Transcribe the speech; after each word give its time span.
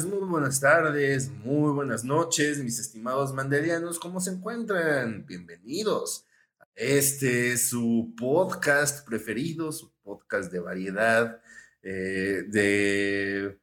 buenas 0.00 0.58
tardes, 0.58 1.30
muy 1.44 1.70
buenas 1.70 2.02
noches, 2.02 2.64
mis 2.64 2.78
estimados 2.78 3.34
mandelianos, 3.34 3.98
¿cómo 3.98 4.20
se 4.20 4.30
encuentran? 4.30 5.26
Bienvenidos 5.26 6.26
a 6.58 6.64
este 6.76 7.58
su 7.58 8.14
podcast 8.16 9.06
preferido, 9.06 9.70
su 9.70 9.92
podcast 10.02 10.50
de 10.50 10.60
variedad, 10.60 11.42
eh, 11.82 12.44
de 12.48 13.60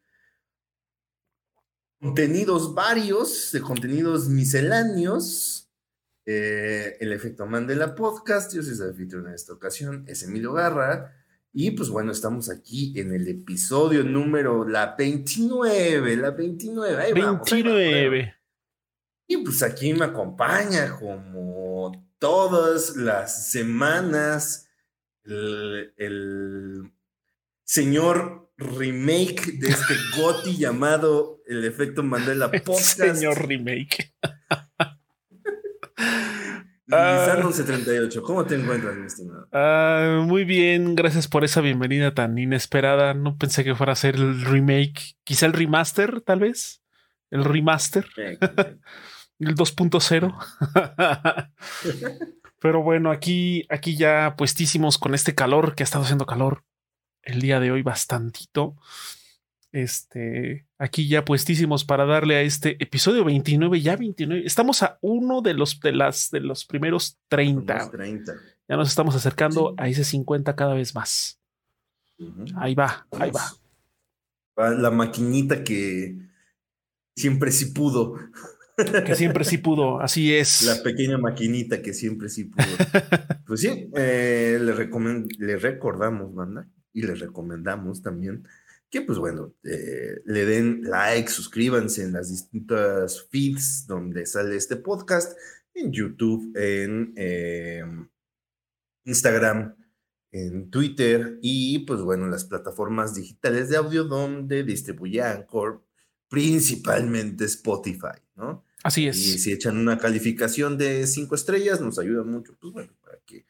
contenidos 1.99 2.75
varios, 2.75 3.52
de 3.52 3.61
contenidos 3.61 4.30
misceláneos. 4.30 5.67
Eh, 6.27 6.95
el 6.99 7.11
efecto 7.11 7.47
Mandela 7.47 7.95
Podcast, 7.95 8.53
yo 8.53 8.61
soy 8.61 8.75
su 8.75 8.83
anfitrión 8.83 9.25
en 9.25 9.33
esta 9.33 9.53
ocasión, 9.53 10.05
es 10.08 10.21
Emilio 10.21 10.53
Garra. 10.53 11.19
Y 11.52 11.72
pues 11.72 11.89
bueno, 11.89 12.11
estamos 12.11 12.50
aquí 12.50 12.94
en 13.00 13.14
el 13.14 13.28
episodio 13.28 14.03
número, 14.03 14.67
la 14.67 14.95
29, 14.95 16.16
la 16.17 16.31
29. 16.31 17.02
Ahí 17.02 17.14
29. 17.14 18.36
y 19.28 19.38
pues 19.38 19.64
aquí 19.64 19.94
me 19.94 20.05
acompaña 20.05 20.95
como 20.97 21.92
todas 22.20 22.95
las 22.95 23.52
semanas 23.52 24.70
el, 25.23 26.92
señor 27.64 28.52
remake 28.58 29.53
de 29.59 29.70
este 29.70 29.94
GOTI 30.17 30.58
llamado 30.58 31.42
El 31.47 31.66
Efecto 31.66 32.03
Mandela 32.03 32.52
Podcast. 32.66 33.00
señor 33.00 33.47
remake. 33.47 34.14
Uh, 36.92 37.52
78, 37.52 38.23
¿cómo 38.23 38.45
te 38.45 38.56
encuentras, 38.56 38.98
mi 38.98 39.06
estimado? 39.06 39.48
Ah, 39.52 40.23
muy 40.26 40.44
bien, 40.44 40.95
gracias 40.95 41.28
por 41.28 41.44
esa 41.44 41.62
bienvenida 41.62 42.16
tan 42.16 42.36
inesperada. 42.38 43.14
No 43.14 43.38
pensé 43.38 43.64
que 43.64 43.76
fuera 43.76 43.94
a 43.94 43.95
ser 43.95 44.16
el 44.16 44.44
remake, 44.44 45.16
quizá 45.23 45.45
el 45.45 45.54
remaster, 45.54 46.22
tal 46.22 46.40
vez. 46.40 46.82
El 47.30 47.45
remaster. 47.45 48.08
el 49.40 49.56
2.0. 49.56 51.50
Pero 52.60 52.82
bueno, 52.82 53.12
aquí, 53.12 53.67
aquí 53.70 53.95
ya 53.95 54.34
puestísimos 54.36 54.98
con 54.98 55.14
este 55.14 55.36
calor 55.36 55.76
que 55.76 55.84
ha 55.84 55.86
estado 55.86 56.06
haciendo 56.06 56.26
calor 56.26 56.64
el 57.22 57.40
día 57.40 57.60
de 57.60 57.72
hoy 57.72 57.84
bastantito. 57.84 58.78
Este, 59.72 60.66
aquí 60.80 61.08
ya 61.08 61.23
puestísimos 61.25 61.86
para 61.86 62.06
darle 62.06 62.36
a 62.36 62.42
este 62.42 62.81
episodio 62.84 63.23
29, 63.23 63.81
ya 63.81 63.95
29. 63.95 64.44
Estamos 64.45 64.81
a 64.81 64.98
uno 65.02 65.42
de 65.42 65.53
los, 65.53 65.80
de 65.80 65.92
las, 65.92 66.31
de 66.31 66.39
los 66.39 66.66
primeros 66.66 67.20
30. 67.28 67.92
Ya 68.67 68.78
nos 68.78 68.89
estamos 68.89 69.16
acercando 69.16 69.76
a 69.78 69.88
ese 69.88 70.03
50 70.03 70.56
cada 70.56 70.73
vez 70.73 70.95
más. 70.95 71.39
Ahí 72.56 72.73
va, 72.73 73.08
ahí 73.11 73.31
va. 73.31 74.71
La 74.76 74.92
maquinita 74.92 75.64
que 75.64 76.17
siempre 77.16 77.52
sí 77.52 77.67
pudo. 77.67 78.16
Que 79.05 79.16
siempre 79.16 79.43
sí 79.43 79.58
pudo, 79.58 79.99
así 79.99 80.33
es. 80.33 80.64
La 80.64 80.82
pequeña 80.82 81.17
maquinita 81.17 81.82
que 81.82 81.93
siempre 81.93 82.30
sí 82.30 82.45
pudo. 82.45 82.66
pues 83.45 83.61
sí, 83.61 83.89
eh, 83.95 84.58
le, 84.60 84.73
le 85.38 85.58
recordamos, 85.58 86.33
banda, 86.33 86.67
y 86.93 87.02
le 87.04 87.16
recomendamos 87.16 88.02
también 88.02 88.48
que 88.89 89.02
pues 89.02 89.20
bueno, 89.20 89.54
eh, 89.64 90.22
le 90.26 90.45
den 90.45 90.82
like, 90.83 91.30
suscríbanse 91.30 92.04
en 92.04 92.14
las 92.14 92.30
distintas 92.30 93.27
feeds 93.30 93.86
donde 93.88 94.26
sale 94.26 94.55
este 94.55 94.77
podcast, 94.77 95.38
en 95.73 95.92
YouTube, 95.92 96.52
en 96.55 97.14
em, 97.16 98.10
Instagram, 99.05 99.76
en 100.32 100.70
Twitter 100.70 101.39
y 101.42 101.80
pues 101.80 102.02
bueno, 102.02 102.28
las 102.28 102.45
plataformas 102.45 103.16
digitales 103.16 103.70
de 103.70 103.78
audio 103.78 104.04
donde 104.04 104.64
distribuye 104.64 105.22
Anchor, 105.22 105.83
principalmente 106.28 107.45
Spotify, 107.45 108.20
¿no? 108.36 108.66
Así 108.83 109.08
es. 109.08 109.17
Y 109.17 109.39
si 109.39 109.52
echan 109.52 109.78
una 109.78 109.98
calificación 109.98 110.78
de 110.78 111.05
cinco 111.05 111.36
estrellas, 111.36 111.82
nos 111.82 111.99
ayuda 111.99 112.23
mucho, 112.23 112.55
pues 112.60 112.73
bueno, 112.73 112.94
para 113.02 113.20
que 113.26 113.45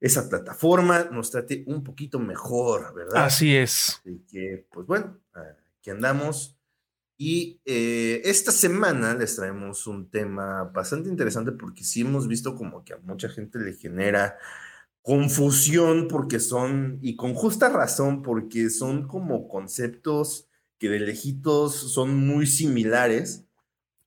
esa 0.00 0.28
plataforma 0.28 1.04
nos 1.10 1.30
trate 1.30 1.64
un 1.66 1.82
poquito 1.82 2.18
mejor, 2.18 2.94
¿verdad? 2.94 3.24
Así 3.24 3.56
es. 3.56 4.00
Así 4.00 4.24
que, 4.30 4.66
pues 4.70 4.86
bueno, 4.86 5.18
aquí 5.78 5.90
andamos. 5.90 6.56
Y 7.18 7.60
eh, 7.64 8.20
esta 8.24 8.52
semana 8.52 9.14
les 9.14 9.36
traemos 9.36 9.86
un 9.86 10.10
tema 10.10 10.64
bastante 10.64 11.08
interesante 11.08 11.52
porque 11.52 11.82
sí 11.82 12.02
hemos 12.02 12.28
visto 12.28 12.54
como 12.54 12.84
que 12.84 12.92
a 12.92 12.98
mucha 12.98 13.30
gente 13.30 13.58
le 13.58 13.72
genera 13.72 14.36
confusión 15.00 16.08
porque 16.08 16.40
son, 16.40 16.98
y 17.00 17.16
con 17.16 17.32
justa 17.32 17.70
razón, 17.70 18.22
porque 18.22 18.68
son 18.68 19.06
como 19.06 19.48
conceptos 19.48 20.48
que 20.78 20.90
de 20.90 21.00
lejitos 21.00 21.74
son 21.74 22.26
muy 22.26 22.46
similares, 22.46 23.44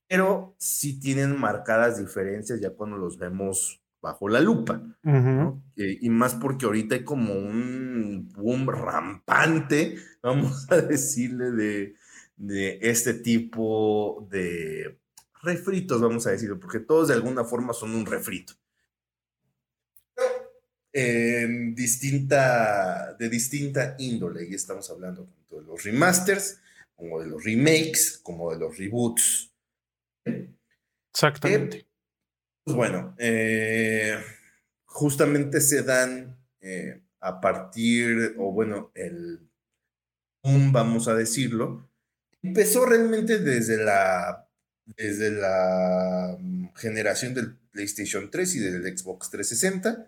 pero 0.06 0.54
sí 0.58 1.00
tienen 1.00 1.36
marcadas 1.36 1.98
diferencias 1.98 2.60
ya 2.60 2.70
cuando 2.70 2.96
los 2.96 3.18
vemos 3.18 3.79
bajo 4.00 4.28
la 4.28 4.40
lupa. 4.40 4.82
y 5.76 6.10
más 6.10 6.34
porque 6.34 6.66
ahorita 6.66 6.94
hay 6.94 7.04
como 7.04 7.34
un 7.34 8.30
boom 8.34 8.68
rampante, 8.68 9.96
vamos 10.22 10.70
a 10.70 10.80
decirle, 10.80 11.50
de, 11.52 11.94
de 12.36 12.78
este 12.82 13.14
tipo 13.14 14.26
de 14.30 14.98
refritos, 15.42 16.00
vamos 16.00 16.26
a 16.26 16.30
decirlo, 16.30 16.58
porque 16.58 16.80
todos 16.80 17.08
de 17.08 17.14
alguna 17.14 17.44
forma 17.44 17.72
son 17.72 17.94
un 17.94 18.06
refrito. 18.06 18.54
En 20.92 21.74
distinta, 21.74 23.14
de 23.14 23.28
distinta 23.28 23.94
índole, 23.98 24.48
y 24.48 24.54
estamos 24.54 24.90
hablando 24.90 25.24
tanto 25.24 25.60
de 25.60 25.66
los 25.66 25.84
remasters, 25.84 26.60
como 26.96 27.20
de 27.20 27.28
los 27.28 27.44
remakes, 27.44 28.18
como 28.22 28.52
de 28.52 28.58
los 28.58 28.76
reboots. 28.76 29.52
Exactamente. 31.12 31.89
Pues 32.64 32.76
bueno, 32.76 33.14
eh, 33.18 34.16
justamente 34.84 35.60
se 35.60 35.82
dan 35.82 36.38
eh, 36.60 37.02
a 37.20 37.40
partir, 37.40 38.34
o 38.38 38.52
bueno, 38.52 38.90
el 38.94 39.50
vamos 40.42 41.08
a 41.08 41.14
decirlo, 41.14 41.90
empezó 42.42 42.86
realmente 42.86 43.38
desde 43.38 43.82
la, 43.82 44.48
desde 44.86 45.30
la 45.30 46.36
mm, 46.38 46.68
generación 46.74 47.34
del 47.34 47.56
PlayStation 47.70 48.30
3 48.30 48.54
y 48.56 48.58
del 48.60 48.98
Xbox 48.98 49.30
360, 49.30 50.06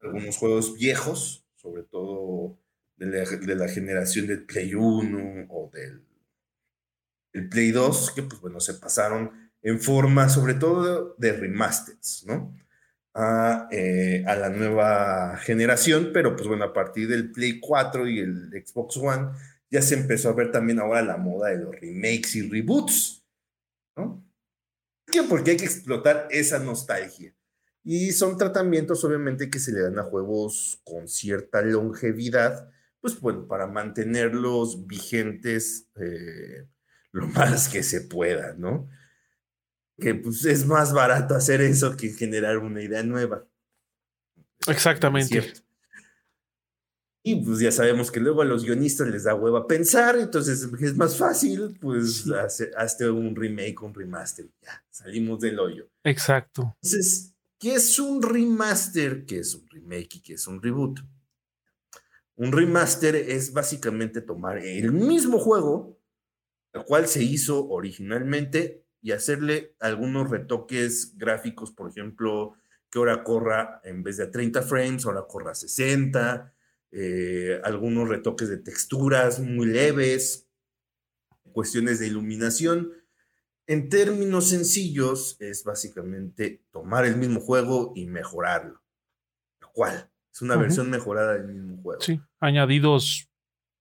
algunos 0.00 0.36
juegos 0.36 0.74
viejos, 0.74 1.46
sobre 1.56 1.82
todo 1.82 2.58
de 2.96 3.56
la, 3.56 3.68
generación 3.68 4.26
del 4.26 4.44
Play 4.44 4.74
1 4.74 5.46
o 5.48 5.70
del 5.72 6.02
el 7.32 7.48
Play 7.48 7.72
2, 7.72 8.12
que 8.12 8.22
pues 8.22 8.40
bueno, 8.40 8.60
se 8.60 8.74
pasaron 8.74 9.43
en 9.64 9.80
forma 9.80 10.28
sobre 10.28 10.54
todo 10.54 11.16
de 11.18 11.32
remasters, 11.32 12.24
¿no? 12.26 12.54
A, 13.14 13.68
eh, 13.70 14.24
a, 14.26 14.36
la 14.36 14.50
nueva 14.50 15.36
generación, 15.38 16.10
pero 16.12 16.36
pues 16.36 16.46
bueno, 16.48 16.64
a 16.64 16.72
partir 16.72 17.08
del 17.08 17.32
Play 17.32 17.60
4 17.60 18.08
y 18.08 18.18
el 18.18 18.50
Xbox 18.50 18.96
One 18.96 19.28
ya 19.70 19.80
se 19.82 19.94
empezó 19.94 20.28
a 20.28 20.34
ver 20.34 20.52
también 20.52 20.80
ahora 20.80 21.00
la 21.00 21.16
moda 21.16 21.50
de 21.50 21.58
los 21.58 21.74
remakes 21.80 22.36
y 22.36 22.48
reboots, 22.48 23.24
¿no? 23.96 24.24
¿Qué? 25.06 25.22
Porque 25.22 25.52
hay 25.52 25.56
que 25.56 25.64
explotar 25.64 26.28
esa 26.30 26.58
nostalgia. 26.58 27.34
Y 27.82 28.12
son 28.12 28.36
tratamientos 28.36 29.04
obviamente 29.04 29.48
que 29.48 29.60
se 29.60 29.72
le 29.72 29.80
dan 29.80 29.98
a 29.98 30.04
juegos 30.04 30.80
con 30.84 31.08
cierta 31.08 31.62
longevidad, 31.62 32.70
pues 33.00 33.20
bueno, 33.20 33.46
para 33.46 33.66
mantenerlos 33.66 34.86
vigentes 34.86 35.88
eh, 35.96 36.66
lo 37.12 37.26
más 37.28 37.68
que 37.68 37.82
se 37.82 38.02
pueda, 38.02 38.54
¿no? 38.58 38.88
Que 39.98 40.14
pues, 40.14 40.44
es 40.44 40.66
más 40.66 40.92
barato 40.92 41.34
hacer 41.34 41.60
eso 41.60 41.96
que 41.96 42.10
generar 42.10 42.58
una 42.58 42.82
idea 42.82 43.02
nueva. 43.02 43.44
Exactamente. 44.66 45.54
Y 47.26 47.36
pues 47.36 47.58
ya 47.58 47.72
sabemos 47.72 48.10
que 48.10 48.20
luego 48.20 48.42
a 48.42 48.44
los 48.44 48.64
guionistas 48.64 49.08
les 49.08 49.24
da 49.24 49.34
hueva 49.34 49.66
pensar, 49.66 50.18
entonces 50.18 50.68
es 50.78 50.94
más 50.94 51.16
fácil, 51.16 51.74
pues 51.80 52.26
hazte 52.76 53.08
un 53.08 53.34
remake, 53.34 53.80
un 53.82 53.94
remaster, 53.94 54.46
ya, 54.60 54.84
salimos 54.90 55.40
del 55.40 55.58
hoyo. 55.58 55.88
Exacto. 56.04 56.76
Entonces, 56.82 57.32
¿qué 57.58 57.76
es 57.76 57.98
un 57.98 58.20
remaster? 58.22 59.24
¿Qué 59.24 59.38
es 59.38 59.54
un 59.54 59.66
remake 59.70 60.16
y 60.16 60.20
qué 60.20 60.34
es 60.34 60.46
un 60.46 60.60
reboot? 60.60 61.00
Un 62.36 62.52
remaster 62.52 63.16
es 63.16 63.54
básicamente 63.54 64.20
tomar 64.20 64.58
el 64.58 64.92
mismo 64.92 65.38
juego, 65.38 65.98
el 66.74 66.84
cual 66.84 67.08
se 67.08 67.22
hizo 67.22 67.68
originalmente, 67.68 68.83
y 69.04 69.12
hacerle 69.12 69.76
algunos 69.80 70.30
retoques 70.30 71.18
gráficos, 71.18 71.70
por 71.70 71.90
ejemplo, 71.90 72.54
que 72.90 72.98
ahora 72.98 73.22
corra 73.22 73.82
en 73.84 74.02
vez 74.02 74.16
de 74.16 74.24
a 74.24 74.30
30 74.30 74.62
frames, 74.62 75.04
ahora 75.04 75.26
corra 75.28 75.50
a 75.50 75.54
60, 75.54 76.54
eh, 76.90 77.60
algunos 77.64 78.08
retoques 78.08 78.48
de 78.48 78.56
texturas 78.56 79.40
muy 79.40 79.66
leves, 79.66 80.48
cuestiones 81.52 81.98
de 81.98 82.06
iluminación. 82.06 82.92
En 83.66 83.90
términos 83.90 84.48
sencillos, 84.48 85.36
es 85.38 85.64
básicamente 85.64 86.62
tomar 86.70 87.04
el 87.04 87.18
mismo 87.18 87.40
juego 87.40 87.92
y 87.94 88.06
mejorarlo. 88.06 88.80
¿Cuál? 89.74 90.10
Es 90.32 90.40
una 90.40 90.56
versión 90.56 90.88
mejorada 90.88 91.34
del 91.34 91.48
mismo 91.48 91.76
juego. 91.82 92.00
Sí, 92.00 92.22
añadidos 92.40 93.30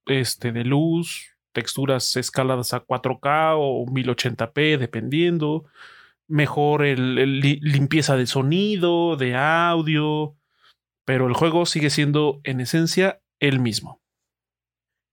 este, 0.05 0.51
de 0.51 0.65
luz, 0.65 1.32
texturas 1.53 2.17
escaladas 2.17 2.73
a 2.73 2.85
4K 2.85 3.55
o 3.57 3.85
1080p, 3.85 4.77
dependiendo. 4.77 5.65
Mejor 6.27 6.83
el, 6.83 7.39
limpieza 7.39 8.17
de 8.17 8.27
sonido, 8.27 9.15
de 9.15 9.35
audio. 9.35 10.35
Pero 11.05 11.27
el 11.27 11.33
juego 11.33 11.65
sigue 11.65 11.89
siendo 11.89 12.41
en 12.43 12.61
esencia 12.61 13.21
el 13.39 13.59
mismo. 13.59 14.01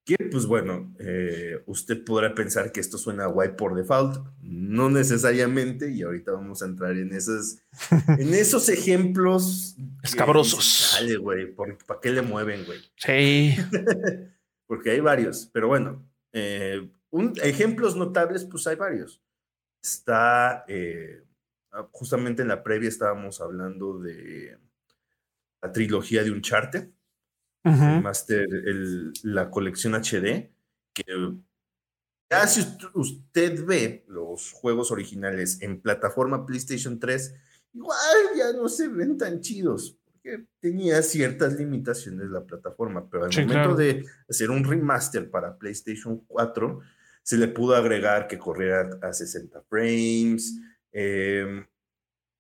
Que, 0.05 0.17
pues 0.31 0.47
bueno, 0.47 0.95
eh, 0.99 1.63
usted 1.67 2.03
podrá 2.05 2.35
pensar 2.35 2.73
que 2.73 2.81
esto 2.81 2.97
suena 2.97 3.27
guay 3.27 3.51
por 3.57 3.75
default, 3.75 4.25
no 4.41 4.89
necesariamente, 4.89 5.93
y 5.93 6.03
ahorita 6.03 6.33
vamos 6.33 6.63
a 6.63 6.67
entrar 6.67 6.97
en 6.97 7.13
esos, 7.13 7.59
en 8.19 8.33
esos 8.35 8.69
ejemplos 8.71 9.77
escabrosos. 10.03 10.97
Dale, 10.99 11.17
güey, 11.17 11.55
¿para 11.55 12.01
qué 12.01 12.11
le 12.11 12.23
mueven, 12.23 12.65
güey? 12.65 12.79
Sí. 12.97 13.57
Porque 14.67 14.93
hay 14.93 15.01
varios, 15.01 15.51
pero 15.53 15.69
bueno, 15.69 16.09
eh, 16.33 16.91
ejemplos 17.43 17.97
notables, 17.97 18.45
pues 18.45 18.67
hay 18.67 18.77
varios. 18.77 19.23
Está, 19.83 20.65
eh, 20.69 21.25
ah, 21.73 21.89
justamente 21.93 22.43
en 22.43 22.49
la 22.49 22.63
previa 22.63 22.89
estábamos 22.89 23.41
hablando 23.41 23.99
de 23.99 24.59
la 25.63 25.73
trilogía 25.73 26.23
de 26.23 26.31
Uncharted 26.31 26.91
Master, 27.63 28.47
la 29.23 29.51
colección 29.51 29.95
HD, 29.95 30.51
que 30.95 31.05
ya 32.31 32.47
si 32.47 32.65
usted 32.95 33.65
ve 33.65 34.05
los 34.09 34.53
juegos 34.53 34.91
originales 34.91 35.61
en 35.61 35.81
plataforma 35.81 36.47
PlayStation 36.47 36.99
3, 36.99 37.35
igual 37.75 37.99
ya 38.37 38.53
no 38.53 38.69
se 38.69 38.89
ven 38.89 39.19
tan 39.19 39.41
chidos, 39.41 39.99
porque 40.23 40.47
tenía 40.61 41.03
ciertas 41.03 41.55
limitaciones 41.55 42.31
la 42.31 42.45
plataforma, 42.45 43.09
pero 43.09 43.25
al 43.25 43.31
momento 43.31 43.75
de 43.75 44.05
hacer 44.29 44.51
un 44.51 44.65
remaster 44.65 45.31
para 45.31 45.57
PlayStation 45.57 46.19
4, 46.27 46.81
se 47.23 47.37
le 47.37 47.49
pudo 47.49 47.75
agregar 47.75 48.27
que 48.29 48.39
corriera 48.39 48.99
a 49.03 49.13
60 49.13 49.63
frames. 49.63 50.61
Eh, 50.93 51.65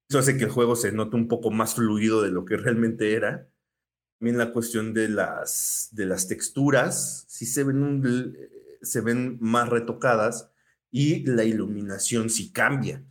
eso 0.09 0.19
hace 0.19 0.37
que 0.37 0.45
el 0.45 0.51
juego 0.51 0.77
se 0.77 0.93
note 0.93 1.17
un 1.17 1.29
poco 1.29 1.51
más 1.51 1.75
fluido 1.75 2.23
de 2.23 2.31
lo 2.31 2.45
que 2.45 2.57
realmente 2.57 3.15
era. 3.15 3.49
También 4.19 4.39
la 4.39 4.53
cuestión 4.53 4.93
de 4.93 5.09
las, 5.09 5.89
de 5.93 6.07
las 6.07 6.29
texturas, 6.29 7.25
sí 7.29 7.47
se 7.47 7.65
ven, 7.65 8.37
se 8.83 9.01
ven 9.01 9.39
más 9.41 9.69
retocadas 9.69 10.51
y 10.91 11.25
la 11.25 11.45
iluminación 11.45 12.29
sí 12.29 12.53
cambia. 12.53 13.05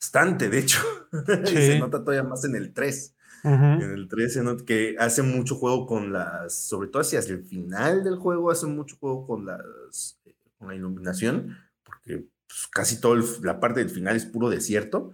Bastante, 0.00 0.48
de 0.48 0.58
hecho. 0.58 0.80
se 1.44 1.78
nota 1.78 2.00
todavía 2.00 2.24
más 2.24 2.44
en 2.44 2.56
el 2.56 2.72
3. 2.72 3.15
En 3.44 3.82
el 3.82 4.08
3 4.08 4.32
se 4.32 4.42
nota 4.42 4.64
que 4.64 4.96
hace 4.98 5.22
mucho 5.22 5.54
juego 5.54 5.86
con 5.86 6.12
las, 6.12 6.54
sobre 6.54 6.88
todo 6.88 7.02
hacia 7.02 7.20
el 7.20 7.44
final 7.44 8.02
del 8.02 8.16
juego, 8.16 8.50
hace 8.50 8.66
mucho 8.66 8.96
juego 8.96 9.26
con 9.26 9.46
las, 9.46 10.20
con 10.58 10.68
la 10.68 10.74
iluminación, 10.74 11.56
porque 11.84 12.26
pues, 12.46 12.66
casi 12.72 13.00
toda 13.00 13.22
la 13.42 13.60
parte 13.60 13.80
del 13.80 13.90
final 13.90 14.16
es 14.16 14.26
puro 14.26 14.48
desierto. 14.48 15.12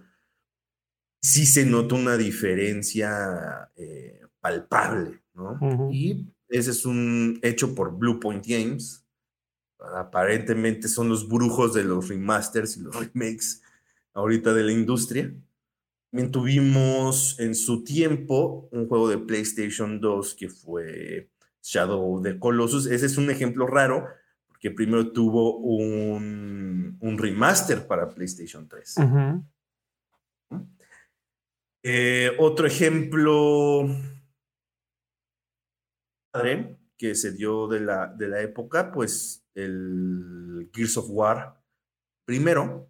Sí 1.21 1.45
se 1.45 1.65
nota 1.65 1.95
una 1.95 2.17
diferencia 2.17 3.71
eh, 3.75 4.21
palpable, 4.39 5.21
¿no? 5.33 5.89
Y 5.91 6.33
ese 6.49 6.71
es 6.71 6.85
un 6.85 7.39
hecho 7.41 7.73
por 7.73 7.97
Blue 7.97 8.19
Point 8.19 8.45
Games. 8.45 9.05
Aparentemente 9.79 10.87
son 10.87 11.09
los 11.09 11.27
brujos 11.27 11.73
de 11.73 11.83
los 11.83 12.07
remasters 12.09 12.77
y 12.77 12.81
los 12.81 12.95
remakes 13.13 13.61
ahorita 14.13 14.53
de 14.53 14.63
la 14.63 14.71
industria. 14.71 15.33
También 16.13 16.31
tuvimos 16.31 17.39
en 17.39 17.55
su 17.55 17.83
tiempo 17.83 18.69
un 18.71 18.87
juego 18.87 19.09
de 19.09 19.17
PlayStation 19.17 19.99
2 19.99 20.35
que 20.35 20.47
fue 20.47 21.31
Shadow 21.63 22.17
of 22.17 22.21
the 22.21 22.37
Colossus. 22.37 22.85
Ese 22.85 23.07
es 23.07 23.17
un 23.17 23.31
ejemplo 23.31 23.65
raro 23.65 24.05
porque 24.47 24.69
primero 24.69 25.11
tuvo 25.11 25.57
un, 25.57 26.99
un 27.01 27.17
remaster 27.17 27.87
para 27.87 28.13
PlayStation 28.13 28.69
3. 28.69 28.95
Eh, 31.81 32.29
otro 32.37 32.67
ejemplo 32.67 33.89
que 36.95 37.15
se 37.15 37.31
dio 37.31 37.67
de 37.67 37.79
la, 37.79 38.05
de 38.05 38.27
la 38.27 38.39
época, 38.39 38.91
pues 38.91 39.43
el 39.55 40.69
Gears 40.71 40.95
of 40.95 41.07
War 41.09 41.59
primero. 42.23 42.87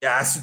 Ya, 0.00 0.24
si, 0.24 0.40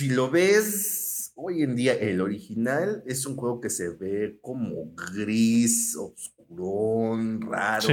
lo 0.00 0.30
ves 0.30 1.32
hoy 1.36 1.62
en 1.62 1.76
día, 1.76 1.94
el 1.94 2.20
original 2.20 3.02
es 3.06 3.26
un 3.26 3.36
juego 3.36 3.60
que 3.60 3.70
se 3.70 3.90
ve 3.90 4.38
como 4.42 4.94
gris, 4.94 5.96
oscurón, 5.96 7.40
raro. 7.40 7.88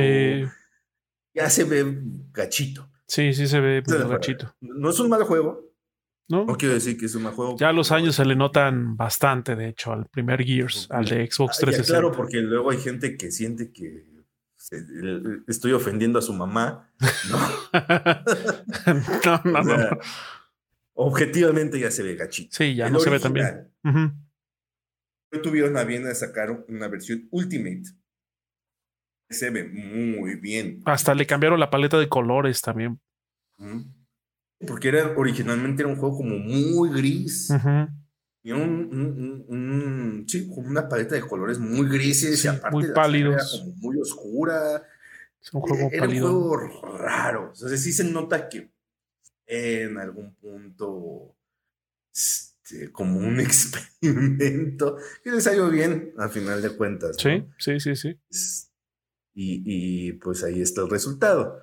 Ya 1.33 1.49
se 1.49 1.63
ve 1.63 2.01
gachito. 2.31 2.89
Sí, 3.07 3.33
sí 3.33 3.47
se 3.47 3.59
ve 3.59 3.83
gachito. 3.85 4.55
No 4.61 4.89
es 4.89 4.99
un 4.99 5.09
mal 5.09 5.23
juego, 5.23 5.73
¿no? 6.27 6.45
quiero 6.57 6.73
decir 6.73 6.97
que 6.97 7.05
es 7.05 7.15
un 7.15 7.25
juego. 7.25 7.55
Ya 7.57 7.71
los 7.71 7.91
años 7.91 8.15
se 8.15 8.25
le 8.25 8.35
notan 8.35 8.95
bastante, 8.95 9.55
de 9.55 9.69
hecho, 9.69 9.91
al 9.91 10.05
primer 10.07 10.43
Gears, 10.43 10.87
al 10.89 11.05
de 11.05 11.29
Xbox 11.29 11.57
360. 11.57 11.81
Ah, 11.81 11.99
claro, 11.99 12.11
porque 12.15 12.37
luego 12.37 12.71
hay 12.71 12.77
gente 12.77 13.17
que 13.17 13.31
siente 13.31 13.71
que 13.71 14.11
estoy 15.47 15.73
ofendiendo 15.73 16.19
a 16.19 16.21
su 16.21 16.33
mamá. 16.33 16.89
No, 17.29 17.39
no, 19.43 19.63
no, 19.63 19.99
Objetivamente 21.03 21.79
ya 21.79 21.89
se 21.89 22.03
ve 22.03 22.15
gachito. 22.15 22.55
Sí, 22.55 22.75
ya 22.75 22.89
no 22.89 22.99
se 22.99 23.09
ve 23.09 23.19
tan 23.19 23.33
bien. 23.33 23.71
Tuvieron 25.41 25.77
a 25.77 25.83
bien 25.83 26.03
de 26.03 26.13
sacar 26.13 26.65
una 26.67 26.87
versión 26.87 27.27
Ultimate. 27.31 27.83
Se 29.29 29.49
ve 29.49 29.63
muy 29.63 30.35
bien. 30.35 30.81
Hasta 30.85 31.15
le 31.15 31.25
cambiaron 31.25 31.59
la 31.59 31.69
paleta 31.69 31.97
de 31.97 32.09
colores 32.09 32.61
también. 32.61 32.99
Porque 34.67 34.89
era, 34.89 35.13
originalmente 35.17 35.81
era 35.81 35.91
un 35.91 35.97
juego 35.97 36.17
como 36.17 36.37
muy 36.37 36.89
gris. 36.89 37.49
Y 38.43 38.51
un, 38.51 40.25
sí, 40.27 40.47
como 40.49 40.67
una 40.67 40.89
paleta 40.89 41.15
de 41.15 41.21
colores 41.21 41.59
muy 41.59 41.87
grises 41.87 42.43
y 42.43 42.47
aparte 42.47 42.75
muy 42.75 42.91
pálidos. 42.93 43.35
Era 43.35 43.45
como 43.63 43.75
muy 43.77 43.97
oscura. 43.99 44.83
Es 45.41 45.53
un 45.53 45.61
juego 45.61 45.89
era 45.91 46.05
pálido. 46.05 46.27
un 46.27 46.43
juego 46.43 46.97
raro. 46.97 47.51
O 47.51 47.55
sea, 47.55 47.75
sí 47.77 47.91
se 47.91 48.03
nota 48.03 48.49
que 48.49 48.71
en 49.51 49.97
algún 49.97 50.33
punto 50.35 51.35
este, 52.13 52.91
como 52.91 53.19
un 53.19 53.39
experimento 53.41 54.97
que 55.23 55.31
les 55.31 55.43
salió 55.43 55.69
bien 55.69 56.13
al 56.17 56.29
final 56.29 56.61
de 56.61 56.69
cuentas. 56.75 57.17
Sí, 57.19 57.45
sí, 57.57 57.79
sí, 57.79 57.95
sí. 57.95 58.19
Y, 59.33 59.61
y 59.65 60.13
pues 60.13 60.43
ahí 60.43 60.61
está 60.61 60.81
el 60.81 60.89
resultado. 60.89 61.61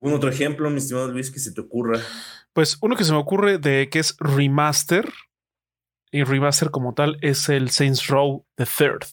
¿Un 0.00 0.14
otro 0.14 0.30
ejemplo, 0.30 0.70
mi 0.70 0.78
estimado 0.78 1.08
Luis, 1.08 1.30
que 1.30 1.40
se 1.40 1.52
te 1.52 1.60
ocurra? 1.60 2.00
Pues 2.54 2.78
uno 2.80 2.96
que 2.96 3.04
se 3.04 3.12
me 3.12 3.18
ocurre 3.18 3.58
de 3.58 3.90
que 3.90 3.98
es 3.98 4.16
remaster. 4.18 5.12
Y 6.10 6.24
remaster 6.24 6.70
como 6.70 6.94
tal 6.94 7.18
es 7.20 7.48
el 7.48 7.70
Saints 7.70 8.08
Row 8.08 8.46
the 8.56 8.64
Third. 8.64 9.04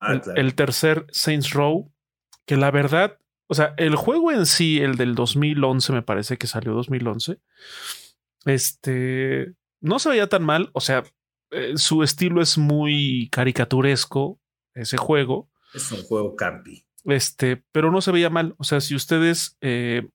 Ah, 0.00 0.20
el, 0.36 0.54
tercer 0.54 1.06
Saints 1.10 1.52
Row, 1.52 1.92
que 2.46 2.56
la 2.56 2.70
verdad, 2.70 3.18
o 3.48 3.54
sea, 3.54 3.74
el 3.78 3.96
juego 3.96 4.30
en 4.30 4.46
sí, 4.46 4.78
el 4.78 4.96
del 4.96 5.14
2011, 5.14 5.92
me 5.92 6.02
parece 6.02 6.36
que 6.36 6.46
salió 6.46 6.74
2011, 6.74 7.40
este, 8.44 9.54
no 9.80 9.98
se 9.98 10.10
veía 10.10 10.28
tan 10.28 10.44
mal, 10.44 10.70
o 10.74 10.80
sea, 10.80 11.02
eh, 11.50 11.72
su 11.76 12.02
estilo 12.02 12.42
es 12.42 12.58
muy 12.58 13.28
caricaturesco, 13.32 14.38
ese 14.74 14.98
juego. 14.98 15.50
Es 15.72 15.90
un 15.92 16.02
juego 16.02 16.36
campi. 16.36 16.86
Este, 17.04 17.64
pero 17.72 17.90
no 17.90 18.02
se 18.02 18.12
veía 18.12 18.28
mal. 18.28 18.54
O 18.58 18.64
sea, 18.64 18.80
si 18.80 18.94
ustedes 18.94 19.56
eh, 19.62 20.08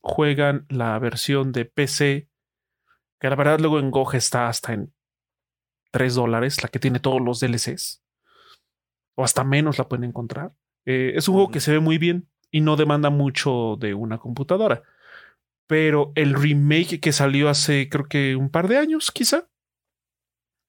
juegan 0.00 0.64
la 0.68 0.96
versión 1.00 1.50
de 1.50 1.64
PC, 1.64 2.28
que 3.18 3.30
la 3.30 3.36
verdad 3.36 3.58
luego 3.58 3.80
en 3.80 3.90
GOG 3.90 4.14
está 4.14 4.48
hasta 4.48 4.72
en 4.72 4.94
3 5.90 6.14
dólares, 6.14 6.62
la 6.62 6.68
que 6.68 6.78
tiene 6.78 7.00
todos 7.00 7.20
los 7.20 7.40
DLCs, 7.40 8.04
o 9.16 9.24
hasta 9.24 9.42
menos 9.42 9.78
la 9.78 9.88
pueden 9.88 10.04
encontrar. 10.04 10.52
Eh, 10.84 11.14
es 11.16 11.26
un 11.26 11.34
juego 11.34 11.50
que 11.50 11.60
se 11.60 11.72
ve 11.72 11.80
muy 11.80 11.98
bien 11.98 12.28
y 12.56 12.62
no 12.62 12.76
demanda 12.76 13.10
mucho 13.10 13.76
de 13.78 13.92
una 13.92 14.16
computadora. 14.16 14.82
Pero 15.66 16.12
el 16.14 16.32
remake 16.32 17.00
que 17.00 17.12
salió 17.12 17.50
hace 17.50 17.90
creo 17.90 18.06
que 18.06 18.34
un 18.34 18.48
par 18.48 18.66
de 18.66 18.78
años, 18.78 19.10
quizá, 19.10 19.46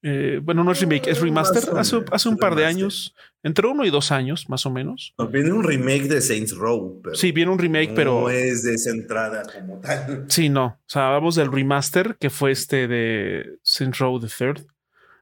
eh, 0.02 0.38
bueno, 0.42 0.64
no 0.64 0.72
es 0.72 0.80
remake, 0.82 1.06
es 1.08 1.18
remaster. 1.22 1.62
Hace, 1.78 2.28
un 2.28 2.36
par 2.36 2.56
de 2.56 2.66
años, 2.66 3.14
entre 3.42 3.66
uno 3.66 3.86
y 3.86 3.90
dos 3.90 4.12
años, 4.12 4.50
más 4.50 4.66
o 4.66 4.70
menos. 4.70 5.14
viene 5.32 5.50
un 5.50 5.64
remake 5.64 6.08
de 6.08 6.20
Saints 6.20 6.54
Row. 6.54 7.00
Pero 7.02 7.16
sí, 7.16 7.32
viene 7.32 7.52
un 7.52 7.58
remake, 7.58 7.94
pero. 7.94 8.20
No 8.20 8.28
es 8.28 8.64
descentrada 8.64 9.44
como 9.50 9.80
tal. 9.80 10.26
Sí, 10.28 10.50
no. 10.50 10.66
O 10.66 10.88
sea, 10.88 11.08
hablamos 11.08 11.36
del 11.36 11.50
remaster 11.50 12.18
que 12.20 12.28
fue 12.28 12.50
este 12.50 12.86
de 12.86 13.46
Saints 13.62 13.98
Row 13.98 14.20
the 14.20 14.28
Third. 14.28 14.66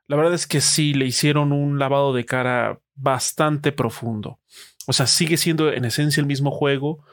La 0.08 0.16
verdad 0.16 0.34
es 0.34 0.48
que 0.48 0.60
sí, 0.60 0.94
le 0.94 1.06
hicieron 1.06 1.52
un 1.52 1.78
lavado 1.78 2.12
de 2.12 2.24
cara 2.24 2.80
bastante 2.96 3.70
profundo. 3.70 4.40
O 4.86 4.92
sea, 4.92 5.06
sigue 5.06 5.36
siendo 5.36 5.72
en 5.72 5.84
esencia 5.84 6.20
el 6.20 6.26
mismo 6.26 6.50
juego, 6.50 7.04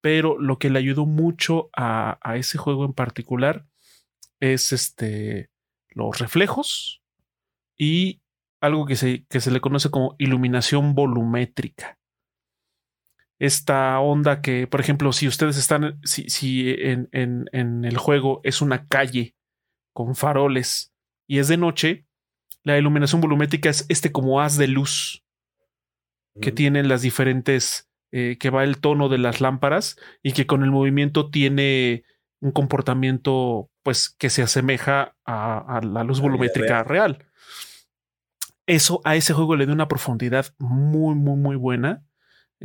pero 0.00 0.38
lo 0.38 0.58
que 0.58 0.70
le 0.70 0.78
ayudó 0.78 1.06
mucho 1.06 1.70
a, 1.76 2.18
a 2.22 2.36
ese 2.36 2.58
juego 2.58 2.84
en 2.84 2.92
particular 2.92 3.66
es 4.40 4.72
este 4.72 5.50
los 5.90 6.18
reflejos 6.18 7.02
y 7.76 8.22
algo 8.60 8.86
que 8.86 8.96
se, 8.96 9.24
que 9.26 9.40
se 9.40 9.50
le 9.50 9.60
conoce 9.60 9.90
como 9.90 10.14
iluminación 10.18 10.94
volumétrica. 10.94 11.98
esta 13.38 14.00
onda 14.00 14.40
que, 14.42 14.66
por 14.66 14.80
ejemplo, 14.80 15.12
si 15.12 15.28
ustedes 15.28 15.56
están, 15.56 16.00
si, 16.04 16.28
si 16.28 16.70
en, 16.70 17.08
en, 17.12 17.44
en, 17.52 17.84
el 17.84 17.96
juego 17.96 18.40
es 18.42 18.60
una 18.60 18.88
calle 18.88 19.36
con 19.92 20.16
faroles 20.16 20.92
y 21.28 21.38
es 21.38 21.48
de 21.48 21.56
noche, 21.56 22.06
la 22.64 22.76
iluminación 22.78 23.20
volumétrica 23.20 23.70
es 23.70 23.86
este 23.88 24.10
como 24.10 24.40
haz 24.40 24.56
de 24.56 24.66
luz 24.66 25.24
que 26.40 26.52
tienen 26.52 26.88
las 26.88 27.02
diferentes, 27.02 27.88
eh, 28.12 28.36
que 28.38 28.50
va 28.50 28.64
el 28.64 28.78
tono 28.78 29.08
de 29.08 29.18
las 29.18 29.40
lámparas 29.40 29.96
y 30.22 30.32
que 30.32 30.46
con 30.46 30.62
el 30.62 30.70
movimiento 30.70 31.30
tiene 31.30 32.04
un 32.40 32.52
comportamiento 32.52 33.70
pues 33.82 34.10
que 34.10 34.30
se 34.30 34.42
asemeja 34.42 35.16
a, 35.24 35.80
la 35.82 36.04
luz 36.04 36.20
volumétrica 36.20 36.84
real. 36.84 37.26
Eso 38.66 39.00
a 39.04 39.16
ese 39.16 39.32
juego 39.32 39.56
le 39.56 39.66
da 39.66 39.72
una 39.72 39.88
profundidad 39.88 40.54
muy, 40.58 41.14
muy, 41.14 41.36
muy 41.36 41.56
buena 41.56 42.04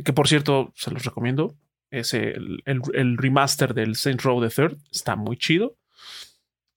que 0.02 0.12
por 0.12 0.28
cierto, 0.28 0.72
se 0.74 0.90
los 0.90 1.04
recomiendo. 1.04 1.56
Es 1.90 2.14
el, 2.14 2.62
remaster 3.16 3.74
del 3.74 3.94
Saints 3.94 4.24
Row 4.24 4.40
the 4.40 4.48
Third. 4.48 4.78
Está 4.90 5.14
muy 5.14 5.36
chido. 5.36 5.76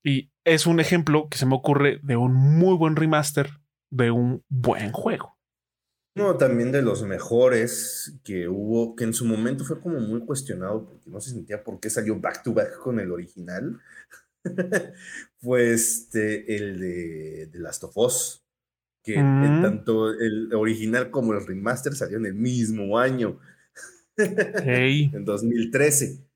Y 0.03 0.31
es 0.43 0.67
un 0.67 0.79
ejemplo 0.79 1.27
que 1.29 1.37
se 1.37 1.45
me 1.45 1.55
ocurre 1.55 1.99
de 2.03 2.15
un 2.15 2.33
muy 2.33 2.75
buen 2.77 2.95
remaster 2.95 3.49
de 3.89 4.11
un 4.11 4.43
buen 4.47 4.91
juego. 4.91 5.36
Uno 6.17 6.37
también 6.37 6.71
de 6.71 6.81
los 6.81 7.03
mejores 7.03 8.13
que 8.23 8.47
hubo, 8.47 8.95
que 8.95 9.03
en 9.03 9.13
su 9.13 9.25
momento 9.25 9.63
fue 9.63 9.79
como 9.79 9.99
muy 9.99 10.21
cuestionado 10.21 10.85
porque 10.85 11.09
no 11.09 11.21
se 11.21 11.31
sentía 11.31 11.63
por 11.63 11.79
qué 11.79 11.89
salió 11.89 12.19
back 12.19 12.43
to 12.43 12.53
back 12.53 12.79
con 12.79 12.99
el 12.99 13.11
original. 13.11 13.79
fue 15.41 15.73
este, 15.73 16.55
el 16.55 16.79
de, 16.79 17.47
de 17.47 17.59
Last 17.59 17.83
of 17.83 17.97
Us 17.97 18.43
que 19.07 19.17
mm. 19.17 19.61
tanto 19.61 20.11
el 20.11 20.53
original 20.53 21.09
como 21.11 21.31
el 21.31 21.47
remaster 21.47 21.95
salió 21.95 22.17
en 22.17 22.25
el 22.25 22.33
mismo 22.33 22.99
año, 22.99 23.39
en 24.17 25.23
2013. 25.23 26.26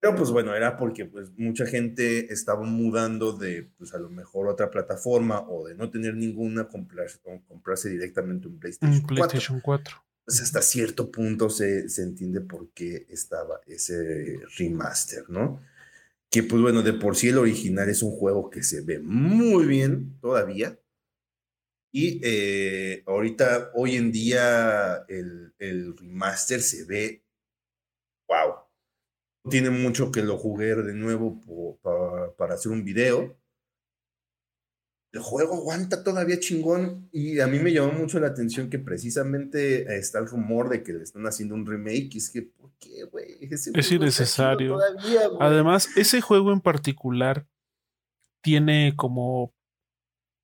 Pero 0.00 0.16
pues 0.16 0.30
bueno, 0.30 0.54
era 0.54 0.76
porque 0.76 1.04
pues 1.04 1.30
mucha 1.36 1.66
gente 1.66 2.32
estaba 2.32 2.64
mudando 2.64 3.32
de 3.32 3.70
pues 3.76 3.92
a 3.94 3.98
lo 3.98 4.08
mejor 4.08 4.48
otra 4.48 4.70
plataforma 4.70 5.46
o 5.48 5.68
de 5.68 5.74
no 5.74 5.90
tener 5.90 6.14
ninguna, 6.14 6.68
comprarse, 6.68 7.18
comprarse 7.46 7.90
directamente 7.90 8.48
un 8.48 8.58
PlayStation, 8.58 9.06
PlayStation 9.06 9.60
4. 9.60 9.96
Pues 10.24 10.40
hasta 10.40 10.62
cierto 10.62 11.10
punto 11.10 11.50
se, 11.50 11.88
se 11.88 12.02
entiende 12.02 12.40
por 12.40 12.70
qué 12.70 13.06
estaba 13.10 13.60
ese 13.66 14.40
remaster, 14.56 15.28
¿no? 15.28 15.60
Que 16.30 16.44
pues 16.44 16.62
bueno, 16.62 16.82
de 16.82 16.94
por 16.94 17.16
sí 17.16 17.28
el 17.28 17.38
original 17.38 17.88
es 17.90 18.02
un 18.02 18.12
juego 18.12 18.48
que 18.48 18.62
se 18.62 18.80
ve 18.80 19.00
muy 19.00 19.66
bien 19.66 20.18
todavía, 20.20 20.78
y 21.92 22.20
eh, 22.22 23.02
ahorita, 23.06 23.72
hoy 23.74 23.96
en 23.96 24.12
día, 24.12 25.04
el, 25.08 25.52
el, 25.58 25.96
remaster 25.96 26.60
se 26.62 26.84
ve, 26.84 27.24
wow. 28.28 28.69
Tiene 29.48 29.70
mucho 29.70 30.12
que 30.12 30.22
lo 30.22 30.36
jugué 30.36 30.74
de 30.74 30.94
nuevo 30.94 31.40
para 32.36 32.54
hacer 32.54 32.72
un 32.72 32.84
video. 32.84 33.36
El 35.12 35.20
juego 35.20 35.54
aguanta 35.54 36.04
todavía 36.04 36.38
chingón 36.38 37.08
y 37.10 37.40
a 37.40 37.48
mí 37.48 37.58
me 37.58 37.72
llamó 37.72 37.92
mucho 37.92 38.20
la 38.20 38.28
atención 38.28 38.70
que 38.70 38.78
precisamente 38.78 39.96
está 39.96 40.20
el 40.20 40.28
rumor 40.28 40.68
de 40.68 40.84
que 40.84 40.92
le 40.92 41.02
están 41.02 41.26
haciendo 41.26 41.54
un 41.54 41.66
remake. 41.66 42.10
Y 42.14 42.18
es 42.18 42.30
que, 42.30 42.42
¿por 42.42 42.70
qué, 42.78 43.04
güey? 43.04 43.38
Es 43.40 43.90
innecesario. 43.90 44.78
Además, 45.40 45.88
ese 45.96 46.20
juego 46.20 46.52
en 46.52 46.60
particular 46.60 47.48
tiene 48.42 48.94
como 48.96 49.52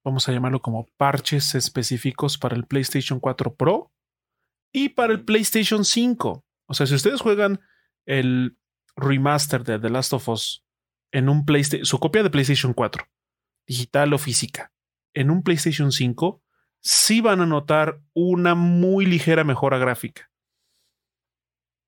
vamos 0.04 0.28
a 0.28 0.32
llamarlo 0.32 0.60
como 0.60 0.86
parches 0.96 1.56
específicos 1.56 2.38
para 2.38 2.54
el 2.54 2.64
PlayStation 2.64 3.18
4 3.18 3.56
Pro 3.56 3.92
y 4.72 4.90
para 4.90 5.12
el 5.12 5.24
PlayStation 5.24 5.84
5. 5.84 6.44
O 6.68 6.74
sea, 6.74 6.86
si 6.86 6.94
ustedes 6.94 7.20
juegan 7.20 7.60
el 8.06 8.56
remaster 8.96 9.62
de 9.62 9.78
The 9.78 9.90
Last 9.90 10.12
of 10.12 10.28
Us 10.28 10.64
en 11.12 11.28
un 11.28 11.44
PlayStation, 11.44 11.84
su 11.84 11.98
copia 11.98 12.22
de 12.22 12.30
PlayStation 12.30 12.72
4, 12.72 13.06
digital 13.66 14.12
o 14.12 14.18
física, 14.18 14.72
en 15.14 15.30
un 15.30 15.42
PlayStation 15.42 15.92
5, 15.92 16.42
sí 16.80 17.20
van 17.20 17.40
a 17.40 17.46
notar 17.46 18.00
una 18.14 18.54
muy 18.54 19.06
ligera 19.06 19.44
mejora 19.44 19.78
gráfica. 19.78 20.30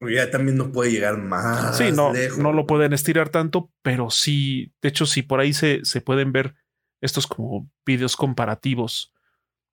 Ya 0.01 0.31
también 0.31 0.57
no 0.57 0.71
puede 0.71 0.93
llegar 0.93 1.19
más. 1.19 1.77
Sí, 1.77 1.91
no, 1.93 2.13
no 2.39 2.53
lo 2.53 2.67
pueden 2.67 2.93
estirar 2.93 3.31
tanto, 3.31 3.73
pero 3.83 4.11
sí, 4.11 4.73
de 4.81 4.91
hecho, 4.91 5.07
si 5.07 5.23
por 5.23 5.41
ahí 5.41 5.53
se, 5.53 5.85
se 5.85 6.01
pueden 6.01 6.31
ver 6.31 6.55
estos 7.01 7.27
como 7.27 7.69
videos 7.85 8.17
comparativos 8.17 9.13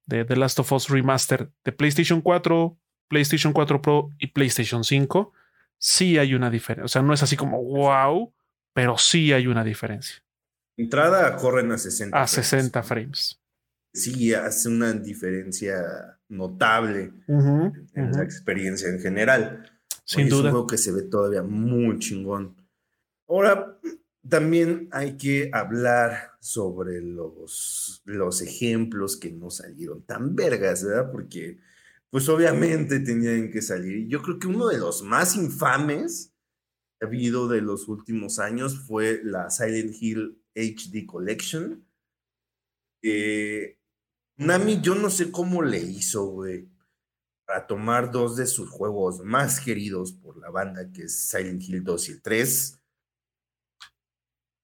de 0.06 0.25
The 0.25 0.36
Last 0.36 0.60
of 0.60 0.72
Us 0.72 0.89
Remaster 0.89 1.51
de 1.63 1.72
PlayStation 1.72 2.22
4, 2.22 2.77
PlayStation 3.08 3.54
4 3.54 3.82
Pro 3.82 4.10
y 4.18 4.27
PlayStation 4.27 4.84
5, 4.84 5.32
sí 5.77 6.17
hay 6.17 6.34
una 6.34 6.50
diferencia. 6.50 6.86
O 6.86 6.88
sea, 6.88 7.01
no 7.01 7.13
es 7.13 7.24
así 7.24 7.36
como 7.36 7.63
wow, 7.63 8.34
pero 8.74 8.98
sí 8.98 9.34
hay 9.34 9.48
una 9.48 9.63
diferencia. 9.63 10.24
Entrada 10.77 11.36
corren 11.38 11.72
a 11.72 11.77
60 11.77 12.22
a 12.22 12.27
60 12.27 12.84
frames. 12.84 13.41
Sí, 13.94 14.34
hace 14.34 14.67
una 14.67 14.91
diferencia 14.91 16.20
notable 16.27 17.13
en, 17.27 18.12
la 18.12 18.24
experiencia 18.24 18.89
en 18.89 19.00
general. 19.00 19.72
Sin 20.03 20.27
duda. 20.27 20.39
Es 20.39 20.46
un 20.46 20.51
juego 20.51 20.67
que 20.67 20.77
se 20.77 20.91
ve 20.91 21.03
todavía 21.03 21.44
muy 21.44 21.98
chingón. 22.00 22.58
Ahora, 23.27 23.79
también 24.27 24.89
hay 24.91 25.17
que 25.17 25.50
hablar 25.53 26.32
sobre 26.41 27.01
los, 27.01 28.01
los 28.05 28.41
ejemplos 28.41 29.17
que 29.17 29.32
no 29.32 29.50
salieron 29.50 30.03
tan 30.03 30.36
vergas, 30.36 30.84
¿verdad? 30.84 31.12
Porque, 31.12 31.60
pues 32.15 32.29
obviamente 32.29 33.01
tenían 33.01 33.51
que 33.51 33.62
salir. 33.62 34.07
Yo 34.07 34.22
creo 34.22 34.39
que 34.39 34.48
uno 34.48 34.69
de 34.69 34.77
los 34.77 35.03
más 35.03 35.36
infames 35.36 36.34
que 36.98 37.05
ha 37.05 37.10
habido 37.10 37.50
de 37.50 37.60
los 37.60 37.89
últimos 37.89 38.39
años 38.39 38.79
fue 38.88 39.19
la 39.22 39.50
Silent 39.50 39.93
Hill 40.00 40.41
HD 40.55 41.05
Collection. 41.05 41.86
Nami, 44.38 44.79
yo 44.79 44.95
no 44.95 45.10
sé 45.10 45.29
cómo 45.29 45.62
le 45.62 45.79
hizo, 45.79 46.27
güey, 46.27 46.69
para 47.45 47.67
tomar 47.67 48.13
dos 48.13 48.38
de 48.38 48.45
sus 48.45 48.69
juegos 48.69 49.19
más 49.25 49.60
queridos 49.60 50.13
por 50.13 50.38
la 50.38 50.50
banda, 50.50 50.89
que 50.93 51.03
es 51.03 51.27
Silent 51.27 51.63
Hill 51.63 51.84
2 51.84 52.07
y 52.07 52.12
el 52.13 52.22
3 52.22 52.81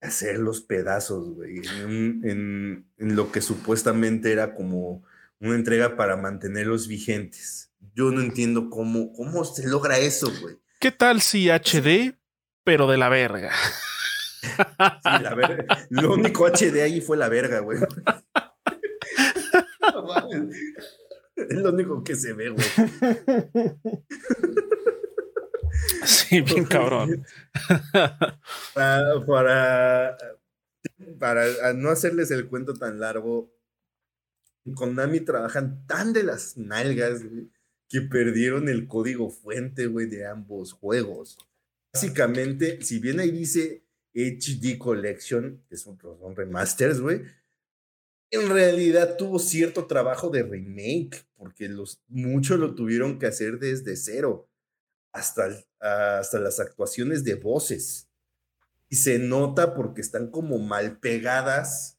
hacer 0.00 0.38
los 0.38 0.62
pedazos, 0.62 1.34
güey, 1.34 1.58
en, 1.58 2.86
lo 2.96 3.30
que 3.30 3.42
supuestamente 3.42 4.32
era 4.32 4.54
como 4.54 5.04
una 5.42 5.56
entrega 5.56 5.96
para 5.96 6.16
mantenerlos 6.16 6.88
vigentes. 6.88 7.72
Yo 7.94 8.10
no 8.10 8.20
entiendo 8.20 8.70
cómo, 8.70 9.12
cómo 9.12 9.44
se 9.44 9.68
logra 9.68 9.98
eso, 9.98 10.32
güey. 10.40 10.56
¿Qué 10.80 10.92
tal 10.92 11.20
si 11.20 11.48
HD, 11.50 12.16
pero 12.64 12.86
de 12.86 12.96
la 12.96 13.08
verga? 13.08 13.52
Sí, 14.42 15.22
la 15.22 15.34
verga. 15.34 15.86
Lo 15.90 16.14
único 16.14 16.46
HD 16.46 16.82
ahí 16.82 17.00
fue 17.00 17.16
la 17.16 17.28
verga, 17.28 17.60
güey. 17.60 17.78
Es 21.36 21.56
lo 21.56 21.70
único 21.70 22.04
que 22.04 22.14
se 22.14 22.32
ve, 22.34 22.50
güey. 22.50 22.66
Sí, 26.04 26.40
bien 26.40 26.64
cabrón. 26.64 27.24
para, 29.26 30.16
para, 31.18 31.72
no 31.74 31.90
hacerles 31.90 32.30
el 32.30 32.48
cuento 32.48 32.74
tan 32.74 33.00
largo, 33.00 33.52
con 34.74 34.94
Nami 34.94 35.20
trabajan 35.20 35.86
tan 35.86 36.12
de 36.12 36.22
las 36.22 36.56
nalgas 36.56 37.22
que 37.88 38.00
perdieron 38.00 38.68
el 38.68 38.86
código 38.86 39.30
fuente 39.30 39.86
güey, 39.86 40.06
de 40.06 40.26
ambos 40.26 40.72
juegos. 40.72 41.36
Básicamente, 41.92 42.80
si 42.82 42.98
bien 42.98 43.20
ahí 43.20 43.30
dice 43.30 43.84
HD 44.14 44.78
Collection, 44.78 45.62
que 45.68 45.76
son, 45.76 45.98
remasters, 46.34 47.00
güey, 47.00 47.22
en 48.30 48.48
realidad 48.48 49.16
tuvo 49.18 49.38
cierto 49.38 49.86
trabajo 49.86 50.30
de 50.30 50.42
remake, 50.42 51.26
porque 51.36 51.68
los, 51.68 52.02
muchos 52.08 52.58
lo 52.58 52.74
tuvieron 52.74 53.18
que 53.18 53.26
hacer 53.26 53.58
desde 53.58 53.96
cero 53.96 54.48
hasta, 55.12 55.50
hasta 55.80 56.40
las 56.40 56.60
actuaciones 56.60 57.24
de 57.24 57.34
voces. 57.34 58.08
Y 58.88 58.96
se 58.96 59.18
nota 59.18 59.74
porque 59.74 60.00
están 60.00 60.30
como 60.30 60.58
mal 60.58 60.98
pegadas 60.98 61.98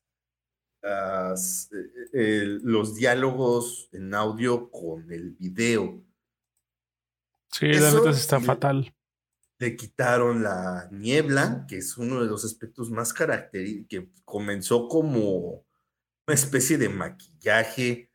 eh, 0.83 2.59
los 2.61 2.95
diálogos 2.95 3.89
en 3.93 4.13
audio 4.13 4.69
con 4.69 5.11
el 5.11 5.31
video. 5.31 6.03
Sí, 7.51 7.67
la 7.67 7.91
verdad 7.91 8.13
está 8.13 8.39
fatal. 8.39 8.93
Le 9.59 9.75
quitaron 9.75 10.43
la 10.43 10.89
niebla, 10.91 11.65
que 11.67 11.77
es 11.77 11.97
uno 11.97 12.21
de 12.21 12.27
los 12.27 12.43
aspectos 12.43 12.89
más 12.89 13.13
característicos, 13.13 13.87
que 13.87 14.09
comenzó 14.25 14.87
como 14.87 15.63
una 16.27 16.35
especie 16.35 16.77
de 16.77 16.89
maquillaje 16.89 18.09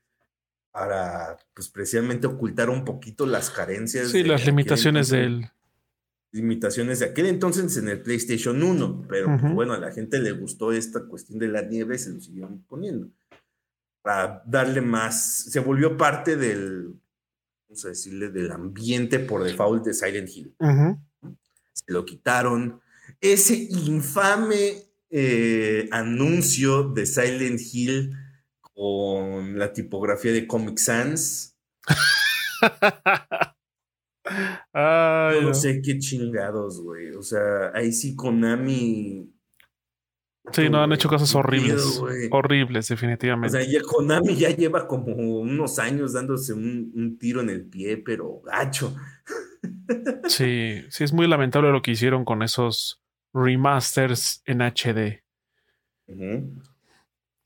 para, 0.70 1.38
pues, 1.54 1.68
precisamente 1.68 2.26
ocultar 2.26 2.68
un 2.68 2.84
poquito 2.84 3.24
las 3.24 3.50
carencias. 3.50 4.10
Sí, 4.10 4.22
las 4.24 4.44
limitaciones 4.44 5.08
del... 5.08 5.50
Limitaciones 6.30 6.98
de 6.98 7.06
aquel 7.06 7.26
entonces 7.26 7.76
en 7.78 7.88
el 7.88 8.02
PlayStation 8.02 8.62
1, 8.62 9.06
pero 9.08 9.36
pues, 9.40 9.54
bueno, 9.54 9.72
a 9.72 9.78
la 9.78 9.92
gente 9.92 10.20
le 10.20 10.32
gustó 10.32 10.72
esta 10.72 11.06
cuestión 11.06 11.38
de 11.38 11.48
la 11.48 11.62
nieve 11.62 11.96
y 11.96 11.98
se 11.98 12.12
lo 12.12 12.20
siguieron 12.20 12.62
poniendo. 12.68 13.08
Para 14.02 14.42
darle 14.46 14.82
más, 14.82 15.44
se 15.44 15.60
volvió 15.60 15.96
parte 15.96 16.36
del, 16.36 16.94
vamos 17.68 17.84
a 17.86 17.88
decirle, 17.88 18.28
del 18.28 18.52
ambiente 18.52 19.18
por 19.18 19.42
default 19.42 19.86
de 19.86 19.94
Silent 19.94 20.28
Hill. 20.28 20.54
Se 21.72 21.92
lo 21.92 22.04
quitaron. 22.04 22.80
Ese 23.20 23.54
infame 23.54 24.88
eh, 25.10 25.88
anuncio 25.90 26.82
de 26.84 27.06
Silent 27.06 27.60
Hill 27.72 28.14
con 28.60 29.58
la 29.58 29.72
tipografía 29.72 30.32
de 30.32 30.46
Comic 30.46 30.76
Sans. 30.78 31.56
no 35.42 35.54
sé 35.54 35.80
qué 35.82 35.98
chingados, 35.98 36.82
güey. 36.82 37.10
O 37.10 37.22
sea, 37.22 37.72
ahí 37.74 37.92
sí 37.92 38.14
Konami. 38.14 39.32
Sí, 40.52 40.68
no, 40.70 40.82
han 40.82 40.92
hecho 40.92 41.08
cosas 41.08 41.34
horribles. 41.34 42.00
horribles, 42.30 42.88
definitivamente. 42.88 43.56
O 43.56 43.60
sea, 43.60 43.70
ya 43.70 43.82
Konami 43.82 44.34
ya 44.34 44.50
lleva 44.50 44.86
como 44.86 45.14
unos 45.14 45.78
años 45.78 46.14
dándose 46.14 46.54
un, 46.54 47.18
tiro 47.18 47.40
en 47.40 47.50
el 47.50 47.66
pie, 47.66 47.98
pero 47.98 48.40
gacho. 48.40 48.94
Sí, 50.28 50.84
sí, 50.90 51.02
es 51.02 51.12
muy 51.12 51.26
lamentable 51.26 51.72
lo 51.72 51.80
que 51.80 51.90
hicieron 51.90 52.24
con 52.24 52.42
esos 52.42 53.02
remasters 53.32 54.42
en 54.44 54.60
HD. 54.60 55.24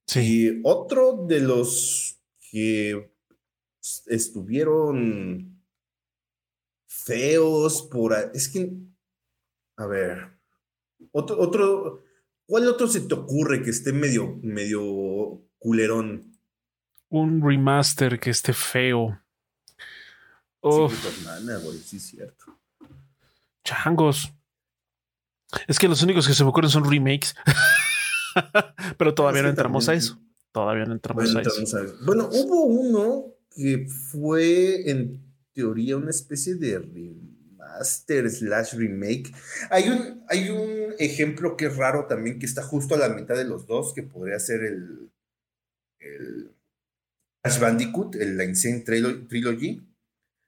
Sí. 0.06 0.60
otro 0.64 1.24
de 1.26 1.40
los 1.40 2.20
que 2.50 3.12
estuvieron 4.06 5.51
feos 7.04 7.82
por... 7.90 8.14
Es 8.34 8.48
que, 8.48 8.72
a 9.76 9.86
ver, 9.86 10.32
otro, 11.10 11.38
otro, 11.40 12.04
¿cuál 12.46 12.68
otro 12.68 12.86
se 12.88 13.00
te 13.00 13.14
ocurre 13.14 13.62
que 13.62 13.70
esté 13.70 13.92
medio, 13.92 14.38
medio 14.42 15.42
culerón? 15.58 16.36
Un 17.08 17.42
remaster 17.42 18.18
que 18.18 18.30
esté 18.30 18.52
feo. 18.52 19.20
Oh. 20.60 20.88
Sí, 20.88 20.96
sí, 21.84 22.00
cierto. 22.00 22.58
Changos. 23.64 24.32
Es 25.66 25.78
que 25.78 25.88
los 25.88 26.02
únicos 26.02 26.26
que 26.26 26.34
se 26.34 26.44
me 26.44 26.50
ocurren 26.50 26.70
son 26.70 26.90
remakes. 26.90 27.34
Pero 28.96 29.14
todavía 29.14 29.42
no 29.42 29.48
entramos 29.48 29.88
a 29.88 29.94
eso. 29.94 30.18
Todavía 30.52 30.84
no 30.84 30.92
entramos 30.92 31.34
a 31.34 31.40
eso. 31.40 31.96
Bueno, 32.04 32.28
hubo 32.32 32.64
uno 32.64 33.24
que 33.54 33.86
fue 33.88 34.90
en 34.90 35.31
teoría 35.52 35.96
una 35.96 36.10
especie 36.10 36.54
de 36.54 36.78
remaster 36.78 38.30
slash 38.30 38.74
remake. 38.74 39.32
Hay 39.70 39.88
un, 39.88 40.24
hay 40.28 40.50
un 40.50 40.94
ejemplo 40.98 41.56
que 41.56 41.66
es 41.66 41.76
raro 41.76 42.06
también, 42.06 42.38
que 42.38 42.46
está 42.46 42.62
justo 42.62 42.94
a 42.94 42.98
la 42.98 43.08
mitad 43.10 43.36
de 43.36 43.44
los 43.44 43.66
dos, 43.66 43.92
que 43.94 44.02
podría 44.02 44.38
ser 44.38 44.62
el, 44.64 45.10
el 46.00 46.50
Crash 47.42 47.60
Bandicoot, 47.60 48.16
el, 48.16 48.36
la 48.36 48.44
Insane 48.44 48.80
Trilogy. 48.80 49.82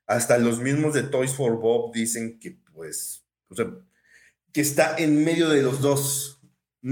Hasta 0.06 0.38
los 0.38 0.60
mismos 0.60 0.94
de 0.94 1.04
Toys 1.04 1.34
for 1.34 1.58
Bob 1.58 1.92
dicen 1.94 2.38
que, 2.38 2.58
pues, 2.72 3.24
o 3.48 3.54
sea, 3.54 3.70
que 4.52 4.60
está 4.60 4.96
en 4.98 5.24
medio 5.24 5.48
de 5.48 5.62
los 5.62 5.80
dos. 5.80 6.30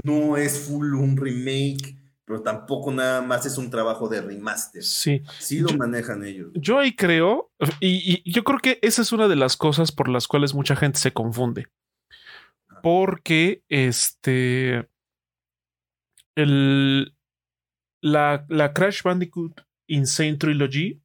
No 0.03 0.37
es 0.37 0.57
full 0.57 0.95
un 0.95 1.15
remake, 1.15 1.95
pero 2.33 2.41
tampoco 2.41 2.91
nada 2.91 3.21
más 3.21 3.45
es 3.45 3.59
un 3.59 3.69
trabajo 3.69 4.09
de 4.09 4.19
remaster. 4.19 4.83
Sí. 4.83 5.21
Sí 5.37 5.59
lo 5.59 5.77
manejan 5.77 6.25
ellos. 6.25 6.49
Yo 6.55 6.79
ahí 6.79 6.95
creo, 6.95 7.51
y, 7.79 8.27
yo 8.31 8.43
creo 8.43 8.57
que 8.57 8.79
esa 8.81 9.03
es 9.03 9.11
una 9.11 9.27
de 9.27 9.35
las 9.35 9.55
cosas 9.55 9.91
por 9.91 10.09
las 10.09 10.27
cuales 10.27 10.55
mucha 10.55 10.75
gente 10.75 10.97
se 10.97 11.13
confunde. 11.13 11.67
Porque 12.81 13.61
este. 13.69 14.89
El, 16.35 17.15
la, 18.01 18.47
la 18.49 18.73
Crash 18.73 19.03
Bandicoot 19.03 19.61
Insane 19.85 20.37
Trilogy. 20.37 20.99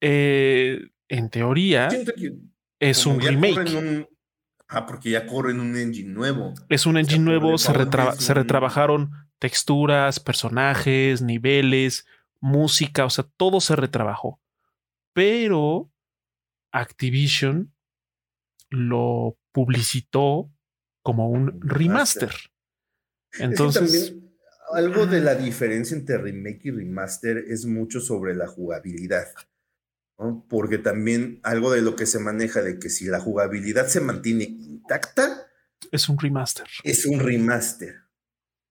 Eh, 0.00 0.80
en 1.08 1.30
teoría. 1.30 1.88
es 2.80 3.06
un 3.06 3.20
remake. 3.20 4.08
Ah, 4.72 4.86
porque 4.86 5.10
ya 5.10 5.26
corre 5.26 5.52
en 5.52 5.60
un 5.60 5.76
engine 5.76 6.08
nuevo. 6.08 6.54
Es 6.68 6.86
un 6.86 6.96
engine 6.96 7.24
nuevo, 7.24 7.58
se, 7.58 7.72
se 8.18 8.34
retrabajaron 8.34 9.10
texturas, 9.38 10.18
personajes, 10.18 11.20
niveles, 11.20 12.06
música, 12.40 13.04
o 13.04 13.10
sea, 13.10 13.24
todo 13.36 13.60
se 13.60 13.76
retrabajó. 13.76 14.40
Pero 15.12 15.90
Activision 16.72 17.74
lo 18.70 19.36
publicitó 19.52 20.50
como 21.02 21.28
un 21.28 21.60
remaster. 21.60 22.32
Entonces. 23.38 24.14
algo 24.72 25.06
de 25.06 25.20
la 25.20 25.34
diferencia 25.34 25.96
entre 25.96 26.16
remake 26.16 26.66
y 26.66 26.70
remaster 26.70 27.44
es 27.48 27.66
mucho 27.66 28.00
sobre 28.00 28.34
la 28.34 28.46
jugabilidad. 28.46 29.26
Porque 30.48 30.78
también 30.78 31.40
algo 31.42 31.72
de 31.72 31.82
lo 31.82 31.96
que 31.96 32.06
se 32.06 32.18
maneja 32.18 32.62
de 32.62 32.78
que 32.78 32.90
si 32.90 33.06
la 33.06 33.20
jugabilidad 33.20 33.86
se 33.86 34.00
mantiene 34.00 34.44
intacta, 34.44 35.46
es 35.90 36.08
un 36.08 36.18
remaster. 36.18 36.66
Es 36.84 37.04
un 37.06 37.20
remaster. 37.20 37.96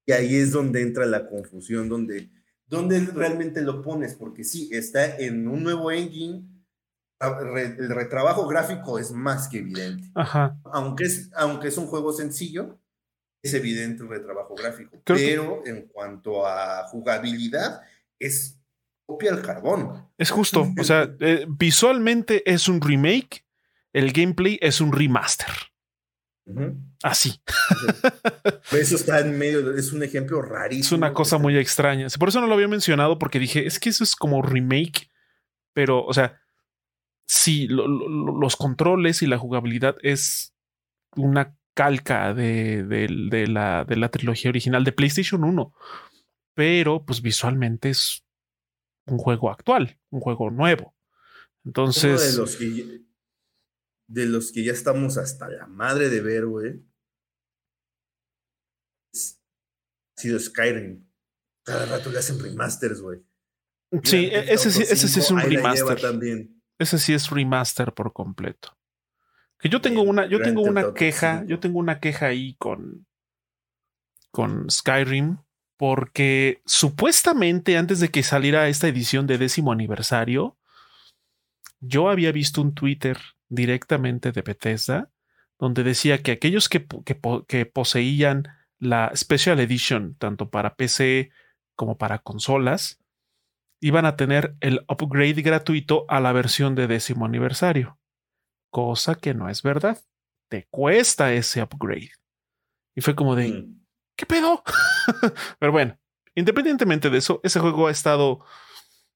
Y 0.06 0.14
ahí 0.14 0.36
es 0.36 0.52
donde 0.52 0.82
entra 0.82 1.06
la 1.06 1.28
confusión, 1.28 1.90
donde, 1.90 2.32
donde 2.66 3.00
realmente 3.00 3.62
lo 3.62 3.82
pones, 3.82 4.16
porque 4.16 4.44
sí, 4.44 4.70
está 4.72 5.18
en 5.18 5.48
un 5.48 5.64
nuevo 5.64 5.92
engine, 5.92 6.48
el 7.20 7.90
retrabajo 7.90 8.48
gráfico 8.48 8.98
es 8.98 9.12
más 9.12 9.48
que 9.48 9.60
evidente. 9.60 10.10
Ajá. 10.16 10.60
Aunque 10.66 11.04
es, 11.04 11.30
aunque 11.36 11.68
es 11.68 11.78
un 11.78 11.86
juego 11.86 12.12
sencillo, 12.14 12.80
es 13.44 13.54
evidente 13.54 14.04
el 14.04 14.10
retrabajo 14.10 14.56
gráfico. 14.56 15.00
pero 15.06 15.62
en 15.66 15.88
cuanto 15.88 16.48
a 16.48 16.88
jugabilidad, 16.88 17.82
es 18.20 18.60
copia 19.06 19.32
al 19.32 19.42
carbón. 19.42 20.08
Es 20.18 20.32
justo. 20.32 20.68
O 20.80 20.84
sea, 20.84 21.10
eh, 21.20 21.46
visualmente 21.48 22.50
es 22.50 22.68
un 22.68 22.82
remake, 22.82 23.46
el 23.94 24.12
gameplay 24.12 24.58
es 24.62 24.82
un 24.82 24.92
remaster. 24.92 25.48
Así. 27.04 27.42
Eso 28.72 28.96
está 28.96 29.20
en 29.20 29.38
medio, 29.38 29.76
es 29.76 29.94
un 29.94 30.04
ejemplo 30.04 30.42
rarísimo. 30.42 30.86
Es 30.86 30.92
una 30.92 31.14
cosa 31.14 31.38
muy 31.38 31.58
extraña. 31.58 32.08
Por 32.20 32.30
eso 32.30 32.42
no 32.42 32.48
lo 32.48 32.54
había 32.54 32.68
mencionado, 32.68 33.18
porque 33.18 33.40
dije, 33.40 33.66
es 33.66 33.80
que 33.80 33.90
eso 33.90 34.04
es 34.04 34.16
como 34.16 34.42
remake, 34.42 35.10
pero, 35.74 36.04
o 36.04 36.14
sea, 36.14 36.42
sí, 37.26 37.68
los 37.70 38.56
controles 38.56 39.22
y 39.22 39.28
la 39.28 39.38
jugabilidad 39.38 39.96
es 40.02 40.54
una 41.16 41.56
calca 41.74 42.34
de, 42.34 42.84
de, 42.84 43.48
la, 43.48 43.86
de 43.86 43.96
la 43.96 44.10
trilogía 44.10 44.50
original 44.50 44.84
de 44.84 44.92
PlayStation 44.92 45.44
1, 45.44 45.74
pero 46.54 47.06
pues 47.06 47.22
visualmente 47.22 47.90
es 47.90 48.24
un 49.06 49.18
juego 49.18 49.50
actual, 49.50 50.00
un 50.10 50.20
juego 50.20 50.50
nuevo. 50.50 50.96
Entonces. 51.66 52.34
de 52.34 52.42
los 52.42 52.56
que, 52.56 53.02
de 54.08 54.26
los 54.26 54.52
que 54.52 54.64
ya 54.64 54.72
estamos 54.72 55.18
hasta 55.18 55.50
la 55.50 55.68
madre 55.68 56.10
de 56.10 56.22
ver, 56.22 56.46
güey. 56.46 56.84
Ha 59.14 60.22
sido 60.22 60.40
Skyrim. 60.40 61.08
Cada 61.64 61.86
rato 61.86 62.10
le 62.10 62.20
hacen 62.20 62.40
remasters, 62.40 63.02
güey. 63.02 63.24
Sí, 64.04 64.26
e-, 64.26 64.54
ese 64.54 64.72
sí, 64.72 64.84
ese 64.84 65.08
sí 65.08 65.20
es 65.20 65.32
un 65.32 65.42
remaster. 65.42 66.00
También. 66.00 66.62
Ese 66.80 66.98
sí 66.98 67.14
es 67.14 67.30
remaster 67.30 67.94
por 67.94 68.14
completo. 68.14 68.78
Que 69.60 69.70
yo 69.70 69.80
tengo 69.82 70.02
una, 70.02 70.28
yo 70.28 70.42
tengo 70.42 70.62
una 70.62 70.94
queja, 70.94 71.46
yo 71.46 71.60
tengo 71.60 71.78
una 71.78 72.00
queja 72.00 72.28
ahí 72.28 72.56
con, 72.56 73.06
con 74.32 74.70
Skyrim 74.72 75.38
porque 75.82 76.62
supuestamente 76.67 77.76
antes 77.76 78.00
de 78.00 78.10
que 78.10 78.22
saliera 78.22 78.67
esta 78.67 78.88
edición 78.88 79.26
de 79.26 79.39
décimo 79.39 79.72
aniversario, 79.72 80.56
yo 81.80 82.12
había 82.12 82.32
visto 82.32 82.62
un 82.62 82.76
Twitter 82.76 83.17
directamente 83.50 84.32
de 84.32 84.44
Bethesda 84.44 85.10
donde 85.58 85.84
decía 85.84 86.22
que 86.22 86.34
aquellos 86.34 86.70
que, 86.70 86.82
poseían 87.65 88.48
la 88.78 89.12
Special 89.15 89.60
Edition, 89.60 90.13
tanto 90.20 90.52
para 90.52 90.76
PC 90.76 91.32
como 91.76 91.98
para 91.98 92.20
consolas, 92.20 93.00
iban 93.80 94.06
a 94.06 94.15
tener 94.15 94.56
el 94.60 94.86
upgrade 94.88 95.41
gratuito 95.41 96.06
a 96.10 96.20
la 96.20 96.32
versión 96.32 96.76
de 96.76 96.86
décimo 96.86 97.26
aniversario, 97.26 97.98
cosa 98.70 99.15
que 99.15 99.34
no 99.34 99.50
es 99.50 99.63
verdad. 99.63 100.00
Te 100.48 100.67
cuesta 100.70 101.34
ese 101.34 101.63
upgrade. 101.63 102.12
Y 102.94 103.02
fue 103.02 103.15
como 103.15 103.36
de, 103.36 103.48
mm. 103.48 103.81
¿Qué 104.15 104.26
pedo? 104.26 104.63
Pero 105.60 105.71
bueno, 105.71 106.00
independientemente 106.36 107.10
de 107.10 107.17
eso, 107.17 107.39
ese 107.43 107.60
juego 107.60 107.88
ha 107.88 107.91
estado. 107.91 108.45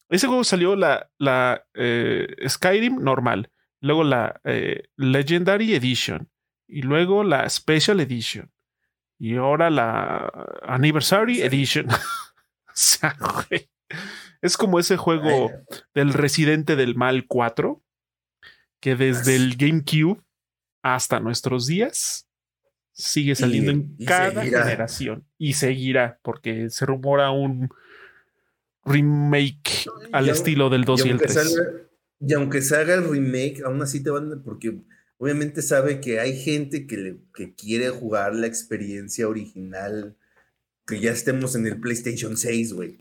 Ese 0.09 0.27
juego 0.27 0.43
salió 0.43 0.75
la, 0.75 1.09
la 1.17 1.65
eh, 1.73 2.27
Skyrim 2.47 3.03
normal, 3.03 3.51
luego 3.81 4.03
la 4.03 4.39
eh, 4.43 4.89
Legendary 4.97 5.73
Edition, 5.73 6.29
y 6.67 6.83
luego 6.83 7.23
la 7.23 7.49
Special 7.49 7.99
Edition, 7.99 8.51
y 9.17 9.37
ahora 9.37 9.69
la 9.69 10.31
Anniversary 10.63 11.41
Edition. 11.41 11.87
es 14.41 14.57
como 14.57 14.79
ese 14.79 14.97
juego 14.97 15.51
del 15.93 16.13
Residente 16.13 16.75
del 16.75 16.95
Mal 16.95 17.25
4, 17.27 17.81
que 18.79 18.95
desde 18.95 19.35
el 19.35 19.55
GameCube 19.55 20.21
hasta 20.83 21.19
nuestros 21.19 21.65
días 21.65 22.29
sigue 22.95 23.35
saliendo 23.35 23.71
en 23.71 23.97
cada 24.05 24.41
generación 24.41 25.25
y 25.37 25.53
seguirá 25.53 26.17
porque 26.23 26.69
se 26.69 26.85
rumora 26.85 27.29
un 27.29 27.69
remake 28.85 29.85
al 30.13 30.29
estilo 30.29 30.69
del 30.69 30.85
2 30.85 31.05
y, 31.05 31.09
el 31.09 31.17
3. 31.17 31.57
y 32.21 32.33
aunque 32.33 32.61
se 32.61 32.77
haga 32.77 32.93
el 32.93 33.03
remake, 33.03 33.63
aún 33.65 33.81
así 33.81 34.01
te 34.01 34.11
van, 34.11 34.41
porque 34.43 34.79
obviamente 35.17 35.61
sabe 35.61 35.99
que 35.99 36.21
hay 36.21 36.39
gente 36.39 36.87
que, 36.87 36.97
le, 36.97 37.17
que 37.33 37.53
quiere 37.53 37.89
jugar 37.89 38.33
la 38.33 38.47
experiencia 38.47 39.27
original, 39.27 40.15
que 40.87 41.01
ya 41.01 41.11
estemos 41.11 41.55
en 41.55 41.67
el 41.67 41.81
PlayStation 41.81 42.37
6, 42.37 42.73
güey. 42.73 42.97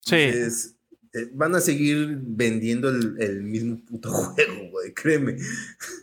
Sí. 0.00 0.16
Entonces, 0.16 0.76
eh, 1.14 1.30
van 1.32 1.54
a 1.56 1.60
seguir 1.60 2.18
vendiendo 2.22 2.90
el, 2.90 3.42
mismo 3.42 3.84
puto 3.84 4.10
juego, 4.12 4.70
güey, 4.70 4.94
créeme. 4.94 5.36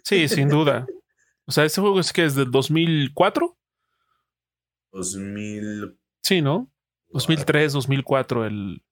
Sí, 0.04 0.28
sin 0.28 0.49
duda. 0.49 0.86
O 1.50 1.52
sea, 1.52 1.66
¿ese 1.66 1.82
juego 1.82 2.00
es 2.00 2.14
que 2.14 2.24
es 2.24 2.36
del 2.36 2.52
2004? 2.52 3.58
2000. 4.92 6.00
Sí, 6.22 6.44
¿no? 6.44 6.72
2003, 7.08 7.74
2004, 7.74 8.46
el... 8.46 8.84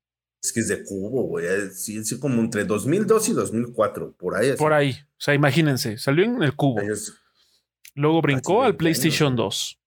Es 0.41 0.51
que 0.51 0.61
es 0.61 0.67
de 0.67 0.83
cubo, 0.83 1.21
güey. 1.27 1.45
Sí, 1.69 1.99
es 1.99 2.15
como 2.15 2.41
entre 2.41 2.65
2002 2.65 3.29
y 3.29 3.33
2004, 3.33 4.15
por 4.17 4.35
ahí. 4.35 4.55
Por 4.57 4.73
ahí. 4.73 4.89
O 4.89 5.19
sea, 5.19 5.35
imagínense, 5.35 5.99
salió 5.99 6.25
en 6.25 6.41
el 6.41 6.55
cubo. 6.55 6.81
Luego 7.93 8.23
brincó 8.23 8.63
al 8.63 8.75
PlayStation 8.75 9.35
2. 9.35 9.79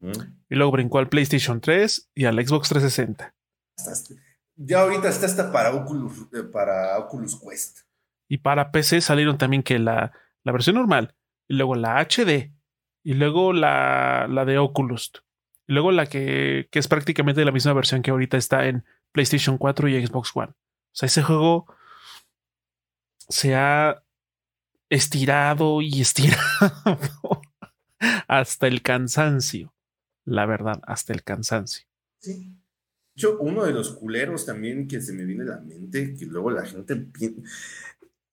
¿Mm? 0.00 0.10
Y 0.50 0.54
luego 0.56 0.72
brincó 0.72 0.98
al 0.98 1.08
PlayStation 1.08 1.60
3 1.60 2.10
y 2.16 2.24
al 2.24 2.34
Xbox 2.44 2.68
360. 2.68 3.32
Ya 4.56 4.80
ahorita 4.80 5.08
está 5.08 5.26
hasta 5.26 5.52
para 5.52 5.72
Oculus, 5.72 6.26
eh, 6.32 6.42
para 6.42 6.98
Oculus 6.98 7.38
Quest. 7.40 7.82
Y 8.28 8.38
para 8.38 8.72
PC 8.72 9.00
salieron 9.00 9.38
también 9.38 9.62
que 9.62 9.78
la, 9.78 10.10
la 10.42 10.50
versión 10.50 10.74
normal, 10.74 11.15
y 11.48 11.54
luego 11.54 11.74
la 11.74 12.00
HD, 12.00 12.52
y 13.02 13.14
luego 13.14 13.52
la, 13.52 14.26
la 14.28 14.44
de 14.44 14.58
Oculus, 14.58 15.12
y 15.66 15.72
luego 15.72 15.92
la 15.92 16.06
que, 16.06 16.68
que, 16.70 16.78
es 16.78 16.88
prácticamente 16.88 17.44
la 17.44 17.52
misma 17.52 17.72
versión 17.72 18.02
que 18.02 18.10
ahorita 18.10 18.36
está 18.36 18.66
en 18.66 18.84
PlayStation 19.12 19.58
4 19.58 19.88
y 19.88 20.06
Xbox 20.06 20.32
One. 20.34 20.52
O 20.52 20.54
sea, 20.92 21.06
ese 21.06 21.22
juego 21.22 21.66
se 23.28 23.54
ha 23.54 24.02
estirado 24.88 25.82
y 25.82 26.00
estirado 26.00 26.40
hasta 28.28 28.66
el 28.66 28.82
cansancio. 28.82 29.72
La 30.24 30.46
verdad, 30.46 30.80
hasta 30.86 31.12
el 31.12 31.22
cansancio. 31.22 31.86
Sí 32.20 32.56
hecho, 33.16 33.38
uno 33.40 33.64
de 33.64 33.72
los 33.72 33.92
culeros 33.92 34.44
también 34.44 34.86
que 34.86 35.00
se 35.00 35.12
me 35.14 35.24
viene 35.24 35.44
a 35.44 35.56
la 35.56 35.60
mente, 35.60 36.14
que 36.14 36.26
luego 36.26 36.50
la 36.50 36.66
gente 36.66 37.06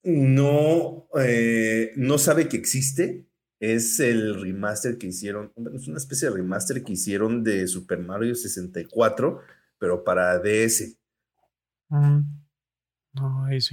no, 0.04 1.08
eh, 1.20 1.92
no 1.96 2.18
sabe 2.18 2.48
que 2.48 2.58
existe, 2.58 3.26
es 3.60 4.00
el 4.00 4.42
remaster 4.42 4.98
que 4.98 5.08
hicieron, 5.08 5.54
es 5.74 5.88
una 5.88 5.98
especie 5.98 6.30
de 6.30 6.36
remaster 6.36 6.84
que 6.84 6.94
hicieron 6.94 7.44
de 7.44 7.66
Super 7.68 8.00
Mario 8.00 8.36
64, 8.36 9.40
pero 9.80 10.04
para 10.04 10.40
DS. 10.40 10.98
Mm. 11.90 12.22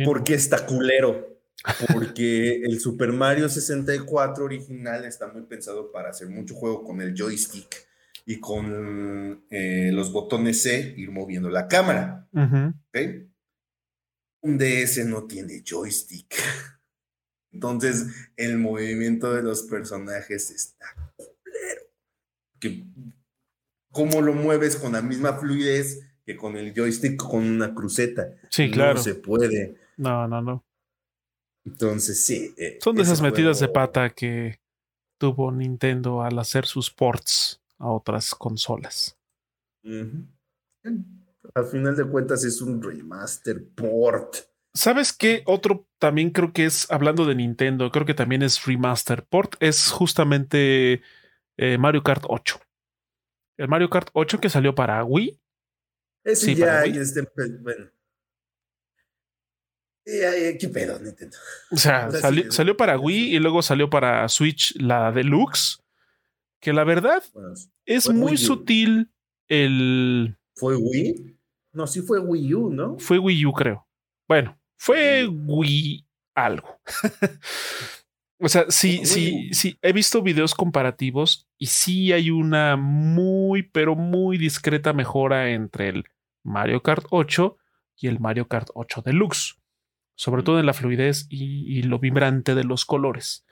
¿Por 0.04 0.22
qué 0.22 0.34
está 0.34 0.64
culero? 0.66 1.40
Porque 1.92 2.62
el 2.62 2.80
Super 2.80 3.12
Mario 3.12 3.48
64 3.48 4.44
original 4.44 5.04
está 5.04 5.28
muy 5.28 5.42
pensado 5.42 5.90
para 5.90 6.10
hacer 6.10 6.28
mucho 6.28 6.54
juego 6.54 6.84
con 6.84 7.00
el 7.00 7.14
joystick 7.14 7.86
y 8.24 8.38
con 8.38 9.44
eh, 9.50 9.90
los 9.92 10.12
botones 10.12 10.62
C 10.62 10.94
ir 10.96 11.10
moviendo 11.10 11.50
la 11.50 11.68
cámara. 11.68 12.28
Un 14.42 14.58
DS 14.58 15.04
no 15.06 15.24
tiene 15.24 15.62
joystick. 15.64 16.34
Entonces, 17.52 18.06
el 18.36 18.58
movimiento 18.58 19.34
de 19.34 19.42
los 19.42 19.64
personajes 19.64 20.50
está 20.50 20.86
culero. 21.16 21.82
Que, 22.58 22.84
¿Cómo 23.90 24.22
lo 24.22 24.32
mueves 24.32 24.76
con 24.76 24.92
la 24.92 25.02
misma 25.02 25.38
fluidez 25.38 26.00
que 26.24 26.36
con 26.36 26.56
el 26.56 26.72
joystick 26.72 27.16
con 27.16 27.44
una 27.44 27.74
cruceta? 27.74 28.28
Sí, 28.50 28.70
claro. 28.70 28.94
No 28.94 29.02
se 29.02 29.14
puede. 29.16 29.76
No, 29.96 30.28
no, 30.28 30.40
no. 30.40 30.64
Entonces, 31.64 32.24
sí. 32.24 32.54
Eh, 32.56 32.78
Son 32.80 32.94
de 32.94 33.02
esas 33.02 33.20
metidas 33.20 33.60
de 33.60 33.68
pata 33.68 34.10
que 34.10 34.60
tuvo 35.18 35.52
Nintendo 35.52 36.22
al 36.22 36.38
hacer 36.38 36.66
sus 36.66 36.90
ports 36.90 37.60
a 37.78 37.90
otras 37.90 38.34
consolas. 38.34 39.18
Al 41.54 41.66
final 41.66 41.96
de 41.96 42.04
cuentas 42.04 42.44
es 42.44 42.60
un 42.60 42.82
remaster 42.82 43.64
port. 43.74 44.36
¿Sabes 44.72 45.12
qué? 45.12 45.42
Otro 45.46 45.88
también 45.98 46.30
creo 46.30 46.52
que 46.52 46.64
es, 46.64 46.90
hablando 46.90 47.26
de 47.26 47.34
Nintendo, 47.34 47.90
creo 47.90 48.06
que 48.06 48.14
también 48.14 48.42
es 48.42 48.64
remaster 48.64 49.24
port, 49.24 49.56
es 49.60 49.90
justamente 49.90 51.02
eh, 51.56 51.78
Mario 51.78 52.02
Kart 52.02 52.24
8. 52.28 52.60
El 53.58 53.68
Mario 53.68 53.90
Kart 53.90 54.10
8 54.12 54.40
que 54.40 54.48
salió 54.48 54.74
para 54.74 55.04
Wii. 55.04 55.40
sí, 56.34 56.54
ya, 56.54 56.84
este, 56.84 57.26
bueno. 57.60 57.90
¿Qué 60.04 60.70
pedo, 60.72 60.98
Nintendo? 60.98 61.36
O 61.70 61.76
sea, 61.76 62.10
salió, 62.10 62.50
salió, 62.50 62.76
para 62.76 62.98
Wii 62.98 63.34
y 63.34 63.38
luego 63.38 63.62
salió 63.62 63.90
para 63.90 64.28
Switch 64.28 64.74
la 64.80 65.12
Deluxe 65.12 65.80
que 66.60 66.72
la 66.72 66.84
verdad 66.84 67.22
es 67.86 68.08
muy 68.10 68.36
sutil 68.36 69.10
el... 69.48 70.36
¿Fue 70.54 70.76
Wii? 70.76 71.38
No, 71.72 71.86
sí 71.86 72.02
fue 72.02 72.18
Wii 72.18 72.54
U, 72.54 72.70
¿no? 72.70 72.98
Fue 72.98 73.18
Wii 73.18 73.46
U, 73.46 73.52
creo. 73.52 73.86
Bueno, 74.28 74.58
fue 74.76 75.26
Wii 75.26 76.06
algo. 76.34 76.80
o 78.38 78.48
sea, 78.48 78.66
sí, 78.68 79.04
sí, 79.04 79.52
sí, 79.52 79.78
he 79.82 79.92
visto 79.92 80.22
videos 80.22 80.54
comparativos 80.54 81.48
y 81.58 81.66
sí 81.66 82.12
hay 82.12 82.30
una 82.30 82.76
muy, 82.76 83.62
pero 83.62 83.94
muy 83.94 84.38
discreta 84.38 84.92
mejora 84.92 85.50
entre 85.50 85.88
el 85.88 86.04
Mario 86.42 86.82
Kart 86.82 87.06
8 87.10 87.56
y 87.96 88.08
el 88.08 88.20
Mario 88.20 88.48
Kart 88.48 88.68
8 88.74 89.02
Deluxe. 89.04 89.56
Sobre 90.16 90.42
todo 90.42 90.60
en 90.60 90.66
la 90.66 90.74
fluidez 90.74 91.26
y, 91.30 91.78
y 91.78 91.82
lo 91.82 91.98
vibrante 91.98 92.54
de 92.54 92.64
los 92.64 92.84
colores. 92.84 93.46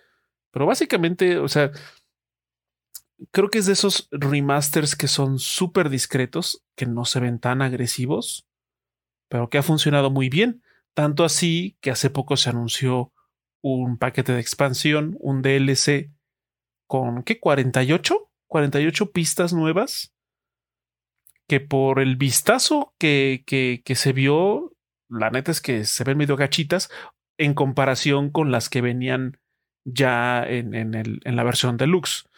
Pero 0.51 0.67
básicamente, 0.67 1.39
o 1.39 1.49
sea, 1.49 1.71
creo 3.31 3.51
que 3.51 3.59
es 3.59 3.67
de 3.67 3.73
esos 3.73 4.09
remasters 4.11 4.97
que 4.97 5.09
son 5.09 5.39
súper 5.39 5.91
discretos, 5.91 6.65
que 6.77 6.87
no 6.87 7.05
se 7.05 7.21
ven 7.21 7.39
tan 7.39 7.63
agresivos, 7.63 8.47
pero 9.29 9.51
que 9.51 9.59
ha 9.59 9.63
funcionado 9.63 10.11
muy 10.11 10.29
bien. 10.29 10.63
Tanto 10.95 11.25
así 11.25 11.77
que 11.81 11.91
hace 11.91 12.11
poco 12.11 12.37
se 12.37 12.51
anunció 12.51 13.13
un 13.61 13.99
paquete 13.99 14.33
de 14.33 14.41
expansión, 14.41 15.17
un 15.21 15.43
DLC 15.43 16.11
con 16.87 17.23
¿qué? 17.23 17.39
48, 17.39 18.31
48 18.47 19.13
pistas 19.13 19.53
nuevas 19.53 20.15
que 21.49 21.61
por 21.61 21.99
el 22.01 22.17
vistazo 22.17 22.95
que, 22.99 23.43
que, 23.47 23.83
que 23.85 23.95
se 23.95 24.13
vio, 24.13 24.77
la 25.09 25.31
neta 25.31 25.51
es 25.51 25.61
que 25.61 25.85
se 25.85 26.05
ven 26.05 26.19
medio 26.19 26.37
gachitas 26.37 26.91
en 27.39 27.55
comparación 27.55 28.31
con 28.31 28.53
las 28.53 28.69
que 28.69 28.83
venían 28.83 29.39
ya 29.85 30.45
en, 30.45 30.75
en, 30.75 30.95
el, 30.95 31.21
en 31.25 31.37
la 31.37 31.45
versión 31.45 31.79
deluxe. 31.79 32.29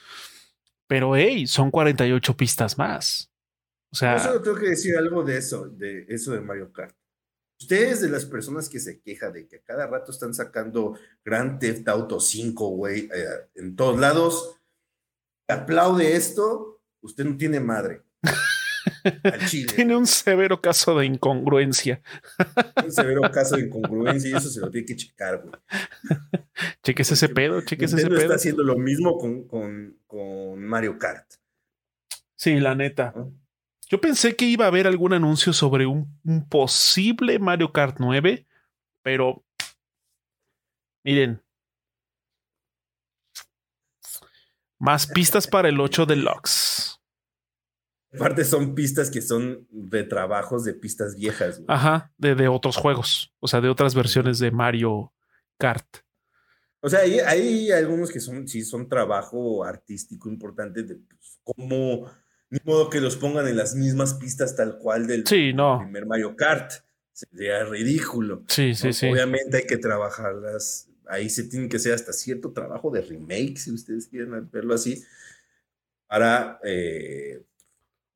Pero 0.91 1.15
hey, 1.15 1.47
son 1.47 1.71
48 1.71 2.37
pistas 2.37 2.77
más. 2.77 3.31
O 3.93 3.97
sea. 3.97 4.17
Yo 4.17 4.25
solo 4.25 4.43
tengo 4.43 4.57
que 4.57 4.71
decir 4.71 4.97
algo 4.97 5.23
de 5.23 5.37
eso, 5.37 5.69
de 5.69 6.05
eso 6.09 6.33
de 6.33 6.41
Mario 6.41 6.73
Kart. 6.73 6.97
Ustedes 7.61 8.01
de 8.01 8.09
las 8.09 8.27
personas 8.27 8.69
que 8.69 8.81
se 8.81 9.01
queja 9.01 9.31
de 9.31 9.47
que 9.47 9.61
cada 9.61 9.87
rato 9.87 10.11
están 10.11 10.35
sacando 10.35 10.99
Grand 11.25 11.61
Theft 11.61 11.87
Auto 11.87 12.19
5, 12.19 12.71
güey, 12.71 13.09
eh, 13.15 13.25
en 13.55 13.77
todos 13.77 14.01
lados, 14.01 14.61
aplaude 15.47 16.17
esto, 16.17 16.83
usted 17.03 17.25
no 17.25 17.37
tiene 17.37 17.61
madre. 17.61 18.03
Tiene 19.75 19.97
un 19.97 20.07
severo 20.07 20.61
caso 20.61 20.99
de 20.99 21.07
incongruencia. 21.07 22.03
un 22.85 22.93
severo 22.93 23.23
caso 23.31 23.57
de 23.57 23.63
incongruencia 23.63 24.31
y 24.31 24.35
eso 24.35 24.49
se 24.49 24.61
lo 24.61 24.71
tiene 24.71 24.87
que 24.87 24.97
checar, 24.97 25.43
güey. 25.43 25.53
Cheques 26.83 27.13
ese 27.13 27.29
pedo, 27.29 27.61
cheques 27.63 27.93
ese 27.93 28.07
pedo. 28.07 28.19
está 28.19 28.35
haciendo 28.35 28.63
lo 28.63 28.77
mismo 28.77 29.19
con, 29.19 29.45
con, 30.07 30.59
Mario 30.59 30.99
Kart. 30.99 31.35
Sí, 32.37 32.59
la 32.59 32.75
neta. 32.75 33.15
Yo 33.89 34.01
pensé 34.01 34.37
que 34.37 34.45
iba 34.45 34.65
a 34.65 34.69
haber 34.69 34.87
algún 34.87 35.13
anuncio 35.13 35.53
sobre 35.53 35.87
un, 35.87 36.19
un 36.25 36.49
posible 36.49 37.39
Mario 37.39 37.73
Kart 37.73 37.97
9, 37.99 38.47
pero 39.03 39.45
miren, 41.05 41.43
más 44.79 45.07
pistas 45.07 45.47
para 45.47 45.69
el 45.69 45.81
8 45.81 46.07
Deluxe. 46.07 47.00
Aparte 48.13 48.45
son 48.45 48.75
pistas 48.75 49.11
que 49.11 49.23
son 49.23 49.67
de 49.71 50.03
trabajos 50.03 50.65
de 50.65 50.75
pistas 50.75 51.15
viejas. 51.15 51.63
Ajá, 51.69 52.13
de, 52.19 52.35
de, 52.35 52.49
otros 52.49 52.77
juegos, 52.77 53.33
o 53.39 53.47
sea, 53.47 53.61
de 53.61 53.69
otras 53.69 53.95
versiones 53.95 54.39
de 54.41 54.51
Mario 54.51 55.13
Kart. 55.59 55.87
O 56.81 56.89
sea, 56.89 57.01
hay, 57.01 57.21
hay 57.21 57.71
algunos 57.71 58.11
que 58.11 58.21
son, 58.21 58.49
sí, 58.49 58.63
son 58.63 58.89
trabajo 58.89 59.65
artístico 59.65 60.29
importante 60.29 60.83
de 60.83 60.97
pues, 60.97 61.39
cómo, 61.45 62.11
ni 62.49 62.59
modo 62.65 62.89
que 62.89 63.01
los 63.01 63.17
pongan 63.17 63.47
en 63.47 63.57
las 63.57 63.75
mismas 63.75 64.15
pistas 64.15 64.57
tal 64.57 64.79
cual 64.79 65.07
del 65.07 65.25
primer 65.25 66.07
Mario 66.07 66.35
Kart. 66.37 66.73
Sería 67.13 67.65
ridículo. 67.65 68.45
Sí, 68.49 68.75
sí, 68.75 68.95
sí. 68.95 69.07
Obviamente 69.07 69.59
hay 69.59 69.67
que 69.67 69.77
trabajarlas. 69.77 70.89
Ahí 71.07 71.29
se 71.29 71.45
tiene 71.45 71.69
que 71.69 71.77
hacer 71.77 71.93
hasta 71.93 72.13
cierto 72.13 72.53
trabajo 72.53 72.91
de 72.91 73.03
remake, 73.03 73.59
si 73.59 73.73
ustedes 73.73 74.07
quieren 74.07 74.49
verlo 74.51 74.75
así, 74.75 75.05
para 76.07 76.59
eh, 76.65 77.43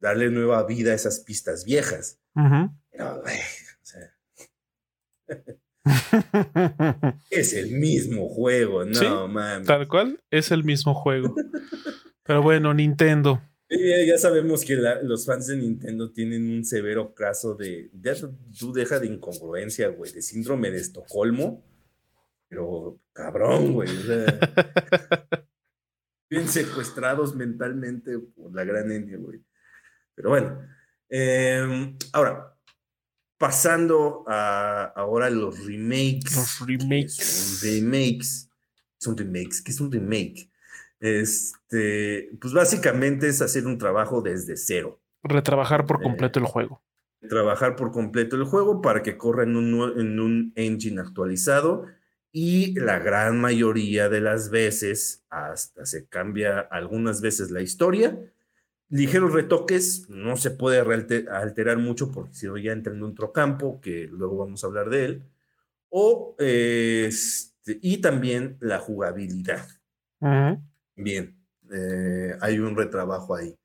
darle 0.05 0.31
nueva 0.31 0.65
vida 0.67 0.93
a 0.93 0.95
esas 0.95 1.21
pistas 1.21 1.65
viejas. 1.65 2.21
es 7.31 7.55
el 7.55 7.71
mismo 7.71 8.29
juego, 8.29 8.85
no 8.85 9.29
mames. 9.29 9.67
Tal 9.67 9.89
cual, 9.89 10.23
es 10.31 10.51
el 10.51 10.63
mismo 10.63 10.93
juego. 10.93 11.35
Pero 12.23 12.43
bueno, 12.43 12.75
Nintendo. 12.75 13.41
ya 13.71 14.19
sabemos 14.19 14.63
que 14.63 14.77
los 15.03 15.25
fans 15.25 15.47
de 15.47 15.57
Nintendo 15.57 16.13
tienen 16.13 16.51
un 16.51 16.67
severo 16.67 17.15
caso 17.15 17.55
de. 17.55 17.91
tú 18.59 18.75
deja 18.75 19.01
de 19.01 19.07
incongruencia, 19.07 19.89
güey, 19.89 20.13
de 20.13 20.21
síndrome 20.21 20.71
de 20.71 20.81
Estocolmo. 20.81 21.65
Pero 22.51 23.01
cabrón, 23.15 23.73
güey. 23.73 23.89
bien 26.29 26.47
secuestrados 26.47 27.35
mentalmente 27.35 28.19
por 28.19 28.55
la 28.55 28.65
gran 28.65 28.93
India, 28.93 29.17
güey. 29.17 29.41
Pero 30.15 30.31
bueno. 30.31 30.59
Em, 31.09 31.97
ahora, 32.13 32.57
pasando 33.39 34.25
a 34.27 34.85
ahora 34.97 35.31
los 35.31 35.65
remakes. 35.67 36.35
Los 36.37 36.67
remakes. 36.67 37.61
Remakes. 37.63 38.51
Son 38.99 39.17
remakes. 39.17 39.63
¿Qué 39.63 39.71
es 39.71 39.81
un 39.81 39.93
remake? 39.93 40.51
Este, 41.01 42.31
pues 42.41 42.55
básicamente 42.55 43.29
es 43.29 43.43
hacer 43.43 43.67
un 43.67 43.79
trabajo 43.79 44.23
desde 44.23 44.57
cero. 44.57 45.03
Retrabajar 45.23 45.87
por 45.87 46.01
eh, 46.01 46.03
completo 46.03 46.39
el 46.39 46.47
juego. 46.47 46.83
Trabajar 47.29 47.77
por 47.77 47.93
completo 47.93 48.37
el 48.37 48.45
juego 48.45 48.81
para 48.81 49.03
que 49.03 49.17
corra 49.17 49.43
en 49.43 49.57
un, 49.57 50.01
en 50.01 50.21
un 50.21 50.53
engine 50.57 51.01
actualizado 51.01 51.87
y 52.33 52.79
la 52.81 52.99
gran 52.99 53.41
mayoría 53.41 54.09
de 54.09 54.21
las 54.21 54.51
veces 54.51 55.25
hasta 55.31 55.87
se 55.87 56.09
cambia 56.09 56.61
algunas 56.61 57.21
veces 57.21 57.51
la 57.51 57.63
historia 57.63 58.19
ligeros 58.95 59.33
retoques, 59.33 60.09
no 60.09 60.37
se 60.37 60.53
puede 60.53 60.79
alterar 60.79 61.79
mucho 61.79 62.13
porque 62.13 62.35
si 62.35 62.47
no 62.47 62.57
ya 62.57 62.71
entra 62.71 62.95
en 62.95 63.03
otro 63.03 63.33
campo, 63.33 63.81
que 63.81 64.07
luego 64.07 64.37
vamos 64.37 64.63
a 64.63 64.69
hablar 64.69 64.89
de 64.89 65.05
él, 65.05 65.25
o, 65.89 66.37
este, 66.39 67.81
y 67.83 67.99
también 67.99 68.57
la 68.61 68.79
jugabilidad. 68.79 69.67
Bien, 70.95 71.37
eh, 71.73 72.37
hay 72.41 72.61
un 72.61 72.77
retrabajo 72.77 73.35
ahí. 73.35 73.59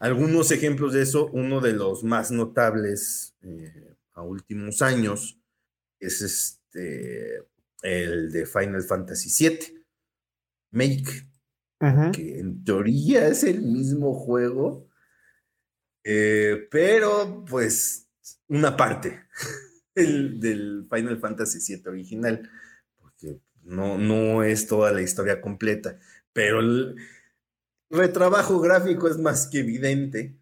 Algunos 0.00 0.50
ejemplos 0.50 0.92
de 0.92 1.02
eso, 1.02 1.30
uno 1.32 1.60
de 1.60 1.72
los 1.72 2.02
más 2.02 2.32
notables 2.32 3.36
eh, 3.42 3.94
a 4.14 4.22
últimos 4.22 4.82
años 4.82 5.38
es 6.00 6.20
este, 6.20 7.44
el 7.82 8.32
de 8.32 8.44
Final 8.44 8.82
Fantasy 8.82 9.30
VII, 9.48 9.84
Make, 10.72 11.28
que 12.12 12.38
en 12.38 12.64
teoría 12.64 13.28
es 13.28 13.44
el 13.44 13.62
mismo 13.62 14.14
juego, 14.14 14.88
eh, 16.04 16.68
pero 16.70 17.44
pues 17.48 18.08
una 18.48 18.76
parte 18.76 19.24
el, 19.94 20.40
del 20.40 20.86
Final 20.90 21.18
Fantasy 21.18 21.76
VII 21.76 21.88
original, 21.88 22.50
porque 22.96 23.40
no, 23.62 23.98
no 23.98 24.42
es 24.42 24.66
toda 24.66 24.92
la 24.92 25.02
historia 25.02 25.40
completa, 25.40 25.98
pero 26.32 26.60
el 26.60 26.96
retrabajo 27.90 28.60
gráfico 28.60 29.08
es 29.08 29.18
más 29.18 29.46
que 29.46 29.60
evidente. 29.60 30.36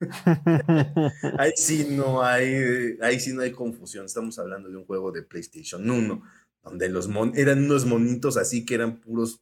ahí 1.38 1.52
sí 1.54 1.86
no 1.90 2.22
hay, 2.22 2.96
ahí 3.00 3.20
sí 3.20 3.32
no 3.32 3.42
hay 3.42 3.52
confusión. 3.52 4.06
Estamos 4.06 4.38
hablando 4.38 4.68
de 4.68 4.76
un 4.76 4.84
juego 4.84 5.12
de 5.12 5.22
PlayStation 5.22 5.88
1, 5.88 6.22
donde 6.64 6.88
los 6.88 7.08
eran 7.34 7.64
unos 7.64 7.86
monitos 7.86 8.36
así 8.36 8.64
que 8.64 8.74
eran 8.74 9.00
puros 9.00 9.40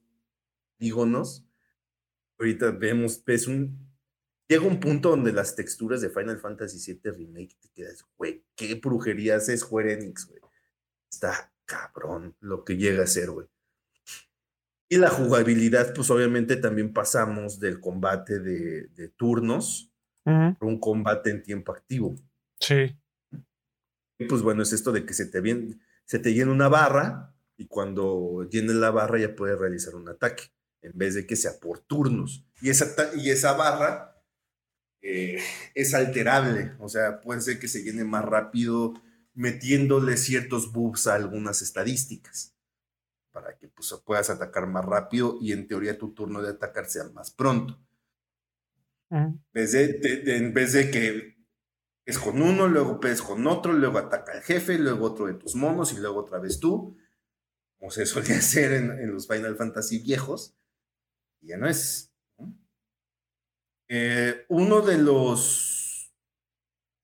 polígonos. 0.81 1.47
Ahorita 2.39 2.71
vemos, 2.71 3.23
ves 3.25 3.47
un. 3.47 3.91
Llega 4.49 4.67
un 4.67 4.81
punto 4.81 5.11
donde 5.11 5.33
las 5.33 5.55
texturas 5.55 6.01
de 6.01 6.11
Final 6.11 6.41
Fantasy 6.41 6.95
VII 6.95 7.13
Remake 7.13 7.57
te 7.61 7.69
quedas, 7.69 8.05
güey, 8.17 8.45
qué 8.57 8.75
brujerías 8.75 9.49
es 9.49 9.61
Square 9.61 9.93
Enix, 9.93 10.27
güey. 10.27 10.41
Está 11.09 11.53
cabrón 11.67 12.35
lo 12.41 12.65
que 12.65 12.77
llega 12.77 13.05
a 13.05 13.07
ser, 13.07 13.31
güey. 13.31 13.47
Y 14.89 14.97
la 14.97 15.09
jugabilidad, 15.09 15.95
pues 15.95 16.11
obviamente 16.11 16.57
también 16.57 16.93
pasamos 16.93 17.61
del 17.61 17.79
combate 17.79 18.41
de, 18.41 19.09
turnos 19.17 19.93
a 20.25 20.57
un 20.61 20.81
combate 20.81 21.31
en 21.31 21.45
tiempo 21.45 21.71
activo. 21.71 22.17
Sí. 22.59 22.99
Y 24.19 24.25
pues 24.25 24.43
bueno, 24.43 24.65
es 24.65 24.73
esto 24.73 24.91
de 24.91 25.07
que 25.07 25.15
se 25.15 25.27
te, 25.27 25.41
se 26.05 26.19
te 26.19 26.35
llena 26.35 26.51
una 26.51 26.69
barra 26.69 27.37
y 27.57 27.67
cuando 27.69 28.49
llene 28.51 28.75
la 28.75 28.91
barra 28.91 29.21
ya 29.21 29.37
puedes 29.37 29.57
realizar 29.57 29.95
un 29.95 30.09
ataque 30.09 30.51
en 30.83 30.93
vez 30.95 31.15
de 31.15 31.27
que 31.27 31.37
sea 31.37 31.59
por 31.61 31.81
turnos. 31.81 32.45
Y 32.61 32.71
esa, 32.71 32.87
y 33.17 33.31
esa 33.31 33.53
barra 33.53 34.23
eh, 35.03 35.39
es 35.75 35.95
alterable, 35.95 36.73
o 36.79 36.89
sea, 36.89 37.21
puede 37.21 37.41
ser 37.41 37.59
que 37.59 37.69
se 37.69 37.83
llene 37.83 38.05
más 38.05 38.25
rápido 38.25 38.95
metiéndole 39.35 40.17
ciertos 40.17 40.73
buffs 40.73 41.07
a 41.07 41.15
algunas 41.15 41.63
estadísticas 41.63 42.55
para 43.33 43.57
que 43.57 43.69
pues, 43.69 43.95
puedas 44.05 44.29
atacar 44.29 44.67
más 44.67 44.85
rápido 44.85 45.39
y 45.41 45.53
en 45.53 45.67
teoría 45.67 45.97
tu 45.97 46.13
turno 46.13 46.43
de 46.43 46.51
atacar 46.51 46.87
sea 46.87 47.05
más 47.15 47.31
pronto. 47.31 47.81
en, 49.09 49.43
vez 49.53 49.73
de, 49.73 50.37
en 50.37 50.53
vez 50.53 50.73
de 50.73 50.91
que 50.91 51.37
es 52.05 52.19
con 52.19 52.43
uno, 52.43 52.69
luego 52.69 53.01
pedes 53.01 53.23
con 53.23 53.47
otro, 53.47 53.73
luego 53.73 53.99
ataca 53.99 54.33
el 54.33 54.43
jefe, 54.43 54.79
luego 54.79 55.07
otro 55.07 55.27
de 55.27 55.35
tus 55.35 55.55
monos 55.55 55.93
y 55.93 55.97
luego 55.97 56.21
otra 56.21 56.39
vez 56.39 56.61
tú, 56.61 56.97
como 57.79 57.91
se 57.91 58.05
solía 58.05 58.37
hacer 58.39 58.73
en, 58.73 58.91
en 58.91 59.13
los 59.13 59.27
Final 59.27 59.57
Fantasy 59.57 60.01
viejos, 60.01 60.60
ya 61.43 61.57
no 61.57 61.69
es. 61.69 62.13
Eh, 63.89 64.45
uno 64.49 64.81
de 64.83 64.99
los. 64.99 66.13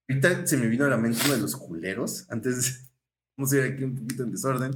Ahorita 0.09 0.46
se 0.46 0.57
me 0.57 0.68
vino 0.68 0.85
a 0.85 0.88
la 0.88 0.96
mente 0.96 1.18
uno 1.25 1.35
de 1.35 1.40
los 1.40 1.57
culeros. 1.57 2.27
Antes, 2.31 2.90
vamos 3.37 3.53
a 3.53 3.57
ir 3.57 3.72
aquí 3.72 3.85
un 3.85 3.96
poquito 3.96 4.22
en 4.22 4.31
desorden. 4.31 4.72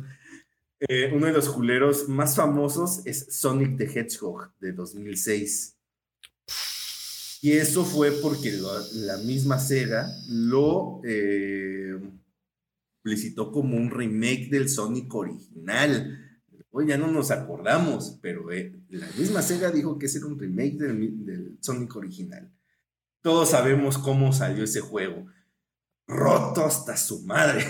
Eh, 0.81 1.13
uno 1.15 1.27
de 1.27 1.33
los 1.33 1.49
culeros 1.49 2.09
más 2.09 2.37
famosos 2.37 3.03
es 3.05 3.27
Sonic 3.37 3.77
the 3.77 3.85
Hedgehog 3.85 4.51
de 4.59 4.73
2006. 4.73 5.77
Y 7.43 7.53
eso 7.53 7.85
fue 7.85 8.11
porque 8.21 8.53
la 8.95 9.17
misma 9.19 9.59
Sega 9.59 10.11
lo 10.29 11.01
eh, 11.05 11.99
publicitó 13.03 13.51
como 13.51 13.77
un 13.77 13.91
remake 13.91 14.49
del 14.51 14.69
Sonic 14.69 15.15
original 15.15 16.20
Hoy 16.73 16.87
ya 16.87 16.97
no 16.97 17.09
nos 17.09 17.33
acordamos, 17.33 18.19
pero 18.23 18.53
eh, 18.53 18.73
la 18.91 19.07
misma 19.19 19.43
Sega 19.43 19.71
dijo 19.71 19.99
que 19.99 20.07
ese 20.07 20.19
era 20.19 20.29
un 20.29 20.39
remake 20.39 20.77
del, 20.77 21.59
Sonic 21.61 21.97
original. 21.97 22.49
Todos 23.23 23.51
sabemos 23.51 23.99
cómo 23.99 24.33
salió 24.33 24.65
ese 24.65 24.81
juego. 24.81 25.27
Roto 26.07 26.65
hasta 26.65 26.97
su 26.97 27.23
madre. 27.23 27.67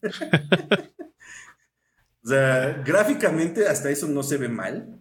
o 2.22 2.28
sea, 2.28 2.82
gráficamente 2.84 3.66
hasta 3.66 3.90
eso 3.90 4.06
no 4.06 4.22
se 4.22 4.36
ve 4.36 4.48
mal. 4.48 5.00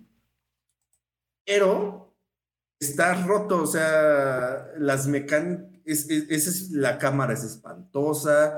Pero 1.45 2.17
está 2.79 3.23
roto, 3.23 3.61
o 3.61 3.67
sea, 3.67 4.67
las 4.77 5.07
mecánicas, 5.07 5.67
es, 5.85 6.09
es, 6.09 6.71
la 6.71 6.97
cámara 6.97 7.33
es 7.33 7.43
espantosa, 7.43 8.57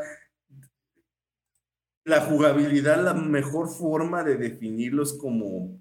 la 2.06 2.22
jugabilidad, 2.22 3.04
la 3.04 3.14
mejor 3.14 3.70
forma 3.70 4.24
de 4.24 4.38
definirlos 4.38 5.14
como 5.14 5.80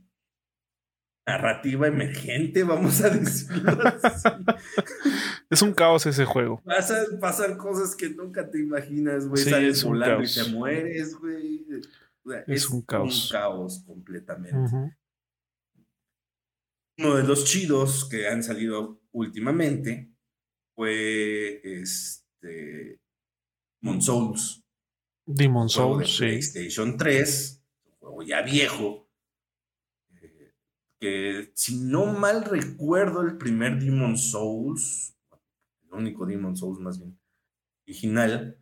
narrativa 1.26 1.86
emergente, 1.86 2.62
vamos 2.64 3.02
a 3.02 3.10
decirlo 3.10 3.78
así. 4.02 4.28
Es 5.50 5.60
un 5.60 5.74
caos 5.74 6.06
ese 6.06 6.24
juego. 6.24 6.62
Pasan, 7.20 7.58
cosas 7.58 7.94
que 7.94 8.10
nunca 8.10 8.50
te 8.50 8.58
imaginas, 8.58 9.28
güey. 9.28 9.42
Sales 9.42 9.84
volando 9.84 10.24
y 10.24 10.32
te 10.32 10.44
mueres, 10.50 11.14
güey. 11.14 11.66
es, 12.46 12.68
un 12.68 12.82
caos. 12.82 13.24
Un 13.24 13.30
caos 13.30 13.84
completamente. 13.86 14.96
Uno 16.98 17.14
de 17.14 17.22
los 17.22 17.44
chidos 17.44 18.08
que 18.08 18.26
han 18.26 18.42
salido 18.42 19.00
últimamente 19.12 20.10
fue 20.74 21.60
este 21.62 23.00
Mon 23.82 24.00
Souls. 24.00 24.64
Demon 25.28 25.68
Souls, 25.68 26.10
sí. 26.10 26.24
PlayStation 26.24 26.96
3, 26.96 27.62
un 27.84 27.92
juego 27.98 28.22
ya 28.22 28.42
viejo. 28.42 29.10
Eh, 30.22 30.54
que 30.98 31.52
si 31.54 31.78
no 31.80 32.06
mal 32.06 32.44
recuerdo, 32.44 33.22
el 33.22 33.36
primer 33.36 33.78
Demon 33.78 34.16
Souls, 34.16 35.14
el 35.82 35.92
único 35.92 36.24
Demon 36.24 36.56
Souls 36.56 36.80
más 36.80 36.98
bien 36.98 37.18
original, 37.86 38.58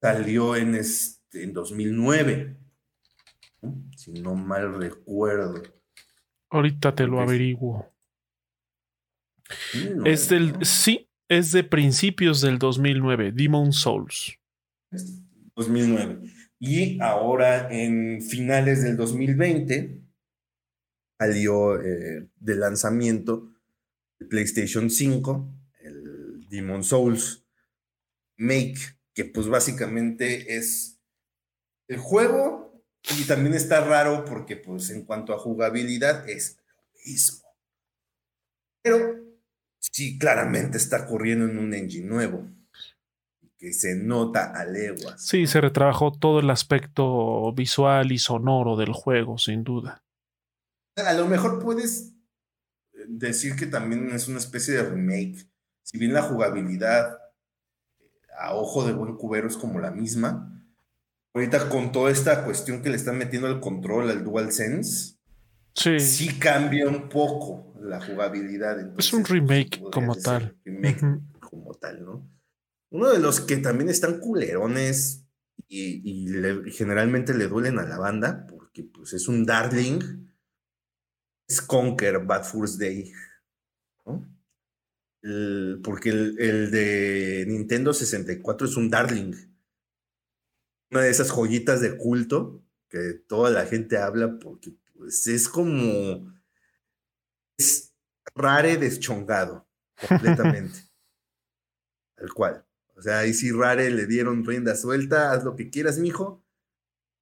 salió 0.00 0.54
en, 0.54 0.76
este, 0.76 1.42
en 1.42 1.52
2009. 1.52 2.56
Si 3.96 4.12
no 4.12 4.36
mal 4.36 4.78
recuerdo. 4.78 5.62
Ahorita 6.50 6.94
te 6.94 7.08
lo 7.08 7.20
averiguo. 7.20 7.92
es 10.04 10.28
del. 10.28 10.64
Sí, 10.64 11.10
es 11.28 11.50
de 11.50 11.64
principios 11.64 12.40
del 12.40 12.58
2009, 12.58 13.32
Demon 13.32 13.72
Souls. 13.72 14.38
2009. 15.58 16.20
Y 16.60 17.00
ahora 17.00 17.68
en 17.70 18.22
finales 18.22 18.82
del 18.82 18.96
2020 18.96 20.00
salió 21.18 21.80
eh, 21.80 22.28
de 22.36 22.54
lanzamiento 22.54 23.52
el 24.20 24.28
PlayStation 24.28 24.88
5, 24.88 25.54
el 25.80 26.48
Demon 26.48 26.84
Souls 26.84 27.44
Make, 28.36 28.78
que 29.12 29.24
pues 29.24 29.48
básicamente 29.48 30.56
es 30.56 31.00
el 31.88 31.98
juego 31.98 32.84
y 33.18 33.24
también 33.24 33.54
está 33.54 33.84
raro 33.84 34.24
porque 34.24 34.56
pues 34.56 34.90
en 34.90 35.04
cuanto 35.04 35.32
a 35.32 35.38
jugabilidad 35.38 36.28
es 36.28 36.58
lo 36.76 37.00
mismo. 37.04 37.48
Pero 38.82 39.24
sí 39.80 40.18
claramente 40.18 40.78
está 40.78 41.06
corriendo 41.06 41.46
en 41.46 41.58
un 41.58 41.74
engine 41.74 42.06
nuevo 42.06 42.57
que 43.58 43.72
se 43.72 43.96
nota 43.96 44.52
a 44.52 44.64
leguas. 44.64 45.20
Sí, 45.20 45.46
se 45.46 45.60
retrabajó 45.60 46.12
todo 46.12 46.38
el 46.38 46.48
aspecto 46.48 47.52
visual 47.52 48.12
y 48.12 48.18
sonoro 48.18 48.76
del 48.76 48.92
juego, 48.92 49.36
sin 49.36 49.64
duda. 49.64 50.04
A 50.96 51.12
lo 51.12 51.26
mejor 51.26 51.62
puedes 51.62 52.14
decir 53.08 53.56
que 53.56 53.66
también 53.66 54.10
es 54.12 54.28
una 54.28 54.38
especie 54.38 54.74
de 54.74 54.84
remake. 54.84 55.48
Si 55.82 55.98
bien 55.98 56.12
la 56.12 56.22
jugabilidad 56.22 57.18
a 58.38 58.54
ojo 58.54 58.86
de 58.86 58.92
buen 58.92 59.16
cubero 59.16 59.48
es 59.48 59.56
como 59.56 59.80
la 59.80 59.90
misma, 59.90 60.64
ahorita 61.34 61.68
con 61.68 61.90
toda 61.90 62.12
esta 62.12 62.44
cuestión 62.44 62.82
que 62.82 62.90
le 62.90 62.96
están 62.96 63.18
metiendo 63.18 63.48
al 63.48 63.60
control, 63.60 64.10
al 64.10 64.22
DualSense, 64.22 65.16
sí, 65.74 65.98
sí 65.98 66.38
cambia 66.38 66.86
un 66.86 67.08
poco 67.08 67.74
la 67.80 68.00
jugabilidad. 68.00 68.96
es 68.96 69.12
un 69.12 69.24
remake 69.24 69.80
como 69.92 70.14
tal. 70.14 70.56
Remake 70.64 71.00
como 71.40 71.74
tal, 71.74 72.04
¿no? 72.04 72.37
Uno 72.90 73.10
de 73.10 73.18
los 73.18 73.40
que 73.40 73.58
también 73.58 73.90
están 73.90 74.18
culerones 74.18 75.26
y, 75.68 76.26
generalmente 76.70 77.34
le 77.34 77.48
duelen 77.48 77.78
a 77.78 77.86
la 77.86 77.98
banda, 77.98 78.46
porque 78.46 78.84
pues 78.84 79.12
es 79.12 79.28
un 79.28 79.44
darling, 79.44 80.28
es 81.46 81.60
Conquer 81.60 82.24
Bad 82.24 82.44
First 82.44 82.80
Day. 82.80 83.12
porque 85.82 86.10
el, 86.10 86.70
de 86.70 87.44
Nintendo 87.46 87.92
64 87.92 88.66
es 88.66 88.76
un 88.76 88.88
darling. 88.88 89.34
Una 90.90 91.02
de 91.02 91.10
esas 91.10 91.30
joyitas 91.30 91.82
de 91.82 91.98
culto 91.98 92.64
que 92.88 93.12
toda 93.28 93.50
la 93.50 93.66
gente 93.66 93.98
habla 93.98 94.38
porque 94.38 94.74
pues, 94.94 95.26
es 95.26 95.48
como... 95.48 96.32
Es 97.58 97.92
rare 98.34 98.76
deschongado, 98.76 99.68
completamente. 100.08 100.78
Tal 102.16 102.32
cual. 102.32 102.67
O 102.98 103.02
sea, 103.02 103.20
ahí 103.20 103.32
sí 103.32 103.52
Rare 103.52 103.90
le 103.90 104.06
dieron 104.06 104.44
rienda 104.44 104.74
suelta, 104.74 105.30
haz 105.30 105.44
lo 105.44 105.54
que 105.54 105.70
quieras, 105.70 105.98
mijo. 105.98 106.44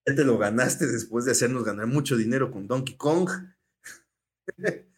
Ya 0.07 0.15
te 0.15 0.25
lo 0.25 0.39
ganaste 0.39 0.87
después 0.87 1.27
de 1.27 1.33
hacernos 1.33 1.65
ganar 1.65 1.87
mucho 1.87 2.17
dinero 2.17 2.51
con 2.51 2.67
Donkey 2.67 2.97
Kong. 2.97 3.29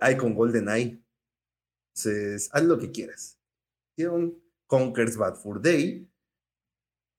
Hay 0.00 0.16
con 0.18 0.34
Golden 0.34 0.68
Eye. 0.68 1.02
Entonces, 1.94 2.50
haz 2.52 2.64
lo 2.64 2.78
que 2.78 2.92
quieras. 2.92 3.38
Hicieron 3.96 4.38
Conker's 4.66 5.16
Bad 5.16 5.36
Fur 5.36 5.62
Day. 5.62 6.06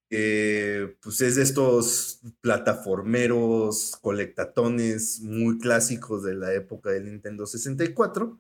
pues 0.10 1.22
es 1.22 1.36
de 1.36 1.42
estos 1.42 2.22
plataformeros 2.42 3.98
colectatones 4.02 5.20
muy 5.22 5.58
clásicos 5.58 6.24
de 6.24 6.36
la 6.36 6.54
época 6.54 6.92
del 6.92 7.06
Nintendo 7.06 7.48
64, 7.48 8.40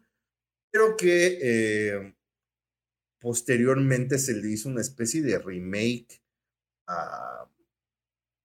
pero 0.71 0.95
que 0.95 1.39
eh, 1.41 2.16
Posteriormente 3.27 4.19
se 4.19 4.33
le 4.35 4.47
hizo 4.47 4.69
una 4.69 4.79
especie 4.79 5.21
de 5.21 5.37
remake 5.37 6.23
a 6.87 7.45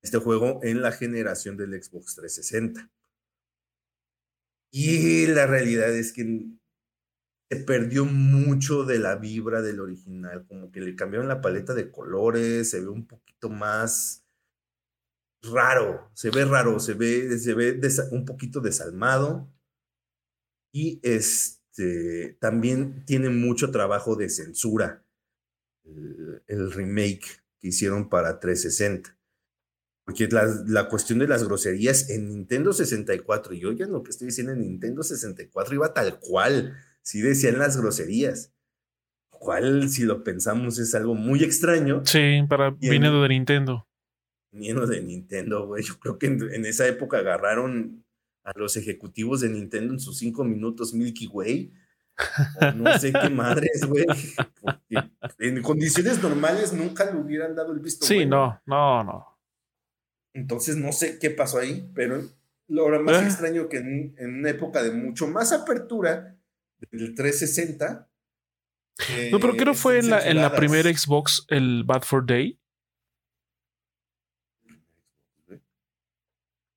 este 0.03 0.19
juego 0.19 0.59
en 0.65 0.83
la 0.83 0.91
generación 0.91 1.57
del 1.57 1.81
Xbox 1.81 2.17
360. 2.17 2.91
Y 4.73 5.29
la 5.29 5.47
realidad 5.47 5.89
es 5.95 6.13
que 6.13 6.49
se 7.49 7.57
perdió 7.59 8.07
mucho 8.07 8.83
de 8.83 8.99
la 8.99 9.15
vibra 9.15 9.63
del 9.63 9.79
original, 9.79 10.45
como 10.49 10.73
que 10.73 10.81
le 10.81 10.97
cambiaron 10.97 11.29
la 11.29 11.41
paleta 11.41 11.75
de 11.75 11.93
colores, 11.93 12.71
se 12.71 12.81
ve 12.81 12.89
un 12.89 13.07
poquito 13.07 13.51
más 13.51 14.27
raro, 15.45 16.11
se 16.13 16.31
ve 16.31 16.45
raro, 16.45 16.81
se 16.81 16.95
ve, 16.95 17.39
se 17.39 17.55
ve 17.55 17.81
un 18.11 18.25
poquito 18.25 18.61
desalmado. 18.61 19.49
Y 20.75 20.99
este 21.05 21.62
este, 21.73 22.37
también 22.39 23.03
tiene 23.07 23.31
mucho 23.31 23.71
trabajo 23.71 24.15
de 24.15 24.29
censura 24.29 25.03
el, 25.85 26.71
remake 26.71 27.25
que 27.61 27.69
hicieron 27.69 28.11
para 28.11 28.41
360. 28.41 29.17
Porque 30.05 30.29
la, 30.29 30.89
cuestión 30.89 31.21
de 31.21 31.29
las 31.29 31.45
groserías 31.45 32.11
en 32.11 32.29
Nintendo 32.29 32.75
64, 32.75 33.55
y 33.55 33.65
oigan 33.65 33.91
lo 33.93 34.03
que 34.03 34.11
estoy 34.11 34.27
diciendo 34.27 34.53
en 34.53 34.61
Nintendo 34.61 35.03
64, 35.03 35.75
iba 35.75 35.95
tal 35.95 36.19
cual, 36.19 36.77
sí 37.01 37.23
decían 37.23 37.59
las 37.59 37.81
groserías. 37.81 38.53
Cual, 39.31 39.89
si 39.89 40.03
lo 40.03 40.23
pensamos, 40.25 40.79
es 40.79 40.95
algo 40.95 41.15
muy 41.15 41.43
extraño. 41.43 42.03
Sí, 42.05 42.43
para 42.49 42.71
viniendo 42.71 43.23
de 43.23 43.29
Nintendo. 43.29 43.89
Viniendo 44.51 44.87
de 44.87 45.01
Nintendo, 45.01 45.67
güey. 45.67 45.83
Yo 45.83 45.99
creo 45.99 46.19
que 46.19 46.27
en 46.27 46.67
esa 46.67 46.87
época 46.87 47.19
agarraron 47.19 48.05
a 48.45 48.53
los 48.57 48.77
ejecutivos 48.77 49.41
de 49.41 49.49
Nintendo 49.49 49.93
en 49.93 50.01
sus 50.01 50.19
cinco 50.19 50.45
minutos 50.45 50.93
Milky 50.95 51.27
Way. 51.27 51.73
no 52.77 52.99
sé 52.99 53.13
qué 53.13 53.31
madres, 53.31 53.85
güey. 53.87 54.05
En 55.39 55.63
condiciones 55.63 56.23
normales 56.23 56.73
nunca 56.73 57.11
le 57.11 57.19
hubieran 57.19 57.55
dado 57.55 57.73
el 57.73 57.81
visto. 57.81 58.05
Sí, 58.05 58.27
no, 58.27 58.61
no, 58.67 59.03
no. 59.05 59.39
Entonces 60.35 60.77
no 60.77 60.93
sé 60.93 61.19
qué 61.19 61.31
pasó 61.31 61.59
ahí, 61.59 61.91
pero 61.95 62.23
lo 62.69 63.03
más 63.03 63.23
eh. 63.23 63.27
extraño 63.27 63.69
que 63.69 63.79
en, 63.79 64.15
una 64.19 64.51
época 64.51 64.83
de 64.83 64.93
mucho 64.93 65.27
más 65.29 65.53
apertura 65.53 66.39
del 66.91 67.15
360. 67.15 68.09
no, 69.31 69.41
pero 69.41 69.53
creo 69.55 69.73
que 69.73 69.79
fue 69.79 69.99
en 69.99 70.11
la, 70.11 70.27
en 70.27 70.37
la 70.37 70.55
primera 70.55 70.93
Xbox 70.93 71.45
el 71.49 71.85
Bad 71.85 72.03
for 72.03 72.25
Day. 72.25 72.59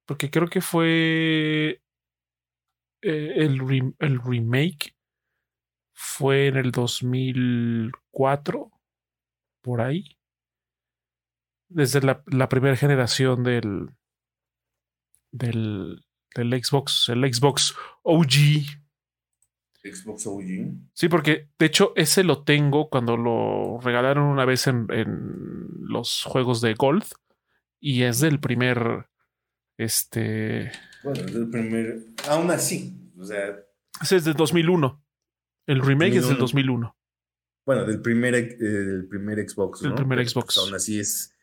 Porque 0.05 0.29
creo 0.29 0.47
que 0.47 0.61
fue 0.61 1.81
eh, 3.01 3.33
el, 3.35 3.93
el 3.99 4.21
remake 4.21 4.95
fue 5.93 6.47
en 6.47 6.57
el 6.57 6.71
2004, 6.71 8.71
por 9.61 9.81
ahí. 9.81 10.17
Desde 11.69 12.01
la, 12.01 12.23
la 12.27 12.49
primera 12.49 12.75
generación 12.75 13.43
del, 13.43 13.89
del, 15.31 16.05
del 16.35 16.63
Xbox, 16.63 17.09
el 17.09 17.33
Xbox 17.33 17.75
OG. 18.03 18.65
Xbox 19.83 20.27
OG. 20.27 20.43
Sí, 20.93 21.09
porque 21.09 21.49
de 21.57 21.65
hecho 21.65 21.93
ese 21.95 22.23
lo 22.23 22.43
tengo 22.43 22.89
cuando 22.89 23.17
lo 23.17 23.79
regalaron 23.81 24.25
una 24.25 24.45
vez 24.45 24.67
en, 24.67 24.87
en 24.89 25.65
los 25.79 26.23
juegos 26.23 26.61
de 26.61 26.73
Gold 26.73 27.05
y 27.79 28.03
es 28.03 28.19
del 28.19 28.39
primer 28.39 29.07
este. 29.77 30.71
Bueno, 31.03 31.21
es 31.25 31.33
del 31.33 31.49
primer. 31.49 32.05
Aún 32.27 32.51
así, 32.51 33.11
o 33.17 33.23
sea. 33.23 33.57
Ese 34.01 34.17
es 34.17 34.25
del 34.25 34.33
2001. 34.35 35.03
El 35.67 35.81
remake 35.81 36.17
es 36.17 36.27
del 36.27 36.37
2001. 36.37 36.95
Bueno, 37.65 37.85
del 37.85 38.01
primer, 38.01 38.35
eh, 38.35 39.03
primer 39.09 39.49
Xbox. 39.49 39.83
El 39.83 39.95
primer 39.95 40.27
Xbox. 40.27 40.57
aún 40.59 40.75
así 40.75 40.99
es. 40.99 41.33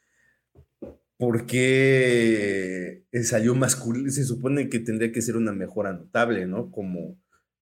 Porque 1.17 3.05
salió 3.25 3.55
más 3.55 3.77
cool. 3.77 4.11
Se 4.11 4.25
supone 4.25 4.69
que 4.69 4.79
tendría 4.79 5.11
que 5.13 5.23
ser 5.23 5.37
una 5.37 5.53
mejora 5.53 5.93
notable, 5.93 6.47
¿no? 6.47 6.71
Como 6.71 7.21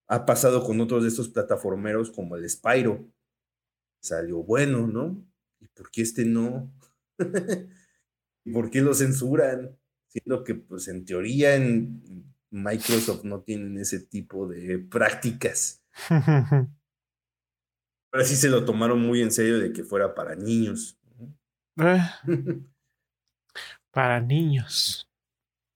ha 0.08 0.26
pasado 0.26 0.64
con 0.64 0.80
otros 0.80 1.02
de 1.02 1.08
estos 1.08 1.28
plataformeros 1.28 2.10
como 2.10 2.36
el 2.36 2.48
Spyro. 2.48 3.08
Salió 4.02 4.42
bueno, 4.42 4.86
¿no? 4.86 5.26
¿Y 5.60 5.68
por 5.68 5.90
qué 5.90 6.02
este 6.02 6.24
no? 6.24 6.72
¿Y 8.44 8.52
por 8.52 8.70
qué 8.70 8.80
lo 8.82 8.94
censuran? 8.94 9.78
Siendo 10.10 10.44
que 10.44 10.54
pues 10.56 10.88
en 10.88 11.04
teoría 11.04 11.54
en 11.54 12.34
Microsoft 12.50 13.24
no 13.24 13.40
tienen 13.42 13.78
ese 13.78 14.00
tipo 14.00 14.48
de 14.48 14.78
prácticas. 14.78 15.82
Ahora 18.12 18.24
sí 18.24 18.34
se 18.34 18.48
lo 18.48 18.64
tomaron 18.64 19.00
muy 19.00 19.22
en 19.22 19.30
serio 19.30 19.60
de 19.60 19.72
que 19.72 19.84
fuera 19.84 20.14
para 20.14 20.34
niños. 20.34 20.98
Eh. 21.76 22.02
para 23.92 24.20
niños. 24.20 25.08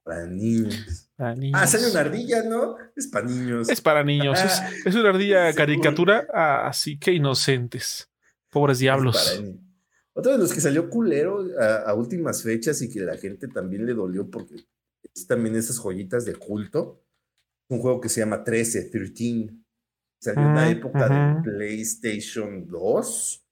Para 0.04 0.26
niños. 0.26 1.08
Ah, 1.16 1.66
sale 1.66 1.90
una 1.90 2.00
ardilla, 2.00 2.42
¿no? 2.42 2.76
Es 2.96 3.06
para 3.06 3.26
niños. 3.26 3.68
Es 3.68 3.80
para 3.80 4.02
niños. 4.02 4.38
es, 4.84 4.94
una 4.94 5.10
ardilla 5.10 5.52
caricatura, 5.54 6.26
así 6.66 6.98
que 6.98 7.12
inocentes. 7.12 8.10
Pobres 8.50 8.80
diablos. 8.80 9.40
Otro 10.16 10.32
de 10.32 10.38
los 10.38 10.52
que 10.54 10.60
salió 10.60 10.88
culero 10.88 11.44
a, 11.58 11.92
últimas 11.94 12.42
fechas 12.42 12.80
y 12.82 12.88
que 12.88 13.00
la 13.00 13.16
gente 13.16 13.48
también 13.48 13.84
le 13.84 13.94
dolió 13.94 14.30
porque 14.30 14.64
es 15.12 15.26
también 15.26 15.56
esas 15.56 15.78
joyitas 15.78 16.24
de 16.24 16.36
culto. 16.36 17.04
Un 17.68 17.80
juego 17.80 18.00
que 18.00 18.08
se 18.08 18.20
llama 18.20 18.44
13, 18.44 18.90
13. 18.90 19.50
Salió 20.20 20.42
en 20.42 20.54
la 20.54 20.70
época 20.70 21.08
de 21.08 21.42
PlayStation 21.42 22.66
2. 22.68 23.46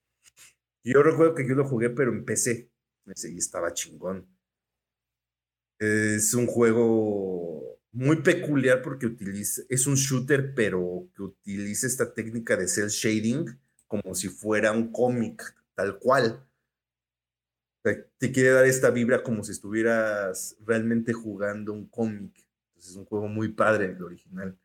Yo 0.85 1.03
recuerdo 1.03 1.35
que 1.35 1.47
yo 1.47 1.53
lo 1.53 1.67
jugué, 1.67 1.89
pero 1.89 2.13
en 2.13 2.23
PC. 2.23 2.71
y 3.05 3.37
estaba 3.37 3.73
chingón. 3.73 4.25
Es 5.79 6.33
un 6.33 6.47
juego 6.47 7.81
muy 7.91 8.21
peculiar 8.21 8.81
porque 8.81 9.05
utiliza, 9.05 9.63
es 9.67 9.85
un 9.85 9.95
shooter, 9.95 10.53
pero 10.55 11.09
que 11.13 11.23
utiliza 11.23 11.87
esta 11.87 12.13
técnica 12.13 12.55
de 12.55 12.67
cel 12.67 12.87
shading 12.87 13.45
como 13.85 14.15
si 14.15 14.29
fuera 14.29 14.71
un 14.71 14.91
cómic, 14.91 15.43
tal 15.75 15.99
cual 15.99 16.43
te 17.83 18.31
quiere 18.31 18.51
dar 18.51 18.65
esta 18.65 18.89
vibra 18.91 19.23
como 19.23 19.43
si 19.43 19.51
estuvieras 19.51 20.55
realmente 20.65 21.11
jugando 21.11 21.73
un 21.73 21.87
cómic. 21.87 22.33
Entonces 22.69 22.91
es 22.91 22.95
un 22.95 23.05
juego 23.05 23.27
muy 23.27 23.49
padre, 23.49 23.87
el 23.87 24.01
original. 24.01 24.57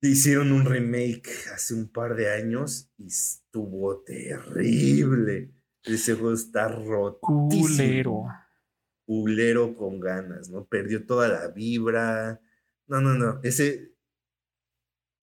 Hicieron 0.00 0.52
un 0.52 0.64
remake 0.64 1.30
hace 1.52 1.74
un 1.74 1.88
par 1.88 2.14
de 2.14 2.32
años 2.32 2.90
y 2.96 3.08
estuvo 3.08 4.02
terrible. 4.02 5.52
Ese 5.82 6.14
juego 6.14 6.32
está 6.32 6.68
roto. 6.68 7.18
Culero. 7.20 8.24
Culero 9.04 9.74
con 9.74 10.00
ganas, 10.00 10.48
¿no? 10.48 10.64
Perdió 10.66 11.04
toda 11.04 11.28
la 11.28 11.48
vibra. 11.48 12.40
No, 12.86 13.00
no, 13.00 13.14
no. 13.14 13.40
Ese 13.42 13.94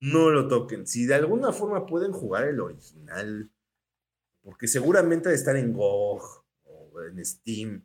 no 0.00 0.30
lo 0.30 0.48
toquen. 0.48 0.86
Si 0.86 1.06
de 1.06 1.14
alguna 1.14 1.52
forma 1.52 1.86
pueden 1.86 2.12
jugar 2.12 2.44
el 2.44 2.60
original, 2.60 3.50
porque 4.42 4.66
seguramente 4.66 5.28
de 5.28 5.36
estar 5.36 5.56
en 5.56 5.72
GOG 5.72 6.45
en 7.06 7.24
Steam. 7.24 7.82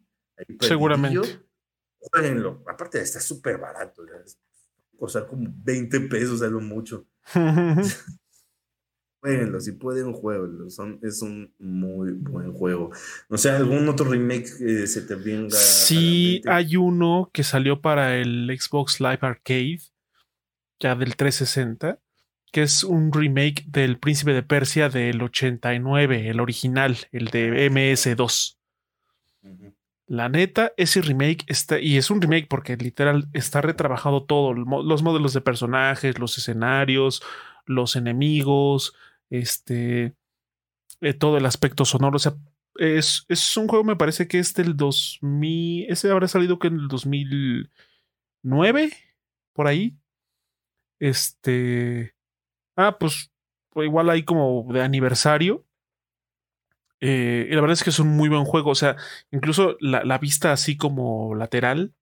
seguramente. 0.60 1.42
Jueguenlo. 2.00 2.64
Aparte, 2.68 3.02
está 3.02 3.20
súper 3.20 3.58
barato. 3.58 4.04
Costar 4.98 5.28
como 5.28 5.48
20 5.64 6.02
pesos 6.02 6.42
a 6.42 6.48
lo 6.48 6.60
mucho. 6.60 7.08
Jueguenlo, 9.22 9.60
si 9.60 9.74
pueden, 9.74 10.14
jueguenlo. 10.14 10.70
Son, 10.72 11.00
es 11.04 11.22
un 11.22 11.54
muy 11.60 12.12
buen 12.12 12.54
juego. 12.54 12.90
No 13.30 13.38
sé, 13.38 13.52
¿algún 13.52 13.88
otro 13.88 14.10
remake 14.10 14.48
se 14.48 15.02
te 15.04 15.14
venga? 15.14 15.56
Sí, 15.56 16.42
hay 16.48 16.76
uno 16.76 17.30
que 17.32 17.44
salió 17.44 17.82
para 17.82 18.18
el 18.18 18.50
Xbox 18.60 19.00
Live 19.00 19.20
Arcade, 19.22 19.82
ya 20.80 20.96
del 20.96 21.16
360, 21.16 22.00
que 22.52 22.64
es 22.64 22.84
un 22.84 23.14
remake 23.14 23.64
del 23.68 24.00
Príncipe 24.00 24.34
de 24.34 24.42
Persia 24.42 24.90
del 24.90 25.22
89, 25.22 26.30
el 26.30 26.40
original, 26.40 26.98
el 27.12 27.26
de 27.28 27.70
MS2. 27.70 28.58
La 30.08 30.28
neta, 30.28 30.74
ese 30.76 31.02
remake 31.02 31.46
está, 31.48 31.80
y 31.80 31.98
es 31.98 32.12
un 32.12 32.22
remake 32.22 32.48
porque 32.50 32.76
literal 32.76 33.30
está 33.34 33.62
retrabajado 33.62 34.26
todo, 34.26 34.54
los 34.54 35.04
modelos 35.04 35.34
de 35.34 35.42
personajes, 35.42 36.20
los 36.20 36.38
escenarios, 36.38 37.24
los 37.66 37.96
enemigos, 37.96 38.94
este, 39.30 40.16
eh, 41.02 41.14
todo 41.14 41.38
el 41.38 41.46
aspecto 41.46 41.86
sonoro. 41.86 42.18
O 42.18 42.20
sea, 42.20 42.36
es, 42.76 43.26
es, 43.30 43.58
un 43.58 43.68
juego, 43.68 43.84
me 43.84 43.96
parece 43.96 44.28
que 44.28 44.40
es 44.40 44.54
del 44.54 44.78
2000. 44.78 45.86
Ese 45.90 46.12
habrá 46.12 46.28
salido 46.28 46.60
que 46.60 46.68
en 46.68 46.76
el 46.76 46.88
2009, 46.88 48.92
por 49.54 49.68
ahí. 49.68 49.98
Este. 51.00 52.16
Ah, 52.76 52.98
pues 53.00 53.32
igual 53.76 54.10
ahí 54.10 54.24
como 54.24 54.68
de 54.72 54.82
aniversario. 54.82 55.66
Eh, 57.02 57.48
y 57.50 57.56
la 57.56 57.62
verdad 57.62 57.74
es 57.74 57.84
que 57.84 57.90
es 57.90 58.00
un 58.00 58.10
muy 58.10 58.30
buen 58.30 58.46
juego. 58.46 58.70
O 58.70 58.76
sea, 58.76 58.96
incluso 59.32 59.76
la, 59.82 60.18
vista 60.20 60.54
así 60.54 60.78
como 60.78 61.36
lateral 61.36 61.94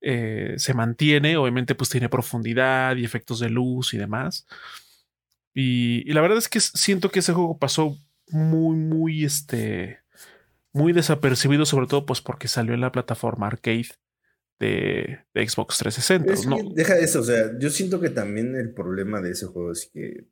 eh, 0.00 0.54
se 0.56 0.74
mantiene. 0.74 1.36
Obviamente, 1.36 1.74
pues 1.74 1.90
tiene 1.90 2.08
profundidad 2.08 2.96
y 2.96 3.04
efectos 3.04 3.38
de 3.38 3.50
luz 3.50 3.94
y 3.94 3.98
demás. 3.98 4.46
Y, 5.54 6.10
la 6.12 6.22
verdad 6.22 6.38
es 6.38 6.48
que 6.48 6.60
siento 6.60 7.10
que 7.10 7.20
ese 7.20 7.32
juego 7.32 7.58
pasó 7.58 7.96
muy, 8.28 8.76
muy, 8.76 9.24
este, 9.24 9.98
muy 10.72 10.92
desapercibido, 10.92 11.66
sobre 11.66 11.86
todo 11.86 12.06
pues 12.06 12.20
porque 12.20 12.48
salió 12.48 12.74
en 12.74 12.80
la 12.80 12.92
plataforma 12.92 13.48
arcade 13.48 13.88
de, 14.58 15.18
Xbox 15.34 15.78
360. 15.78 16.48
¿no? 16.48 16.70
Deja 16.74 16.96
eso, 16.98 17.20
o 17.20 17.24
sea, 17.24 17.58
yo 17.58 17.70
siento 17.70 18.00
que 18.00 18.10
también 18.10 18.54
el 18.54 18.72
problema 18.72 19.20
de 19.20 19.32
ese 19.32 19.46
juego 19.46 19.72
es 19.72 19.90
que 19.92 20.26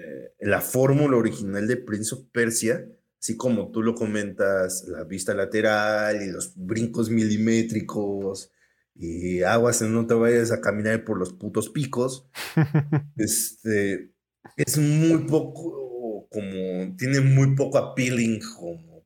eh, 0.00 0.34
la 0.40 0.60
fórmula 0.60 1.16
original 1.16 1.66
de 1.66 1.76
Prince 1.76 2.14
of 2.14 2.24
Persia, 2.32 2.86
así 3.20 3.36
como 3.36 3.70
tú 3.70 3.82
lo 3.82 3.94
comentas, 3.94 4.84
la 4.88 5.04
vista 5.04 5.34
lateral 5.34 6.22
y 6.22 6.30
los 6.30 6.54
brincos 6.56 7.10
milimétricos 7.10 8.50
y 8.94 9.42
aguas, 9.42 9.82
no 9.82 10.06
te 10.06 10.14
vayas 10.14 10.52
a 10.52 10.60
caminar 10.60 11.04
por 11.04 11.18
los 11.18 11.34
putos 11.34 11.68
picos. 11.68 12.28
este 13.16 14.12
es 14.56 14.78
muy 14.78 15.26
poco, 15.26 16.28
como 16.30 16.96
tiene 16.96 17.20
muy 17.20 17.54
poco 17.54 17.78
appealing 17.78 18.40
como 18.40 19.04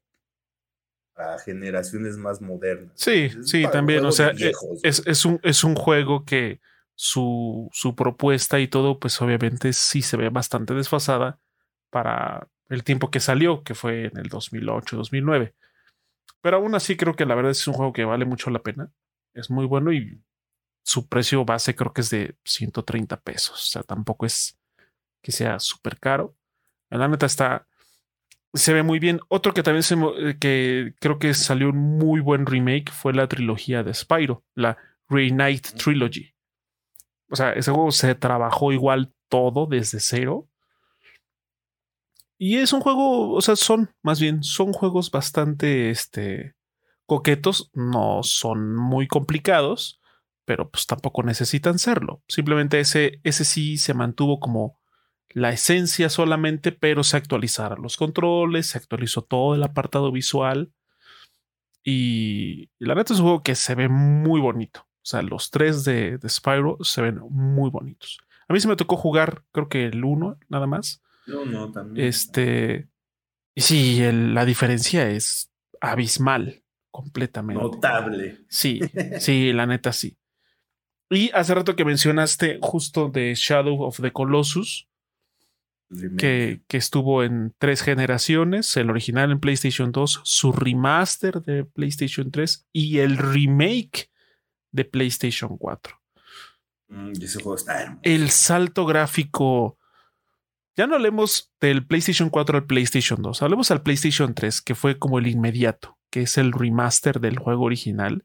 a 1.16 1.38
generaciones 1.38 2.16
más 2.16 2.40
modernas. 2.40 2.92
Sí, 2.94 3.30
sí, 3.42 3.64
también, 3.72 4.04
o 4.04 4.12
sea, 4.12 4.32
es, 4.82 5.02
es, 5.06 5.24
un, 5.24 5.40
es 5.42 5.64
un 5.64 5.74
juego 5.74 6.24
que 6.24 6.60
su, 6.94 7.68
su 7.72 7.94
propuesta 7.94 8.60
y 8.60 8.68
todo, 8.68 8.98
pues 8.98 9.20
obviamente 9.20 9.72
sí 9.72 10.02
se 10.02 10.16
ve 10.16 10.28
bastante 10.28 10.74
desfasada 10.74 11.38
para 11.90 12.48
el 12.68 12.84
tiempo 12.84 13.10
que 13.10 13.20
salió, 13.20 13.62
que 13.62 13.74
fue 13.74 14.06
en 14.06 14.16
el 14.16 14.28
2008, 14.28 14.96
2009. 14.96 15.54
Pero 16.40 16.56
aún 16.58 16.74
así 16.74 16.96
creo 16.96 17.14
que 17.14 17.26
la 17.26 17.34
verdad 17.34 17.52
es 17.52 17.66
un 17.66 17.74
juego 17.74 17.92
que 17.92 18.04
vale 18.04 18.24
mucho 18.24 18.50
la 18.50 18.60
pena 18.60 18.90
es 19.34 19.50
muy 19.50 19.66
bueno 19.66 19.92
y 19.92 20.20
su 20.82 21.08
precio 21.08 21.44
base 21.44 21.74
creo 21.74 21.92
que 21.92 22.00
es 22.00 22.10
de 22.10 22.36
130 22.44 23.20
pesos. 23.20 23.54
O 23.54 23.70
sea, 23.72 23.82
tampoco 23.82 24.26
es 24.26 24.58
que 25.22 25.32
sea 25.32 25.58
súper 25.58 25.98
caro. 25.98 26.36
La 26.90 27.08
neta 27.08 27.26
está, 27.26 27.66
se 28.52 28.72
ve 28.72 28.82
muy 28.82 28.98
bien. 28.98 29.20
Otro 29.28 29.52
que 29.52 29.62
también 29.62 29.82
se, 29.82 29.94
eh, 29.94 30.36
que 30.38 30.94
creo 31.00 31.18
que 31.18 31.34
salió 31.34 31.70
un 31.70 31.98
muy 31.98 32.20
buen 32.20 32.46
remake 32.46 32.92
fue 32.92 33.12
la 33.12 33.26
trilogía 33.26 33.82
de 33.82 33.94
Spyro, 33.94 34.44
la 34.54 34.76
Reunite 35.08 35.70
Trilogy. 35.76 36.33
O 37.30 37.36
sea, 37.36 37.52
ese 37.52 37.70
juego 37.70 37.90
se 37.90 38.14
trabajó 38.14 38.72
igual 38.72 39.14
todo 39.28 39.66
desde 39.66 40.00
cero. 40.00 40.48
Y 42.38 42.58
es 42.58 42.72
un 42.72 42.80
juego, 42.80 43.32
o 43.32 43.40
sea, 43.40 43.56
son 43.56 43.94
más 44.02 44.20
bien, 44.20 44.42
son 44.42 44.72
juegos 44.72 45.10
bastante, 45.10 45.90
este, 45.90 46.54
coquetos, 47.06 47.70
no 47.74 48.22
son 48.22 48.74
muy 48.76 49.06
complicados, 49.06 50.00
pero 50.44 50.70
pues 50.70 50.86
tampoco 50.86 51.22
necesitan 51.22 51.78
serlo. 51.78 52.22
Simplemente 52.28 52.80
ese, 52.80 53.20
ese 53.24 53.44
sí 53.44 53.78
se 53.78 53.94
mantuvo 53.94 54.40
como 54.40 54.78
la 55.30 55.50
esencia 55.50 56.08
solamente, 56.08 56.72
pero 56.72 57.02
se 57.02 57.16
actualizaron 57.16 57.82
los 57.82 57.96
controles, 57.96 58.68
se 58.68 58.78
actualizó 58.78 59.22
todo 59.22 59.54
el 59.54 59.62
apartado 59.62 60.12
visual. 60.12 60.72
Y, 61.82 62.70
la 62.78 62.94
neta 62.94 63.12
es 63.12 63.18
un 63.18 63.26
juego 63.26 63.42
que 63.42 63.54
se 63.54 63.74
ve 63.74 63.88
muy 63.88 64.40
bonito. 64.40 64.86
O 65.04 65.06
sea, 65.06 65.20
los 65.20 65.50
tres 65.50 65.84
de, 65.84 66.16
de 66.16 66.28
Spyro 66.30 66.78
se 66.80 67.02
ven 67.02 67.20
muy 67.28 67.68
bonitos. 67.68 68.18
A 68.48 68.54
mí 68.54 68.60
se 68.60 68.68
me 68.68 68.76
tocó 68.76 68.96
jugar, 68.96 69.42
creo 69.52 69.68
que 69.68 69.84
el 69.84 70.02
uno 70.02 70.38
nada 70.48 70.66
más. 70.66 71.02
No, 71.26 71.44
no, 71.44 71.70
también. 71.70 72.06
Este. 72.06 72.88
Y 73.54 73.60
sí, 73.60 74.00
la 74.10 74.46
diferencia 74.46 75.10
es 75.10 75.50
abismal 75.78 76.62
completamente. 76.90 77.62
Notable. 77.62 78.46
Sí, 78.48 78.80
sí, 79.20 79.52
la 79.52 79.66
neta 79.66 79.92
sí. 79.92 80.16
Y 81.10 81.30
hace 81.34 81.54
rato 81.54 81.76
que 81.76 81.84
mencionaste 81.84 82.58
justo 82.62 83.10
de 83.10 83.34
Shadow 83.36 83.82
of 83.82 84.00
the 84.00 84.10
Colossus, 84.10 84.88
que, 86.16 86.62
que, 86.66 86.78
estuvo 86.78 87.22
en 87.22 87.54
tres 87.58 87.82
generaciones, 87.82 88.74
el 88.78 88.88
original 88.88 89.30
en 89.30 89.38
PlayStation 89.38 89.92
2, 89.92 90.22
su 90.24 90.50
remaster 90.50 91.42
de 91.42 91.66
PlayStation 91.66 92.30
3 92.30 92.66
y 92.72 92.98
el 92.98 93.18
remake 93.18 94.10
de 94.74 94.84
PlayStation 94.84 95.56
4. 95.56 96.00
Mm, 96.88 97.12
ese 97.20 97.40
juego 97.40 97.56
está 97.56 97.98
El 98.02 98.30
salto 98.30 98.84
gráfico... 98.84 99.78
Ya 100.76 100.88
no 100.88 100.96
hablemos 100.96 101.52
del 101.60 101.86
PlayStation 101.86 102.30
4 102.30 102.58
al 102.58 102.66
PlayStation 102.66 103.22
2, 103.22 103.42
hablemos 103.42 103.70
al 103.70 103.82
PlayStation 103.82 104.34
3, 104.34 104.60
que 104.60 104.74
fue 104.74 104.98
como 104.98 105.20
el 105.20 105.28
inmediato 105.28 105.96
que 106.14 106.22
es 106.22 106.38
el 106.38 106.52
remaster 106.52 107.18
del 107.18 107.40
juego 107.40 107.64
original, 107.64 108.24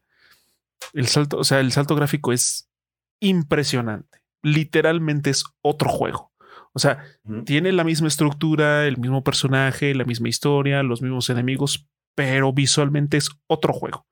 el 0.92 1.08
salto, 1.08 1.38
o 1.38 1.42
sea, 1.42 1.58
el 1.58 1.72
salto 1.72 1.96
gráfico 1.96 2.32
es 2.32 2.70
impresionante. 3.18 4.22
Literalmente 4.44 5.30
es 5.30 5.42
otro 5.60 5.90
juego. 5.90 6.32
O 6.72 6.78
sea, 6.78 7.04
tiene 7.46 7.72
la 7.72 7.82
misma 7.82 8.06
estructura, 8.06 8.86
el 8.86 8.96
mismo 8.98 9.24
personaje, 9.24 9.92
la 9.96 10.04
misma 10.04 10.28
historia, 10.28 10.84
los 10.84 11.02
mismos 11.02 11.30
enemigos, 11.30 11.88
pero 12.14 12.52
visualmente 12.52 13.16
es 13.16 13.30
otro 13.48 13.72
juego. 13.72 14.06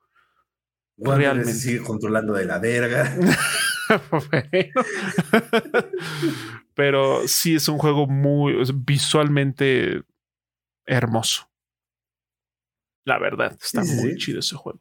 Realmente. 0.98 1.52
sigue 1.54 1.82
controlando 1.82 2.34
de 2.34 2.44
la 2.44 2.58
verga. 2.58 3.16
pero 6.74 7.26
sí 7.26 7.54
es 7.54 7.68
un 7.68 7.78
juego 7.78 8.06
muy 8.06 8.54
visualmente 8.74 10.02
hermoso. 10.86 11.48
La 13.04 13.18
verdad, 13.18 13.56
está 13.62 13.84
muy 13.84 14.16
chido 14.16 14.40
ese 14.40 14.56
juego. 14.56 14.80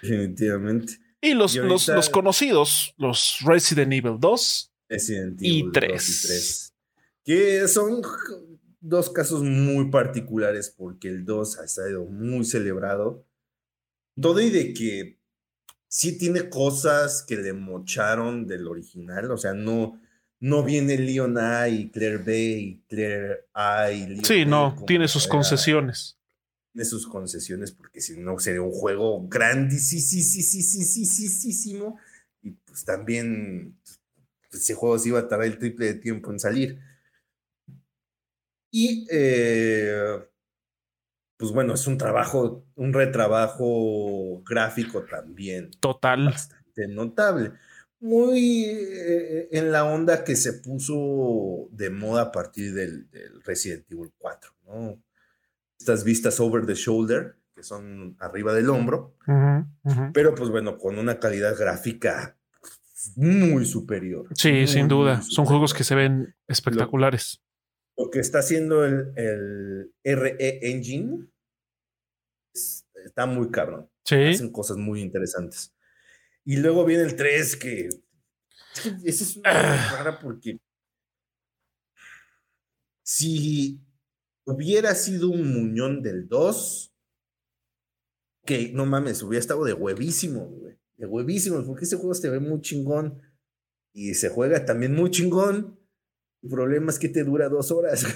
Definitivamente. 0.00 0.98
Y 1.20 1.34
los, 1.34 1.56
los, 1.56 2.10
conocidos, 2.10 2.94
los 2.96 3.38
Resident 3.44 3.92
Evil 3.92 4.16
2 4.18 4.72
y 5.40 5.70
3. 5.70 6.74
Que 7.24 7.68
son 7.68 8.02
dos 8.80 9.10
casos 9.10 9.42
muy 9.42 9.90
particulares 9.90 10.72
porque 10.76 11.08
el 11.08 11.24
2 11.24 11.58
ha 11.58 11.64
estado 11.64 12.04
muy 12.06 12.44
celebrado. 12.44 13.26
Todo 14.20 14.40
y 14.40 14.50
de 14.50 14.72
que 14.72 15.17
sí 15.88 16.16
tiene 16.16 16.48
cosas 16.48 17.24
que 17.26 17.36
le 17.36 17.52
mocharon 17.52 18.46
del 18.46 18.66
original, 18.66 19.30
o 19.30 19.36
sea, 19.36 19.54
no, 19.54 20.00
no 20.40 20.62
viene 20.62 20.96
Leon 20.98 21.36
A 21.38 21.68
y 21.68 21.90
Claire 21.90 22.18
B 22.18 22.38
y 22.38 22.82
Claire 22.88 23.46
A 23.54 23.90
y 23.90 24.24
Sí, 24.24 24.44
no, 24.44 24.76
tiene 24.86 25.08
sus 25.08 25.26
concesiones 25.26 26.18
de 26.78 26.84
sus 26.84 27.06
concesiones, 27.08 27.72
porque 27.72 28.00
si 28.00 28.16
no 28.16 28.38
sería 28.38 28.62
un 28.62 28.70
juego 28.70 29.26
grandísimo. 29.26 30.08
Y 32.40 32.50
pues 32.52 32.84
también 32.84 33.76
pues, 33.82 34.62
ese 34.62 34.74
juego 34.74 34.96
se 34.96 35.08
iba 35.08 35.18
a 35.18 35.26
tardar 35.26 35.48
el 35.48 35.58
triple 35.58 35.86
de 35.86 35.94
tiempo 35.94 36.30
en 36.30 36.38
salir. 36.38 36.78
Y 38.70 39.08
eh, 39.10 40.20
pues 41.38 41.52
bueno, 41.52 41.72
es 41.74 41.86
un 41.86 41.96
trabajo, 41.96 42.66
un 42.74 42.92
retrabajo 42.92 44.42
gráfico 44.44 45.04
también. 45.04 45.70
Total. 45.80 46.26
Bastante 46.26 46.88
notable. 46.88 47.52
Muy 48.00 48.64
eh, 48.66 49.48
en 49.52 49.72
la 49.72 49.84
onda 49.84 50.22
que 50.22 50.36
se 50.36 50.52
puso 50.54 51.68
de 51.72 51.88
moda 51.88 52.22
a 52.24 52.32
partir 52.32 52.74
del, 52.74 53.10
del 53.10 53.42
Resident 53.42 53.90
Evil 53.90 54.12
4, 54.18 54.52
¿no? 54.66 55.02
estas 55.78 56.04
vistas 56.04 56.40
over 56.40 56.66
the 56.66 56.74
shoulder, 56.74 57.36
que 57.54 57.62
son 57.62 58.16
arriba 58.20 58.52
del 58.52 58.70
hombro, 58.70 59.14
pero 60.12 60.34
pues 60.34 60.50
bueno, 60.50 60.76
con 60.78 60.98
una 60.98 61.18
calidad 61.18 61.56
gráfica 61.58 62.36
muy 63.16 63.64
superior. 63.64 64.26
Sí, 64.34 64.66
sin 64.66 64.88
duda. 64.88 65.22
Son 65.22 65.44
juegos 65.44 65.72
que 65.72 65.84
se 65.84 65.94
ven 65.94 66.34
espectaculares. 66.46 67.42
Lo, 67.98 68.10
que 68.10 68.20
está 68.20 68.38
haciendo 68.38 68.84
el, 68.84 69.12
el, 69.16 69.92
RE 70.04 70.70
Engine 70.70 71.28
está 73.04 73.26
muy 73.26 73.50
cabrón. 73.50 73.90
Sí. 74.04 74.16
Hacen 74.16 74.52
cosas 74.52 74.76
muy 74.76 75.00
interesantes. 75.00 75.74
Y 76.44 76.56
luego 76.56 76.84
viene 76.84 77.04
el 77.04 77.16
3, 77.16 77.56
que. 77.56 77.88
Esa 79.04 79.24
es 79.24 79.36
una 79.36 79.50
ah. 79.50 79.90
rara 79.98 80.18
porque. 80.18 80.58
Si 83.02 83.80
hubiera 84.44 84.94
sido 84.94 85.30
un 85.30 85.52
muñón 85.52 86.02
del 86.02 86.28
2, 86.28 86.94
que 88.44 88.72
no 88.72 88.86
mames, 88.86 89.22
hubiera 89.22 89.40
estado 89.40 89.64
de 89.64 89.74
huevísimo, 89.74 90.46
güey. 90.46 90.78
De 90.96 91.06
huevísimo, 91.06 91.64
porque 91.66 91.84
ese 91.84 91.96
juego 91.96 92.14
se 92.14 92.30
ve 92.30 92.40
muy 92.40 92.60
chingón 92.60 93.20
y 93.92 94.14
se 94.14 94.30
juega 94.30 94.64
también 94.64 94.94
muy 94.94 95.10
chingón. 95.10 95.77
El 96.42 96.50
problema 96.50 96.90
es 96.90 96.98
que 96.98 97.08
te 97.08 97.24
dura 97.24 97.48
dos 97.48 97.70
horas. 97.70 98.06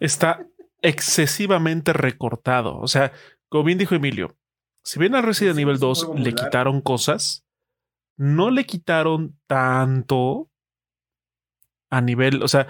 Está 0.00 0.46
excesivamente 0.82 1.92
recortado. 1.92 2.78
O 2.78 2.88
sea, 2.88 3.12
como 3.48 3.64
bien 3.64 3.78
dijo 3.78 3.94
Emilio, 3.94 4.36
si 4.82 4.98
bien 4.98 5.14
a 5.14 5.22
Resident 5.22 5.58
Evil 5.58 5.78
2 5.78 6.10
le 6.16 6.34
quitaron 6.34 6.80
cosas, 6.80 7.44
no 8.16 8.50
le 8.50 8.64
quitaron 8.64 9.38
tanto 9.46 10.50
a 11.90 12.00
nivel, 12.00 12.42
o 12.42 12.48
sea, 12.48 12.66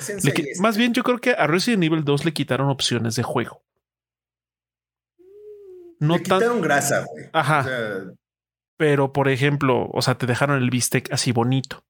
más 0.61 0.77
bien 0.77 0.95
yo 0.95 1.03
creo 1.03 1.19
que 1.19 1.33
a 1.33 1.47
Resident 1.47 1.83
Evil 1.85 2.05
2 2.05 2.25
le 2.25 2.33
quitaron 2.33 2.69
opciones 2.69 3.17
de 3.17 3.23
juego. 3.23 3.65
No 5.99 6.17
le 6.17 6.23
quitaron 6.23 6.61
grasa, 6.61 7.05
güey. 7.05 7.25
Ajá. 7.33 7.67
Pero, 8.77 9.13
por 9.13 9.29
ejemplo, 9.29 9.89
o 9.93 10.03
sea, 10.03 10.17
te 10.17 10.27
dejaron 10.27 10.63
el 10.63 10.71
bistec 10.71 11.13
así 11.13 11.33
bonito. 11.33 11.85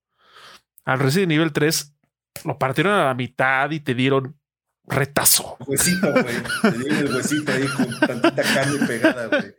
Al 0.85 1.01
Resident 1.01 1.33
Evil 1.33 1.53
3 1.53 1.98
lo 2.45 2.59
partieron 2.59 2.95
a 2.95 3.07
la 3.07 3.15
mitad 3.15 3.71
y 3.71 3.81
te 3.81 3.95
dieron 3.95 4.39
retazo. 4.85 5.57
Huesito, 5.67 6.11
güey. 6.13 6.25
Te 6.63 6.79
dieron 6.79 6.99
el 6.99 7.15
huesito 7.15 7.53
ahí 7.53 7.67
con 7.69 8.01
tantita 8.01 8.43
carne 8.43 8.87
pegada, 8.87 9.27
güey. 9.27 9.55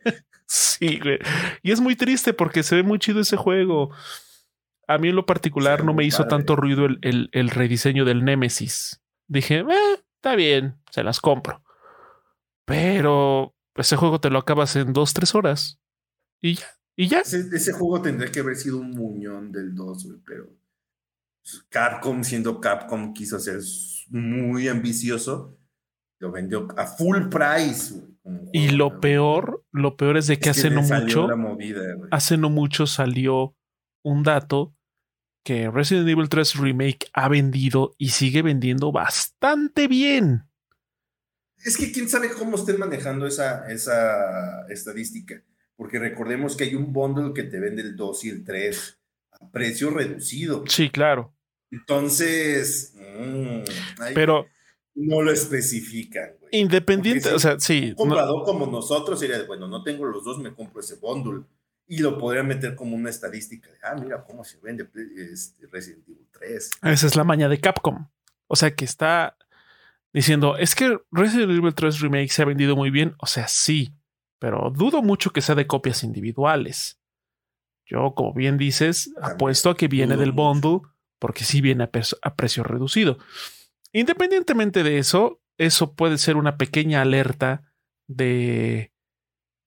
Sí, 0.45 0.99
güey. 0.99 1.19
Y 1.61 1.71
es 1.71 1.79
muy 1.79 1.95
triste 1.95 2.33
porque 2.33 2.63
se 2.63 2.75
ve 2.75 2.83
muy 2.83 2.97
chido 2.99 3.19
ese 3.19 3.37
juego. 3.37 3.91
A 4.87 4.97
mí 4.97 5.09
en 5.09 5.15
lo 5.15 5.25
particular 5.25 5.85
no 5.85 5.93
me 5.93 6.03
hizo 6.03 6.25
tanto 6.25 6.55
ruido 6.55 6.85
el, 6.85 7.29
el, 7.31 7.49
rediseño 7.49 8.05
del 8.05 8.25
Nemesis. 8.25 9.01
Dije, 9.27 9.59
eh, 9.59 10.03
está 10.15 10.35
bien, 10.35 10.81
se 10.89 11.03
las 11.03 11.19
compro. 11.19 11.63
Pero 12.65 13.55
ese 13.75 13.95
juego 13.95 14.19
te 14.19 14.31
lo 14.31 14.39
acabas 14.39 14.75
en 14.75 14.93
dos, 14.93 15.13
tres 15.13 15.35
horas. 15.35 15.79
Y 16.41 16.55
ya, 16.55 16.67
y 16.95 17.07
ya. 17.07 17.19
Ese, 17.19 17.71
juego 17.73 18.01
tendría 18.01 18.31
que 18.31 18.39
haber 18.39 18.55
sido 18.55 18.77
un 18.77 18.91
muñón 18.91 19.51
del 19.51 19.75
2, 19.75 20.07
pero 20.25 20.49
Capcom, 21.69 22.23
siendo 22.23 22.59
Capcom, 22.59 23.13
quiso 23.13 23.39
ser 23.39 23.59
muy 24.09 24.67
ambicioso. 24.67 25.57
Lo 26.19 26.31
vendió 26.31 26.67
a 26.77 26.85
full 26.85 27.29
price. 27.29 27.95
y 28.51 28.69
lo 28.69 28.99
peor, 28.99 29.63
lo 29.71 29.95
peor 29.95 30.17
es 30.17 30.27
de 30.27 30.37
que, 30.37 30.49
hace 30.49 30.69
no 30.69 30.81
mucho, 30.81 31.27
hace 32.11 32.37
no 32.37 32.49
mucho 32.49 32.87
salió 32.87 33.55
un 34.03 34.23
dato 34.23 34.75
que 35.43 35.71
Resident 35.71 36.09
Evil 36.09 36.29
3 36.29 36.55
Remake 36.55 37.07
ha 37.13 37.29
vendido 37.29 37.95
y 37.97 38.09
sigue 38.09 38.41
vendiendo 38.41 38.91
bastante 38.91 39.87
bien. 39.87 40.49
Es 41.63 41.77
que 41.77 41.91
quién 41.91 42.07
sabe 42.07 42.29
cómo 42.31 42.55
estén 42.55 42.79
manejando 42.79 43.25
esa, 43.25 43.69
esa 43.71 44.67
estadística, 44.69 45.43
porque 45.75 45.99
recordemos 45.99 46.55
que 46.55 46.65
hay 46.65 46.75
un 46.75 46.93
bundle 46.93 47.33
que 47.33 47.43
te 47.43 47.59
vende 47.59 47.81
el 47.81 47.95
2 47.95 48.25
y 48.25 48.29
el 48.29 48.43
3 48.43 48.95
a 48.95 48.98
precio 49.51 49.89
reducido. 49.91 50.63
Sí, 50.67 50.89
claro. 50.89 51.33
Entonces, 51.71 52.95
mm, 52.95 54.13
pero 54.13 54.47
no 54.95 55.21
lo 55.21 55.31
especifican. 55.31 56.31
Independiente, 56.51 57.29
o 57.31 57.39
sea, 57.39 57.59
sí. 57.59 57.89
Un 57.89 57.95
comprador 57.95 58.43
como 58.43 58.65
nosotros 58.65 59.19
sería, 59.19 59.43
bueno, 59.45 59.67
no 59.67 59.83
tengo 59.83 60.05
los 60.05 60.23
dos, 60.23 60.39
me 60.39 60.53
compro 60.53 60.81
ese 60.81 60.95
bundle 60.95 61.43
y 61.87 61.99
lo 61.99 62.17
podría 62.17 62.43
meter 62.43 62.75
como 62.75 62.95
una 62.95 63.09
estadística 63.09 63.69
de, 63.69 63.77
ah, 63.83 63.95
mira 63.95 64.23
cómo 64.23 64.43
se 64.43 64.59
vende 64.59 64.87
este 65.31 65.67
Resident 65.67 66.07
Evil 66.07 66.27
3. 66.31 66.69
Esa 66.83 67.07
es 67.07 67.15
la 67.15 67.23
maña 67.23 67.49
de 67.49 67.59
Capcom. 67.59 68.07
O 68.47 68.55
sea, 68.55 68.75
que 68.75 68.85
está 68.85 69.37
diciendo, 70.13 70.57
es 70.57 70.75
que 70.75 70.99
Resident 71.11 71.51
Evil 71.51 71.73
3 71.73 71.99
Remake 71.99 72.29
se 72.29 72.41
ha 72.41 72.45
vendido 72.45 72.75
muy 72.75 72.89
bien. 72.89 73.15
O 73.19 73.25
sea, 73.25 73.47
sí, 73.47 73.93
pero 74.37 74.71
dudo 74.75 75.01
mucho 75.01 75.31
que 75.31 75.41
sea 75.41 75.55
de 75.55 75.67
copias 75.67 76.03
individuales. 76.03 76.98
Yo, 77.89 78.13
como 78.15 78.33
bien 78.33 78.57
dices, 78.57 79.11
apuesto 79.21 79.71
a 79.71 79.77
que 79.77 79.87
viene 79.87 80.15
del 80.15 80.31
bundle 80.31 80.81
porque 81.17 81.43
sí 81.43 81.59
viene 81.59 81.83
a, 81.83 81.89
a 82.21 82.35
precio 82.35 82.63
reducido. 82.63 83.17
Independientemente 83.91 84.83
de 84.83 84.99
eso, 84.99 85.41
eso 85.57 85.95
puede 85.95 86.17
ser 86.17 86.37
una 86.37 86.57
pequeña 86.57 87.01
alerta 87.01 87.63
de 88.07 88.93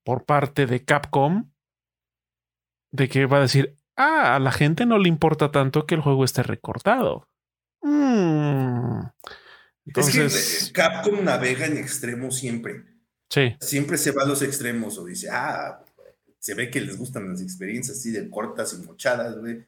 por 0.05 0.25
parte 0.25 0.66
de 0.66 0.85
Capcom 0.85 1.51
de 2.93 3.09
que 3.09 3.27
va 3.27 3.39
a 3.39 3.43
decir, 3.43 3.77
ah, 3.97 4.37
a 4.37 4.39
la 4.39 4.53
gente 4.53 4.87
no 4.87 4.99
le 4.99 5.09
importa 5.09 5.51
tanto 5.51 5.87
que 5.87 5.95
el 5.95 6.01
juego 6.01 6.25
esté 6.25 6.43
recortado. 6.43 7.29
Mm. 7.83 9.01
Entonces, 9.87 10.35
es 10.35 10.66
que 10.66 10.73
Capcom 10.73 11.25
navega 11.25 11.66
en 11.66 11.77
extremos 11.77 12.37
siempre. 12.37 12.85
Sí. 13.29 13.57
Siempre 13.61 13.97
se 13.99 14.12
va 14.12 14.23
a 14.23 14.27
los 14.27 14.43
extremos 14.43 14.99
o 14.99 15.05
dice, 15.05 15.29
ah, 15.31 15.85
se 16.43 16.55
ve 16.55 16.70
que 16.70 16.80
les 16.80 16.99
gustan 16.99 17.28
las 17.28 17.40
experiencias 17.40 17.99
así 17.99 18.11
de 18.11 18.28
cortas 18.28 18.74
y 18.74 18.84
mochadas, 18.84 19.38
güey. 19.38 19.64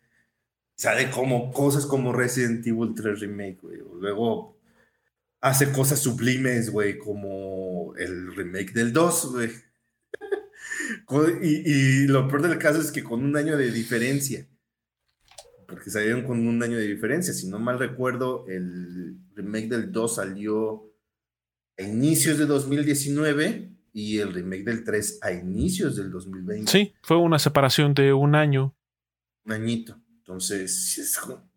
Sale 0.74 1.08
como 1.08 1.52
cosas 1.52 1.86
como 1.86 2.12
Resident 2.12 2.66
Evil 2.66 2.94
3 2.96 3.20
Remake, 3.20 3.58
güey. 3.62 3.78
luego 4.00 4.58
hace 5.40 5.70
cosas 5.70 6.00
sublimes, 6.00 6.70
güey, 6.70 6.98
como 6.98 7.94
el 7.96 8.34
remake 8.34 8.72
del 8.72 8.92
2, 8.92 9.32
güey. 9.32 9.50
Y, 11.42 12.06
lo 12.08 12.26
peor 12.26 12.42
del 12.42 12.58
caso 12.58 12.80
es 12.80 12.90
que 12.90 13.04
con 13.04 13.22
un 13.22 13.36
año 13.36 13.56
de 13.56 13.70
diferencia, 13.70 14.48
porque 15.68 15.90
salieron 15.90 16.24
con 16.24 16.44
un 16.44 16.60
año 16.60 16.76
de 16.76 16.88
diferencia, 16.88 17.32
si 17.32 17.46
no 17.46 17.60
mal 17.60 17.78
recuerdo, 17.78 18.46
el 18.48 19.16
remake 19.36 19.68
del 19.68 19.92
2 19.92 20.16
salió 20.16 20.92
a 21.78 21.82
inicios 21.82 22.36
de 22.36 22.46
2019 22.46 23.73
y 23.94 24.18
el 24.18 24.34
remake 24.34 24.64
del 24.64 24.84
3 24.84 25.20
a 25.22 25.32
inicios 25.32 25.96
del 25.96 26.10
2020. 26.10 26.70
Sí, 26.70 26.94
fue 27.00 27.16
una 27.16 27.38
separación 27.38 27.94
de 27.94 28.12
un 28.12 28.34
año. 28.34 28.76
Un 29.46 29.52
añito. 29.52 29.96
Entonces, 30.18 31.08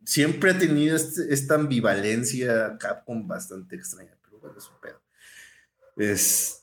siempre 0.05 0.51
ha 0.51 0.59
tenido 0.59 0.95
este, 0.95 1.33
esta 1.33 1.55
ambivalencia 1.55 2.77
Capcom 2.77 3.27
bastante 3.27 3.75
extraña, 3.75 4.15
pero 4.21 4.39
bueno, 4.39 4.55
es 4.57 4.69
un 4.69 4.79
pedo. 4.79 5.01
Es, 5.95 6.61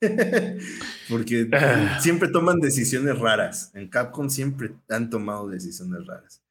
porque 1.08 1.48
ah. 1.54 1.98
siempre 2.02 2.28
toman 2.28 2.60
decisiones 2.60 3.18
raras. 3.18 3.70
En 3.74 3.88
Capcom 3.88 4.28
siempre 4.28 4.74
han 4.90 5.08
tomado 5.08 5.48
decisiones 5.48 6.06
raras. 6.06 6.42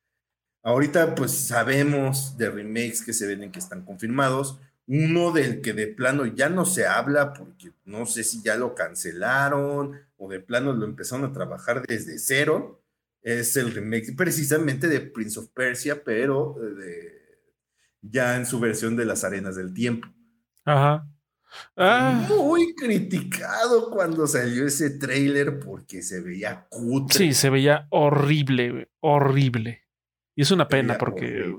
Ahorita 0.63 1.13
pues 1.13 1.31
sabemos 1.31 2.35
de 2.37 2.49
remakes 2.49 3.03
que 3.03 3.13
se 3.13 3.27
ven 3.27 3.51
que 3.51 3.59
están 3.59 3.85
confirmados. 3.85 4.59
Uno 4.91 5.31
del 5.31 5.61
que 5.61 5.73
de 5.73 5.85
plano 5.85 6.25
ya 6.25 6.49
no 6.49 6.65
se 6.65 6.87
habla 6.87 7.31
porque 7.33 7.71
no 7.85 8.07
sé 8.07 8.23
si 8.23 8.41
ya 8.41 8.55
lo 8.55 8.73
cancelaron 8.73 10.01
o 10.17 10.27
de 10.27 10.39
plano 10.39 10.73
lo 10.73 10.83
empezaron 10.83 11.29
a 11.29 11.31
trabajar 11.31 11.85
desde 11.85 12.17
cero. 12.17 12.81
Es 13.21 13.55
el 13.55 13.71
remake 13.71 14.15
precisamente 14.17 14.87
de 14.87 15.01
Prince 15.01 15.39
of 15.39 15.49
Persia, 15.49 16.03
pero 16.03 16.55
de, 16.75 17.21
ya 18.01 18.35
en 18.35 18.47
su 18.47 18.59
versión 18.59 18.95
de 18.95 19.05
las 19.05 19.23
arenas 19.23 19.55
del 19.55 19.75
tiempo. 19.75 20.07
Ajá. 20.65 21.07
Ah. 21.77 22.25
Muy 22.27 22.73
criticado 22.73 23.91
cuando 23.91 24.25
salió 24.25 24.65
ese 24.65 24.89
trailer 24.89 25.59
porque 25.59 26.01
se 26.01 26.19
veía 26.19 26.65
cutre. 26.67 27.15
Sí, 27.15 27.33
se 27.33 27.51
veía 27.51 27.85
horrible, 27.91 28.89
horrible. 29.01 29.83
Y 30.35 30.41
es 30.41 30.49
una 30.49 30.67
pena 30.67 30.97
porque. 30.97 31.55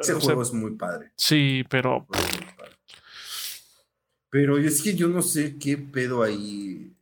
Ese 0.00 0.14
juego 0.14 0.42
es 0.42 0.52
muy 0.52 0.76
padre. 0.76 1.12
Sí, 1.16 1.64
pero. 1.68 2.06
Pero 4.30 4.58
es 4.58 4.82
que 4.82 4.94
yo 4.94 5.08
no 5.08 5.22
sé 5.22 5.56
qué 5.58 5.78
pedo 5.78 6.22
ahí. 6.22 6.92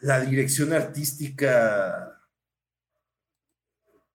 La 0.00 0.20
dirección 0.20 0.72
artística 0.72 2.14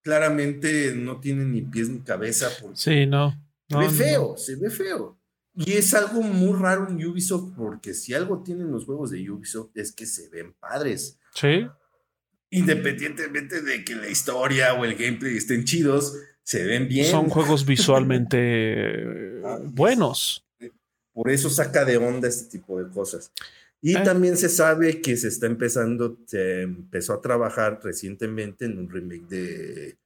claramente 0.02 0.94
no 0.96 1.20
tiene 1.20 1.46
ni 1.46 1.62
pies 1.62 1.90
ni 1.90 2.00
cabeza. 2.02 2.50
Sí, 2.74 3.06
no. 3.06 3.36
se 3.68 3.78
ve 3.78 3.90
feo, 3.90 4.38
se 4.38 4.56
ve 4.56 4.70
feo. 4.70 5.20
Y 5.56 5.74
es 5.74 5.94
algo 5.94 6.22
muy 6.22 6.58
raro 6.58 6.88
en 6.88 7.06
Ubisoft, 7.06 7.54
porque 7.56 7.94
si 7.94 8.14
algo 8.14 8.42
tienen 8.44 8.72
los 8.72 8.86
juegos 8.86 9.12
de 9.12 9.30
Ubisoft 9.30 9.76
es 9.76 9.92
que 9.92 10.06
se 10.06 10.30
ven 10.30 10.54
padres. 10.54 11.20
Sí. 11.34 11.68
Independientemente 12.52 13.62
de 13.62 13.84
que 13.84 13.96
la 13.96 14.10
historia 14.10 14.74
o 14.74 14.86
el 14.86 14.96
gameplay 14.96 15.38
estén 15.38 15.66
chidos, 15.66 16.16
se 16.50 16.66
ven 16.66 16.88
bien. 16.88 17.06
Son 17.06 17.30
juegos 17.30 17.64
visualmente 17.64 19.40
ah, 19.46 19.60
buenos. 19.62 20.44
Por 21.14 21.30
eso 21.30 21.48
saca 21.48 21.86
de 21.86 21.98
onda 21.98 22.28
este 22.28 22.58
tipo 22.58 22.82
de 22.82 22.90
cosas. 22.90 23.32
Y 23.82 23.96
ah. 23.96 24.02
también 24.02 24.36
se 24.36 24.50
sabe 24.50 25.00
que 25.00 25.16
se 25.16 25.28
está 25.28 25.46
empezando, 25.46 26.18
se 26.26 26.64
empezó 26.64 27.14
a 27.14 27.22
trabajar 27.22 27.80
recientemente 27.84 28.66
en 28.66 28.80
un 28.80 28.90
remake 28.90 29.28
de, 29.28 29.98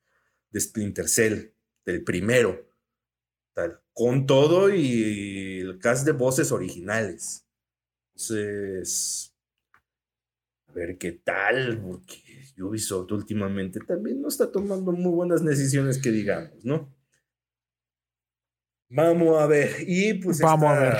de 0.51 0.59
Splinter 0.59 1.07
Cell, 1.07 1.53
del 1.85 2.03
primero, 2.03 2.67
tal, 3.53 3.79
con 3.93 4.25
todo 4.25 4.69
y 4.69 5.61
el 5.61 5.79
cast 5.79 6.05
de 6.05 6.11
voces 6.11 6.51
originales. 6.51 7.47
Entonces, 8.15 9.33
a 10.67 10.73
ver 10.73 10.97
qué 10.97 11.13
tal, 11.13 11.81
porque 11.81 12.32
Ubisoft 12.59 13.11
últimamente 13.11 13.79
también 13.79 14.21
no 14.21 14.27
está 14.27 14.51
tomando 14.51 14.91
muy 14.91 15.11
buenas 15.11 15.43
decisiones 15.43 15.97
que 15.97 16.11
digamos, 16.11 16.63
¿no? 16.63 16.93
Vamos 18.89 19.41
a 19.41 19.47
ver. 19.47 19.71
Y 19.87 20.13
pues 20.15 20.39
Vamos 20.39 20.69
a 20.69 20.79
ver. 20.79 20.97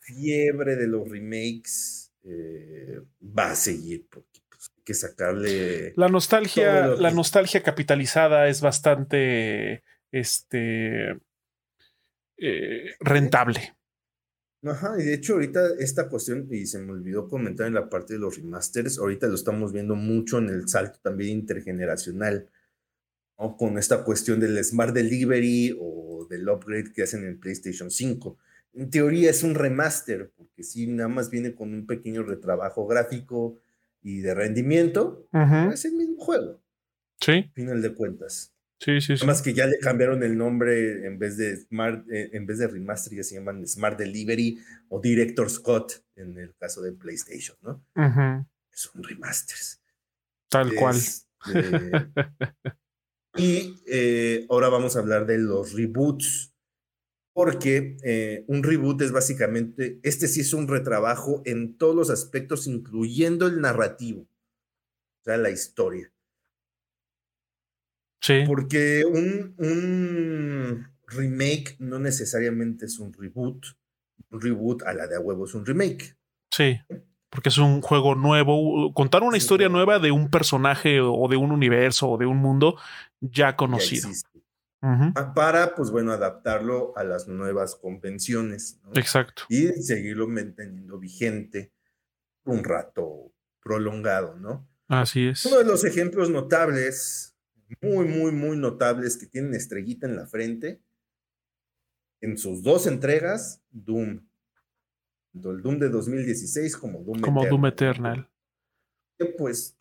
fiebre 0.00 0.76
de 0.76 0.86
los 0.86 1.08
remakes 1.08 2.12
eh, 2.24 3.00
va 3.20 3.50
a 3.50 3.56
seguir 3.56 4.06
porque 4.10 4.40
pues, 4.48 4.70
hay 4.74 4.82
que 4.82 4.94
sacarle. 4.94 5.92
La 5.96 6.08
nostalgia, 6.08 6.86
la 6.86 7.10
nostalgia 7.10 7.62
capitalizada 7.62 8.48
es 8.48 8.62
bastante 8.62 9.82
este 10.10 11.18
eh, 12.38 12.94
rentable. 13.00 13.76
Ajá, 14.68 14.96
y 14.98 15.04
de 15.04 15.14
hecho 15.14 15.34
ahorita 15.34 15.60
esta 15.78 16.08
cuestión, 16.08 16.48
y 16.50 16.66
se 16.66 16.78
me 16.78 16.92
olvidó 16.92 17.28
comentar 17.28 17.66
en 17.66 17.74
la 17.74 17.88
parte 17.88 18.14
de 18.14 18.18
los 18.18 18.36
remasters, 18.36 18.98
ahorita 18.98 19.26
lo 19.28 19.34
estamos 19.34 19.72
viendo 19.72 19.94
mucho 19.94 20.38
en 20.38 20.48
el 20.48 20.68
salto 20.68 20.98
también 21.02 21.38
intergeneracional, 21.38 22.48
¿no? 23.38 23.56
con 23.56 23.78
esta 23.78 24.04
cuestión 24.04 24.40
del 24.40 24.62
Smart 24.64 24.94
Delivery 24.94 25.76
o 25.80 26.26
del 26.28 26.48
upgrade 26.48 26.92
que 26.92 27.02
hacen 27.02 27.22
en 27.22 27.28
el 27.30 27.38
PlayStation 27.38 27.90
5. 27.90 28.38
En 28.74 28.90
teoría 28.90 29.30
es 29.30 29.42
un 29.42 29.54
remaster, 29.54 30.32
porque 30.36 30.62
si 30.62 30.86
nada 30.86 31.08
más 31.08 31.30
viene 31.30 31.54
con 31.54 31.72
un 31.72 31.86
pequeño 31.86 32.22
retrabajo 32.22 32.86
gráfico 32.86 33.58
y 34.02 34.20
de 34.20 34.34
rendimiento, 34.34 35.28
es 35.72 35.84
el 35.84 35.92
mismo 35.92 36.18
juego. 36.18 36.60
Sí. 37.20 37.50
Final 37.54 37.82
de 37.82 37.94
cuentas. 37.94 38.55
Sí, 38.78 39.00
sí, 39.00 39.16
sí. 39.16 39.24
Además 39.24 39.40
que 39.40 39.54
ya 39.54 39.66
le 39.66 39.78
cambiaron 39.78 40.22
el 40.22 40.36
nombre 40.36 41.06
en 41.06 41.18
vez 41.18 41.36
de 41.36 41.56
Smart, 41.56 42.06
eh, 42.10 42.30
en 42.32 42.46
vez 42.46 42.58
de 42.58 42.68
Remaster, 42.68 43.14
ya 43.14 43.22
se 43.22 43.36
llaman 43.36 43.66
Smart 43.66 43.98
Delivery 43.98 44.58
o 44.88 45.00
Director 45.00 45.48
Scott 45.48 46.04
en 46.14 46.38
el 46.38 46.54
caso 46.56 46.82
de 46.82 46.92
PlayStation, 46.92 47.56
¿no? 47.62 47.84
Son 48.70 49.02
remasters. 49.02 49.80
Tal 50.48 50.74
cual. 50.74 50.96
y 53.36 53.82
eh, 53.86 54.46
ahora 54.50 54.68
vamos 54.68 54.96
a 54.96 55.00
hablar 55.00 55.26
de 55.26 55.38
los 55.38 55.72
reboots. 55.72 56.52
Porque 57.32 57.98
eh, 58.02 58.46
un 58.48 58.62
reboot 58.62 59.02
es 59.02 59.12
básicamente, 59.12 60.00
este 60.02 60.26
sí 60.26 60.40
es 60.40 60.54
un 60.54 60.68
retrabajo 60.68 61.42
en 61.44 61.76
todos 61.76 61.94
los 61.94 62.08
aspectos, 62.08 62.66
incluyendo 62.66 63.46
el 63.46 63.60
narrativo, 63.60 64.22
o 64.22 65.22
sea, 65.22 65.36
la 65.36 65.50
historia. 65.50 66.10
Porque 68.46 69.04
un, 69.04 70.86
remake 71.06 71.76
no 71.78 71.98
necesariamente 71.98 72.86
es 72.86 72.98
un 72.98 73.12
reboot. 73.12 73.66
Un 74.30 74.40
reboot 74.40 74.82
a 74.82 74.92
la 74.92 75.06
de 75.06 75.16
a 75.16 75.20
huevo 75.20 75.44
es 75.44 75.54
un 75.54 75.64
remake. 75.64 76.16
Sí, 76.50 76.80
porque 77.30 77.50
es 77.50 77.58
un 77.58 77.80
juego 77.80 78.14
nuevo. 78.14 78.92
Contar 78.94 79.22
una 79.22 79.36
historia 79.36 79.68
nueva 79.68 79.98
de 79.98 80.10
un 80.10 80.30
personaje 80.30 81.00
o 81.00 81.28
de 81.28 81.36
un 81.36 81.52
universo 81.52 82.08
o 82.08 82.18
de 82.18 82.26
un 82.26 82.38
mundo 82.38 82.76
ya 83.20 83.56
conocido. 83.56 84.08
Para, 85.34 85.74
pues 85.74 85.90
bueno, 85.90 86.12
adaptarlo 86.12 86.96
a 86.96 87.04
las 87.04 87.28
nuevas 87.28 87.74
convenciones. 87.74 88.80
Exacto. 88.94 89.44
Y 89.48 89.66
seguirlo 89.82 90.28
manteniendo 90.28 90.98
vigente 90.98 91.72
un 92.44 92.62
rato 92.62 93.32
prolongado, 93.60 94.36
¿no? 94.36 94.68
Así 94.88 95.26
es. 95.26 95.44
Uno 95.44 95.58
de 95.58 95.64
los 95.64 95.84
ejemplos 95.84 96.30
notables 96.30 97.35
muy, 97.80 98.06
muy, 98.06 98.32
muy 98.32 98.56
notables 98.56 99.16
que 99.16 99.26
tienen 99.26 99.54
estrellita 99.54 100.06
en 100.06 100.16
la 100.16 100.26
frente. 100.26 100.80
En 102.20 102.38
sus 102.38 102.62
dos 102.62 102.86
entregas, 102.86 103.62
Doom. 103.70 104.26
Tanto 105.32 105.50
el 105.50 105.62
Doom 105.62 105.78
de 105.78 105.88
2016 105.88 106.76
como 106.76 107.02
Doom 107.02 107.20
como 107.20 107.40
Eternal. 107.42 107.50
Doom 107.50 107.66
Eternal. 107.66 108.30
pues 109.36 109.76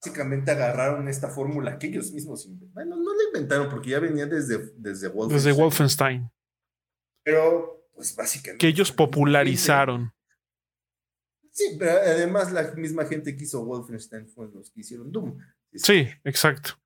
básicamente 0.00 0.50
agarraron 0.50 1.08
esta 1.08 1.28
fórmula 1.28 1.78
que 1.78 1.86
ellos 1.86 2.10
mismos 2.12 2.48
Bueno, 2.72 2.96
no 2.96 3.14
la 3.14 3.22
inventaron 3.24 3.70
porque 3.70 3.90
ya 3.90 4.00
venía 4.00 4.26
desde, 4.26 4.72
desde 4.76 5.08
Wolfenstein. 5.08 5.44
Desde 5.44 5.62
Wolfenstein. 5.62 6.30
Pero, 7.22 7.88
pues 7.94 8.14
básicamente. 8.16 8.58
Que 8.58 8.68
ellos 8.68 8.90
popularizaron. 8.90 10.12
Sí, 11.52 11.76
pero 11.78 11.92
además 11.92 12.50
la 12.50 12.72
misma 12.72 13.04
gente 13.04 13.36
que 13.36 13.44
hizo 13.44 13.64
Wolfenstein 13.64 14.26
fue 14.26 14.50
los 14.52 14.70
que 14.70 14.80
hicieron 14.80 15.12
Doom. 15.12 15.38
Sí, 15.74 16.08
exacto 16.24 16.81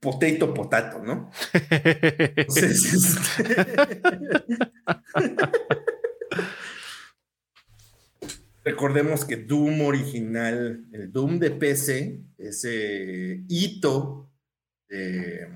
potato 0.00 0.54
potato, 0.54 1.02
¿no? 1.02 1.30
Entonces, 1.52 2.94
este, 3.38 3.66
Recordemos 8.62 9.24
que 9.24 9.36
Doom 9.36 9.80
original, 9.82 10.84
el 10.92 11.10
Doom 11.10 11.38
de 11.38 11.50
PC, 11.50 12.20
ese 12.36 13.42
hito 13.48 14.30
de, 14.88 15.48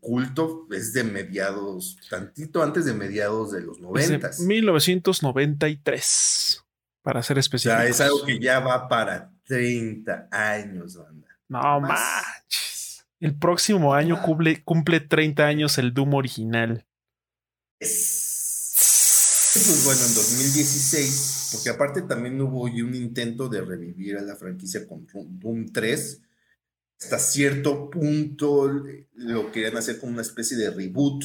culto 0.00 0.68
es 0.70 0.92
de 0.92 1.02
mediados, 1.04 1.98
tantito 2.08 2.62
antes 2.62 2.84
de 2.84 2.94
mediados 2.94 3.50
de 3.50 3.62
los 3.62 3.80
noventas. 3.80 4.38
1993, 4.38 6.64
para 7.02 7.24
ser 7.24 7.38
específico. 7.38 7.82
es 7.82 8.00
algo 8.00 8.24
que 8.24 8.38
ya 8.38 8.60
va 8.60 8.88
para 8.88 9.32
30 9.44 10.28
años, 10.30 10.96
banda. 10.96 11.26
No 11.48 11.80
manches. 11.80 12.67
El 13.20 13.36
próximo 13.36 13.94
año 13.94 14.22
cumple, 14.22 14.62
cumple 14.62 15.00
30 15.00 15.46
años 15.46 15.78
el 15.78 15.92
Doom 15.92 16.14
original. 16.14 16.86
Pues 17.80 19.82
bueno, 19.84 20.00
en 20.00 20.14
2016, 20.14 21.50
porque 21.52 21.70
aparte 21.70 22.02
también 22.02 22.40
hubo 22.40 22.62
un 22.62 22.94
intento 22.94 23.48
de 23.48 23.60
revivir 23.60 24.18
a 24.18 24.22
la 24.22 24.36
franquicia 24.36 24.86
con 24.86 25.06
Doom 25.40 25.72
3. 25.72 26.22
Hasta 27.00 27.18
cierto 27.18 27.90
punto 27.90 28.72
lo 29.14 29.52
querían 29.52 29.76
hacer 29.76 29.98
como 29.98 30.12
una 30.12 30.22
especie 30.22 30.56
de 30.56 30.70
reboot, 30.70 31.24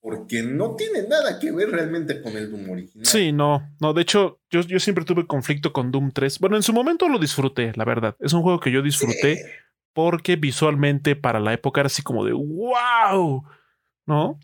porque 0.00 0.42
no 0.42 0.76
tiene 0.76 1.08
nada 1.08 1.40
que 1.40 1.50
ver 1.50 1.70
realmente 1.70 2.22
con 2.22 2.36
el 2.36 2.50
Doom 2.50 2.70
original. 2.70 3.06
Sí, 3.06 3.32
no, 3.32 3.68
no, 3.80 3.94
de 3.94 4.02
hecho, 4.02 4.40
yo, 4.50 4.60
yo 4.60 4.78
siempre 4.78 5.04
tuve 5.04 5.26
conflicto 5.26 5.72
con 5.72 5.90
Doom 5.90 6.12
3. 6.12 6.38
Bueno, 6.38 6.56
en 6.56 6.62
su 6.62 6.72
momento 6.72 7.08
lo 7.08 7.18
disfruté, 7.18 7.72
la 7.74 7.84
verdad. 7.84 8.16
Es 8.20 8.32
un 8.32 8.42
juego 8.42 8.60
que 8.60 8.70
yo 8.70 8.82
disfruté 8.82 9.44
porque 9.92 10.36
visualmente 10.36 11.16
para 11.16 11.40
la 11.40 11.52
época 11.52 11.80
era 11.80 11.86
así 11.88 12.02
como 12.02 12.24
de 12.24 12.32
wow, 12.32 13.44
¿no? 14.06 14.38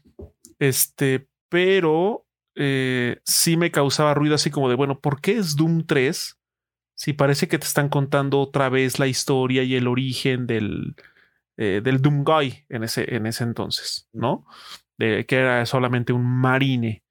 Este, 0.59 1.29
pero 1.49 2.27
eh, 2.55 3.21
sí 3.25 3.57
me 3.57 3.71
causaba 3.71 4.15
ruido 4.15 4.35
así 4.35 4.51
como 4.51 4.69
de, 4.69 4.75
bueno, 4.75 5.01
¿por 5.01 5.21
qué 5.21 5.33
es 5.33 5.57
Doom 5.57 5.85
3? 5.87 6.39
Si 6.95 7.13
parece 7.13 7.49
que 7.49 7.59
te 7.59 7.67
están 7.67 7.91
contando 7.91 8.41
otra 8.41 8.71
vez 8.71 8.99
la 8.99 9.07
historia 9.07 9.63
y 9.63 9.75
el 9.75 9.87
origen 9.87 10.47
del, 10.47 10.97
eh, 11.59 11.83
del 11.85 12.01
Doom 12.01 12.25
Guy 12.25 12.65
en 12.71 12.85
ese, 12.85 13.15
en 13.15 13.27
ese 13.27 13.45
entonces, 13.45 14.09
¿no? 14.13 14.47
De, 14.97 15.27
que 15.27 15.37
era 15.37 15.67
solamente 15.67 16.15
un 16.15 16.25
marine. 16.25 17.05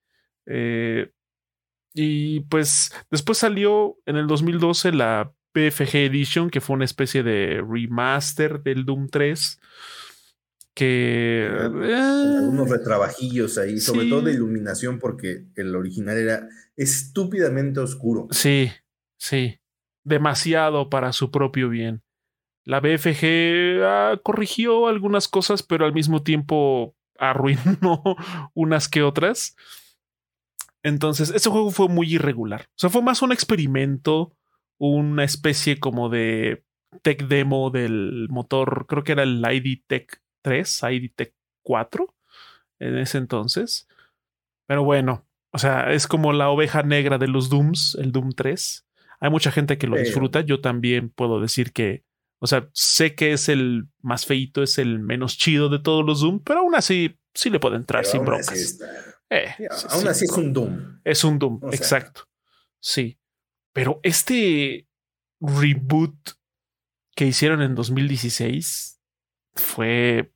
Eh, 0.47 1.11
y 1.93 2.41
pues 2.41 2.93
después 3.11 3.38
salió 3.38 3.97
en 4.05 4.17
el 4.17 4.27
2012 4.27 4.91
la 4.91 5.31
PFG 5.56 5.95
Edition, 5.95 6.49
que 6.49 6.60
fue 6.60 6.76
una 6.76 6.84
especie 6.84 7.24
de 7.24 7.64
remaster 7.66 8.62
del 8.62 8.86
Doom 8.86 9.08
3. 9.08 9.60
Que. 10.74 11.47
Eh, 11.47 12.39
unos 12.41 12.70
retrabajillos 12.70 13.58
ahí, 13.58 13.80
sobre 13.80 14.10
todo 14.10 14.24
de 14.24 14.34
iluminación, 14.34 14.99
porque 14.99 15.45
el 15.56 15.74
original 15.74 16.18
era 16.18 16.49
estúpidamente 16.76 17.80
oscuro. 17.80 18.28
Sí, 18.32 18.70
sí. 19.18 19.62
Demasiado 20.03 20.89
para 20.89 21.14
su 21.14 21.32
propio 21.32 21.70
bien. 21.70 22.03
La 22.66 22.82
BFG 22.82 23.82
ah, 23.84 24.20
corrigió 24.22 24.88
algunas 24.88 25.30
cosas, 25.30 25.64
pero 25.64 25.86
al 25.86 25.93
mismo 25.93 26.22
tiempo 26.22 26.97
arruinó 27.18 28.03
unas 28.53 28.89
que 28.89 29.03
otras. 29.03 29.56
Entonces, 30.84 31.30
ese 31.30 31.49
juego 31.49 31.72
fue 31.72 31.88
muy 31.88 32.14
irregular. 32.14 32.68
O 32.72 32.76
sea, 32.76 32.89
fue 32.89 33.01
más 33.01 33.22
un 33.22 33.32
experimento, 33.32 34.36
una 34.78 35.23
especie 35.23 35.80
como 35.80 36.09
de 36.09 36.63
tech 37.01 37.28
demo 37.28 37.69
del 37.69 38.28
motor, 38.30 38.86
creo 38.88 39.03
que 39.03 39.13
era 39.13 39.23
el 39.23 39.43
ID 39.43 39.84
Tech 39.88 40.21
3, 40.41 40.82
ID 40.91 41.11
Tech 41.15 41.34
4 41.63 42.13
en 42.80 42.97
ese 42.97 43.17
entonces. 43.17 43.88
Pero 44.67 44.84
bueno, 44.84 45.26
o 45.51 45.57
sea, 45.57 45.91
es 45.93 46.07
como 46.07 46.34
la 46.34 46.49
oveja 46.49 46.84
negra 46.84 47.17
de 47.17 47.28
los 47.28 47.49
Dooms, 47.49 47.97
el 47.99 48.11
Doom 48.11 48.32
3. 48.32 48.86
Hay 49.21 49.30
mucha 49.30 49.51
gente 49.51 49.78
que 49.78 49.88
lo 49.88 49.97
disfruta. 49.97 50.41
Yo 50.41 50.59
también 50.59 51.09
puedo 51.09 51.39
decir 51.39 51.71
que, 51.71 52.03
o 52.39 52.47
sea, 52.47 52.69
sé 52.73 53.15
que 53.15 53.32
es 53.32 53.47
el 53.49 53.88
más 54.01 54.26
feito, 54.26 54.61
es 54.61 54.78
el 54.78 54.99
menos 54.99 55.38
chido 55.38 55.69
de 55.69 55.80
todos 55.80 56.05
los 56.05 56.21
Doom, 56.21 56.41
pero 56.43 56.59
aún 56.59 56.76
así 56.76 57.17
sí 57.34 57.49
le 57.49 57.59
puede 57.59 57.78
entrar 57.78 58.05
sin 58.05 58.26
broncas. 58.26 58.80
Eh, 59.30 59.47
aún 59.89 60.07
así 60.07 60.26
es 60.26 60.32
un 60.32 60.53
Doom. 60.53 60.99
Es 61.03 61.23
un 61.23 61.39
Doom, 61.39 61.59
exacto. 61.71 62.28
Sí. 62.80 63.17
Pero 63.76 63.99
este 64.03 64.88
reboot 65.41 66.15
que 67.13 67.26
hicieron 67.26 67.61
en 67.61 67.76
2016 67.76 69.01
fue 69.53 70.34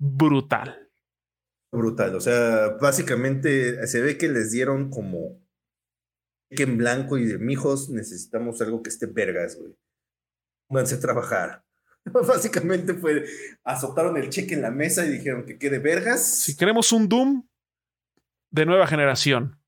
brutal. 0.00 0.90
Brutal. 1.70 2.16
O 2.16 2.20
sea, 2.20 2.70
básicamente 2.80 3.86
se 3.86 4.00
ve 4.00 4.18
que 4.18 4.28
les 4.28 4.50
dieron 4.50 4.90
como 4.90 5.40
que 6.50 6.64
en 6.64 6.76
blanco 6.76 7.18
y 7.18 7.24
de 7.24 7.38
mijos 7.38 7.88
necesitamos 7.88 8.60
algo 8.60 8.82
que 8.82 8.90
esté 8.90 9.06
vergas, 9.06 9.56
güey. 9.56 9.76
Pónganse 10.68 10.96
a 10.96 11.00
trabajar. 11.00 11.64
Básicamente 12.04 12.94
fue, 12.94 13.24
azotaron 13.62 14.16
el 14.16 14.28
cheque 14.28 14.54
en 14.54 14.62
la 14.62 14.72
mesa 14.72 15.06
y 15.06 15.10
dijeron 15.10 15.46
que 15.46 15.56
quede 15.56 15.78
vergas. 15.78 16.26
Si 16.26 16.56
queremos 16.56 16.90
un 16.90 17.08
Doom 17.08 17.46
de 18.50 18.66
nueva 18.66 18.88
generación, 18.88 19.61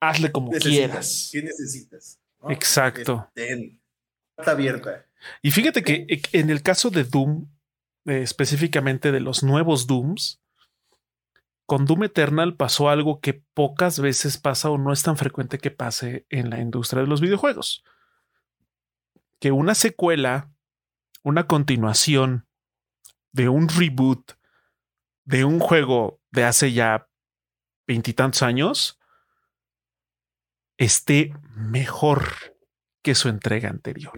hazle 0.00 0.32
como 0.32 0.50
quieras. 0.50 1.28
¿Qué 1.32 1.42
necesitas? 1.42 2.18
Exacto. 2.48 3.30
está 3.34 4.50
abierta. 4.52 5.06
Y 5.42 5.50
fíjate 5.50 5.82
que 5.82 6.06
eh, 6.08 6.22
en 6.32 6.50
el 6.50 6.62
caso 6.62 6.90
de 6.90 7.04
Doom, 7.04 7.46
eh, 8.06 8.22
específicamente 8.22 9.12
de 9.12 9.20
los 9.20 9.42
nuevos 9.42 9.86
Dooms, 9.86 10.40
con 11.66 11.84
Doom 11.84 12.04
Eternal 12.04 12.56
pasó 12.56 12.88
algo 12.88 13.20
que 13.20 13.34
pocas 13.34 14.00
veces 14.00 14.38
pasa 14.38 14.70
o 14.70 14.78
no 14.78 14.92
es 14.92 15.02
tan 15.02 15.16
frecuente 15.16 15.58
que 15.58 15.70
pase 15.70 16.26
en 16.28 16.50
la 16.50 16.60
industria 16.60 17.02
de 17.02 17.08
los 17.08 17.20
videojuegos. 17.20 17.84
Que 19.38 19.52
una 19.52 19.74
secuela, 19.74 20.50
una 21.22 21.46
continuación 21.46 22.48
de 23.32 23.48
un 23.48 23.68
reboot 23.68 24.32
de 25.24 25.44
un 25.44 25.60
juego 25.60 26.20
de 26.32 26.44
hace 26.44 26.72
ya 26.72 27.08
veintitantos 27.86 28.42
años 28.42 28.99
esté 30.80 31.34
mejor 31.54 32.24
que 33.04 33.14
su 33.14 33.28
entrega 33.28 33.68
anterior. 33.68 34.14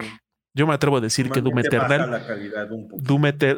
Yo 0.55 0.65
me 0.65 0.73
atrevo 0.73 0.97
a 0.97 1.01
decir 1.01 1.29
que 1.29 1.41
Doom 1.41 1.59
Eternal, 1.59 2.25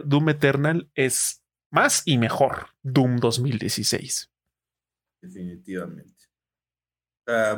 Doom, 0.06 0.30
Eternal 0.30 0.90
es 0.96 1.44
más 1.72 2.02
y 2.06 2.18
mejor 2.18 2.70
Doom 2.82 3.18
2016. 3.18 4.32
Definitivamente. 5.22 6.16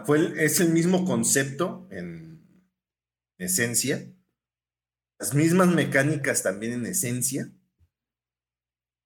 fue 0.06 0.44
es 0.44 0.60
el 0.60 0.72
mismo 0.72 1.06
concepto 1.06 1.88
en 1.92 2.44
esencia. 3.38 4.06
Las 5.20 5.34
mismas 5.34 5.70
mecánicas 5.70 6.44
también 6.44 6.74
en 6.74 6.86
esencia, 6.86 7.52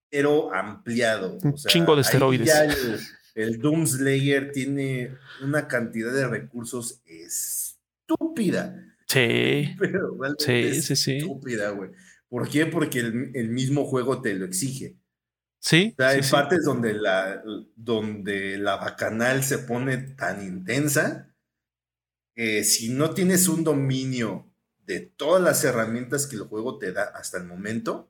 pero 0.10 0.54
ampliado. 0.54 1.38
Un 1.44 1.56
chingo 1.56 1.96
de 1.96 2.02
esteroides 2.02 3.21
el 3.36 3.60
Doom 3.60 3.86
Slayer 3.88 4.52
tiene 4.52 5.18
una 5.44 5.68
cantidad 5.68 6.14
de 6.14 6.28
recursos 6.28 7.02
estúpida. 7.06 8.96
Sí. 9.08 9.76
Pero 9.80 10.18
sí, 10.38 10.82
sí, 10.82 10.96
sí. 10.96 11.18
Estúpida, 11.18 11.70
güey. 11.72 11.92
¿Por 12.30 12.50
qué? 12.50 12.66
Porque 12.66 13.00
el, 13.00 13.50
mismo 13.50 13.86
juego 13.86 14.22
te 14.22 14.34
lo 14.36 14.46
exige. 14.46 14.98
Sí. 15.60 15.94
hay 16.00 16.22
partes 16.24 16.64
donde 16.64 16.94
la, 16.94 17.44
donde 17.76 18.58
la 18.58 18.78
bacanal 18.78 19.44
se 19.44 19.60
pone 19.60 19.98
tan 19.98 20.44
intensa 20.44 21.36
que 22.34 22.64
si 22.64 22.90
no 22.90 23.14
tienes 23.14 23.48
un 23.48 23.64
dominio 23.64 24.52
de 24.86 25.02
todas 25.02 25.44
las 25.44 25.64
herramientas 25.64 26.26
que 26.26 26.38
el 26.38 26.44
juego 26.44 26.80
te 26.80 26.92
da 26.92 27.04
hasta 27.04 27.38
el 27.38 27.46
momento, 27.46 28.10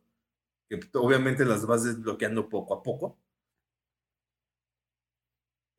que 0.70 0.80
obviamente 0.94 1.44
las 1.44 1.66
vas 1.66 1.84
desbloqueando 1.84 2.48
poco 2.48 2.76
a 2.76 2.84
poco, 2.84 3.20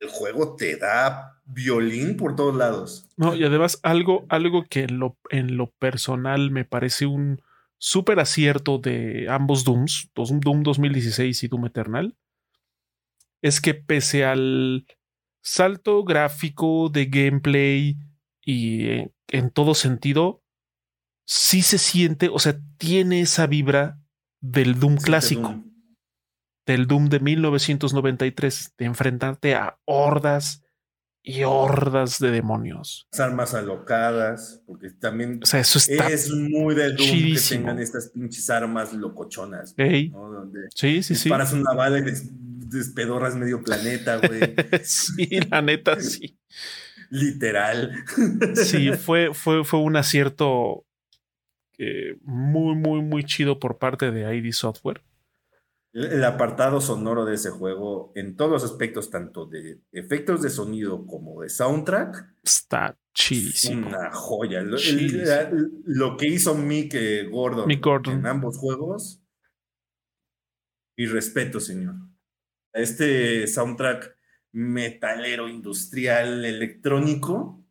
el 0.03 0.09
juego 0.09 0.55
te 0.55 0.77
da 0.77 1.39
violín 1.45 2.17
por 2.17 2.35
todos 2.35 2.55
lados. 2.55 3.07
No, 3.17 3.35
y 3.35 3.43
además 3.43 3.79
algo, 3.83 4.25
algo 4.29 4.65
que 4.69 4.83
en 4.83 4.99
lo, 4.99 5.17
en 5.29 5.57
lo 5.57 5.71
personal 5.71 6.51
me 6.51 6.65
parece 6.65 7.05
un 7.05 7.41
súper 7.77 8.19
acierto 8.19 8.77
de 8.77 9.27
ambos 9.29 9.63
Dooms, 9.63 10.09
Doom 10.15 10.63
2016 10.63 11.43
y 11.43 11.47
Doom 11.47 11.65
Eternal, 11.65 12.15
es 13.41 13.59
que 13.59 13.73
pese 13.73 14.23
al 14.23 14.85
salto 15.41 16.03
gráfico 16.03 16.89
de 16.89 17.05
gameplay 17.05 17.97
y 18.41 18.87
en, 18.89 19.13
en 19.27 19.49
todo 19.49 19.73
sentido, 19.73 20.41
sí 21.25 21.61
se 21.61 21.77
siente, 21.77 22.29
o 22.29 22.39
sea, 22.39 22.57
tiene 22.77 23.21
esa 23.21 23.47
vibra 23.47 23.99
del 24.39 24.79
Doom 24.79 24.97
clásico 24.97 25.61
del 26.65 26.87
Doom 26.87 27.09
de 27.09 27.19
1993, 27.19 28.73
de 28.77 28.85
enfrentarte 28.85 29.55
a 29.55 29.77
hordas 29.85 30.63
y 31.21 31.43
hordas 31.43 32.19
de 32.19 32.31
demonios. 32.31 33.07
Las 33.11 33.21
armas 33.21 33.53
alocadas, 33.53 34.61
porque 34.65 34.89
también 34.91 35.39
es 35.41 36.31
muy 36.31 36.75
de 36.75 36.93
Doom 36.93 37.33
que 37.33 37.39
tengan 37.49 37.79
estas 37.79 38.09
pinches 38.09 38.49
armas 38.49 38.93
locochonas. 38.93 39.73
sí, 40.75 41.03
sí, 41.03 41.15
sí. 41.15 41.29
Paras 41.29 41.53
una 41.53 41.73
bala 41.73 41.99
y 41.99 42.03
despedorras 42.03 43.35
medio 43.35 43.63
planeta, 43.63 44.17
güey. 44.17 44.53
sí, 44.83 45.39
la 45.49 45.61
neta, 45.61 45.99
sí. 45.99 46.37
Literal. 47.09 48.03
sí, 48.55 48.91
fue, 48.99 49.33
fue, 49.33 49.63
fue 49.63 49.79
un 49.79 49.95
acierto 49.95 50.85
eh, 51.77 52.17
muy, 52.21 52.75
muy, 52.75 53.01
muy 53.01 53.23
chido 53.23 53.59
por 53.59 53.77
parte 53.77 54.11
de 54.11 54.35
ID 54.35 54.51
Software 54.51 55.01
el 55.93 56.23
apartado 56.23 56.81
sonoro 56.81 57.23
de 57.23 57.35
ese 57.35 57.51
juego, 57.51 58.11
en 58.15 58.35
todos 58.35 58.51
los 58.51 58.63
aspectos, 58.63 59.11
tanto 59.11 59.45
de 59.45 59.79
efectos 59.91 60.41
de 60.41 60.49
sonido 60.49 61.05
como 61.05 61.41
de 61.41 61.49
soundtrack, 61.49 62.33
está 62.43 62.97
chidísimo. 63.13 63.87
Una 63.87 64.11
joya. 64.11 64.61
Lo, 64.63 66.17
que 66.17 66.27
hizo 66.27 66.55
Mick 66.55 66.95
eh, 66.95 67.27
Gordon, 67.29 67.69
en 67.71 68.25
ambos 68.25 68.57
juegos. 68.57 69.21
Y 70.95 71.05
respeto, 71.05 71.59
señor. 71.59 71.95
Este 72.73 73.45
soundtrack 73.45 74.15
metalero, 74.51 75.47
industrial, 75.47 76.43
electrónico, 76.43 77.63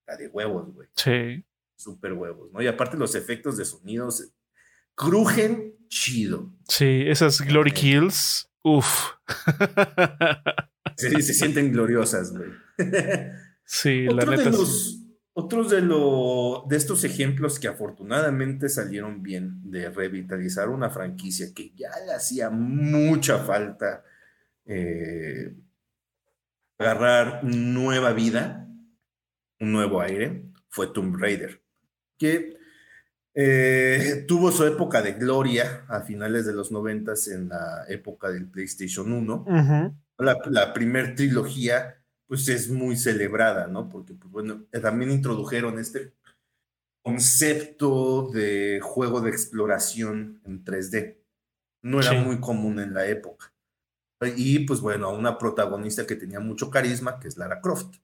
está 0.00 0.16
de 0.16 0.28
huevos, 0.28 0.72
güey. 0.72 0.88
Sí. 0.94 1.44
Super 1.76 2.12
huevos, 2.12 2.52
¿no? 2.52 2.62
Y 2.62 2.68
aparte 2.68 2.96
los 2.96 3.14
efectos 3.16 3.56
de 3.56 3.64
sonidos 3.64 4.32
crujen 4.94 5.77
chido. 5.88 6.52
Sí, 6.68 7.04
esas 7.06 7.40
Glory 7.40 7.72
Kills, 7.72 8.50
uff. 8.62 9.12
Sí, 10.96 11.22
se 11.22 11.34
sienten 11.34 11.72
gloriosas, 11.72 12.32
güey. 12.36 12.50
Sí, 13.64 14.06
la 14.06 14.24
neta. 14.24 14.44
De 14.44 14.50
los, 14.50 14.98
otros 15.34 15.70
de, 15.70 15.80
lo, 15.80 16.64
de 16.68 16.76
estos 16.76 17.04
ejemplos 17.04 17.60
que 17.60 17.68
afortunadamente 17.68 18.68
salieron 18.68 19.22
bien 19.22 19.60
de 19.70 19.88
revitalizar 19.90 20.68
una 20.68 20.90
franquicia 20.90 21.54
que 21.54 21.72
ya 21.76 21.90
le 22.04 22.12
hacía 22.12 22.50
mucha 22.50 23.38
falta 23.38 24.02
eh, 24.66 25.54
agarrar 26.78 27.44
nueva 27.44 28.12
vida, 28.12 28.68
un 29.60 29.70
nuevo 29.70 30.00
aire, 30.00 30.50
fue 30.68 30.88
Tomb 30.88 31.16
Raider. 31.16 31.62
Que 32.18 32.57
eh, 33.40 34.24
tuvo 34.26 34.50
su 34.50 34.64
época 34.64 35.00
de 35.00 35.12
gloria 35.12 35.84
a 35.86 36.00
finales 36.00 36.44
de 36.44 36.52
los 36.52 36.72
noventas 36.72 37.28
en 37.28 37.48
la 37.50 37.84
época 37.88 38.30
del 38.30 38.48
PlayStation 38.48 39.12
1. 39.12 39.44
La, 40.18 40.38
la 40.46 40.72
primer 40.74 41.14
trilogía, 41.14 42.02
pues 42.26 42.48
es 42.48 42.68
muy 42.68 42.96
celebrada, 42.96 43.68
¿no? 43.68 43.88
Porque, 43.88 44.14
pues 44.14 44.32
bueno, 44.32 44.66
también 44.82 45.12
introdujeron 45.12 45.78
este 45.78 46.14
concepto 47.04 48.28
de 48.32 48.80
juego 48.82 49.20
de 49.20 49.30
exploración 49.30 50.40
en 50.44 50.64
3D. 50.64 51.18
No 51.82 52.00
era 52.00 52.14
muy 52.14 52.40
común 52.40 52.80
en 52.80 52.92
la 52.92 53.06
época. 53.06 53.52
Y 54.36 54.66
pues 54.66 54.80
bueno, 54.80 55.16
una 55.16 55.38
protagonista 55.38 56.08
que 56.08 56.16
tenía 56.16 56.40
mucho 56.40 56.70
carisma, 56.70 57.20
que 57.20 57.28
es 57.28 57.36
Lara 57.36 57.60
Croft. 57.60 57.98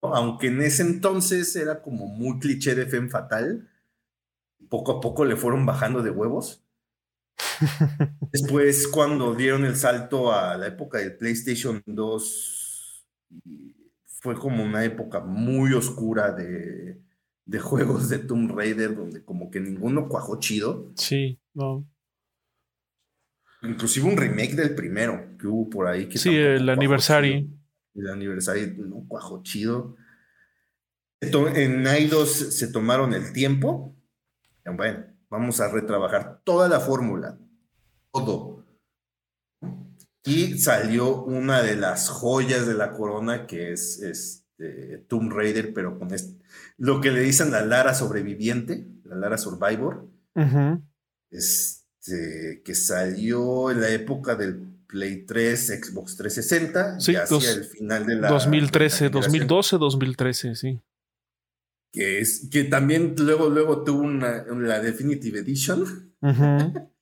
Aunque 0.00 0.46
en 0.46 0.62
ese 0.62 0.82
entonces 0.82 1.56
era 1.56 1.82
como 1.82 2.06
muy 2.06 2.38
cliché 2.38 2.76
de 2.76 2.86
Femme 2.86 3.10
Fatal, 3.10 3.68
poco 4.68 4.92
a 4.92 5.00
poco 5.00 5.24
le 5.24 5.36
fueron 5.36 5.66
bajando 5.66 6.02
de 6.02 6.10
huevos. 6.10 6.64
Después, 8.32 8.88
cuando 8.88 9.34
dieron 9.34 9.64
el 9.64 9.76
salto 9.76 10.32
a 10.32 10.56
la 10.56 10.68
época 10.68 10.98
del 10.98 11.16
PlayStation 11.16 11.82
2, 11.86 13.06
fue 14.04 14.34
como 14.34 14.64
una 14.64 14.84
época 14.84 15.20
muy 15.20 15.72
oscura 15.72 16.32
de, 16.32 17.00
de 17.44 17.58
juegos 17.60 18.08
de 18.08 18.18
Tomb 18.18 18.50
Raider, 18.50 18.96
donde 18.96 19.24
como 19.24 19.50
que 19.50 19.60
ninguno 19.60 20.08
cuajó 20.08 20.38
chido. 20.40 20.92
Sí, 20.96 21.38
no. 21.54 21.86
Inclusive 23.62 24.06
un 24.06 24.16
remake 24.16 24.54
del 24.54 24.74
primero 24.74 25.36
que 25.38 25.46
hubo 25.46 25.70
por 25.70 25.86
ahí. 25.86 26.08
Que 26.08 26.18
sí, 26.18 26.34
el 26.34 26.68
aniversario. 26.68 27.46
El 27.94 28.10
aniversario 28.10 28.66
no 28.84 29.04
cuajó 29.08 29.42
chido. 29.42 29.96
En 31.20 31.86
Aidos 31.86 32.30
se 32.30 32.68
tomaron 32.68 33.14
el 33.14 33.32
tiempo. 33.32 33.95
Bueno, 34.74 35.04
vamos 35.30 35.60
a 35.60 35.68
retrabajar 35.68 36.40
toda 36.44 36.68
la 36.68 36.80
fórmula. 36.80 37.38
Todo. 38.12 38.64
Y 40.24 40.58
salió 40.58 41.22
una 41.22 41.62
de 41.62 41.76
las 41.76 42.08
joyas 42.08 42.66
de 42.66 42.74
la 42.74 42.92
corona 42.92 43.46
que 43.46 43.72
es 43.72 44.02
este, 44.02 45.04
Tomb 45.08 45.32
Raider, 45.32 45.72
pero 45.72 45.98
con 45.98 46.12
este, 46.12 46.42
lo 46.76 47.00
que 47.00 47.12
le 47.12 47.20
dicen 47.20 47.52
la 47.52 47.64
Lara 47.64 47.94
sobreviviente, 47.94 48.88
la 49.04 49.16
Lara 49.16 49.38
Survivor. 49.38 50.08
Este, 51.30 52.62
que 52.64 52.74
salió 52.74 53.70
en 53.70 53.80
la 53.80 53.90
época 53.90 54.34
del 54.34 54.76
Play 54.86 55.26
3, 55.26 55.80
Xbox 55.82 56.16
360, 56.16 57.00
sí, 57.00 57.16
hacia 57.16 57.50
el 57.52 57.64
final 57.64 58.06
de 58.06 58.16
la 58.16 58.28
2013, 58.28 59.10
2012, 59.10 59.78
2013, 59.78 60.54
sí. 60.54 60.80
Que 61.96 62.20
es 62.20 62.50
que 62.52 62.64
también 62.64 63.14
luego 63.16 63.48
luego 63.48 63.82
tuvo 63.82 64.02
una 64.02 64.44
la 64.44 64.80
Definitive 64.80 65.38
Edition. 65.38 66.14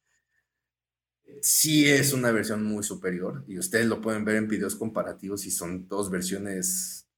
sí 1.42 1.90
es 1.90 2.12
una 2.12 2.30
versión 2.30 2.62
muy 2.62 2.84
superior 2.84 3.44
y 3.48 3.58
ustedes 3.58 3.86
lo 3.86 4.00
pueden 4.00 4.24
ver 4.24 4.36
en 4.36 4.46
videos 4.46 4.76
comparativos 4.76 5.46
y 5.46 5.50
son 5.50 5.88
dos 5.88 6.12
versiones 6.12 7.08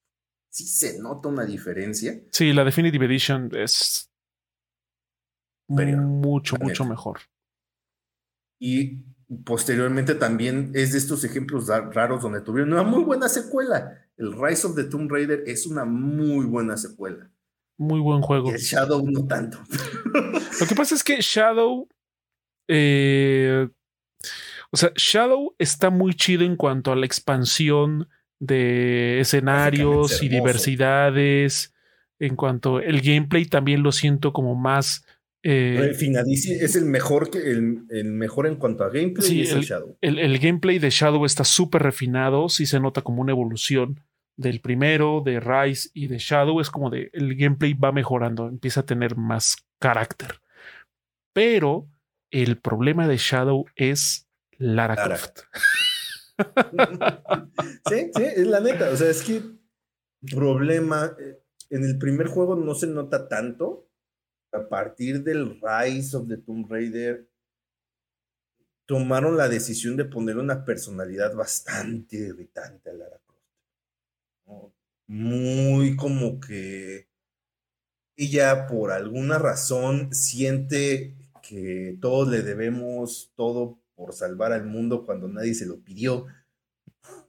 sí 0.49 0.67
se 0.67 0.99
nota 1.03 1.29
una 1.29 1.45
diferencia. 1.45 2.19
Sí, 2.31 2.55
la 2.55 2.65
Definitive 2.65 3.05
Edition 3.05 3.51
es 3.55 4.11
mucho 5.69 6.57
mucho 6.57 6.87
mejor. 6.87 7.19
Y 8.59 9.05
posteriormente 9.45 10.15
también 10.15 10.73
es 10.73 10.93
de 10.93 10.99
estos 10.99 11.25
ejemplos 11.25 11.69
raros 11.69 12.23
donde 12.23 12.41
tuvieron 12.41 12.73
una 12.73 12.85
muy 12.85 13.05
buena 13.05 13.29
secuela. 13.29 14.09
El 14.17 14.33
Rise 14.33 14.67
of 14.67 14.77
the 14.77 14.85
Tomb 14.85 15.13
Raider 15.13 15.45
es 15.47 15.67
una 15.67 15.85
muy 15.85 16.47
buena 16.47 16.79
secuela. 16.79 17.31
Muy 17.79 18.01
buen 18.01 18.23
juego. 18.23 18.51
el 18.51 18.59
Shadow 18.59 19.09
no 19.09 19.27
tanto. 19.27 19.59
Lo 20.61 20.67
que 20.67 20.75
pasa 20.75 20.95
es 20.95 21.05
que 21.05 21.19
Shadow. 21.21 21.89
Eh, 22.69 23.69
o 24.71 24.77
sea, 24.77 24.93
Shadow 24.97 25.55
está 25.59 25.91
muy 25.91 26.15
chido 26.15 26.45
en 26.45 26.57
cuanto 26.57 26.91
a 26.91 26.97
la 26.97 27.07
expansión 27.07 28.09
de 28.39 29.21
escenarios 29.21 30.23
y 30.23 30.29
diversidades. 30.29 31.73
En 32.19 32.35
cuanto 32.35 32.81
el 32.81 33.03
gameplay 33.03 33.45
también 33.45 33.83
lo 33.83 33.93
siento 33.93 34.33
como 34.33 34.55
más 34.55 35.05
eh, 35.49 35.93
es 35.93 36.75
el 36.75 36.87
mejor, 36.87 37.31
que, 37.31 37.39
el, 37.39 38.05
mejor 38.07 38.49
en 38.49 38.57
cuanto 38.57 38.83
a 38.83 38.89
gameplay. 38.89 39.43
el, 39.43 39.61
Shadow. 39.61 39.97
El, 40.01 40.39
gameplay 40.41 40.81
de 40.81 40.91
Shadow 40.91 41.25
está 41.25 41.45
súper 41.45 41.85
refinado, 41.85 42.49
sí 42.49 42.67
se 42.67 42.81
nota 42.81 43.03
como 43.03 43.23
una 43.23 43.31
evolución 43.31 44.01
del 44.37 44.61
primero, 44.61 45.23
de 45.25 45.41
Rise 45.41 45.91
y 45.95 46.07
de 46.09 46.19
Shadow. 46.19 46.61
Es 46.61 46.71
como 46.71 46.91
de 46.91 47.11
el 47.13 47.37
gameplay 47.37 47.75
va 47.75 47.93
mejorando, 47.93 48.49
empieza 48.49 48.81
a 48.81 48.87
tener 48.87 49.17
más 49.17 49.57
carácter. 49.79 50.41
Pero 51.33 51.89
el 52.31 52.59
problema 52.59 53.09
de 53.09 53.17
Shadow 53.17 53.67
es 53.75 54.29
Lara, 54.59 54.97
Croft. 54.97 55.41
sí, 57.89 58.11
sí, 58.15 58.23
es 58.23 58.47
la 58.47 58.61
neta. 58.61 58.91
O 58.91 58.97
sea, 58.97 59.11
es 59.11 59.23
que 59.23 59.43
problema 60.35 61.15
eh, 61.19 61.43
en 61.71 61.85
el 61.85 61.99
primer 61.99 62.29
juego 62.29 62.57
no 62.57 62.75
se 62.75 62.87
nota 62.87 63.29
tanto 63.29 63.89
a 64.53 64.69
partir 64.69 65.23
del 65.23 65.61
Rise 65.61 66.17
of 66.17 66.29
the 66.29 66.39
Tomb 66.39 66.71
Raider, 66.71 67.29
tomaron 68.87 69.37
la 69.37 69.49
decisión 69.49 69.97
de 69.97 70.05
poner 70.05 70.39
una 70.39 70.65
personalidad 70.65 71.35
bastante 71.35 72.17
irritante 72.17 72.91
a 72.91 72.95
Lara. 72.95 73.21
Muy 75.09 75.97
como 75.97 76.41
que 76.41 77.09
ella 78.17 78.67
por 78.67 78.91
alguna 78.91 79.39
razón 79.39 80.13
siente 80.13 81.15
que 81.43 81.97
todos 82.01 82.29
le 82.29 82.43
debemos 82.43 83.33
todo 83.37 83.79
por 83.95 84.15
salvar 84.15 84.53
al 84.53 84.65
mundo 84.65 85.05
cuando 85.07 85.29
nadie 85.29 85.55
se 85.55 85.67
lo 85.67 85.81
pidió. 85.81 86.27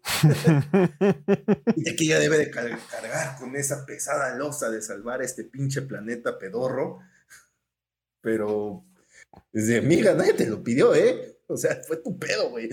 y 1.75 1.95
que 1.95 2.03
ella 2.05 2.19
debe 2.19 2.37
de 2.37 2.49
cargar 2.49 3.37
con 3.37 3.55
esa 3.55 3.85
pesada 3.85 4.35
losa 4.35 4.69
de 4.69 4.81
salvar 4.81 5.21
a 5.21 5.25
este 5.25 5.43
pinche 5.43 5.81
planeta 5.83 6.39
pedorro 6.39 6.99
pero 8.27 8.83
desde 9.53 9.77
amiga, 9.77 10.13
nadie 10.13 10.33
te 10.33 10.47
lo 10.47 10.61
pidió, 10.61 10.93
¿eh? 10.93 11.39
O 11.47 11.55
sea, 11.55 11.81
fue 11.87 11.95
tu 11.97 12.19
pedo, 12.19 12.49
güey. 12.49 12.69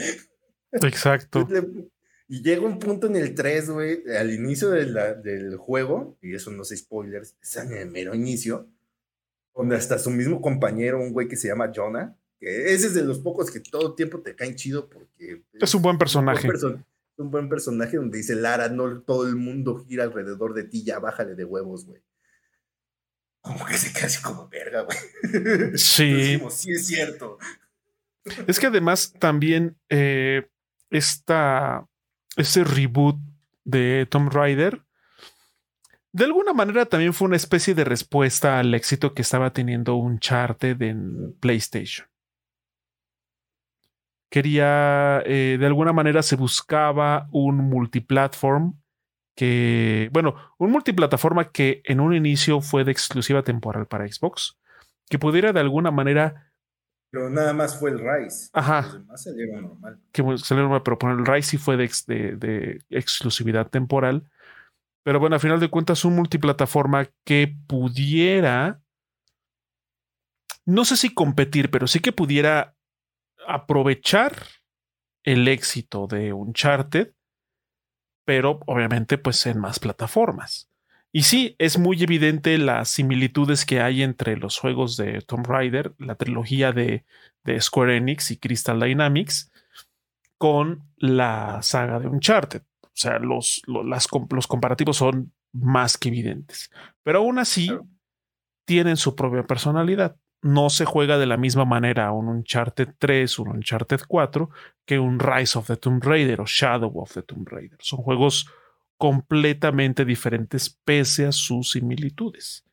Exacto. 0.73 1.47
Y 2.27 2.43
llega 2.43 2.63
un 2.63 2.79
punto 2.79 3.07
en 3.07 3.17
el 3.17 3.35
3, 3.35 3.71
güey, 3.71 4.03
al 4.17 4.33
inicio 4.33 4.71
del 4.71 5.57
juego, 5.57 6.17
y 6.23 6.35
eso 6.35 6.51
no 6.51 6.65
sé 6.65 6.77
spoilers, 6.77 7.37
es 7.43 7.57
en 7.57 7.73
el 7.73 7.91
mero 7.91 8.15
inicio, 8.15 8.69
donde 9.55 9.77
hasta 9.77 9.99
su 9.99 10.11
mismo 10.11 10.41
compañero, 10.41 11.01
un 11.01 11.13
güey 11.13 11.29
que 11.29 11.37
se 11.37 11.49
llama 11.49 11.71
Jonah, 11.75 12.17
que 12.41 12.73
ese 12.73 12.87
es 12.87 12.95
de 12.95 13.05
los 13.05 13.19
pocos 13.19 13.51
que 13.51 13.61
todo 13.61 13.89
el 13.89 13.95
tiempo 13.95 14.21
te 14.21 14.35
caen 14.35 14.55
chido 14.55 14.89
porque... 14.89 15.43
Es 15.53 15.75
un 15.75 15.83
buen 15.83 15.99
personaje. 15.99 16.49
Es 16.49 16.65
un 17.19 17.31
buen 17.31 17.49
personaje 17.49 17.97
donde 17.97 18.19
dice 18.19 18.35
Lara, 18.35 18.69
no 18.69 19.03
todo 19.03 19.29
el 19.29 19.37
mundo 19.37 19.85
gira 19.87 20.05
alrededor 20.05 20.55
de 20.55 20.65
ti, 20.65 20.83
ya 20.83 20.99
bájale 20.99 21.35
de 21.35 21.45
huevos, 21.45 21.87
güey 21.87 22.03
como 23.45 23.67
que 23.67 23.77
se 23.77 23.93
queda 23.93 24.07
así 24.07 24.23
como 24.23 24.49
verga, 24.49 24.81
güey. 24.83 25.77
Sí. 25.77 26.41
sí, 26.51 26.73
es 26.73 26.87
cierto. 26.87 27.39
Es 28.47 28.59
que 28.59 28.69
además 28.69 29.13
también 29.19 29.77
eh, 29.91 30.49
esta, 30.89 31.87
ese 32.37 32.65
reboot 32.65 33.17
de 33.65 34.07
Tomb 34.11 34.33
Raider, 34.33 34.83
de 36.15 36.25
alguna 36.25 36.53
manera 36.53 36.87
también 36.87 37.13
fue 37.13 37.27
una 37.27 37.37
especie 37.37 37.75
de 37.75 37.83
respuesta 37.83 38.61
al 38.61 38.73
éxito 38.73 39.15
que 39.15 39.23
estaba 39.23 39.53
teniendo 39.53 39.97
Uncharted 39.97 40.81
en 40.83 41.35
PlayStation. 41.41 42.07
Quería, 44.31 45.23
eh, 45.27 45.57
de 45.59 45.67
alguna 45.67 45.93
manera 45.93 46.23
se 46.23 46.37
buscaba 46.37 47.29
un 47.33 47.57
multiplatform 47.69 48.81
que, 49.35 50.09
bueno, 50.13 50.37
un 50.59 50.71
multiplataforma 50.71 51.51
que 51.51 51.83
en 51.85 51.99
un 51.99 52.15
inicio 52.15 52.61
fue 52.61 52.85
de 52.85 52.93
exclusiva 52.93 53.43
temporal 53.43 53.87
para 53.87 54.07
Xbox, 54.07 54.57
que 55.09 55.19
pudiera 55.19 55.53
de 55.53 55.61
alguna 55.61 55.91
manera... 55.91 56.53
Pero 57.15 57.31
nada 57.31 57.53
más 57.53 57.79
fue 57.79 57.91
el 57.91 58.01
Rise. 58.01 58.51
Ajá. 58.53 58.83
Los 58.83 58.93
demás 58.95 59.23
salieron 59.23 59.63
normal. 59.63 60.01
Que 60.11 60.23
salieron 60.39 60.71
normal, 60.71 60.83
pero 60.83 61.13
el 61.13 61.25
Rise 61.25 61.51
sí 61.51 61.59
fue 61.59 61.77
de, 61.77 61.87
de, 62.37 62.83
exclusividad 62.91 63.69
temporal. 63.69 64.29
Pero 65.05 65.21
bueno, 65.21 65.37
a 65.37 65.39
final 65.39 65.61
de 65.61 65.69
cuentas, 65.71 66.05
un 66.05 66.17
multiplataforma 66.17 67.07
que 67.25 67.55
pudiera, 67.69 68.83
no 70.67 70.85
sé 70.85 70.97
si 70.97 71.15
competir, 71.15 71.71
pero 71.71 71.87
sí 71.87 72.01
que 72.01 72.11
pudiera 72.11 72.75
aprovechar 73.47 74.35
el 75.23 75.47
éxito 75.47 76.09
de 76.09 76.33
Uncharted 76.33 77.13
pero 78.25 78.61
obviamente 78.67 79.19
pues 79.19 79.45
en 79.47 79.61
más 79.61 79.79
plataformas. 79.79 80.71
Y 81.17 81.23
sí, 81.23 81.55
es 81.61 81.79
muy 81.79 82.03
evidente 82.03 82.59
las 82.59 82.89
similitudes 82.89 83.65
que 83.65 83.81
hay 83.81 84.03
entre 84.03 84.37
los 84.37 84.59
juegos 84.59 84.97
de 84.97 85.21
Tomb 85.21 85.47
Raider, 85.47 85.95
la 85.97 86.17
trilogía 86.17 86.73
de, 86.73 87.05
Square 87.61 87.99
Enix 87.99 88.33
y 88.33 88.37
Crystal 88.37 88.81
Dynamics, 88.81 89.53
con 90.39 90.83
la 90.97 91.63
saga 91.63 92.01
de 92.01 92.09
Uncharted. 92.09 92.63
O 92.83 92.89
sea, 92.95 93.21
los, 93.21 93.63
los 93.69 94.47
comparativos 94.49 94.97
son 94.97 95.33
más 95.53 95.97
que 95.99 96.09
evidentes. 96.09 96.73
Pero 97.05 97.21
aún 97.21 97.39
así, 97.39 97.71
tienen 98.65 98.97
su 98.97 99.15
propia 99.15 99.47
personalidad 99.47 100.17
no 100.43 100.69
se 100.69 100.85
juega 100.85 101.17
de 101.17 101.25
la 101.25 101.39
misma 101.39 101.65
manera 101.65 102.13
un 102.13 102.29
Uncharted 102.29 102.97
3, 102.99 103.39
un 103.39 103.49
Uncharted 103.49 104.01
4 104.07 104.51
que 104.85 104.99
un 104.99 105.19
Rise 105.19 105.59
of 105.59 105.69
the 105.69 105.77
Tomb 105.79 106.03
Raider 106.03 106.43
o 106.43 106.45
Shadow 106.47 106.93
of 107.01 107.15
the 107.15 107.23
Tomb 107.23 107.47
Raider. 107.47 107.79
Son 107.81 108.01
juegos 108.01 108.47
completamente 108.99 110.05
diferentes 110.05 110.71
pese 110.85 111.27
a 111.27 111.33
sus 111.33 111.73
similitudes. 111.73 112.65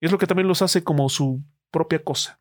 Y 0.00 0.06
es 0.06 0.12
lo 0.12 0.18
que 0.18 0.26
también 0.26 0.48
los 0.48 0.62
hace 0.62 0.82
como 0.82 1.08
su 1.08 1.42
propia 1.70 2.02
cosa. 2.02 2.40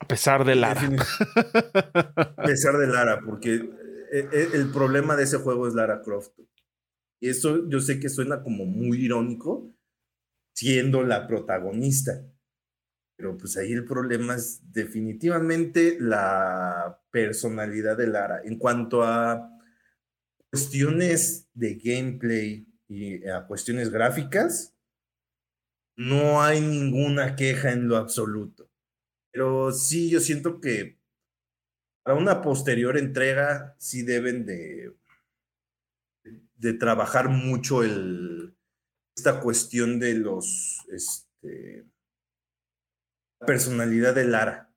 A 0.00 0.06
pesar 0.06 0.44
de 0.44 0.54
Lara. 0.54 0.80
A 2.36 2.42
pesar 2.42 2.78
de 2.78 2.86
Lara, 2.86 3.20
porque 3.24 3.54
eh, 3.54 4.28
eh, 4.32 4.48
el 4.54 4.70
problema 4.70 5.16
de 5.16 5.24
ese 5.24 5.38
juego 5.38 5.66
es 5.66 5.74
Lara 5.74 6.02
Croft. 6.02 6.38
Y 7.20 7.30
eso 7.30 7.68
yo 7.68 7.80
sé 7.80 7.98
que 7.98 8.08
suena 8.08 8.42
como 8.42 8.64
muy 8.64 9.04
irónico, 9.04 9.74
siendo 10.54 11.02
la 11.02 11.26
protagonista 11.26 12.12
Pero 13.16 13.36
pues 13.36 13.56
ahí 13.56 13.72
el 13.72 13.84
problema 13.84 14.36
es 14.36 14.60
definitivamente 14.72 15.96
la 16.00 17.00
personalidad 17.10 17.96
de 17.96 18.06
Lara. 18.06 18.40
En 18.44 18.58
cuanto 18.58 19.02
a 19.02 19.57
cuestiones 20.50 21.48
de 21.54 21.74
gameplay 21.74 22.66
y 22.88 23.26
a 23.28 23.46
cuestiones 23.46 23.90
gráficas, 23.90 24.74
no 25.96 26.42
hay 26.42 26.60
ninguna 26.60 27.36
queja 27.36 27.72
en 27.72 27.88
lo 27.88 27.96
absoluto. 27.96 28.70
Pero 29.32 29.72
sí, 29.72 30.10
yo 30.10 30.20
siento 30.20 30.60
que 30.60 30.98
para 32.02 32.18
una 32.18 32.40
posterior 32.40 32.96
entrega 32.96 33.76
sí 33.78 34.02
deben 34.02 34.46
de, 34.46 34.96
de 36.56 36.72
trabajar 36.74 37.28
mucho 37.28 37.82
el, 37.82 38.56
esta 39.16 39.40
cuestión 39.40 39.98
de 39.98 40.14
los, 40.14 40.86
este, 40.90 41.84
personalidad 43.46 44.14
de 44.14 44.24
Lara. 44.24 44.72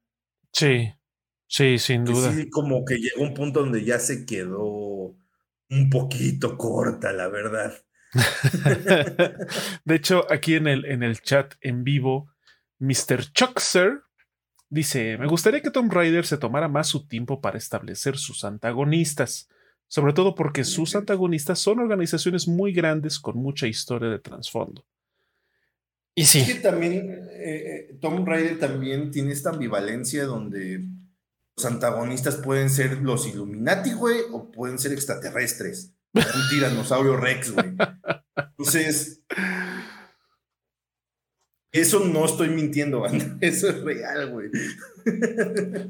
Sí, 0.51 0.91
sí, 1.47 1.77
sin 1.79 2.03
duda. 2.03 2.33
Sí, 2.33 2.49
como 2.49 2.83
que 2.85 2.95
llegó 2.95 3.21
un 3.23 3.33
punto 3.33 3.61
donde 3.61 3.83
ya 3.83 3.99
se 3.99 4.25
quedó 4.25 5.15
un 5.71 5.89
poquito 5.89 6.57
corta, 6.57 7.11
la 7.13 7.29
verdad. 7.29 7.73
de 9.85 9.95
hecho, 9.95 10.27
aquí 10.29 10.55
en 10.55 10.67
el, 10.67 10.85
en 10.85 11.01
el 11.01 11.21
chat 11.21 11.55
en 11.61 11.83
vivo, 11.83 12.29
Mr. 12.79 13.31
Chuckser 13.31 14.01
dice: 14.69 15.17
Me 15.17 15.27
gustaría 15.27 15.61
que 15.61 15.71
Tomb 15.71 15.91
Raider 15.91 16.25
se 16.25 16.37
tomara 16.37 16.67
más 16.67 16.87
su 16.87 17.07
tiempo 17.07 17.39
para 17.39 17.57
establecer 17.57 18.17
sus 18.17 18.43
antagonistas, 18.43 19.49
sobre 19.87 20.13
todo 20.13 20.35
porque 20.35 20.65
sus 20.65 20.95
antagonistas 20.95 21.59
son 21.59 21.79
organizaciones 21.79 22.47
muy 22.47 22.73
grandes 22.73 23.17
con 23.19 23.37
mucha 23.37 23.65
historia 23.65 24.09
de 24.09 24.19
trasfondo. 24.19 24.85
Y 26.13 26.25
sí. 26.25 26.45
que 26.45 26.55
también 26.55 27.09
eh, 27.09 27.87
eh, 27.89 27.97
Tomb 28.01 28.27
Raider 28.27 28.59
también 28.59 29.11
tiene 29.11 29.31
esta 29.31 29.51
ambivalencia 29.51 30.25
donde 30.25 30.85
los 31.61 31.71
antagonistas 31.71 32.37
pueden 32.37 32.69
ser 32.69 33.01
los 33.03 33.27
Illuminati, 33.27 33.93
güey, 33.93 34.21
o 34.31 34.51
pueden 34.51 34.79
ser 34.79 34.93
extraterrestres. 34.93 35.93
Un 36.13 36.49
tiranosaurio 36.49 37.17
Rex, 37.17 37.51
güey. 37.51 37.75
Entonces, 38.57 39.21
eso 41.71 42.03
no 42.05 42.25
estoy 42.25 42.49
mintiendo, 42.49 43.05
Eso 43.41 43.69
es 43.69 43.81
real, 43.81 44.31
güey. 44.31 44.49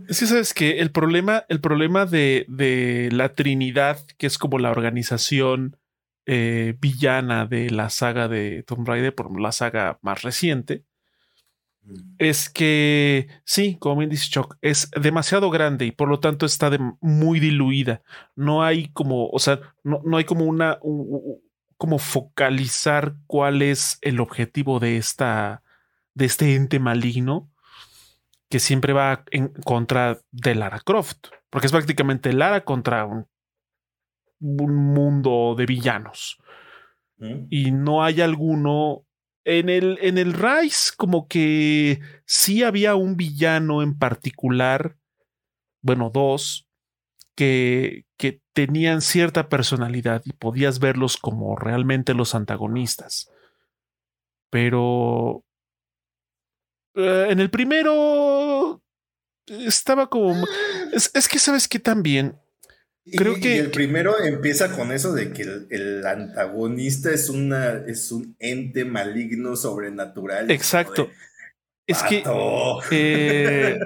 Es 0.10 0.20
que 0.20 0.28
sabes 0.28 0.54
que 0.54 0.80
el 0.80 0.92
problema, 0.92 1.46
el 1.48 1.62
problema 1.62 2.06
de, 2.06 3.10
la 3.12 3.34
Trinidad, 3.34 4.00
que 4.18 4.28
es 4.28 4.38
como 4.38 4.60
la 4.60 4.72
organización 4.72 5.78
eh, 6.26 6.76
villana 6.80 7.46
de 7.46 7.70
la 7.70 7.90
saga 7.90 8.28
de 8.28 8.64
Tomb 8.64 8.88
Raider, 8.88 9.16
por 9.16 9.40
la 9.40 9.54
saga 9.54 10.00
más 10.02 10.22
reciente. 10.22 10.84
Es 12.18 12.50
que 12.50 13.28
sí, 13.44 13.78
como 13.80 13.98
bien 13.98 14.10
dice 14.10 14.30
Chuck, 14.30 14.58
es 14.62 14.90
demasiado 14.92 15.50
grande 15.50 15.86
y 15.86 15.92
por 15.92 16.08
lo 16.08 16.20
tanto 16.20 16.46
está 16.46 16.70
muy 17.02 17.40
diluida. 17.40 18.02
No 18.36 18.64
hay 18.64 18.90
como, 18.90 19.30
o 19.30 19.40
sea, 19.40 19.60
no, 19.84 20.02
no 20.06 20.18
hay 20.18 20.24
como 20.24 20.46
una, 20.46 20.80
como 21.78 21.98
focalizar 21.98 23.16
cuál 23.28 23.62
es 23.62 23.98
el 24.02 24.20
objetivo 24.20 24.80
de 24.80 24.98
esta, 24.98 25.64
de 26.14 26.26
este 26.26 26.56
ente 26.56 26.80
maligno 26.80 27.50
que 28.50 28.60
siempre 28.60 28.94
va 28.94 29.24
en 29.32 29.48
contra 29.64 30.20
de 30.32 30.56
Lara 30.56 30.80
Croft, 30.80 31.28
porque 31.50 31.68
es 31.68 31.72
prácticamente 31.72 32.34
Lara 32.34 32.66
contra 32.66 33.06
un 33.06 33.26
un 34.42 34.76
mundo 34.76 35.56
de 35.58 35.66
villanos. 35.66 36.38
Y 37.52 37.70
no 37.70 38.04
hay 38.04 38.20
alguno. 38.20 39.06
En 39.44 39.70
el, 39.70 39.98
en 40.02 40.18
el 40.18 40.34
Rise, 40.34 40.92
como 40.96 41.28
que 41.28 42.00
sí 42.26 42.64
había 42.64 42.96
un 42.96 43.18
villano 43.18 43.82
en 43.82 43.98
particular, 43.98 44.98
bueno, 45.82 46.12
dos, 46.14 46.68
que, 47.36 48.06
que 48.18 48.42
tenían 48.54 49.02
cierta 49.02 49.50
personalidad 49.50 50.22
y 50.26 50.34
podías 50.34 50.80
verlos 50.80 51.18
como 51.18 51.56
realmente 51.56 52.14
los 52.14 52.36
antagonistas. 52.36 53.32
Pero 54.52 55.44
eh, 56.96 57.28
en 57.30 57.40
el 57.40 57.50
primero 57.50 58.82
estaba 59.48 60.10
como... 60.10 60.46
Es, 60.94 61.10
es 61.14 61.30
que 61.30 61.40
sabes 61.40 61.70
que 61.70 61.80
también 61.80 62.38
Creo 63.06 63.36
que 63.36 63.58
el 63.58 63.72
primero 63.72 64.20
empieza 64.24 64.76
con 64.76 64.92
eso 64.92 65.14
de 65.14 65.34
que 65.34 65.42
el, 65.42 66.06
antagonista 66.06 67.12
es 67.12 67.30
una 67.30 67.82
es 67.88 68.12
un 68.12 68.36
ente 68.40 68.86
maligno 68.86 69.56
sobrenatural. 69.56 70.52
Exacto. 70.52 71.10
es 71.88 72.04
que 72.04 72.24
eh, 72.92 73.80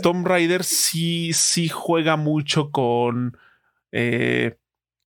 Tom 0.00 0.24
Raider 0.24 0.62
sí, 0.62 1.32
sí 1.32 1.68
juega 1.68 2.16
mucho 2.16 2.70
con, 2.70 3.36
eh, 3.90 4.56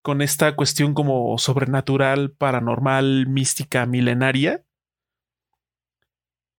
con 0.01 0.23
esta 0.23 0.55
cuestión 0.55 0.95
como 0.95 1.37
sobrenatural, 1.37 2.31
paranormal, 2.31 3.27
mística, 3.27 3.85
milenaria, 3.85 4.63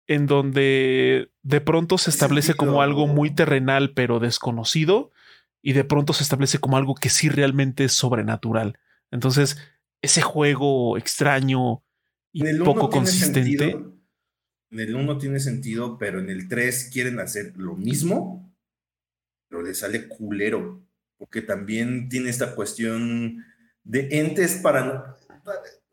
en 0.06 0.26
donde 0.26 1.32
de 1.42 1.60
pronto 1.60 1.98
se 1.98 2.10
establece 2.10 2.54
como 2.54 2.82
algo 2.82 3.08
muy 3.08 3.34
terrenal 3.34 3.94
pero 3.94 4.20
desconocido 4.20 5.10
y 5.62 5.72
de 5.72 5.84
pronto 5.84 6.12
se 6.12 6.22
establece 6.22 6.58
como 6.58 6.76
algo 6.76 6.94
que 6.94 7.10
sí 7.10 7.28
realmente 7.28 7.84
es 7.84 7.92
sobrenatural. 7.92 8.78
Entonces, 9.10 9.58
ese 10.02 10.22
juego 10.22 10.96
extraño 10.96 11.82
y 12.32 12.58
poco 12.58 12.90
consistente. 12.90 13.76
en 14.70 14.80
el 14.80 14.94
1 14.94 15.18
tiene 15.18 15.40
sentido, 15.40 15.98
pero 15.98 16.20
en 16.20 16.30
el 16.30 16.48
3 16.48 16.90
quieren 16.92 17.18
hacer 17.20 17.54
lo 17.56 17.74
mismo, 17.74 18.54
pero 19.48 19.62
le 19.62 19.74
sale 19.74 20.08
culero, 20.08 20.82
porque 21.16 21.42
también 21.42 22.08
tiene 22.08 22.30
esta 22.30 22.54
cuestión 22.54 23.44
de 23.82 24.08
entes 24.12 24.56
para 24.56 24.84
no, 24.84 25.16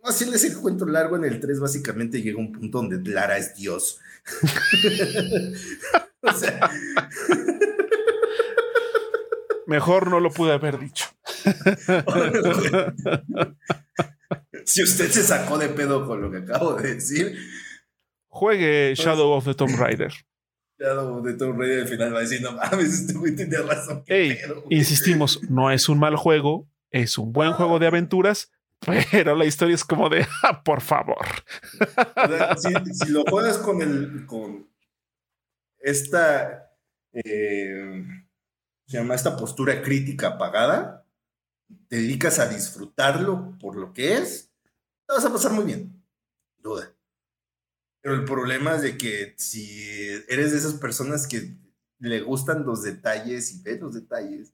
hacerles 0.03 0.43
el 0.43 0.57
cuento 0.57 0.85
largo. 0.85 1.15
En 1.15 1.23
el 1.23 1.39
3 1.39 1.59
básicamente 1.59 2.21
llega 2.21 2.37
un 2.37 2.51
punto 2.51 2.81
donde 2.81 3.09
Lara 3.09 3.37
es 3.37 3.55
Dios. 3.55 3.99
o 6.21 6.33
sea, 6.33 6.69
Mejor 9.67 10.09
no 10.09 10.19
lo 10.19 10.31
pude 10.31 10.53
haber 10.53 10.79
dicho. 10.79 11.05
si 14.65 14.83
usted 14.83 15.09
se 15.09 15.23
sacó 15.23 15.57
de 15.57 15.69
pedo 15.69 16.05
con 16.05 16.21
lo 16.21 16.31
que 16.31 16.37
acabo 16.37 16.75
de 16.75 16.95
decir, 16.95 17.37
juegue 18.27 18.93
Shadow 18.95 19.31
of 19.31 19.45
the 19.45 19.53
Tomb 19.53 19.75
Raider. 19.77 20.13
Shadow 20.77 21.17
of 21.17 21.25
the 21.25 21.33
Tomb 21.33 21.59
Raider 21.59 21.81
al 21.81 21.87
final 21.87 22.13
va 22.13 22.19
a 22.19 22.21
decir, 22.21 22.41
no 22.41 22.51
mames, 22.51 22.93
este 22.93 23.13
güey 23.13 23.35
tiene 23.35 23.57
razón. 23.57 24.03
insistimos, 24.69 25.41
no 25.49 25.71
es 25.71 25.89
un 25.89 25.99
mal 25.99 26.15
juego, 26.15 26.69
es 26.91 27.17
un 27.17 27.31
buen 27.31 27.53
juego 27.53 27.79
de 27.79 27.87
aventuras, 27.87 28.51
pero 29.11 29.35
la 29.35 29.45
historia 29.45 29.75
es 29.75 29.83
como 29.83 30.09
de, 30.09 30.25
ah, 30.43 30.63
por 30.63 30.81
favor. 30.81 31.25
si, 32.57 33.11
lo 33.11 33.23
juegas 33.23 33.57
con 33.57 33.81
el, 33.81 34.25
con 34.25 34.69
esta, 35.79 36.71
eh, 37.13 38.03
se 38.85 38.97
llama 38.97 39.15
esta 39.15 39.35
postura 39.35 39.81
crítica 39.81 40.29
apagada, 40.29 41.05
te 41.87 41.97
dedicas 41.97 42.39
a 42.39 42.47
disfrutarlo 42.47 43.57
por 43.59 43.75
lo 43.75 43.93
que 43.93 44.17
es, 44.17 44.51
te 45.07 45.13
vas 45.13 45.25
a 45.25 45.31
pasar 45.31 45.53
muy 45.53 45.65
bien, 45.65 46.03
duda. 46.57 46.91
Pero 48.01 48.15
el 48.15 48.25
problema 48.25 48.75
es 48.75 48.81
de 48.83 48.97
que 48.97 49.33
si 49.37 50.07
eres 50.27 50.51
de 50.51 50.57
esas 50.59 50.75
personas 50.75 51.27
que 51.27 51.57
le 51.99 52.21
gustan 52.21 52.65
los 52.65 52.83
detalles 52.83 53.51
y 53.51 53.61
ves 53.63 53.81
los 53.81 53.95
detalles, 53.95 54.53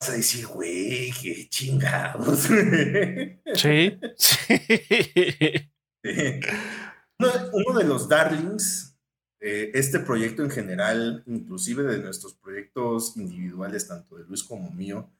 vas 0.00 0.10
a 0.10 0.14
decir, 0.14 0.46
güey, 0.46 1.12
qué 1.20 1.48
chingados. 1.48 2.48
Sí, 3.54 3.98
sí. 4.16 4.54
uno 7.52 7.78
de 7.78 7.84
los 7.84 8.08
darlings 8.08 8.87
eh, 9.40 9.70
este 9.74 10.00
proyecto 10.00 10.42
en 10.42 10.50
general, 10.50 11.22
inclusive 11.26 11.84
de 11.84 11.98
nuestros 11.98 12.34
proyectos 12.34 13.16
individuales, 13.16 13.86
tanto 13.86 14.16
de 14.16 14.24
Luis 14.24 14.42
como 14.42 14.70
mío, 14.70 15.10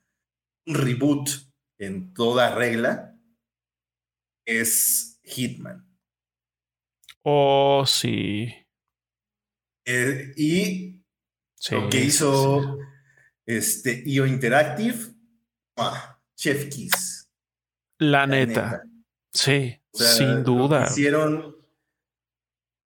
un 0.66 0.74
reboot 0.74 1.28
en 1.78 2.12
toda 2.12 2.54
regla 2.54 3.16
es 4.44 5.20
Hitman. 5.22 5.86
Oh, 7.22 7.84
sí. 7.86 8.54
Eh, 9.84 10.32
y 10.36 11.04
lo 11.70 11.88
que 11.88 12.00
hizo 12.00 12.78
este 13.46 14.02
IO 14.06 14.26
Interactive, 14.26 14.98
ah, 15.76 16.20
Chef 16.34 16.68
Kiss. 16.68 17.28
La, 17.98 18.26
neta. 18.26 18.82
Sí, 19.32 19.78
sin 19.92 20.42
duda. 20.42 20.86
Hicieron 20.90 21.57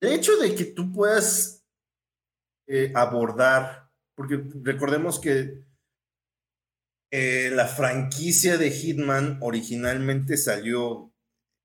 el 0.03 0.13
hecho 0.13 0.37
de 0.37 0.55
que 0.55 0.65
tú 0.65 0.93
puedas 0.93 1.65
eh, 2.67 2.93
abordar, 2.95 3.89
porque 4.17 4.43
recordemos 4.63 5.21
que 5.21 5.65
eh, 7.13 7.51
la 7.55 7.67
franquicia 7.67 8.59
de 8.59 8.71
Hitman 8.71 9.39
originalmente 9.41 10.37
salió 10.37 11.13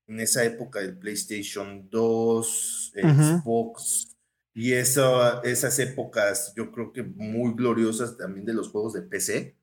en 0.06 0.20
esa 0.20 0.44
época 0.44 0.80
del 0.80 0.98
PlayStation 0.98 1.90
2, 1.90 2.92
Xbox, 2.94 4.16
Y 4.54 4.72
eso, 4.72 5.42
esas 5.42 5.78
épocas, 5.78 6.52
yo 6.56 6.70
creo 6.70 6.92
que 6.92 7.02
muy 7.02 7.54
gloriosas 7.54 8.16
también 8.16 8.46
de 8.46 8.54
los 8.54 8.70
juegos 8.70 8.92
de 8.92 9.02
PC, 9.02 9.56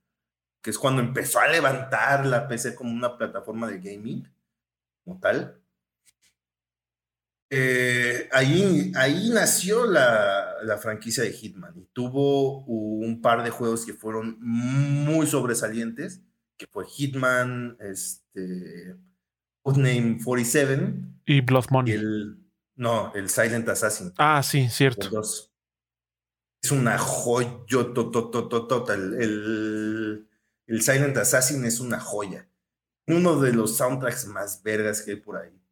que 0.62 0.70
es 0.70 0.78
cuando 0.78 1.02
empezó 1.02 1.40
a 1.40 1.48
levantar 1.48 2.26
la 2.26 2.48
PC 2.48 2.76
como 2.76 2.92
una 2.92 3.18
plataforma 3.18 3.70
de 3.70 3.80
gaming, 3.80 4.30
como 5.04 5.20
tal. 5.20 5.62
Eh, 7.50 8.28
ahí, 8.32 8.92
ahí 8.96 9.30
nació 9.30 9.86
la, 9.86 10.56
la, 10.64 10.78
franquicia 10.78 11.24
de 11.24 11.32
Hitman 11.32 11.78
y 11.78 11.86
tuvo 11.94 12.66
un 12.66 13.22
par 13.22 13.44
de 13.44 13.52
juegos 13.52 13.86
que 13.86 13.94
fueron 13.94 14.38
muy 14.40 15.28
sobresalientes, 15.28 16.22
que 16.58 16.66
fue 16.66 16.88
Hitman, 16.88 17.78
este, 17.80 18.98
Codename 19.62 20.18
47 20.24 20.96
y 21.28 21.42
Blood 21.42 21.66
Money. 21.70 21.94
el, 21.94 22.40
no, 22.76 23.14
el 23.14 23.30
Silent 23.30 23.70
Assassin. 23.70 24.12
Ah, 24.18 24.42
sí, 24.42 24.68
cierto. 24.70 25.22
Es 26.62 26.72
una 26.72 26.98
joya, 26.98 27.64
el, 28.90 29.14
el, 29.22 30.28
el 30.66 30.82
Silent 30.82 31.16
Assassin 31.18 31.64
es 31.64 31.80
una 31.80 32.00
joya. 32.00 32.50
Uno 33.06 33.40
de 33.40 33.54
los 33.54 33.78
soundtracks 33.78 34.26
más 34.26 34.64
vergas 34.64 35.04
que 35.04 35.12
hay 35.12 35.18
por 35.18 35.38
ahí 35.38 35.65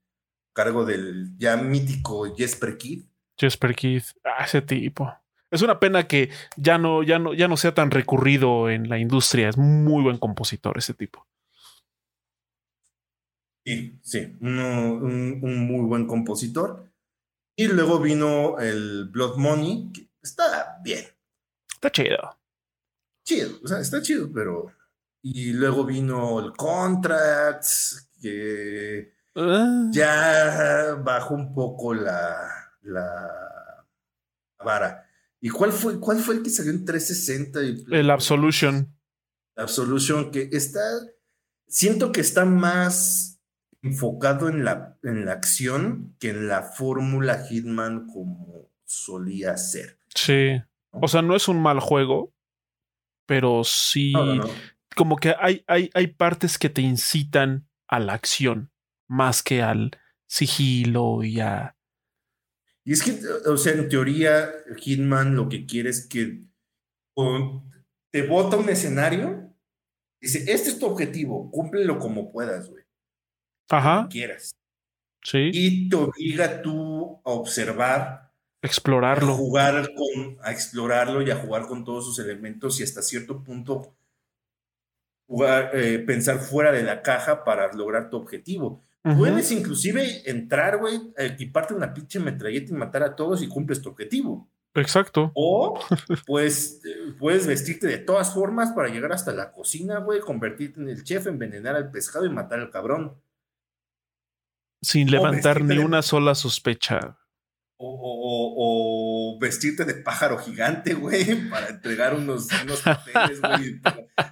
cargo 0.54 0.86
del 0.86 1.38
ya 1.38 1.58
mítico 1.58 2.34
Jesper 2.36 2.78
Keith. 2.78 3.06
Jesper 3.38 3.76
Keith, 3.76 4.06
ah, 4.24 4.46
ese 4.46 4.62
tipo. 4.62 5.12
Es 5.52 5.62
una 5.62 5.80
pena 5.80 6.08
que 6.08 6.32
ya 6.56 6.78
no, 6.78 7.04
ya, 7.04 7.20
no, 7.20 7.34
ya 7.34 7.48
no 7.48 7.58
sea 7.58 7.74
tan 7.74 7.92
recurrido 7.92 8.70
en 8.70 8.90
la 8.90 8.98
industria. 8.98 9.50
Es 9.50 9.58
muy 9.58 10.02
buen 10.02 10.18
compositor 10.18 10.78
ese 10.78 10.94
tipo. 10.94 11.28
Sí, 13.66 14.00
sí, 14.02 14.36
un, 14.42 15.40
muy 15.42 15.86
buen 15.86 16.06
compositor. 16.06 16.92
Y 17.56 17.68
luego 17.68 18.00
vino 18.00 18.60
el 18.60 19.10
Blood 19.10 19.38
Money, 19.38 19.92
que 19.94 20.10
está 20.22 20.80
bien. 20.84 21.06
Está 21.72 21.92
chido. 21.92 22.40
Chido, 23.24 23.60
o 23.64 23.68
sea, 23.68 23.80
está 23.80 24.02
chido, 24.02 24.30
pero. 24.34 24.72
Y 25.22 25.54
luego 25.54 25.86
vino 25.86 26.40
el 26.40 26.52
Contracts, 26.54 28.10
que 28.22 29.14
Ah. 29.36 29.88
Ya 29.92 30.96
bajó 31.04 31.34
un 31.34 31.54
poco 31.54 31.94
la, 31.94 32.72
la, 32.82 33.86
vara. 34.64 35.10
¿Y 35.42 35.50
cuál 35.50 35.72
fue, 35.72 36.00
cuál 36.00 36.20
fue 36.20 36.36
el 36.36 36.44
que 36.44 36.50
salió 36.50 36.72
en 36.72 36.86
360? 36.86 37.60
el 37.98 38.10
Absolution. 38.10 38.96
Absolution, 39.56 40.32
que 40.32 40.50
está. 40.52 40.82
Siento 41.68 42.12
que 42.12 42.22
está 42.22 42.46
más 42.46 43.42
enfocado 43.82 44.48
en 44.48 44.64
la, 44.64 44.98
en 45.04 45.26
la 45.26 45.34
acción 45.34 46.16
que 46.20 46.30
en 46.30 46.48
la 46.48 46.62
fórmula 46.62 47.46
Hitman 47.46 48.08
como 48.08 48.70
solía 48.86 49.58
ser. 49.58 50.00
Sí. 50.16 50.62
O 50.92 51.08
sea, 51.08 51.22
no 51.22 51.36
es 51.36 51.48
un 51.48 51.62
mal 51.62 51.80
juego, 51.80 52.34
pero 53.26 53.64
sí. 53.64 54.14
Como 54.96 55.18
que 55.18 55.36
hay, 55.40 55.64
hay, 55.68 55.90
hay 55.96 56.08
partes 56.08 56.60
que 56.60 56.70
te 56.70 56.82
incitan 56.82 57.68
a 57.88 58.00
la 58.00 58.14
acción 58.14 58.73
más 59.14 59.44
que 59.44 59.62
al 59.62 59.92
sigilo 60.26 61.24
y 61.24 61.40
a... 61.40 61.76
Y 62.84 62.94
es 62.94 63.04
que, 63.04 63.18
o 63.48 63.56
sea, 63.56 63.74
en 63.74 63.88
teoría, 63.88 64.52
Hitman 64.78 65.36
lo 65.36 65.48
que 65.48 65.66
quiere 65.66 65.90
es 65.90 66.06
que 66.06 66.44
te 68.12 68.28
bota 68.28 68.58
un 68.58 68.68
escenario, 68.68 69.54
dice, 70.20 70.40
este 70.52 70.70
es 70.70 70.80
tu 70.80 70.88
objetivo, 70.88 71.50
cúmplelo 71.50 71.98
como 72.00 72.32
puedas, 72.32 72.70
güey. 72.70 72.84
Ajá. 73.70 74.08
quieras. 74.10 74.56
Sí. 75.24 75.50
Y 75.54 75.90
te 75.90 75.96
obliga 75.96 76.62
tú 76.62 77.22
a 77.24 77.30
observar. 77.30 78.34
Explorarlo. 78.62 79.34
A 79.34 79.38
jugar 79.38 79.90
con, 79.94 80.38
a 80.42 80.52
explorarlo 80.52 81.22
y 81.22 81.32
a 81.32 81.38
jugar 81.38 81.68
con 81.68 81.86
todos 81.86 82.06
sus 82.06 82.20
elementos 82.20 82.80
y 82.80 82.84
hasta 82.84 83.02
cierto 83.02 83.42
punto 83.44 83.96
jugar, 85.28 85.72
eh, 85.74 86.00
pensar 86.00 86.40
fuera 86.40 86.72
de 86.72 86.84
la 86.84 87.02
caja 87.02 87.44
para 87.44 87.72
lograr 87.74 88.10
tu 88.10 88.18
objetivo. 88.18 88.84
Puedes 89.04 89.52
inclusive 89.52 90.30
entrar, 90.30 90.78
güey, 90.78 90.98
equiparte 91.18 91.74
una 91.74 91.94
pinche 91.94 92.22
metralleta 92.22 92.72
y 92.72 92.78
matar 92.78 93.04
a 93.04 93.16
todos 93.16 93.44
y 93.44 93.50
cumples 93.50 93.82
tu 93.82 93.90
objetivo. 93.90 94.50
Exacto. 94.76 95.32
O 95.36 95.80
pues 96.26 96.82
puedes 97.20 97.46
vestirte 97.46 97.88
de 97.88 97.98
todas 98.00 98.34
formas 98.34 98.72
para 98.72 98.88
llegar 98.88 99.12
hasta 99.12 99.34
la 99.34 99.52
cocina, 99.52 100.00
güey, 100.00 100.22
convertirte 100.22 100.80
en 100.80 100.90
el 100.90 101.04
chef, 101.04 101.28
envenenar 101.28 101.76
al 101.76 101.92
pescado 101.92 102.26
y 102.26 102.30
matar 102.30 102.60
al 102.60 102.72
cabrón. 102.72 103.22
Sin 104.82 105.12
levantar 105.12 105.62
ni 105.62 105.78
una 105.78 106.02
sola 106.02 106.34
sospecha. 106.34 107.18
O, 107.86 109.38
vestirte 109.42 109.84
de 109.84 109.96
pájaro 109.96 110.38
gigante, 110.38 110.94
güey, 110.94 111.36
para 111.50 111.68
entregar 111.68 112.16
unos, 112.16 112.48
unos 112.64 112.82
papeles, 112.82 113.42
güey, 113.42 113.82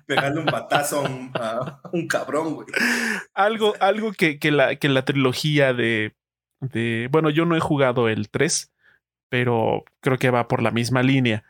pegarle 0.05 0.39
un 0.39 0.45
batazo 0.45 1.05
a 1.05 1.89
un, 1.91 2.07
cabrón, 2.07 2.55
güey. 2.55 2.67
Algo, 3.33 3.73
algo 3.81 4.13
que, 4.13 4.39
que, 4.39 4.51
la, 4.51 4.77
que 4.77 4.87
la 4.87 5.03
trilogía 5.03 5.73
de, 5.73 6.15
de. 6.61 7.09
Bueno, 7.11 7.29
yo 7.29 7.45
no 7.45 7.57
he 7.57 7.59
jugado 7.59 8.07
el 8.07 8.29
3, 8.29 8.71
pero 9.29 9.83
creo 9.99 10.17
que 10.17 10.29
va 10.29 10.47
por 10.47 10.63
la 10.63 10.71
misma 10.71 11.03
línea. 11.03 11.43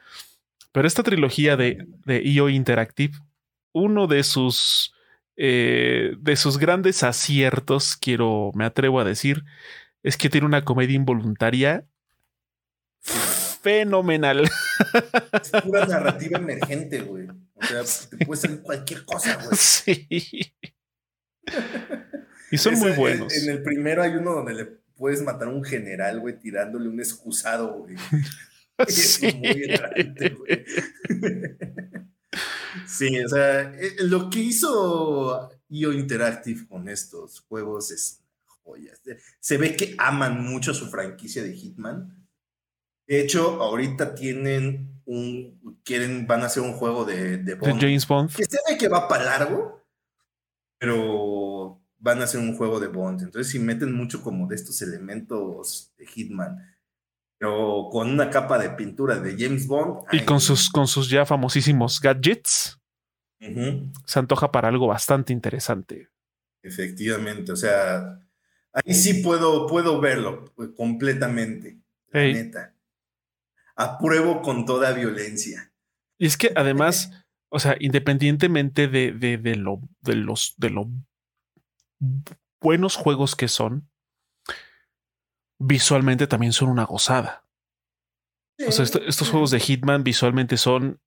Pero 0.72 0.88
esta 0.88 1.04
trilogía 1.04 1.56
de, 1.56 1.86
de 2.06 2.24
IO 2.24 2.50
Interactive, 2.50 3.14
uno 3.74 4.08
de 4.08 4.24
sus. 4.24 4.96
Eh, 5.38 6.14
de 6.20 6.36
sus 6.36 6.58
grandes 6.58 7.04
aciertos, 7.04 7.96
quiero, 7.96 8.52
me 8.54 8.66
atrevo 8.66 9.00
a 9.00 9.06
decir, 9.06 9.44
es 10.04 10.18
que 10.18 10.30
tiene 10.30 10.46
una 10.46 10.64
comedia 10.64 10.96
involuntaria 10.96 11.86
fenomenal. 13.02 14.50
Es 15.42 15.52
pura 15.64 15.86
narrativa 15.86 16.40
emergente, 16.40 17.02
güey. 17.02 17.28
O 17.56 17.64
sea, 17.64 17.84
te 18.10 18.26
puede 18.26 18.42
salir 18.42 18.62
cualquier 18.62 19.06
cosa, 19.06 19.36
güey. 19.36 19.58
Sí. 19.58 20.56
Y 22.52 22.58
son 22.58 22.76
muy 22.76 22.92
buenos. 22.92 23.34
En, 23.36 23.50
el 23.50 23.64
primero 23.64 24.04
hay 24.04 24.12
uno 24.12 24.34
donde 24.34 24.54
le 24.54 24.66
puedes 24.96 25.22
matar 25.22 25.48
a 25.48 25.52
un 25.52 25.64
general, 25.64 26.20
güey, 26.20 26.40
tirándole 26.40 26.90
un 26.90 27.00
excusado, 27.00 27.80
güey. 27.80 27.96
Sí. 28.88 29.28
Es 29.28 29.36
muy 29.36 29.68
güey. 30.38 30.66
Sí, 32.88 33.20
o 33.20 33.30
sea, 33.30 33.62
eh, 33.76 33.96
lo 34.00 34.30
que 34.30 34.40
hizo 34.40 35.52
IO 35.70 35.94
Interactive 35.94 36.68
con 36.68 36.90
estos 36.90 37.42
juegos 37.42 37.92
es 37.92 38.24
joyas. 38.46 39.00
Se 39.40 39.58
ve 39.58 39.76
que 39.76 39.94
aman 40.00 40.44
mucho 40.44 40.74
su 40.74 40.90
franquicia 40.90 41.44
de 41.44 41.54
Hitman 41.54 42.21
de 43.12 43.20
hecho, 43.20 43.62
ahorita 43.62 44.16
tienen 44.16 45.02
un, 45.04 45.82
quieren, 45.84 46.28
van 46.28 46.44
a 46.44 46.46
hacer 46.46 46.64
un 46.64 46.72
juego 46.72 47.04
de, 47.04 47.40
de, 47.40 47.58
James 47.60 48.08
Bond. 48.08 48.34
Que 48.34 48.46
se 48.46 48.58
ve 48.70 48.78
que 48.78 48.88
va 48.88 49.10
para 49.10 49.26
largo, 49.26 49.84
pero 50.80 51.84
van 51.98 52.22
a 52.22 52.24
hacer 52.24 52.40
un 52.40 52.56
juego 52.56 52.80
de 52.80 52.88
Bond. 52.88 53.24
Entonces, 53.24 53.52
si 53.52 53.60
meten 53.60 53.92
mucho 53.92 54.24
como 54.24 54.48
de 54.48 54.56
estos 54.56 54.82
elementos 54.82 55.92
de 55.98 56.08
Hitman, 56.08 56.74
pero 57.38 57.90
con 57.92 58.10
una 58.10 58.30
capa 58.30 58.58
de 58.58 58.70
pintura 58.70 59.20
de 59.20 59.36
James 59.38 59.68
Bond. 59.68 60.06
Y 60.14 60.22
con 60.22 60.40
sus, 60.40 60.70
con 60.70 60.88
sus 60.88 61.10
ya 61.10 61.26
famosísimos 61.26 62.00
gadgets, 62.00 62.80
se 64.06 64.20
antoja 64.20 64.54
para 64.54 64.70
algo 64.70 64.88
bastante 64.88 65.34
interesante. 65.34 66.08
Efectivamente, 66.64 67.52
o 67.52 67.58
sea, 67.58 68.22
ahí 68.72 68.94
sí 68.94 69.16
puedo, 69.16 69.68
puedo 69.68 70.00
verlo 70.00 70.46
completamente. 70.78 71.78
La 72.14 72.22
neta 72.22 72.71
apruebo 73.76 74.42
con 74.42 74.66
toda 74.66 74.94
violencia. 74.94 75.74
Y 76.18 76.28
es 76.28 76.38
que 76.38 76.52
además, 76.56 77.12
o 77.50 77.60
sea, 77.60 77.76
independientemente 77.80 78.88
de, 78.88 79.12
de, 79.12 79.56
lo, 79.56 79.82
de 80.02 80.16
los 80.16 80.54
de 80.58 80.70
lo 80.70 80.90
buenos 82.62 82.96
juegos 82.96 83.36
que 83.36 83.48
son, 83.48 83.90
visualmente 85.60 86.28
también 86.28 86.54
son 86.54 86.70
una 86.70 86.86
gozada. 86.86 87.46
O 88.68 88.72
sea, 88.72 88.86
estos 88.86 89.30
juegos 89.30 89.50
de 89.50 89.60
Hitman 89.60 90.04
visualmente 90.04 90.58
son 90.58 91.02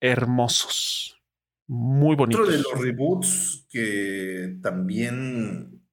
hermosos. 0.00 1.22
Muy 1.68 2.16
bonitos. 2.16 2.42
Otro 2.42 2.52
de 2.52 2.62
los 2.62 2.80
reboots 2.80 3.66
que 3.68 4.58
también 4.62 5.86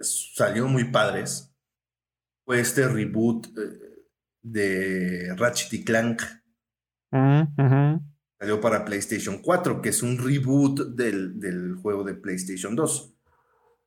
salió 0.00 0.68
muy 0.68 0.84
padres 0.84 1.54
fue 2.44 2.60
este 2.60 2.88
reboot 2.88 3.46
eh, 3.46 3.89
de 4.42 5.34
Ratchet 5.36 5.72
y 5.72 5.84
Clank. 5.84 6.22
Salió 8.38 8.60
para 8.60 8.84
PlayStation 8.84 9.42
4, 9.42 9.82
que 9.82 9.90
es 9.90 10.02
un 10.02 10.18
reboot 10.18 10.94
del, 10.94 11.76
juego 11.82 12.04
de 12.04 12.14
PlayStation 12.14 12.74
2, 12.74 13.14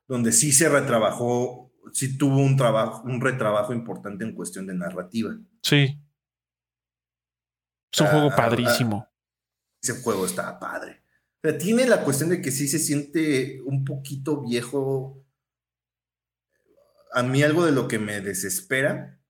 donde 0.06 0.32
sí 0.32 0.52
se 0.52 0.68
retrabajó, 0.68 1.72
sí 1.92 2.16
tuvo 2.16 2.38
un 2.38 2.56
trabajo, 2.56 3.02
un 3.04 3.20
retrabajo 3.20 3.72
importante 3.72 4.24
en 4.24 4.34
cuestión 4.34 4.66
de 4.66 4.74
narrativa. 4.74 5.36
Sí. 5.62 6.00
Es 7.92 8.00
un 8.00 8.06
juego 8.08 8.30
ah, 8.32 8.36
padrísimo. 8.36 9.08
ese 9.82 10.00
juego 10.02 10.26
está 10.26 10.58
padre. 10.58 11.02
Pero 11.40 11.58
tiene 11.58 11.86
la 11.86 12.02
cuestión 12.02 12.30
de 12.30 12.40
que 12.40 12.50
sí 12.50 12.68
se 12.68 12.78
siente 12.78 13.60
un 13.62 13.84
poquito 13.84 14.40
viejo. 14.40 15.22
A 17.12 17.22
mí 17.22 17.42
algo 17.42 17.64
de 17.66 17.72
lo 17.72 17.86
que 17.86 17.98
me 17.98 18.20
desespera 18.20 19.20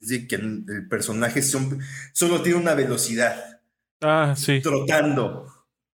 Es 0.00 0.08
decir, 0.08 0.26
que 0.26 0.36
el 0.36 0.88
personaje 0.88 1.42
solo 1.42 2.42
tiene 2.42 2.58
una 2.58 2.74
velocidad. 2.74 3.60
Ah, 4.00 4.34
sí. 4.36 4.60
Trotando. 4.60 5.46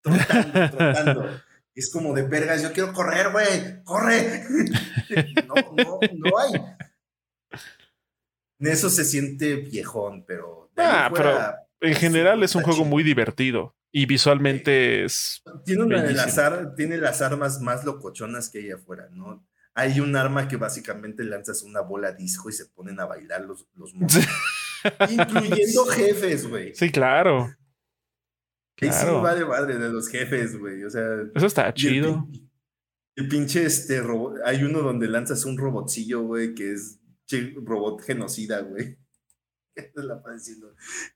Trotando, 0.02 0.70
trotando. 0.76 1.40
Es 1.74 1.90
como 1.90 2.14
de 2.14 2.22
vergas, 2.22 2.62
yo 2.62 2.72
quiero 2.72 2.93
correr, 2.93 3.32
güey, 3.32 3.82
corre. 3.82 4.44
no, 5.48 5.55
no, 5.76 6.01
no 6.12 6.39
hay. 6.39 6.52
En 8.60 8.66
eso 8.68 8.89
se 8.90 9.05
siente 9.05 9.56
viejón, 9.56 10.24
pero. 10.26 10.70
Ah, 10.76 11.10
pero 11.12 11.39
en 11.81 11.94
general 11.97 12.43
es 12.43 12.55
un 12.55 12.62
juego 12.62 12.85
muy 12.85 13.02
divertido 13.02 13.74
y 13.90 14.06
visualmente 14.06 15.05
es. 15.05 15.43
Tiene, 15.64 15.85
una 15.85 16.02
de 16.02 16.12
las 16.12 16.36
tiene 16.76 16.98
las 16.98 17.22
armas 17.22 17.60
más 17.60 17.85
locochonas 17.85 18.51
que 18.51 18.59
hay 18.59 18.70
afuera, 18.70 19.09
¿no? 19.10 19.47
Hay 19.74 19.98
un 20.01 20.14
arma 20.14 20.46
que 20.46 20.56
básicamente 20.56 21.24
lanzas 21.24 21.62
una 21.62 21.80
bola 21.80 22.12
disco 22.12 22.48
y 22.48 22.52
se 22.52 22.66
ponen 22.66 23.01
a 23.01 23.06
bailar 23.06 23.44
los, 23.44 23.66
los 23.74 23.92
monstruos. 23.94 24.28
incluyendo 25.10 25.84
jefes, 25.86 26.46
güey. 26.46 26.74
Sí, 26.74 26.90
claro. 26.90 27.55
Claro. 28.76 29.18
Sí, 29.18 29.22
vale 29.22 29.44
madre 29.44 29.78
de 29.78 29.88
los 29.88 30.09
jefes, 30.09 30.59
güey. 30.59 30.84
O 30.84 30.90
sea. 30.90 31.02
Eso 31.34 31.46
está 31.46 31.72
chido. 31.72 32.28
El, 33.16 33.28
pinche 33.28 33.64
este 33.64 34.01
robot. 34.01 34.38
Hay 34.44 34.64
uno 34.64 34.80
donde 34.80 35.09
lanzas 35.09 35.44
un 35.44 35.56
robotcillo, 35.56 36.22
güey, 36.22 36.55
que 36.55 36.72
es 36.72 37.01
robot 37.56 38.02
genocida, 38.02 38.60
güey. 38.60 38.98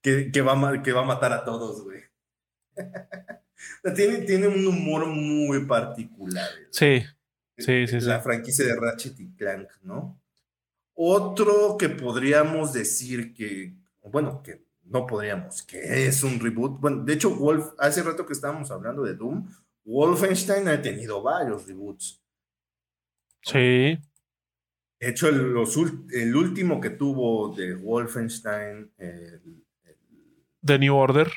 Que, 0.02 0.32
que, 0.32 0.40
va 0.40 0.82
que 0.82 0.92
va 0.92 1.02
a 1.02 1.04
matar 1.04 1.32
a 1.32 1.44
todos, 1.44 1.84
güey. 1.84 2.02
tiene, 3.94 4.18
tiene 4.22 4.48
un 4.48 4.66
humor 4.66 5.06
muy 5.06 5.64
particular. 5.64 6.48
Sí. 6.72 7.04
Sí, 7.58 7.86
sí, 7.86 8.00
La 8.00 8.20
franquicia 8.20 8.64
de 8.64 8.76
Ratchet 8.76 9.18
y 9.18 9.34
Clank, 9.34 9.68
¿no? 9.82 10.20
Otro 10.94 11.76
que 11.78 11.88
podríamos 11.88 12.72
decir 12.72 13.34
que, 13.34 13.74
bueno, 14.04 14.42
que 14.42 14.64
no 14.84 15.06
podríamos, 15.06 15.62
que 15.62 16.06
es 16.06 16.22
un 16.22 16.40
reboot. 16.40 16.80
Bueno, 16.80 17.04
de 17.04 17.12
hecho, 17.12 17.30
Wolf, 17.30 17.66
hace 17.78 18.02
rato 18.02 18.24
que 18.24 18.32
estábamos 18.32 18.70
hablando 18.70 19.02
de 19.02 19.14
Doom, 19.14 19.48
Wolfenstein 19.84 20.68
ha 20.68 20.80
tenido 20.80 21.22
varios 21.22 21.66
reboots. 21.66 22.22
Sí. 23.42 23.98
De 25.00 25.08
hecho, 25.08 25.28
el, 25.28 25.54
el 26.12 26.36
último 26.36 26.80
que 26.80 26.90
tuvo 26.90 27.54
de 27.54 27.74
Wolfenstein, 27.74 28.90
el, 28.98 29.64
The 30.64 30.78
New 30.78 30.94
Order. 30.94 31.30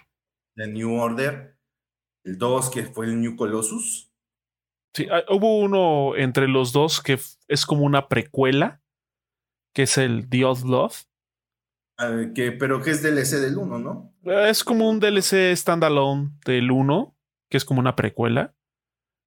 The 0.56 0.68
New 0.68 0.94
Order. 0.94 1.56
El 2.24 2.38
2, 2.38 2.70
que 2.70 2.84
fue 2.84 3.06
el 3.06 3.20
New 3.20 3.36
Colossus. 3.36 4.11
Sí, 4.94 5.08
ah, 5.12 5.24
hubo 5.30 5.60
uno 5.60 6.16
entre 6.16 6.48
los 6.48 6.74
dos 6.74 7.02
que 7.02 7.20
es 7.48 7.66
como 7.66 7.86
una 7.86 8.08
precuela, 8.08 8.82
que 9.74 9.84
es 9.84 9.98
el 9.98 10.30
The 10.30 10.46
Old 10.46 10.66
Love. 10.66 11.04
Ah, 11.98 12.26
que, 12.34 12.52
pero 12.52 12.82
que 12.82 12.92
es 12.92 13.02
DLC 13.02 13.40
del 13.40 13.58
1, 13.58 13.80
¿no? 13.80 14.14
Es 14.24 14.64
como 14.64 14.90
un 14.90 15.00
DLC 15.00 15.56
standalone 15.56 16.32
del 16.46 16.72
1, 16.72 17.16
que 17.50 17.58
es 17.58 17.66
como 17.66 17.80
una 17.80 17.96
precuela. 17.96 18.54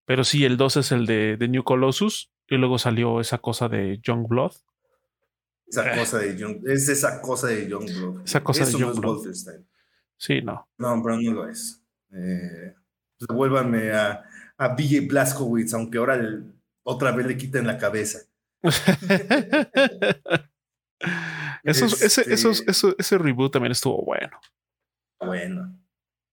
Pero 0.06 0.24
sí, 0.24 0.44
el 0.44 0.56
2 0.56 0.76
es 0.78 0.92
el 0.92 1.06
de, 1.06 1.36
de 1.36 1.48
New 1.48 1.64
Colossus. 1.64 2.30
Y 2.46 2.56
luego 2.56 2.78
salió 2.78 3.20
esa 3.20 3.38
cosa 3.38 3.68
de 3.68 4.00
Youngblood. 4.02 4.52
Esa 5.66 5.92
eh. 5.92 5.98
cosa 5.98 6.18
de 6.18 6.36
Young, 6.36 6.68
es 6.68 6.88
esa 6.88 7.20
cosa 7.20 7.48
de 7.48 7.68
Youngblood. 7.68 8.24
Esa 8.24 8.42
cosa 8.42 8.64
Eso 8.64 8.76
de 8.76 8.84
Youngblood. 8.84 9.32
sí, 10.16 10.42
no. 10.42 10.68
No, 10.78 11.02
pero 11.02 11.20
no 11.20 11.32
lo 11.32 11.48
es. 11.48 11.82
Eh, 12.12 12.74
vuélvanme 13.28 13.90
a, 13.92 14.24
a 14.58 14.68
BJ 14.68 15.08
Blazkowicz, 15.08 15.74
aunque 15.74 15.98
ahora 15.98 16.20
otra 16.82 17.12
vez 17.12 17.26
le 17.26 17.36
quiten 17.36 17.66
la 17.66 17.78
cabeza. 17.78 18.20
Este 21.64 21.86
ese, 22.98 23.18
reboot 23.18 23.52
también 23.52 23.72
estuvo 23.72 24.04
bueno. 24.04 24.38
Bueno. 25.18 25.78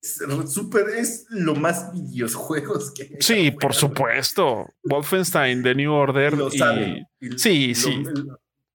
Super, 0.01 0.89
es 0.89 1.25
lo 1.29 1.55
más 1.55 1.93
videojuegos 1.93 2.91
que. 2.93 3.17
Sí, 3.21 3.51
por 3.51 3.73
supuesto. 3.73 4.73
Wolfenstein, 4.83 5.63
The 5.63 5.75
New 5.75 5.91
Order. 5.91 6.37
Lo 6.37 6.51
sabe. 6.51 7.07
sí, 7.37 7.73
sí. 7.75 8.03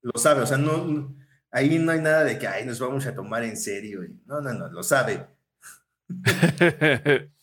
Lo, 0.00 0.18
sabe, 0.18 0.42
o 0.42 0.46
sea, 0.46 0.56
no, 0.56 1.14
ahí 1.50 1.78
no 1.78 1.92
hay 1.92 2.00
nada 2.00 2.24
de 2.24 2.38
que 2.38 2.48
nos 2.64 2.78
vamos 2.78 3.04
a 3.06 3.14
tomar 3.14 3.42
en 3.42 3.56
serio. 3.56 4.00
No, 4.24 4.40
no, 4.40 4.54
no, 4.54 4.70
lo 4.70 4.82
sabe. 4.82 5.26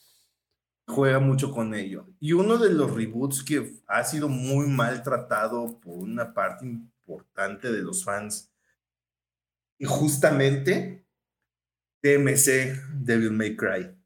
Juega 0.87 1.19
mucho 1.19 1.51
con 1.51 1.73
ello. 1.73 2.07
Y 2.19 2.33
uno 2.33 2.57
de 2.57 2.71
los 2.71 2.93
reboots 2.93 3.43
que 3.43 3.81
ha 3.87 4.03
sido 4.03 4.27
muy 4.27 4.67
maltratado 4.67 5.79
por 5.79 5.97
una 5.97 6.33
parte 6.33 6.65
importante 6.65 7.71
de 7.71 7.81
los 7.81 8.03
fans 8.03 8.53
y 9.77 9.85
justamente 9.85 11.05
DMC 12.01 13.01
Devil 13.01 13.31
May 13.31 13.55
Cry. 13.55 13.97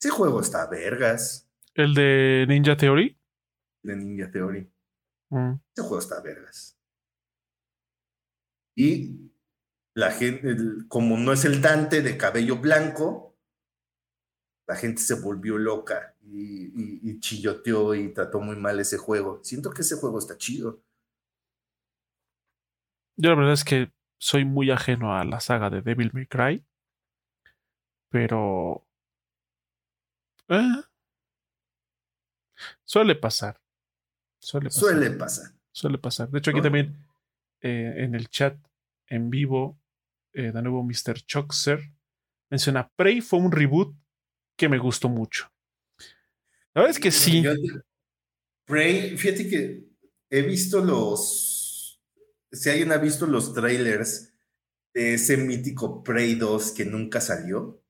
Ese 0.00 0.10
juego 0.10 0.40
está 0.40 0.66
vergas. 0.66 1.50
¿El 1.74 1.94
de 1.94 2.44
Ninja 2.46 2.76
Theory? 2.76 3.18
De 3.82 3.96
Ninja 3.96 4.30
Theory. 4.30 4.70
Mm. 5.30 5.54
Ese 5.74 5.82
juego 5.82 5.98
está 5.98 6.20
vergas. 6.20 6.78
Y 8.76 9.30
la 9.94 10.10
gente, 10.10 10.56
como 10.88 11.16
no 11.16 11.32
es 11.32 11.44
el 11.44 11.62
Dante 11.62 12.02
de 12.02 12.16
cabello 12.16 12.56
blanco, 12.56 13.33
la 14.66 14.76
gente 14.76 15.02
se 15.02 15.20
volvió 15.20 15.58
loca 15.58 16.14
y, 16.22 17.10
y, 17.10 17.20
chilloteó 17.20 17.94
y 17.94 18.12
trató 18.12 18.40
muy 18.40 18.56
mal 18.56 18.80
ese 18.80 18.96
juego. 18.96 19.40
Siento 19.42 19.70
que 19.70 19.82
ese 19.82 19.96
juego 19.96 20.18
está 20.18 20.36
chido. 20.38 20.82
Yo 23.16 23.30
la 23.30 23.36
verdad 23.36 23.52
es 23.52 23.64
que 23.64 23.92
soy 24.18 24.44
muy 24.44 24.70
ajeno 24.70 25.16
a 25.16 25.24
la 25.24 25.40
saga 25.40 25.70
de 25.70 25.82
Devil 25.82 26.10
May 26.14 26.26
Cry. 26.26 26.64
Pero... 28.08 28.86
Eh, 30.48 30.82
suele 32.84 33.14
pasar. 33.14 33.60
Suele 34.40 34.68
pasar. 34.68 34.82
Suele 34.82 35.10
pasar. 35.10 35.52
Suele 35.72 35.98
pasar. 35.98 36.30
De 36.30 36.38
hecho, 36.38 36.50
aquí 36.50 36.62
también 36.62 37.06
eh, 37.60 37.94
en 37.98 38.14
el 38.14 38.28
chat 38.28 38.56
en 39.08 39.30
vivo, 39.30 39.78
eh, 40.32 40.52
de 40.52 40.62
nuevo 40.62 40.82
Mr. 40.82 41.20
Choxer 41.26 41.92
menciona, 42.50 42.88
Prey 42.96 43.20
fue 43.20 43.38
un 43.38 43.52
reboot 43.52 43.94
que 44.56 44.68
me 44.68 44.78
gustó 44.78 45.08
mucho. 45.08 45.50
La 46.74 46.82
verdad 46.82 46.96
es 46.96 46.98
que 46.98 47.10
sí. 47.10 47.44
Prey, 48.64 49.16
fíjate 49.16 49.48
que 49.48 49.84
he 50.30 50.42
visto 50.42 50.82
los 50.84 51.54
si 52.54 52.70
alguien 52.70 52.92
ha 52.92 52.98
visto 52.98 53.26
los 53.26 53.52
trailers 53.52 54.32
de 54.92 55.14
ese 55.14 55.36
mítico 55.36 56.02
Prey 56.02 56.36
2 56.36 56.72
que 56.72 56.84
nunca 56.84 57.20
salió, 57.20 57.82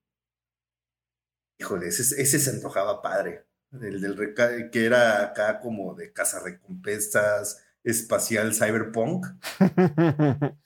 híjole, 1.58 1.88
ese, 1.88 2.24
se 2.26 2.50
antojaba 2.50 3.02
padre. 3.02 3.46
El 3.72 4.00
del 4.00 4.34
que 4.70 4.84
era 4.84 5.22
acá 5.24 5.60
como 5.60 5.94
de 5.94 6.12
recompensas 6.42 7.62
espacial 7.82 8.54
cyberpunk. 8.54 9.26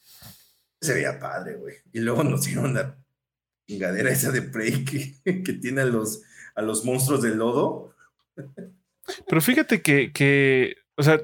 se 0.80 0.94
veía 0.94 1.18
padre, 1.18 1.56
güey. 1.56 1.76
Y 1.92 2.00
luego 2.00 2.22
nos 2.22 2.44
dieron 2.44 2.74
la 2.74 2.96
chingadera 3.68 4.10
esa 4.10 4.32
de 4.32 4.42
Prey 4.42 4.84
que, 4.84 5.42
que 5.42 5.52
tiene 5.52 5.82
a 5.82 5.84
los, 5.84 6.22
a 6.54 6.62
los 6.62 6.84
monstruos 6.84 7.22
del 7.22 7.38
lodo. 7.38 7.94
Pero 9.26 9.40
fíjate 9.40 9.82
que, 9.82 10.12
que, 10.12 10.76
o 10.96 11.02
sea, 11.02 11.20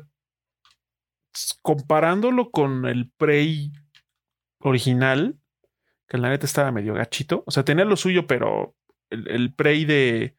comparándolo 1.62 2.50
con 2.50 2.86
el 2.86 3.10
Prey 3.10 3.72
original, 4.58 5.38
que 6.08 6.18
la 6.18 6.28
neta 6.28 6.46
estaba 6.46 6.70
medio 6.70 6.94
gachito. 6.94 7.44
O 7.46 7.50
sea, 7.50 7.64
tenía 7.64 7.84
lo 7.84 7.96
suyo, 7.96 8.26
pero 8.26 8.76
el, 9.10 9.52
Prey 9.52 9.84
de. 9.84 10.36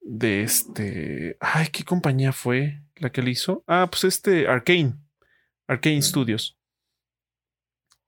De 0.00 0.42
este. 0.42 1.36
Ay, 1.40 1.68
¿qué 1.72 1.84
compañía 1.84 2.32
fue 2.32 2.82
la 2.96 3.12
que 3.12 3.22
le 3.22 3.30
hizo? 3.30 3.62
Ah, 3.68 3.88
pues 3.88 4.04
este 4.04 4.48
Arkane. 4.48 4.94
Arkane 5.68 6.02
Studios. 6.02 6.58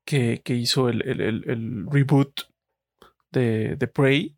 Que, 0.05 0.43
que 0.45 0.55
hizo 0.55 0.89
el, 0.89 1.03
el, 1.03 1.87
reboot 1.91 2.43
de, 3.35 3.77
de 3.77 3.87
Prey. 3.87 4.37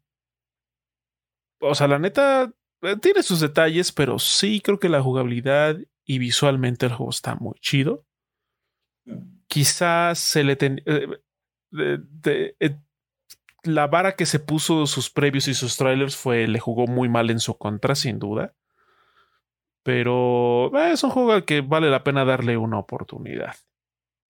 O 1.61 1.75
sea, 1.75 1.87
la 1.87 1.99
neta 1.99 2.53
eh, 2.83 2.97
tiene 2.97 3.23
sus 3.23 3.41
detalles, 3.41 3.93
pero 3.93 4.19
sí 4.19 4.61
creo 4.61 4.79
que 4.79 4.89
la 4.89 5.03
jugabilidad 5.03 5.77
y 6.05 6.19
visualmente 6.19 6.87
el 6.87 6.93
juego 6.93 7.11
está 7.11 7.35
muy 7.35 7.55
chido. 7.61 8.05
Quizás 9.47 10.19
se 10.19 10.45
le 10.45 10.57
eh, 10.61 11.19
eh, 12.61 12.77
la 13.65 13.87
vara 13.87 14.15
que 14.17 14.27
se 14.27 14.39
puso 14.39 14.87
sus 14.87 15.11
previos 15.11 15.49
y 15.49 15.55
sus 15.55 15.77
trailers 15.77 16.17
fue 16.17 16.47
le 16.47 16.61
jugó 16.61 16.87
muy 16.87 17.09
mal 17.09 17.31
en 17.31 17.41
su 17.41 17.57
contra, 17.57 17.95
sin 17.95 18.19
duda. 18.19 18.55
Pero 19.83 20.77
es 20.79 21.05
un 21.05 21.11
juego 21.11 21.33
al 21.33 21.45
que 21.45 21.61
vale 21.61 21.91
la 21.91 22.03
pena 22.03 22.25
darle 22.25 22.57
una 22.57 22.79
oportunidad. 22.79 23.55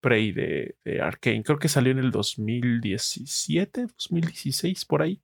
Prey 0.07 0.31
de, 0.31 0.77
de 0.85 1.01
Arkane. 1.01 1.43
Creo 1.43 1.59
que 1.59 1.69
salió 1.69 1.91
en 1.91 1.99
el 1.99 2.13
2017, 2.13 3.89
2016, 3.99 4.85
por 4.85 5.03
ahí. 5.03 5.21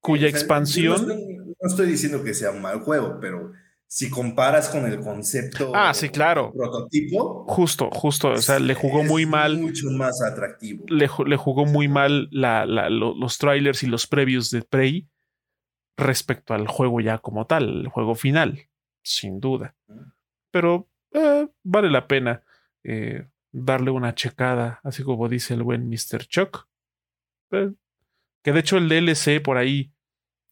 cuya 0.00 0.26
expansión 0.26 1.06
no 1.06 1.68
estoy 1.68 1.86
diciendo 1.86 2.24
que 2.24 2.34
sea 2.34 2.50
un 2.50 2.62
mal 2.62 2.80
juego, 2.80 3.20
pero 3.20 3.52
si 3.86 4.10
comparas 4.10 4.70
con 4.70 4.86
el 4.86 4.98
concepto. 4.98 5.70
Ah, 5.72 5.94
sí, 5.94 6.08
claro. 6.08 6.52
Prototipo. 6.52 7.44
Justo, 7.46 7.90
justo. 7.92 8.30
O 8.30 8.38
sea, 8.38 8.58
le 8.58 8.74
jugó 8.74 9.04
muy 9.04 9.24
mal. 9.24 9.56
Mucho 9.58 9.88
más 9.92 10.20
atractivo. 10.20 10.84
Le, 10.88 11.06
jugó 11.36 11.64
muy 11.64 11.86
mal 11.86 12.28
los 12.32 13.38
trailers 13.38 13.84
y 13.84 13.86
los 13.86 14.08
previews 14.08 14.50
de 14.50 14.62
Prey 14.62 15.08
respecto 15.96 16.54
al 16.54 16.66
juego 16.66 17.00
ya 17.00 17.18
como 17.18 17.46
tal, 17.46 17.82
el 17.82 17.88
juego 17.88 18.16
final, 18.16 18.68
sin 19.04 19.38
duda. 19.38 19.76
Pero 20.50 20.88
eh, 21.14 21.48
vale 21.62 21.90
la 21.90 22.06
pena 22.06 22.42
eh, 22.82 23.26
darle 23.52 23.90
una 23.90 24.14
checada, 24.14 24.80
así 24.82 25.02
como 25.02 25.28
dice 25.28 25.54
el 25.54 25.62
buen 25.62 25.88
Mr. 25.88 26.26
Chuck. 26.26 26.66
Eh, 27.52 27.72
que 28.42 28.52
de 28.52 28.60
hecho 28.60 28.76
el 28.76 28.88
DLC 28.88 29.40
por 29.42 29.56
ahí, 29.56 29.92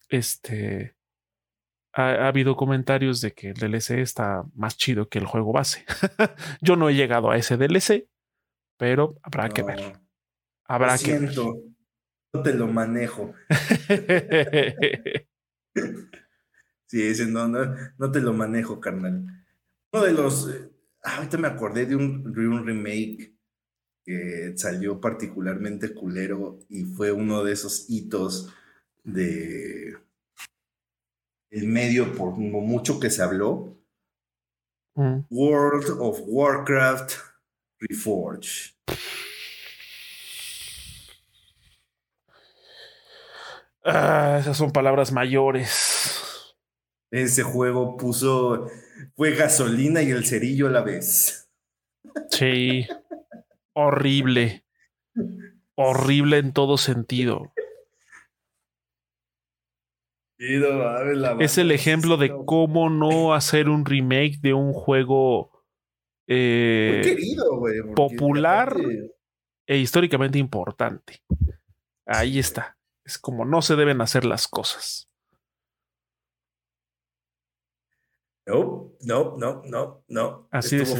este, 0.09 0.95
ha, 1.93 2.27
habido 2.27 2.55
comentarios 2.55 3.21
de 3.21 3.33
que 3.33 3.49
el 3.49 3.55
DLC 3.55 3.99
está 3.99 4.45
más 4.55 4.77
chido 4.77 5.09
que 5.09 5.19
el 5.19 5.25
juego 5.25 5.51
base. 5.51 5.85
Yo 6.61 6.75
no 6.75 6.89
he 6.89 6.95
llegado 6.95 7.29
a 7.29 7.37
ese 7.37 7.57
DLC, 7.57 8.07
pero 8.77 9.19
habrá 9.21 9.49
que 9.49 9.61
ver. 9.63 9.99
Habrá 10.65 10.97
que 10.97 11.19
ver. 11.19 11.31
No 12.33 12.41
te 12.41 12.53
lo 12.55 12.67
manejo. 12.67 13.33
sí, 16.87 17.13
no, 17.27 17.47
no, 17.47 18.11
te 18.11 18.21
lo 18.21 18.33
manejo, 18.33 18.79
carnal. 18.79 19.42
Uno 19.93 20.03
de 20.03 20.11
los. 20.11 20.49
Eh, 20.49 20.71
ahorita 21.03 21.37
me 21.37 21.47
acordé 21.47 21.85
de 21.85 21.95
un, 21.95 22.33
de 22.33 22.47
un 22.47 22.65
remake 22.65 23.35
que 24.03 24.53
salió 24.57 24.99
particularmente 24.99 25.93
culero 25.93 26.59
y 26.67 26.83
fue 26.83 27.11
uno 27.11 27.43
de 27.43 27.53
esos 27.53 27.85
hitos 27.89 28.53
de 29.03 29.95
el 31.51 31.67
medio 31.67 32.15
por 32.15 32.31
mucho 32.31 32.99
que 32.99 33.11
se 33.11 33.21
habló. 33.21 33.77
Mm. 34.95 35.19
World 35.29 35.97
of 35.99 36.21
Warcraft 36.25 37.13
Reforged. 37.79 38.73
Ah, 43.85 44.37
esas 44.39 44.57
son 44.57 44.71
palabras 44.71 45.11
mayores. 45.11 46.55
Ese 47.11 47.43
juego 47.43 47.95
puso. 47.95 48.67
Fue 49.15 49.31
gasolina 49.35 50.01
y 50.01 50.11
el 50.11 50.25
cerillo 50.25 50.67
a 50.67 50.71
la 50.71 50.81
vez. 50.81 51.49
Sí. 52.29 52.87
Horrible. 53.73 54.63
Horrible 55.75 56.37
en 56.37 56.53
todo 56.53 56.77
sentido 56.77 57.53
es 61.39 61.57
el 61.57 61.71
ejemplo 61.71 62.17
de 62.17 62.33
cómo 62.45 62.89
no 62.89 63.33
hacer 63.33 63.69
un 63.69 63.85
remake 63.85 64.39
de 64.41 64.53
un 64.53 64.73
juego 64.73 65.51
eh, 66.27 67.15
popular 67.95 68.75
e 69.65 69.77
históricamente 69.77 70.39
importante. 70.39 71.21
Ahí 72.05 72.39
está. 72.39 72.77
Es 73.05 73.17
como 73.17 73.45
no 73.45 73.61
se 73.61 73.75
deben 73.75 74.01
hacer 74.01 74.25
las 74.25 74.47
cosas. 74.47 75.09
No, 78.45 78.91
no, 79.01 79.37
no, 79.37 79.61
no, 79.65 80.03
no. 80.07 80.47
Así 80.51 80.77
es. 80.77 80.93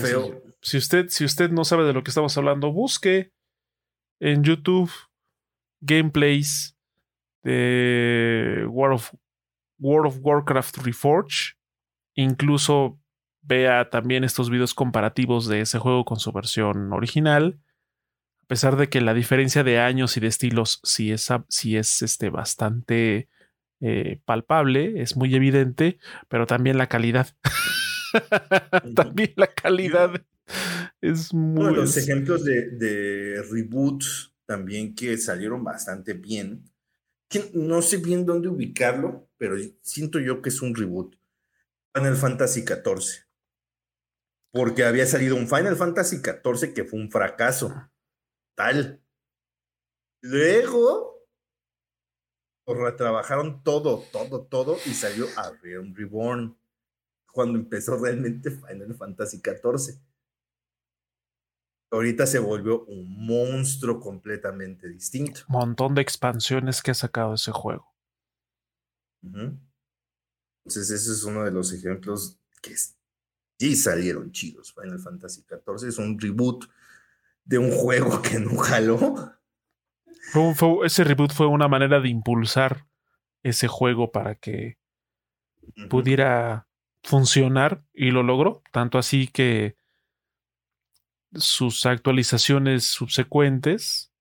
Si 0.61 0.77
usted, 0.77 1.09
si 1.09 1.25
usted 1.25 1.51
no 1.51 1.65
sabe 1.65 1.83
de 1.83 1.93
lo 1.93 2.03
que 2.03 2.11
estamos 2.11 2.37
hablando, 2.37 2.71
busque 2.71 3.33
en 4.19 4.43
YouTube 4.43 4.89
gameplays 5.81 6.77
de 7.43 8.65
World 8.69 8.95
of 8.95 9.13
World 9.79 10.07
of 10.07 10.19
Warcraft 10.21 10.77
Reforge. 10.77 11.55
Incluso 12.15 12.99
vea 13.41 13.89
también 13.89 14.23
estos 14.23 14.49
videos 14.49 14.73
comparativos 14.73 15.47
de 15.47 15.61
ese 15.61 15.79
juego 15.79 16.05
con 16.05 16.19
su 16.19 16.31
versión 16.31 16.93
original. 16.93 17.59
A 18.43 18.45
pesar 18.47 18.77
de 18.77 18.87
que 18.87 19.01
la 19.01 19.13
diferencia 19.13 19.63
de 19.63 19.79
años 19.79 20.15
y 20.15 20.21
de 20.21 20.27
estilos 20.27 20.79
sí 20.83 21.11
es, 21.11 21.29
es 21.29 22.01
este, 22.01 22.29
bastante 22.29 23.27
eh, 23.79 24.19
palpable, 24.25 25.01
es 25.01 25.15
muy 25.15 25.33
evidente, 25.35 25.99
pero 26.27 26.45
también 26.45 26.77
la 26.77 26.87
calidad. 26.87 27.35
también 28.95 29.33
la 29.35 29.47
calidad 29.47 30.23
es 31.01 31.33
muy... 31.33 31.73
los 31.73 31.97
ejemplos 31.97 32.43
de, 32.43 32.69
de 32.71 33.43
reboots 33.51 34.33
también 34.45 34.93
que 34.93 35.17
salieron 35.17 35.63
bastante 35.63 36.13
bien 36.13 36.63
no 37.53 37.81
sé 37.81 37.97
bien 37.97 38.25
dónde 38.25 38.47
ubicarlo, 38.47 39.29
pero 39.37 39.55
siento 39.81 40.19
yo 40.19 40.41
que 40.41 40.49
es 40.49 40.61
un 40.61 40.75
reboot. 40.75 41.15
Final 41.93 42.15
Fantasy 42.15 42.61
XIV. 42.61 43.25
Porque 44.51 44.83
había 44.83 45.05
salido 45.05 45.35
un 45.35 45.47
Final 45.47 45.75
Fantasy 45.75 46.17
XIV 46.17 46.73
que 46.73 46.85
fue 46.85 46.99
un 46.99 47.11
fracaso. 47.11 47.89
Tal. 48.55 49.01
Luego 50.21 51.12
retrabajaron 52.65 53.63
todo, 53.63 54.03
todo, 54.11 54.43
todo 54.43 54.77
y 54.85 54.93
salió 54.93 55.27
a 55.37 55.51
Realm 55.61 55.93
Reborn. 55.95 56.57
Cuando 57.31 57.57
empezó 57.57 57.97
realmente 57.97 58.51
Final 58.51 58.95
Fantasy 58.95 59.37
XIV 59.37 59.99
ahorita 61.93 62.25
se 62.25 62.39
volvió 62.39 62.83
un 62.85 63.25
monstruo 63.25 63.99
completamente 63.99 64.89
distinto. 64.89 65.41
Montón 65.47 65.93
de 65.93 66.01
expansiones 66.01 66.81
que 66.81 66.91
ha 66.91 66.95
sacado 66.95 67.35
ese 67.35 67.51
juego. 67.51 67.93
Entonces, 69.21 70.89
ese 70.89 71.11
es 71.11 71.23
uno 71.23 71.43
de 71.43 71.51
los 71.51 71.71
ejemplos 71.71 72.39
que 72.61 72.75
sí 73.59 73.75
salieron 73.75 74.31
chidos. 74.31 74.73
Final 74.73 74.99
Fantasy 74.99 75.43
XIV 75.47 75.87
es 75.87 75.97
un 75.97 76.19
reboot 76.19 76.65
de 77.45 77.59
un 77.59 77.71
juego 77.71 78.21
que 78.21 78.39
no 78.39 78.57
jaló. 78.57 79.31
Ese 80.83 81.03
reboot 81.03 81.31
fue 81.31 81.47
una 81.47 81.67
manera 81.67 81.99
de 81.99 82.09
impulsar 82.09 82.85
ese 83.43 83.67
juego 83.67 84.11
para 84.11 84.35
que 84.35 84.77
pudiera 85.89 86.67
funcionar 87.03 87.83
y 87.93 88.11
lo 88.11 88.23
logró. 88.23 88.61
Tanto 88.71 88.97
así 88.97 89.27
que 89.27 89.75
sus 91.33 91.85
actualizaciones 91.85 92.85
subsecuentes 92.85 94.11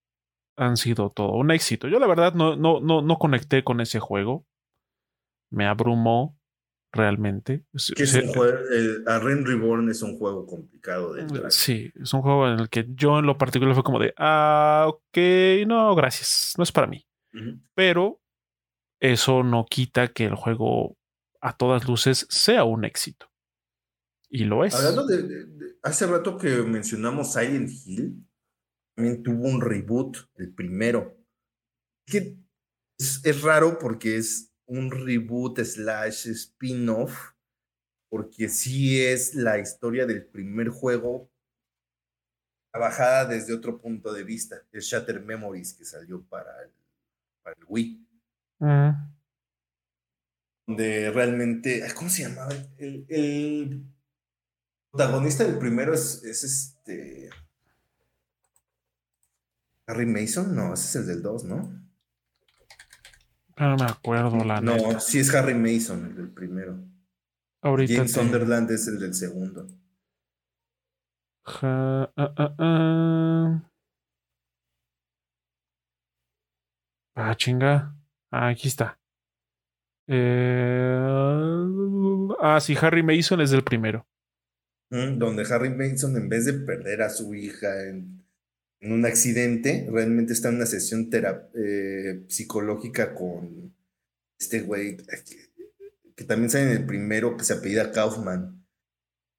han 0.57 0.77
sido 0.77 1.11
todo 1.11 1.33
un 1.33 1.51
éxito. 1.51 1.89
Yo 1.89 1.99
la 1.99 2.07
verdad 2.07 2.35
no, 2.35 2.57
no, 2.57 2.81
no, 2.81 3.03
no 3.03 3.19
conecté 3.19 3.65
con 3.65 3.81
ese 3.81 4.01
juego. 4.01 4.47
Me 5.51 5.67
abrumó 5.67 6.39
realmente. 6.93 7.65
es 7.73 8.15
un 8.15 8.29
juego, 8.29 8.59
el 8.71 9.05
Arren 9.07 9.45
Reborn 9.45 9.89
es 9.91 10.03
un 10.03 10.19
juego 10.19 10.47
complicado 10.47 11.15
de 11.15 11.23
entrar. 11.23 11.51
Sí, 11.51 11.91
es 12.01 12.13
un 12.13 12.23
juego 12.23 12.49
en 12.49 12.61
el 12.61 12.69
que 12.69 12.87
yo 12.91 13.19
en 13.19 13.27
lo 13.27 13.39
particular 13.39 13.75
fue 13.75 13.83
como 13.83 13.99
de, 13.99 14.15
ah, 14.19 14.87
ok, 14.89 15.19
no, 15.67 15.95
gracias, 15.95 16.55
no 16.57 16.65
es 16.65 16.73
para 16.73 16.87
mí. 16.87 17.07
Pero 17.75 18.21
eso 19.01 19.43
no 19.43 19.65
quita 19.65 20.09
que 20.09 20.27
el 20.27 20.35
juego 20.35 20.99
a 21.41 21.57
todas 21.57 21.89
luces 21.89 22.27
sea 22.31 22.65
un 22.65 22.85
éxito. 22.85 23.33
Y 24.29 24.45
lo 24.45 24.65
es. 24.65 24.75
Hablando 24.75 25.07
de, 25.07 25.77
hace 25.83 26.07
rato 26.07 26.39
que 26.39 26.63
mencionamos 26.63 27.33
Silent 27.33 27.71
Hill, 27.71 28.25
también 28.95 29.23
tuvo 29.23 29.49
un 29.49 29.61
reboot, 29.61 30.17
el 30.37 30.55
primero. 30.55 31.19
Que 32.07 32.37
es, 32.99 33.43
raro 33.43 33.79
porque 33.79 34.17
es 34.17 34.52
un 34.73 34.91
reboot 34.91 35.61
slash 35.61 36.29
spin-off, 36.29 37.33
porque 38.09 38.49
sí 38.49 39.01
es 39.03 39.35
la 39.35 39.59
historia 39.59 40.07
del 40.07 40.25
primer 40.25 40.71
juego 40.71 41.31
trabajada 42.73 43.27
desde 43.27 43.53
otro 43.53 43.79
punto 43.79 44.13
de 44.13 44.25
vista. 44.25 44.63
Es 44.73 44.87
Shatter 44.87 45.21
Memories 45.21 45.75
que 45.75 45.85
salió 45.85 46.23
para 46.23 46.63
el, 46.63 46.71
para 47.43 47.55
el 47.59 47.65
Wii. 47.69 48.09
Mm. 48.61 48.91
Donde 50.67 51.11
realmente, 51.11 51.87
¿cómo 51.95 52.09
se 52.09 52.23
llamaba? 52.23 52.55
el 52.79 53.85
protagonista 54.91 55.45
del 55.45 55.59
primero 55.59 55.93
es, 55.93 56.23
este. 56.25 57.29
Harry 59.87 60.07
Mason, 60.07 60.55
no, 60.55 60.73
ese 60.73 60.87
es 60.87 60.95
el 60.97 61.07
del 61.07 61.23
2, 61.23 61.45
¿no? 61.45 61.82
No 63.59 63.77
me 63.77 63.85
acuerdo 63.85 64.45
la 64.45 64.61
No, 64.61 65.01
sí 65.01 65.19
es 65.19 65.35
Harry 65.35 65.55
Mason, 65.55 66.07
el 66.07 66.17
del 66.17 66.31
primero. 66.31 66.79
Ahorita. 67.63 67.95
James 67.95 68.13
Sunderland 68.13 68.71
es 68.71 68.89
el 68.89 68.99
del 68.99 69.15
segundo. 69.15 69.67
Ah, 71.45 72.11
ah, 72.17 72.55
ah. 72.59 73.63
ah, 77.17 77.35
chinga. 77.37 77.95
Ah, 78.31 78.49
aquí 78.49 78.69
está. 78.69 78.99
Eh, 80.09 80.99
ah, 82.41 82.59
sí, 82.61 82.77
Harry 82.81 83.03
Mason 83.03 83.41
es 83.41 83.51
del 83.51 83.63
primero 83.63 84.07
donde 84.93 85.45
Harry 85.51 85.71
Mason, 85.71 86.17
en 86.17 86.29
vez 86.29 86.45
de 86.45 86.53
perder 86.53 87.03
a 87.03 87.09
su 87.09 87.35
hija 87.35 87.89
en, 87.89 88.22
un 88.91 89.07
accidente, 89.07 89.87
realmente 89.91 90.33
está 90.33 90.49
en 90.49 90.57
una 90.57 90.67
sesión 90.67 91.09
eh, 91.13 92.25
psicológica 92.27 93.15
con 93.15 93.73
este 94.39 94.61
güey. 94.63 94.97
que 96.17 96.25
también 96.25 96.51
sale 96.51 96.65
en 96.65 96.77
el 96.79 96.87
primero, 96.87 97.37
que 97.37 97.45
se 97.45 97.53
apellida 97.53 97.93
Kaufman, 97.93 98.67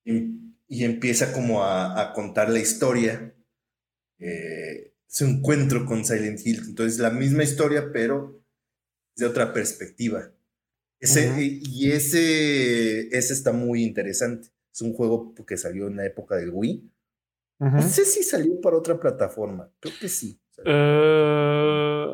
y, 0.05 0.83
empieza 0.83 1.33
como 1.33 1.63
a, 1.63 2.13
contar 2.13 2.49
la 2.49 2.59
historia, 2.59 3.35
eh, 4.19 4.93
su 5.07 5.25
encuentro 5.25 5.85
con 5.85 6.05
Silent 6.05 6.39
Hill. 6.45 6.61
Entonces, 6.69 6.99
la 6.99 7.09
misma 7.09 7.43
historia, 7.43 7.91
pero 7.91 8.43
de 9.15 9.25
otra 9.25 9.53
perspectiva. 9.53 10.31
Ese, 10.99 11.59
Y 11.61 11.91
ese, 11.91 13.09
ese 13.15 13.33
está 13.33 13.51
muy 13.51 13.83
interesante. 13.83 14.49
Es 14.73 14.81
un 14.81 14.93
juego 14.93 15.35
que 15.45 15.57
salió 15.57 15.87
en 15.87 15.97
la 15.97 16.05
época 16.05 16.37
del 16.37 16.51
Wii. 16.51 16.92
No 17.59 17.81
sé 17.81 18.05
si 18.05 18.23
salió 18.23 18.59
para 18.61 18.77
otra 18.77 18.99
plataforma. 18.99 19.71
Creo 19.79 19.93
que 19.99 20.09
sí. 20.09 20.41
Eh, 20.65 22.07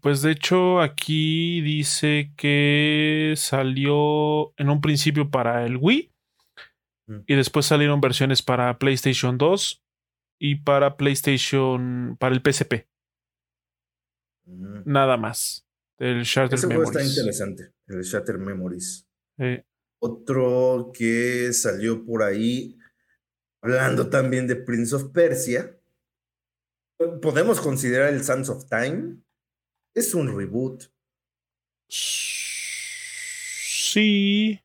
pues 0.00 0.22
de 0.22 0.32
hecho, 0.32 0.80
aquí 0.80 1.60
dice 1.60 2.32
que 2.36 3.34
salió 3.36 4.52
en 4.58 4.68
un 4.68 4.80
principio 4.80 5.30
para 5.30 5.64
el 5.66 5.76
Wii. 5.76 6.12
Y 7.26 7.34
después 7.34 7.66
salieron 7.66 8.00
versiones 8.00 8.40
para 8.40 8.78
PlayStation 8.78 9.36
2 9.36 9.82
y 10.38 10.56
para 10.56 10.96
PlayStation. 10.96 12.16
para 12.20 12.34
el 12.34 12.40
PSP. 12.40 12.86
Nada 14.84 15.16
más. 15.16 15.66
El 15.98 16.22
Shatter 16.22 16.54
Ese 16.58 16.66
Memories. 16.66 16.96
está 16.96 17.04
interesante, 17.04 17.74
el 17.88 18.02
Shatter 18.02 18.38
Memories. 18.38 19.06
Otro 19.98 20.90
que 20.94 21.52
salió 21.52 22.04
por 22.04 22.22
ahí, 22.22 22.78
hablando 23.60 24.08
también 24.10 24.46
de 24.46 24.56
Prince 24.56 24.94
of 24.94 25.10
Persia. 25.12 25.76
¿Podemos 27.22 27.60
considerar 27.60 28.12
el 28.12 28.22
Sons 28.24 28.48
of 28.48 28.68
Time? 28.68 29.16
Es 29.94 30.14
un 30.14 30.36
reboot. 30.36 30.84
Sí. 33.88 34.60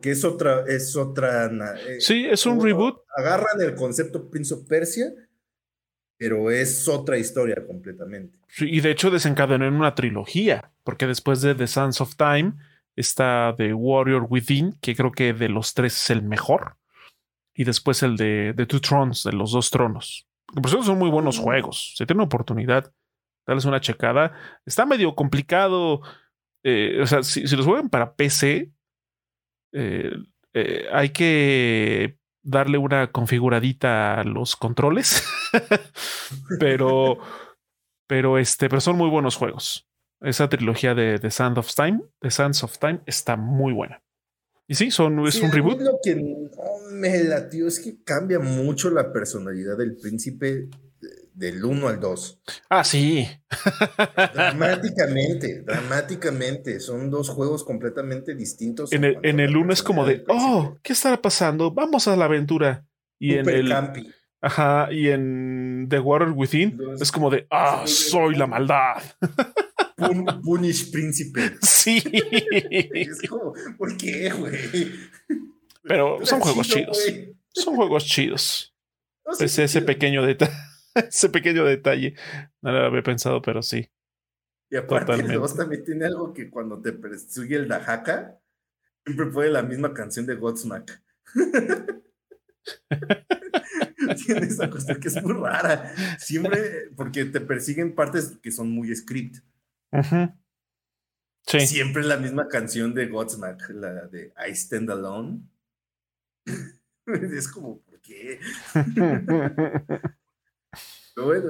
Que 0.00 0.10
es 0.12 0.24
otra, 0.24 0.64
es 0.66 0.96
otra. 0.96 1.46
Eh, 1.76 2.00
sí, 2.00 2.26
es 2.26 2.46
un 2.46 2.62
reboot. 2.62 3.02
Agarran 3.16 3.60
el 3.60 3.74
concepto 3.74 4.30
Prince 4.30 4.54
of 4.54 4.66
Persia 4.66 5.12
pero 6.22 6.52
es 6.52 6.86
otra 6.86 7.18
historia 7.18 7.56
completamente. 7.66 8.38
y 8.60 8.80
de 8.80 8.92
hecho 8.92 9.10
desencadenó 9.10 9.66
en 9.66 9.74
una 9.74 9.96
trilogía, 9.96 10.70
porque 10.84 11.08
después 11.08 11.40
de 11.40 11.56
The 11.56 11.66
Sands 11.66 12.00
of 12.00 12.14
Time 12.14 12.52
está 12.94 13.52
The 13.58 13.74
Warrior 13.74 14.28
Within, 14.30 14.78
que 14.80 14.94
creo 14.94 15.10
que 15.10 15.32
de 15.32 15.48
los 15.48 15.74
tres 15.74 16.00
es 16.00 16.10
el 16.10 16.22
mejor, 16.22 16.76
y 17.54 17.64
después 17.64 18.02
el 18.02 18.16
de 18.16 18.54
The 18.56 18.66
Two 18.66 18.80
Thrones, 18.80 19.24
de 19.24 19.32
los 19.32 19.52
dos 19.52 19.70
tronos. 19.70 20.26
Por 20.54 20.66
eso 20.66 20.82
son 20.82 20.98
muy 20.98 21.10
buenos 21.10 21.38
mm. 21.38 21.42
juegos. 21.42 21.94
Si 21.96 22.06
tienen 22.06 22.24
oportunidad, 22.24 22.92
darles 23.46 23.64
una 23.64 23.80
checada. 23.80 24.32
Está 24.66 24.86
medio 24.86 25.14
complicado. 25.14 26.02
Eh, 26.64 27.00
o 27.02 27.06
sea, 27.06 27.22
si, 27.22 27.42
los 27.56 27.66
juegan 27.66 27.88
para 27.88 28.14
PC, 28.14 28.72
eh, 29.72 30.12
eh, 30.54 30.86
hay 30.92 31.10
que 31.10 32.18
darle 32.44 32.78
una 32.78 33.10
configuradita 33.10 34.20
a 34.20 34.24
los 34.24 34.56
controles. 34.56 35.26
pero, 36.60 37.18
pero 38.06 38.38
este, 38.38 38.68
pero 38.68 38.80
son 38.80 38.96
muy 38.96 39.08
buenos 39.08 39.36
juegos. 39.36 39.88
Esa 40.20 40.48
trilogía 40.48 40.94
de, 40.94 41.18
The 41.18 41.30
Sand 41.30 41.58
of 41.58 41.74
Time, 41.74 42.00
The 42.20 42.30
Sands 42.30 42.62
of 42.62 42.78
Time, 42.78 43.00
está 43.06 43.36
muy 43.36 43.72
buena. 43.72 44.02
Y 44.72 44.74
sí, 44.74 44.90
son, 44.90 45.26
es 45.26 45.38
un 45.42 45.52
reboot. 45.52 45.82
Lo 45.82 45.98
que 46.02 46.18
me 46.92 47.24
latió 47.24 47.68
es 47.68 47.78
que 47.78 48.02
cambia 48.02 48.38
mucho 48.38 48.88
la 48.88 49.12
personalidad 49.12 49.76
del 49.76 49.98
príncipe 49.98 50.70
del 51.34 51.62
1 51.62 51.88
al 51.88 52.00
2. 52.00 52.40
Ah, 52.70 52.82
sí. 52.82 53.28
dramáticamente, 54.32 55.60
dramáticamente. 55.66 56.80
Son 56.80 57.10
dos 57.10 57.28
juegos 57.28 57.64
completamente 57.64 58.34
distintos. 58.34 58.94
En 58.94 59.04
el, 59.04 59.18
en 59.22 59.40
el 59.40 59.54
1 59.54 59.74
es 59.74 59.82
como 59.82 60.06
de, 60.06 60.24
oh, 60.28 60.78
¿qué 60.82 60.94
estará 60.94 61.20
pasando? 61.20 61.70
Vamos 61.72 62.08
a 62.08 62.16
la 62.16 62.24
aventura. 62.24 62.86
Y 63.18 63.34
en 63.34 63.50
el. 63.50 63.70
Ajá, 64.40 64.88
y 64.90 65.08
en 65.08 65.86
The 65.90 65.98
Water 65.98 66.30
Within 66.30 66.80
es 66.98 67.12
como 67.12 67.28
de, 67.28 67.46
ah, 67.50 67.82
soy 67.84 68.36
la 68.36 68.46
maldad. 68.46 69.02
Punish 70.42 70.90
Príncipe. 70.90 71.56
Sí. 71.60 72.02
es 72.92 73.22
como, 73.28 73.54
¿por 73.76 73.96
qué, 73.96 74.30
güey? 74.30 74.92
Pero 75.82 76.24
son 76.24 76.40
juegos 76.40 76.68
chidos. 76.68 76.98
Son 77.48 77.76
juegos 77.76 78.04
chidos. 78.04 78.74
ese 79.40 79.82
pequeño 79.82 80.24
detalle. 80.24 80.52
ese 80.94 81.28
pequeño 81.28 81.64
detalle. 81.64 82.14
No 82.60 82.72
lo 82.72 82.86
había 82.86 83.02
pensado, 83.02 83.42
pero 83.42 83.62
sí. 83.62 83.90
Y 84.70 84.76
aparte, 84.76 85.12
el 85.12 85.32
2 85.32 85.56
también 85.56 85.84
tiene 85.84 86.06
algo 86.06 86.32
que 86.32 86.48
cuando 86.50 86.80
te 86.80 86.92
persigue 86.92 87.56
el 87.56 87.68
Dajaka, 87.68 88.38
siempre 89.04 89.26
pone 89.26 89.50
la 89.50 89.62
misma 89.62 89.92
canción 89.92 90.24
de 90.24 90.36
Godsmack. 90.36 91.02
tiene 94.24 94.46
esa 94.46 94.70
cuestión 94.70 94.98
que 94.98 95.08
es 95.08 95.22
muy 95.22 95.34
rara. 95.34 95.94
Siempre, 96.18 96.88
porque 96.96 97.26
te 97.26 97.40
persiguen 97.40 97.94
partes 97.94 98.38
que 98.42 98.50
son 98.50 98.70
muy 98.70 98.94
script. 98.96 99.44
Sí. 101.46 101.60
Siempre 101.66 102.02
la 102.04 102.16
misma 102.16 102.48
canción 102.48 102.94
de 102.94 103.06
Godsmack, 103.06 103.70
la 103.70 104.06
de 104.06 104.32
I 104.48 104.50
Stand 104.52 104.90
Alone. 104.90 105.42
es 107.06 107.48
como, 107.48 107.80
¿por 107.82 108.00
qué? 108.00 108.40
bueno, 111.16 111.48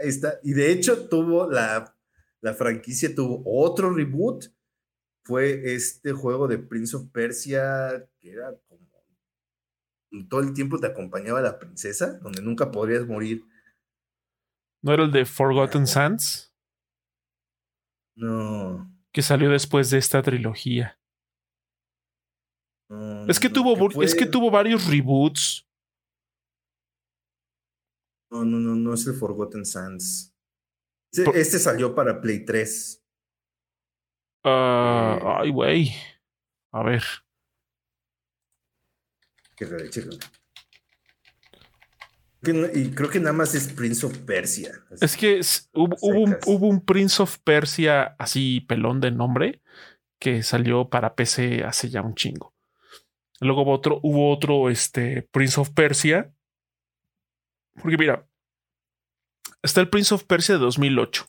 ahí 0.00 0.08
está. 0.08 0.38
Y 0.42 0.54
de 0.54 0.72
hecho 0.72 1.08
tuvo 1.08 1.50
la, 1.50 1.96
la 2.40 2.54
franquicia, 2.54 3.14
tuvo 3.14 3.42
otro 3.44 3.94
reboot. 3.94 4.46
Fue 5.24 5.74
este 5.74 6.12
juego 6.12 6.48
de 6.48 6.58
Prince 6.58 6.96
of 6.96 7.08
Persia, 7.12 8.08
que 8.18 8.32
era 8.32 8.52
como 8.68 8.82
todo 10.28 10.40
el 10.40 10.52
tiempo 10.52 10.78
te 10.78 10.86
acompañaba 10.86 11.40
la 11.40 11.58
princesa, 11.58 12.18
donde 12.18 12.42
nunca 12.42 12.70
podrías 12.70 13.06
morir. 13.06 13.44
¿No 14.82 14.92
era 14.92 15.04
el 15.04 15.12
de 15.12 15.24
Forgotten 15.24 15.86
Sands? 15.86 16.51
No. 18.14 18.90
Que 19.12 19.22
salió 19.22 19.50
después 19.50 19.90
de 19.90 19.98
esta 19.98 20.22
trilogía. 20.22 20.98
es 23.28 23.40
que 23.40 23.48
tuvo 23.48 24.02
es 24.02 24.14
que 24.14 24.26
tuvo 24.26 24.50
varios 24.50 24.86
reboots. 24.86 25.66
No, 28.30 28.44
no, 28.44 28.58
no, 28.58 28.74
no 28.74 28.94
es 28.94 29.06
el 29.06 29.14
Forgotten 29.14 29.64
Sands. 29.64 30.34
Este, 31.12 31.58
salió 31.58 31.94
para 31.94 32.20
Play 32.20 32.44
3. 32.46 33.04
Ah, 34.44 35.18
eh. 35.20 35.26
ay, 35.40 35.50
güey. 35.50 35.90
A 36.72 36.82
ver. 36.82 37.02
Y 42.44 42.90
creo 42.90 43.08
que 43.08 43.20
nada 43.20 43.32
más 43.32 43.54
es 43.54 43.68
Prince 43.68 44.04
of 44.04 44.18
Persia. 44.18 44.72
Es 45.00 45.16
que 45.16 45.40
hubo, 45.74 45.96
un, 46.02 46.36
hubo, 46.46 46.68
un, 46.68 46.84
Prince 46.84 47.22
of 47.22 47.38
Persia 47.38 48.16
así 48.18 48.60
pelón 48.62 49.00
de 49.00 49.12
nombre 49.12 49.62
que 50.18 50.42
salió 50.42 50.88
para 50.88 51.14
PC 51.14 51.62
hace 51.64 51.88
ya 51.88 52.02
un 52.02 52.14
chingo. 52.14 52.54
Luego 53.40 53.62
hubo 53.62 53.72
otro, 53.72 54.00
hubo 54.02 54.32
otro 54.32 54.70
este, 54.70 55.28
Prince 55.30 55.60
of 55.60 55.70
Persia 55.70 56.32
porque 57.80 57.96
mira, 57.96 58.26
está 59.62 59.80
el 59.80 59.88
Prince 59.88 60.14
of 60.14 60.24
Persia 60.24 60.56
de 60.56 60.60
2008. 60.60 61.26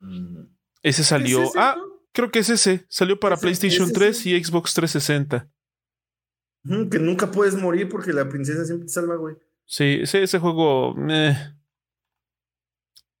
Mm. 0.00 0.42
Ese 0.82 1.04
salió. 1.04 1.50
ah, 1.56 1.76
creo 2.12 2.30
que 2.30 2.38
es 2.38 2.48
ese. 2.48 2.86
Salió 2.88 3.18
para 3.18 3.36
PlayStation 3.36 3.92
3 3.92 4.26
y 4.26 4.44
Xbox 4.44 4.74
360. 4.74 5.48
Que 6.90 6.98
nunca 6.98 7.30
puedes 7.30 7.54
morir 7.54 7.88
porque 7.88 8.12
la 8.12 8.28
princesa 8.28 8.64
siempre 8.64 8.86
te 8.86 8.92
salva, 8.92 9.16
güey. 9.16 9.36
Sí, 9.68 9.98
ese, 10.02 10.22
ese 10.22 10.38
juego. 10.38 10.96
Eh, 11.10 11.36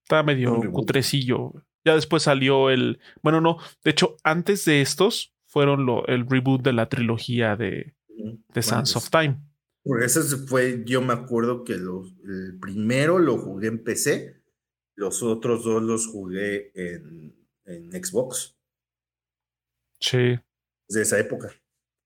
está 0.02 0.22
medio 0.22 0.58
cutrecillo. 0.72 1.52
Ya 1.84 1.94
después 1.94 2.22
salió 2.22 2.70
el. 2.70 3.00
Bueno, 3.22 3.40
no. 3.40 3.58
De 3.84 3.90
hecho, 3.90 4.16
antes 4.24 4.64
de 4.64 4.80
estos 4.80 5.34
fueron 5.46 5.84
lo, 5.84 6.06
el 6.06 6.26
reboot 6.28 6.62
de 6.62 6.72
la 6.72 6.88
trilogía 6.88 7.54
de, 7.54 7.94
de 8.08 8.62
Sands 8.62 8.96
of 8.96 9.10
Time. 9.10 9.38
Por 9.84 10.02
eso 10.02 10.22
fue, 10.46 10.82
yo 10.84 11.02
me 11.02 11.12
acuerdo 11.12 11.64
que 11.64 11.74
el 11.74 12.58
primero 12.60 13.18
lo 13.18 13.38
jugué 13.38 13.68
en 13.68 13.84
PC, 13.84 14.42
los 14.94 15.22
otros 15.22 15.64
dos 15.64 15.82
los 15.82 16.06
jugué 16.06 16.72
en, 16.74 17.36
Xbox. 17.92 18.56
Sí. 20.00 20.38
De 20.88 21.02
esa 21.02 21.18
época. 21.18 21.52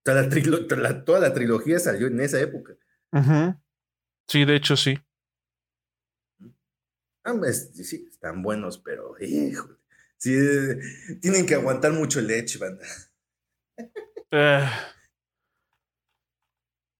Toda 0.03 0.29
la, 0.77 1.05
toda 1.05 1.21
la 1.21 1.33
trilogía 1.33 1.79
salió 1.79 2.09
en 2.09 2.19
esa 2.21 2.41
época. 2.41 2.75
Sí, 4.29 4.45
de 4.45 4.57
hecho 4.57 4.77
sí. 4.77 4.99
Ah, 7.25 7.35
pues, 7.39 7.71
sí, 7.75 8.09
están 8.11 8.43
buenos, 8.43 8.79
pero 8.79 9.15
híjole. 9.21 9.77
Sí, 10.17 10.37
tienen 11.21 11.47
que 11.47 11.55
aguantar 11.55 11.93
mucho 11.93 12.21
el 12.21 12.29
leche, 12.29 12.59
banda. 12.59 12.87
Eh. 14.31 14.69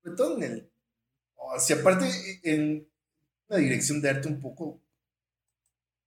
Sobre 0.03 0.17
todo 0.17 0.37
en 0.37 0.43
el 0.43 0.73
si 1.59 1.73
aparte 1.73 2.07
en 2.43 2.89
una 3.49 3.59
dirección 3.59 4.01
de 4.01 4.11
arte 4.11 4.29
un 4.29 4.41
poco 4.41 4.81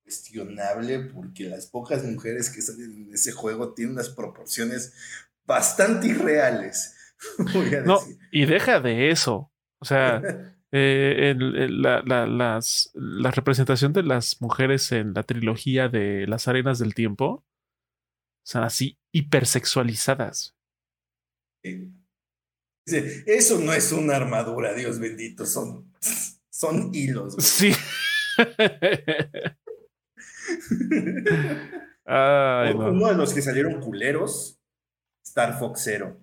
cuestionable 0.03 0.99
porque 0.99 1.45
las 1.45 1.67
pocas 1.67 2.03
mujeres 2.03 2.49
que 2.49 2.61
salen 2.61 3.07
en 3.07 3.13
ese 3.13 3.31
juego 3.31 3.73
tienen 3.73 3.93
unas 3.93 4.09
proporciones 4.09 4.93
bastante 5.45 6.07
irreales. 6.07 6.95
no, 7.85 7.99
y 8.31 8.45
deja 8.45 8.79
de 8.79 9.09
eso. 9.11 9.51
O 9.79 9.85
sea, 9.85 10.21
eh, 10.77 11.35
la, 11.69 12.01
las, 12.27 12.91
la 12.93 13.31
representación 13.31 13.93
de 13.93 14.03
las 14.03 14.41
mujeres 14.41 14.91
en 14.91 15.13
la 15.13 15.23
trilogía 15.23 15.87
de 15.87 16.27
las 16.27 16.49
arenas 16.49 16.79
del 16.79 16.93
tiempo 16.93 17.45
son 18.43 18.63
así 18.63 18.99
hipersexualizadas. 19.13 20.53
Eso 22.85 23.59
no 23.59 23.71
es 23.71 23.93
una 23.93 24.17
armadura, 24.17 24.73
Dios 24.73 24.99
bendito, 24.99 25.45
son, 25.45 25.93
son 26.49 26.93
hilos. 26.93 27.35
Sí. 27.39 27.71
Uno 32.05 33.07
de 33.07 33.15
los 33.15 33.33
que 33.33 33.41
salieron 33.41 33.79
culeros, 33.79 34.59
Star 35.23 35.57
Fox 35.57 35.81
Zero. 35.85 36.21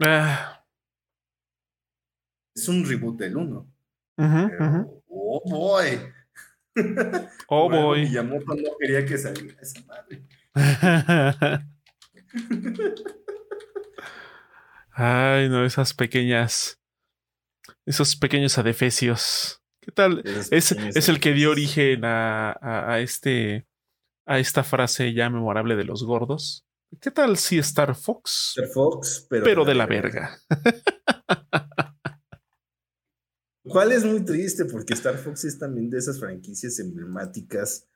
Ah. 0.00 0.61
Es 2.54 2.68
un 2.68 2.84
reboot 2.84 3.18
del 3.18 3.36
1. 3.36 3.66
Oh 5.08 5.42
boy. 5.48 5.98
Oh 7.48 7.68
boy. 7.68 8.04
Miyamoto 8.04 8.54
no 8.54 8.70
quería 8.80 9.04
que 9.04 9.18
saliera 9.18 9.60
esa 9.60 9.82
madre. 9.84 10.22
Ay, 14.92 15.50
no, 15.50 15.66
esas 15.66 15.92
pequeñas. 15.92 16.80
Esos 17.84 18.16
pequeños 18.16 18.56
adefesios. 18.56 19.62
¿Qué 19.80 19.92
tal? 19.92 20.22
Es, 20.24 20.72
es, 20.72 21.08
el 21.10 21.20
que 21.20 21.32
dio 21.32 21.50
origen 21.50 22.06
a, 22.06 22.56
a, 22.62 23.00
este. 23.00 23.66
a 24.24 24.38
esta 24.38 24.64
frase 24.64 25.12
ya 25.12 25.28
memorable 25.28 25.76
de 25.76 25.84
los 25.84 26.04
gordos. 26.04 26.64
¿Qué 27.00 27.10
tal 27.10 27.36
si 27.36 27.58
Star 27.58 27.94
Fox? 27.94 28.54
Star 28.56 28.68
Fox, 28.68 29.26
pero, 29.28 29.44
pero 29.44 29.64
de 29.66 29.74
la 29.74 29.86
verga. 29.86 30.38
Cuál 33.64 33.92
es 33.92 34.04
muy 34.04 34.24
triste 34.24 34.64
porque 34.64 34.94
Star 34.94 35.16
Fox 35.18 35.44
es 35.44 35.58
también 35.58 35.88
de 35.88 35.98
esas 35.98 36.18
franquicias 36.18 36.78
emblemáticas 36.80 37.88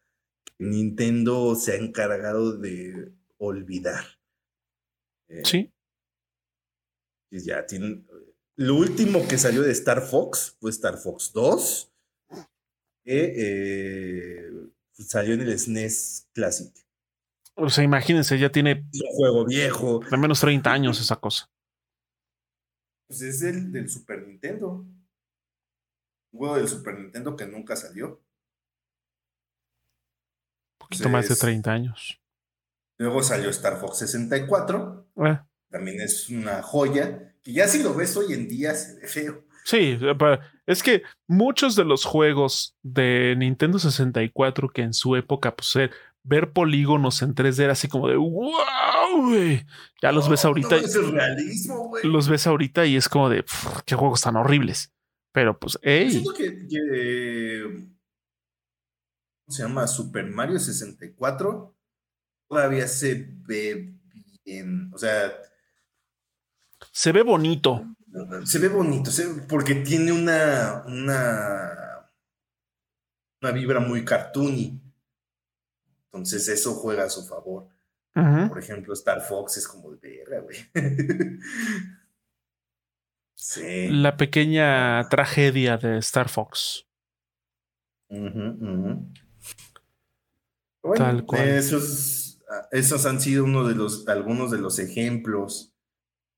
que 0.45 0.65
Nintendo 0.65 1.57
se 1.57 1.73
ha 1.73 1.77
encargado 1.77 2.57
de 2.57 3.13
olvidar. 3.39 4.05
Eh, 5.29 5.43
sí. 5.45 5.73
Ya 7.31 7.67
tienen. 7.67 8.07
Lo 8.55 8.77
último 8.77 9.27
que 9.29 9.39
salió 9.39 9.63
de 9.63 9.73
Star 9.73 10.03
Fox 10.03 10.57
fue 10.61 10.71
Star 10.71 10.99
Fox 10.99 11.33
2. 11.33 11.93
Que 13.05 13.35
eh, 13.37 14.51
salió 14.93 15.35
en 15.35 15.43
el 15.43 15.59
SNES 15.59 16.29
Classic. 16.33 16.73
O 17.55 17.71
sea, 17.71 17.85
imagínense, 17.85 18.39
ya 18.39 18.51
tiene. 18.51 18.89
un 18.93 19.17
juego 19.17 19.45
viejo. 19.47 20.01
Al 20.11 20.19
menos 20.19 20.41
30 20.41 20.73
años 20.73 21.01
esa 21.01 21.17
cosa. 21.17 21.51
Pues 23.09 23.23
es 23.23 23.43
el 23.43 23.73
del 23.73 23.89
Super 23.89 24.27
Nintendo. 24.27 24.87
Juego 26.37 26.57
del 26.57 26.69
Super 26.69 26.99
Nintendo 26.99 27.37
que 27.37 27.47
nunca 27.47 27.77
salió. 27.77 28.09
Un 30.79 30.79
poquito 30.79 31.09
más 31.09 31.29
de 31.29 31.37
30 31.37 31.73
años. 31.73 32.21
Luego 32.99 33.23
salió 33.23 33.51
Star 33.51 33.79
Fox 33.79 33.99
64. 33.99 35.09
Eh. 35.25 35.39
También 35.71 36.01
es 36.01 36.29
una 36.31 36.63
joya. 36.63 37.35
Que 37.43 37.53
ya 37.53 37.69
si 37.69 37.83
lo 37.83 37.95
ves 37.95 38.17
hoy 38.17 38.33
en 38.33 38.49
día 38.49 38.75
se 38.75 39.01
ve 39.01 39.07
feo. 39.07 39.45
Sí, 39.65 39.99
es 40.67 40.83
que 40.83 41.03
muchos 41.27 41.75
de 41.75 41.85
los 41.85 42.05
juegos 42.05 42.77
de 42.85 43.35
Nintendo 43.37 43.81
64 43.81 44.69
que 44.69 44.83
en 44.83 44.95
su 44.95 45.17
época, 45.17 45.57
pues 45.57 45.75
eh, 45.75 45.91
ver 46.23 46.53
polígonos 46.53 47.21
en 47.23 47.35
3D 47.35 47.65
era 47.65 47.73
así 47.73 47.89
como 47.89 48.07
de 48.09 48.17
wow, 48.17 49.33
Ya 50.01 50.13
los 50.13 50.29
ves 50.29 50.45
ahorita. 50.45 50.77
realismo, 51.13 51.93
Los 52.05 52.29
ves 52.29 52.47
ahorita 52.47 52.87
y 52.87 52.95
es 52.95 53.09
como 53.09 53.29
de 53.29 53.45
qué 53.87 53.97
juegos 53.97 54.21
tan 54.21 54.37
horribles. 54.37 54.93
Pero 55.37 55.59
pues, 55.59 55.79
hey. 55.83 56.25
que, 56.35 57.87
se 59.47 59.63
llama? 59.63 59.87
Super 59.87 60.25
Mario 60.25 60.59
64. 60.59 61.77
Todavía 62.49 62.89
se 62.89 63.29
ve 63.47 63.93
bien. 64.47 64.91
O 64.95 64.99
sea. 64.99 65.39
Se 66.91 67.13
ve 67.13 67.23
bonito. 67.23 67.85
Se 68.47 68.59
ve 68.59 68.69
bonito, 68.69 69.11
porque 69.47 69.75
tiene 69.75 70.11
una, 70.11 70.85
una, 70.87 72.11
una 73.43 73.53
vibra 73.53 73.79
muy 73.81 74.07
cartoony. 74.07 74.81
Entonces 76.07 76.49
eso 76.49 76.73
juega 76.77 77.05
a 77.05 77.11
su 77.11 77.27
favor. 77.27 77.69
Por 78.15 78.59
ejemplo, 78.59 78.95
Star 78.95 79.21
Fox 79.21 79.59
es 79.59 79.69
como 79.69 79.91
de 79.97 80.25
verga, 80.27 80.41
güey. 80.41 80.57
La 83.91 84.17
pequeña 84.17 85.09
tragedia 85.09 85.77
de 85.77 85.99
Star 85.99 86.29
Fox. 86.29 86.87
Tal 90.95 91.25
cual. 91.25 91.49
Esos, 91.49 92.41
esos, 92.73 93.07
han 93.07 93.21
sido 93.21 93.45
uno 93.45 93.67
de 93.67 93.75
los, 93.75 94.09
algunos 94.09 94.51
de 94.51 94.59
los 94.59 94.79
ejemplos 94.79 95.73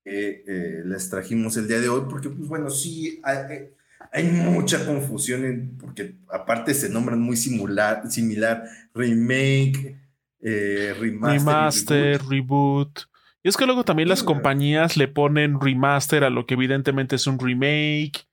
que 0.03 0.43
eh, 0.47 0.81
les 0.85 1.09
trajimos 1.09 1.55
el 1.57 1.67
día 1.67 1.79
de 1.79 1.89
hoy, 1.89 2.03
porque, 2.09 2.29
pues 2.29 2.47
bueno, 2.47 2.69
sí, 2.69 3.21
hay, 3.23 3.69
hay 4.11 4.23
mucha 4.23 4.85
confusión, 4.85 5.77
porque 5.79 6.15
aparte 6.29 6.73
se 6.73 6.89
nombran 6.89 7.19
muy 7.19 7.37
similar, 7.37 8.09
similar 8.09 8.63
remake, 8.93 9.97
eh, 10.41 10.95
remaster, 10.97 12.21
reboot. 12.23 13.01
Y 13.01 13.18
es 13.49 13.57
que 13.57 13.65
luego 13.65 13.83
también 13.83 14.09
las 14.09 14.23
compañías 14.23 14.95
le 14.95 15.07
ponen 15.07 15.59
remaster 15.59 16.23
a 16.23 16.29
lo 16.29 16.45
que 16.45 16.53
evidentemente 16.53 17.15
es 17.15 17.27
un 17.27 17.39
remake. 17.39 18.27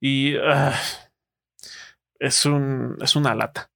Y 0.00 0.36
ah, 0.36 0.74
es, 2.18 2.44
un, 2.44 2.96
es 3.00 3.14
una 3.14 3.34
lata. 3.34 3.70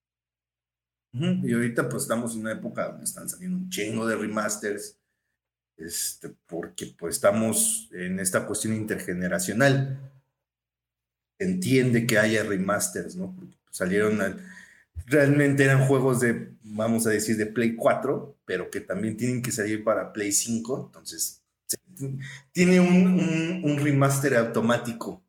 Y 1.12 1.52
ahorita 1.52 1.88
pues 1.88 2.02
estamos 2.02 2.34
en 2.34 2.40
una 2.40 2.52
época 2.52 2.88
donde 2.88 3.04
están 3.04 3.28
saliendo 3.28 3.58
un 3.58 3.70
chingo 3.70 4.06
de 4.06 4.16
remasters. 4.16 4.98
Este, 5.76 6.34
porque 6.46 6.94
pues 6.98 7.16
estamos 7.16 7.88
en 7.92 8.18
esta 8.18 8.46
cuestión 8.46 8.74
intergeneracional. 8.74 9.98
Entiende 11.38 12.06
que 12.06 12.18
haya 12.18 12.42
remasters, 12.44 13.16
¿no? 13.16 13.34
Porque 13.34 13.56
salieron 13.70 14.20
realmente 15.06 15.64
eran 15.64 15.86
juegos 15.86 16.20
de, 16.20 16.52
vamos 16.62 17.06
a 17.06 17.10
decir, 17.10 17.36
de 17.36 17.46
Play 17.46 17.76
4, 17.76 18.38
pero 18.44 18.70
que 18.70 18.80
también 18.80 19.16
tienen 19.16 19.42
que 19.42 19.52
salir 19.52 19.84
para 19.84 20.12
Play 20.12 20.32
5. 20.32 20.86
Entonces, 20.86 21.44
tiene 22.52 22.80
un, 22.80 23.78
remaster 23.78 24.36
automático. 24.36 25.22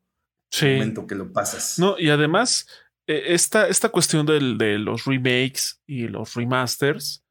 Sí. 0.50 0.66
el 0.66 0.78
momento 0.78 1.06
que 1.06 1.14
lo 1.14 1.30
pasas. 1.30 1.78
No, 1.78 1.98
y 1.98 2.08
además, 2.08 2.66
e, 3.06 3.34
esta, 3.34 3.68
esta 3.68 3.90
cuestión 3.90 4.24
de 4.24 4.78
los 4.78 5.04
remakes 5.04 5.82
y 5.86 6.08
los 6.08 6.34
remasters 6.34 7.22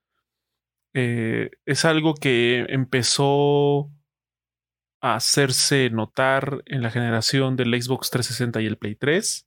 eh, 0.94 1.50
es 1.66 1.86
algo 1.86 2.14
que 2.16 2.66
empezó 2.70 3.92
a 5.02 5.16
hacerse 5.16 5.90
notar 5.90 6.64
en 6.66 6.82
la 6.82 6.92
generación 6.92 7.56
del 7.56 7.80
Xbox 7.82 8.10
360 8.10 8.62
y 8.62 8.66
el 8.66 8.78
Play 8.78 8.96
3 8.96 9.47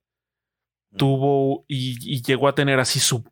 tuvo 0.96 1.64
y, 1.68 2.22
llegó 2.22 2.48
a 2.48 2.54
tener 2.54 2.80
así 2.80 3.00
su, 3.00 3.24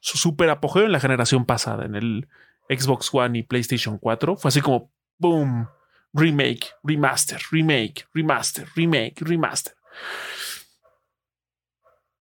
su 0.00 0.18
super 0.18 0.50
apogeo 0.50 0.84
en 0.84 0.92
la 0.92 1.00
generación 1.00 1.44
pasada, 1.44 1.84
en 1.84 1.94
el 1.94 2.28
Xbox 2.68 3.10
One 3.12 3.38
y 3.38 3.42
PlayStation 3.42 3.98
4. 3.98 4.36
Fue 4.36 4.48
así 4.48 4.60
como, 4.60 4.92
boom, 5.18 5.68
remake, 6.12 6.66
remaster, 6.82 7.40
remake, 7.50 8.06
remaster, 8.14 8.66
remake, 8.74 9.20
remaster. 9.20 9.74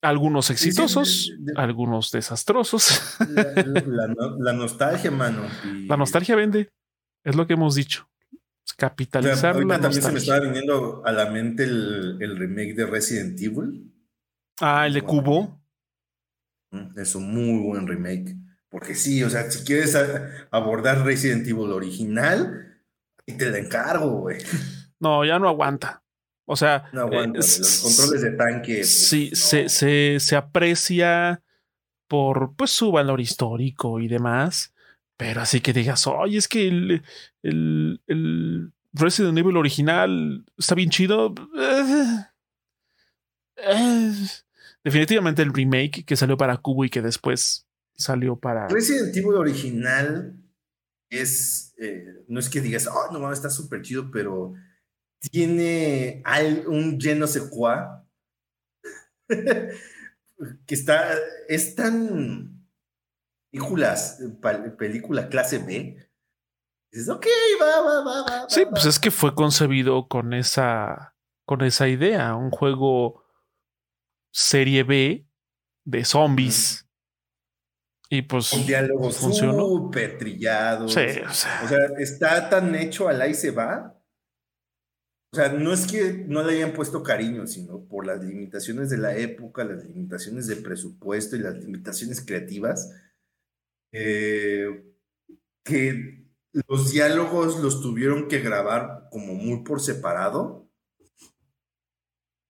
Algunos 0.00 0.50
exitosos, 0.50 1.32
algunos 1.54 2.10
desastrosos. 2.10 3.16
La, 4.38 4.52
nostalgia, 4.52 5.12
mano. 5.12 5.42
La 5.86 5.96
nostalgia 5.96 6.34
vende, 6.34 6.70
es 7.22 7.36
lo 7.36 7.46
que 7.46 7.52
hemos 7.52 7.76
dicho. 7.76 8.08
Capitalizar 8.76 9.54
la 9.64 9.80
también 9.80 10.02
se 10.02 10.10
me 10.10 10.18
estaba 10.18 10.40
viniendo 10.40 11.02
a 11.04 11.12
la 11.12 11.30
mente 11.30 11.64
el, 11.64 12.16
el 12.20 12.36
remake 12.36 12.74
de 12.74 12.86
Resident 12.86 13.40
Evil. 13.40 13.91
Ah, 14.64 14.86
el 14.86 14.94
de 14.94 15.02
Cubo. 15.02 15.60
Es 16.96 17.16
un 17.16 17.34
muy 17.34 17.60
buen 17.60 17.84
remake. 17.84 18.36
Porque 18.68 18.94
sí, 18.94 19.22
o 19.24 19.28
sea, 19.28 19.50
si 19.50 19.64
quieres 19.64 19.98
abordar 20.52 21.04
Resident 21.04 21.46
Evil 21.48 21.72
original, 21.72 22.80
te 23.26 23.50
la 23.50 23.58
encargo, 23.58 24.20
güey. 24.20 24.38
No, 25.00 25.24
ya 25.24 25.40
no 25.40 25.48
aguanta. 25.48 26.04
O 26.46 26.54
sea, 26.54 26.88
no 26.92 27.02
aguanta. 27.02 27.38
los 27.38 27.80
controles 27.82 28.22
de 28.22 28.30
tanque. 28.36 28.76
Pues, 28.76 29.08
sí, 29.08 29.32
se, 29.34 29.68
se, 29.68 30.36
aprecia 30.36 31.42
por 32.06 32.54
pues 32.54 32.70
su 32.70 32.92
valor 32.92 33.20
histórico 33.20 33.98
y 33.98 34.06
demás. 34.06 34.72
Pero 35.16 35.40
así 35.40 35.60
que 35.60 35.72
digas, 35.72 36.06
oye, 36.06 36.38
es 36.38 36.46
que 36.46 36.68
el, 36.68 37.02
el, 37.42 38.00
el 38.06 38.72
Resident 38.92 39.36
Evil 39.36 39.56
original 39.56 40.44
está 40.56 40.76
bien 40.76 40.90
chido. 40.90 41.34
Eh, 43.56 44.22
definitivamente 44.84 45.42
el 45.42 45.52
remake 45.52 46.04
que 46.04 46.16
salió 46.16 46.36
para 46.36 46.56
Cubo 46.56 46.84
y 46.84 46.90
que 46.90 47.02
después 47.02 47.66
salió 47.94 48.36
para. 48.36 48.68
Resident 48.68 49.16
Evil 49.16 49.34
original 49.34 50.36
es. 51.10 51.74
Eh, 51.78 52.24
no 52.28 52.40
es 52.40 52.48
que 52.48 52.60
digas, 52.60 52.86
oh, 52.86 53.12
no 53.12 53.20
mames, 53.20 53.38
está 53.38 53.50
súper 53.50 53.82
chido, 53.82 54.10
pero 54.10 54.54
tiene 55.30 56.22
un 56.66 56.98
lleno 56.98 57.26
secua 57.26 58.06
que 59.28 60.74
está. 60.74 61.14
Es 61.48 61.74
tan. 61.74 62.58
Películas, 63.50 64.18
película 64.78 65.28
clase 65.28 65.58
B. 65.58 66.08
Dices, 66.90 67.08
ok, 67.10 67.26
va, 67.60 67.80
va, 67.82 68.02
va, 68.02 68.22
va. 68.22 68.48
Sí, 68.48 68.64
pues 68.68 68.86
es 68.86 68.98
que 68.98 69.10
fue 69.10 69.34
concebido 69.34 70.08
con 70.08 70.32
esa. 70.32 71.14
con 71.44 71.60
esa 71.60 71.86
idea. 71.88 72.34
Un 72.34 72.50
juego 72.50 73.21
serie 74.32 74.82
B 74.82 75.26
de 75.84 76.04
zombies. 76.04 76.88
Y 78.10 78.22
pues. 78.22 78.52
Un 78.52 78.66
diálogo 78.66 79.10
súper 79.10 80.18
trillado. 80.18 80.88
Sí, 80.88 81.00
o 81.26 81.32
sea. 81.32 81.86
está 81.98 82.50
tan 82.50 82.74
hecho 82.74 83.08
al 83.08 83.22
ahí 83.22 83.34
se 83.34 83.50
va. 83.50 83.98
O 85.32 85.36
sea, 85.36 85.48
no 85.48 85.72
es 85.72 85.86
que 85.86 86.24
no 86.28 86.42
le 86.42 86.56
hayan 86.56 86.74
puesto 86.74 87.02
cariño, 87.02 87.46
sino 87.46 87.86
por 87.86 88.06
las 88.06 88.22
limitaciones 88.22 88.90
de 88.90 88.98
la 88.98 89.16
época, 89.16 89.64
las 89.64 89.82
limitaciones 89.84 90.46
de 90.46 90.56
presupuesto 90.56 91.36
y 91.36 91.38
las 91.38 91.54
limitaciones 91.54 92.22
creativas, 92.22 92.94
eh, 93.92 94.92
que 95.64 96.26
los 96.68 96.92
diálogos 96.92 97.60
los 97.60 97.80
tuvieron 97.80 98.28
que 98.28 98.40
grabar 98.40 99.08
como 99.10 99.32
muy 99.32 99.64
por 99.64 99.80
separado. 99.80 100.68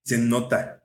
Se 0.04 0.18
nota. 0.18 0.81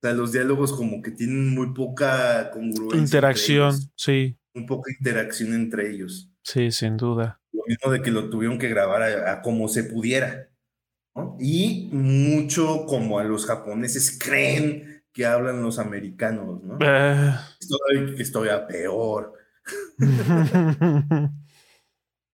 O 0.00 0.06
sea, 0.06 0.14
los 0.14 0.30
diálogos 0.30 0.72
como 0.72 1.02
que 1.02 1.10
tienen 1.10 1.52
muy 1.52 1.74
poca 1.74 2.52
congruencia. 2.52 3.00
Interacción, 3.00 3.74
sí. 3.96 4.38
Un 4.54 4.64
poca 4.64 4.92
interacción 4.92 5.54
entre 5.54 5.90
ellos. 5.90 6.30
Sí, 6.44 6.70
sin 6.70 6.96
duda. 6.96 7.40
Lo 7.52 7.62
mismo 7.66 7.90
de 7.90 8.00
que 8.00 8.12
lo 8.12 8.30
tuvieron 8.30 8.58
que 8.58 8.68
grabar 8.68 9.02
a, 9.02 9.42
como 9.42 9.66
se 9.66 9.82
pudiera. 9.82 10.50
Y 11.40 11.90
mucho 11.92 12.86
como 12.86 13.18
a 13.18 13.24
los 13.24 13.44
japoneses 13.44 14.16
creen 14.22 15.02
que 15.12 15.26
hablan 15.26 15.64
los 15.64 15.80
americanos, 15.80 16.62
¿no? 16.62 16.78
Eh. 16.80 17.34
Estoy, 18.18 18.50
a 18.50 18.68
peor. 18.68 19.32
o 19.98 20.04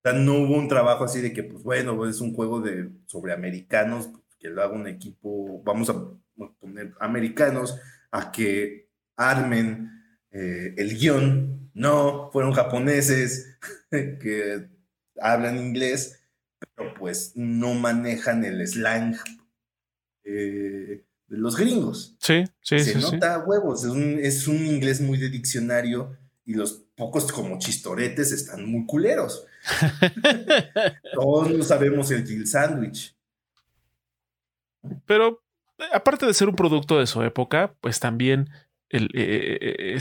sea, 0.03 0.13
no 0.13 0.35
hubo 0.35 0.55
un 0.55 0.67
trabajo 0.67 1.03
así 1.03 1.19
de 1.19 1.33
que, 1.33 1.41
pues 1.41 1.63
bueno, 1.63 2.07
es 2.07 2.21
un 2.21 2.35
juego 2.35 2.61
de, 2.61 2.91
sobre 3.07 3.33
americanos, 3.33 4.11
que 4.37 4.49
lo 4.49 4.61
haga 4.61 4.75
un 4.75 4.87
equipo, 4.87 5.63
vamos 5.63 5.89
a 5.89 5.95
poner 6.59 6.93
americanos 6.99 7.79
a 8.11 8.31
que 8.31 8.89
armen 9.15 9.91
eh, 10.31 10.73
el 10.77 10.97
guion. 10.97 11.71
No, 11.73 12.29
fueron 12.31 12.53
japoneses 12.53 13.57
que 13.91 14.69
hablan 15.19 15.57
inglés, 15.57 16.21
pero 16.59 16.93
pues 16.95 17.33
no 17.35 17.73
manejan 17.73 18.43
el 18.45 18.65
slang 18.67 19.15
eh, 20.23 21.05
de 21.27 21.37
los 21.37 21.55
gringos. 21.55 22.15
Sí, 22.19 22.43
sí, 22.61 22.79
Se 22.79 22.99
nota 22.99 23.39
huevos, 23.39 23.83
es 23.83 23.91
un, 23.91 24.19
es 24.19 24.47
un 24.47 24.65
inglés 24.65 25.01
muy 25.01 25.17
de 25.17 25.29
diccionario 25.29 26.17
y 26.45 26.53
los 26.53 26.85
pocos 26.95 27.31
como 27.31 27.59
chistoretes 27.59 28.31
están 28.31 28.65
muy 28.65 28.85
culeros. 28.85 29.45
Todos 31.13 31.51
no 31.51 31.63
sabemos 31.63 32.11
el 32.11 32.25
Jill 32.25 32.47
Sandwich. 32.47 33.15
Pero 35.05 35.44
aparte 35.91 36.25
de 36.25 36.33
ser 36.33 36.49
un 36.49 36.55
producto 36.55 36.99
de 36.99 37.07
su 37.07 37.21
época, 37.23 37.75
pues 37.81 37.99
también 37.99 38.49
el, 38.89 39.05
eh, 39.13 39.57
eh, 39.61 39.93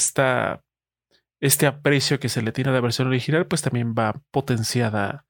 este 1.41 1.67
aprecio 1.67 2.19
que 2.19 2.29
se 2.29 2.43
le 2.43 2.53
tiene 2.53 2.71
a 2.71 2.75
la 2.75 2.81
versión 2.81 3.09
original, 3.09 3.47
pues 3.47 3.63
también 3.63 3.95
va 3.95 4.21
potenciada 4.31 5.27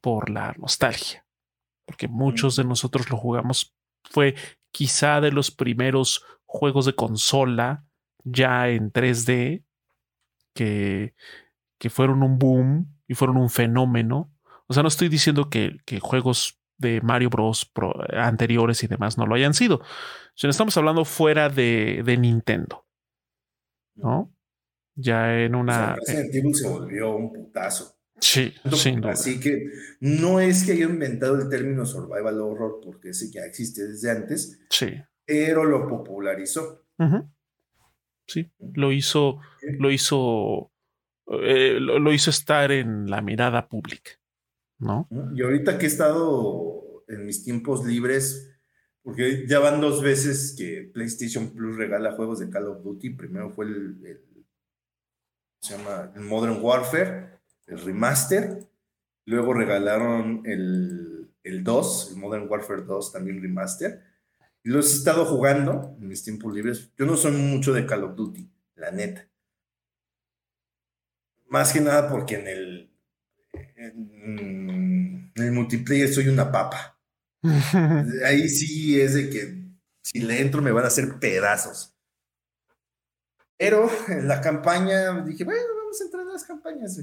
por 0.00 0.30
la 0.30 0.54
nostalgia. 0.58 1.26
Porque 1.84 2.08
muchos 2.08 2.56
de 2.56 2.64
nosotros 2.64 3.10
lo 3.10 3.16
jugamos, 3.16 3.74
fue 4.04 4.34
quizá 4.70 5.20
de 5.20 5.32
los 5.32 5.50
primeros 5.50 6.24
juegos 6.44 6.86
de 6.86 6.94
consola 6.94 7.84
ya 8.24 8.68
en 8.68 8.92
3D 8.92 9.64
que, 10.54 11.14
que 11.78 11.90
fueron 11.90 12.22
un 12.22 12.38
boom 12.38 12.96
y 13.06 13.14
fueron 13.14 13.36
un 13.36 13.50
fenómeno. 13.50 14.32
O 14.66 14.74
sea, 14.74 14.82
no 14.82 14.88
estoy 14.88 15.08
diciendo 15.08 15.48
que, 15.48 15.78
que 15.84 16.00
juegos 16.00 16.55
de 16.78 17.00
Mario 17.00 17.30
Bros. 17.30 17.70
anteriores 18.12 18.82
y 18.82 18.86
demás 18.86 19.18
no 19.18 19.26
lo 19.26 19.34
hayan 19.34 19.54
sido. 19.54 19.80
Si 20.34 20.46
no 20.46 20.50
estamos 20.50 20.76
hablando 20.76 21.04
fuera 21.04 21.48
de, 21.48 22.02
de 22.04 22.16
Nintendo, 22.16 22.86
¿no? 23.94 24.32
Ya 24.94 25.42
en 25.42 25.54
una. 25.54 25.96
Resident 25.96 26.34
Evil 26.34 26.54
se 26.54 26.68
volvió 26.68 27.14
un 27.14 27.32
putazo. 27.32 27.96
Sí, 28.18 28.54
sí. 28.72 28.96
Así 29.04 29.38
que 29.38 29.66
no 30.00 30.40
es 30.40 30.64
que 30.64 30.72
haya 30.72 30.86
inventado 30.86 31.40
el 31.40 31.50
término 31.50 31.84
survival 31.84 32.40
horror, 32.40 32.80
porque 32.82 33.10
ese 33.10 33.30
ya 33.30 33.42
existe 33.42 33.86
desde 33.86 34.10
antes. 34.10 34.58
Sí. 34.70 34.94
Pero 35.26 35.64
lo 35.64 35.86
popularizó. 35.86 36.86
Sí, 38.26 38.50
lo 38.58 38.90
hizo, 38.90 39.38
lo 39.78 39.90
hizo, 39.90 40.72
eh, 41.42 41.78
lo 41.78 42.12
hizo 42.12 42.30
estar 42.30 42.72
en 42.72 43.08
la 43.10 43.20
mirada 43.20 43.68
pública. 43.68 44.12
¿No? 44.78 45.08
Y 45.34 45.42
ahorita 45.42 45.78
que 45.78 45.86
he 45.86 45.88
estado 45.88 47.04
en 47.08 47.26
mis 47.26 47.44
tiempos 47.44 47.84
libres, 47.84 48.50
porque 49.02 49.46
ya 49.46 49.60
van 49.60 49.80
dos 49.80 50.02
veces 50.02 50.54
que 50.58 50.90
PlayStation 50.92 51.50
Plus 51.50 51.76
regala 51.76 52.16
juegos 52.16 52.40
de 52.40 52.50
Call 52.50 52.66
of 52.66 52.82
Duty. 52.82 53.10
Primero 53.10 53.50
fue 53.50 53.66
el, 53.66 54.20
se 55.60 55.76
llama 55.76 56.12
Modern 56.16 56.58
Warfare, 56.60 57.38
el 57.66 57.78
remaster. 57.80 58.66
Luego 59.24 59.54
regalaron 59.54 60.42
el, 60.44 61.30
el 61.44 61.62
2, 61.62 62.10
el 62.10 62.16
Modern 62.16 62.48
Warfare 62.48 62.82
2, 62.82 63.12
también 63.12 63.40
remaster. 63.40 64.02
Y 64.64 64.70
los 64.70 64.92
he 64.92 64.96
estado 64.96 65.24
jugando 65.24 65.96
en 66.00 66.08
mis 66.08 66.24
tiempos 66.24 66.52
libres. 66.52 66.90
Yo 66.98 67.06
no 67.06 67.16
soy 67.16 67.32
mucho 67.32 67.72
de 67.72 67.86
Call 67.86 68.02
of 68.02 68.16
Duty, 68.16 68.50
la 68.74 68.90
neta. 68.90 69.28
Más 71.48 71.72
que 71.72 71.80
nada 71.80 72.08
porque 72.08 72.40
en 72.40 72.48
el 72.48 72.95
en, 73.76 75.32
el 75.34 75.52
multiplayer 75.52 76.12
soy 76.12 76.28
una 76.28 76.50
papa. 76.50 76.98
Ahí 78.24 78.48
sí 78.48 79.00
es 79.00 79.14
de 79.14 79.30
que 79.30 79.66
si 80.02 80.20
le 80.20 80.40
entro 80.40 80.62
me 80.62 80.72
van 80.72 80.84
a 80.84 80.88
hacer 80.88 81.18
pedazos. 81.18 81.94
Pero 83.58 83.88
en 84.08 84.28
la 84.28 84.40
campaña 84.40 85.22
dije, 85.22 85.44
bueno, 85.44 85.62
vamos 85.78 86.00
a 86.00 86.04
entrar 86.04 86.26
a 86.26 86.32
las 86.32 86.44
campañas. 86.44 87.00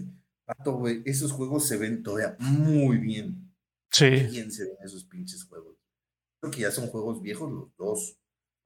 esos 1.06 1.32
juegos 1.32 1.68
se 1.68 1.78
ven 1.78 2.04
todavía 2.04 2.36
muy 2.40 2.98
bien. 2.98 3.52
Sí. 3.92 4.10
Bien 4.10 4.52
se 4.52 4.66
ven 4.66 4.78
esos 4.84 5.04
pinches 5.06 5.44
juegos. 5.46 5.78
Creo 6.40 6.52
que 6.52 6.62
ya 6.62 6.72
son 6.72 6.88
juegos 6.88 7.22
viejos 7.22 7.52
los 7.52 7.76
dos. 7.78 8.18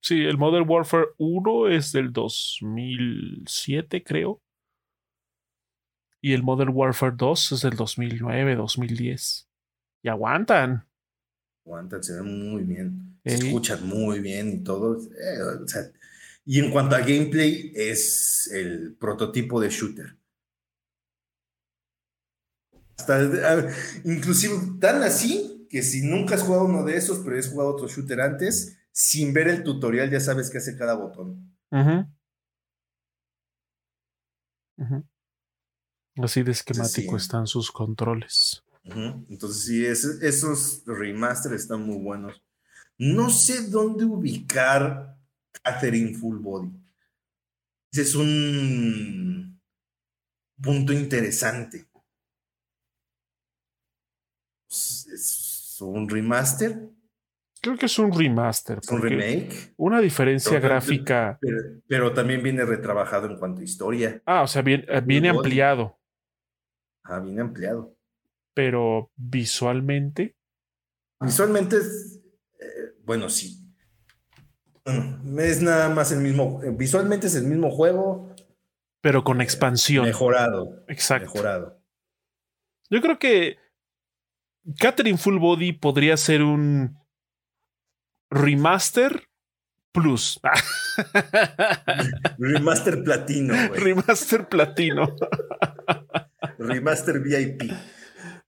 Sí, 0.01 0.21
el 0.23 0.38
Modern 0.38 0.67
Warfare 0.67 1.07
1 1.17 1.69
es 1.69 1.91
del 1.91 2.11
2007, 2.13 4.03
creo 4.03 4.41
y 6.27 6.33
el 6.33 6.43
Modern 6.43 6.71
Warfare 6.73 7.15
2 7.15 7.53
es 7.53 7.61
del 7.61 7.77
2009, 7.77 8.57
2010. 8.57 9.47
Y 10.03 10.09
aguantan. 10.09 10.85
Aguantan, 11.65 12.03
se 12.03 12.15
ven 12.15 12.51
muy 12.51 12.63
bien. 12.63 13.17
Se 13.23 13.35
escuchan 13.35 13.87
muy 13.87 14.19
bien 14.19 14.49
y 14.49 14.59
todo. 14.61 14.97
Eh, 14.97 15.89
y 16.43 16.59
en 16.59 16.69
cuanto 16.71 16.97
a 16.97 16.99
gameplay, 16.99 17.71
es 17.73 18.49
el 18.53 18.97
prototipo 18.99 19.61
de 19.61 19.69
shooter. 19.69 20.17
Hasta, 22.97 23.69
inclusive 24.03 24.53
tan 24.81 25.03
así 25.03 25.65
que 25.69 25.81
si 25.81 26.01
nunca 26.01 26.35
has 26.35 26.41
jugado 26.41 26.65
uno 26.65 26.83
de 26.83 26.97
esos, 26.97 27.19
pero 27.19 27.39
has 27.39 27.47
jugado 27.47 27.69
otro 27.73 27.87
shooter 27.87 28.19
antes, 28.19 28.77
sin 28.91 29.31
ver 29.31 29.47
el 29.47 29.63
tutorial 29.63 30.09
ya 30.09 30.19
sabes 30.19 30.49
qué 30.49 30.57
hace 30.57 30.75
cada 30.75 30.95
botón. 30.95 31.55
Ajá. 31.71 32.09
Ajá. 34.77 35.03
Así 36.22 36.44
de 36.44 36.52
esquemático 36.52 37.15
están 37.18 37.48
sus 37.48 37.72
controles. 37.72 38.64
Entonces, 38.84 39.64
sí, 39.64 39.85
esos 39.85 40.84
remaster 40.85 41.53
están 41.53 41.85
muy 41.85 41.98
buenos. 41.98 42.41
No 42.98 43.30
sé 43.30 43.69
dónde 43.69 44.06
ubicar 44.06 45.18
Catherine 45.61 46.14
Full 46.15 46.38
Body. 46.38 46.72
Ese 47.91 48.02
es 48.02 48.15
un 48.15 49.60
punto 50.61 50.94
interesante. 50.94 51.85
¿Es 54.69 55.77
un 55.80 56.10
remaster? 56.10 56.89
Creo 57.61 57.77
que 57.77 57.88
es 57.88 57.99
un 57.99 58.18
remaster. 58.18 58.80
un 58.89 59.02
remake? 59.02 59.73
Una 59.77 59.99
diferencia 59.99 60.60
gráfica. 60.60 61.39
Pero, 61.88 62.14
también 62.14 62.41
viene 62.41 62.65
retrabajado 62.65 63.27
en 63.27 63.38
cuanto 63.38 63.61
a 63.61 63.64
historia. 63.64 64.22
Ah, 64.26 64.44
o 64.44 64.48
sea, 64.48 64.64
eh, 64.65 65.02
viene 65.06 65.30
ampliado. 65.30 65.97
Ah, 67.07 67.19
bien 67.19 67.39
ampliado. 67.39 67.95
Pero 68.53 69.11
visualmente. 69.15 70.35
Visualmente 71.21 71.77
es. 71.77 72.21
Eh, 72.59 72.95
bueno, 73.03 73.29
sí. 73.29 73.73
es 75.38 75.61
nada 75.61 75.89
más 75.89 76.11
el 76.11 76.19
mismo, 76.19 76.59
visualmente 76.73 77.27
es 77.27 77.35
el 77.35 77.45
mismo 77.45 77.71
juego. 77.71 78.35
Pero 79.01 79.23
con 79.23 79.41
expansión. 79.41 80.05
Mejorado. 80.05 80.84
Exacto. 80.88 81.31
Mejorado. 81.34 81.81
Yo 82.89 83.01
creo 83.01 83.19
que 83.19 83.57
Catherine 84.79 85.17
Full 85.17 85.39
Body 85.39 85.73
podría 85.73 86.17
ser 86.17 86.41
un 86.43 86.97
remaster 88.29 89.29
plus. 89.91 90.39
remaster 92.38 93.03
platino. 93.03 93.53
Remaster 93.73 94.47
platino. 94.47 95.15
remaster 96.57 97.19
VIP. 97.19 97.71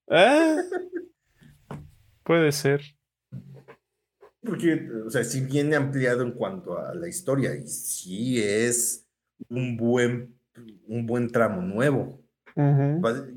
¿Eh? 0.08 0.56
Puede 2.24 2.52
ser. 2.52 2.82
Porque, 4.42 4.90
o 5.06 5.10
sea, 5.10 5.24
si 5.24 5.42
viene 5.42 5.76
ampliado 5.76 6.24
en 6.24 6.32
cuanto 6.32 6.78
a 6.80 6.94
la 6.96 7.08
historia 7.08 7.56
y 7.56 7.68
sí 7.68 8.42
es 8.42 9.06
un 9.50 9.78
buen, 9.78 10.40
un 10.88 11.06
buen 11.06 11.30
tramo 11.30 11.62
nuevo. 11.62 12.24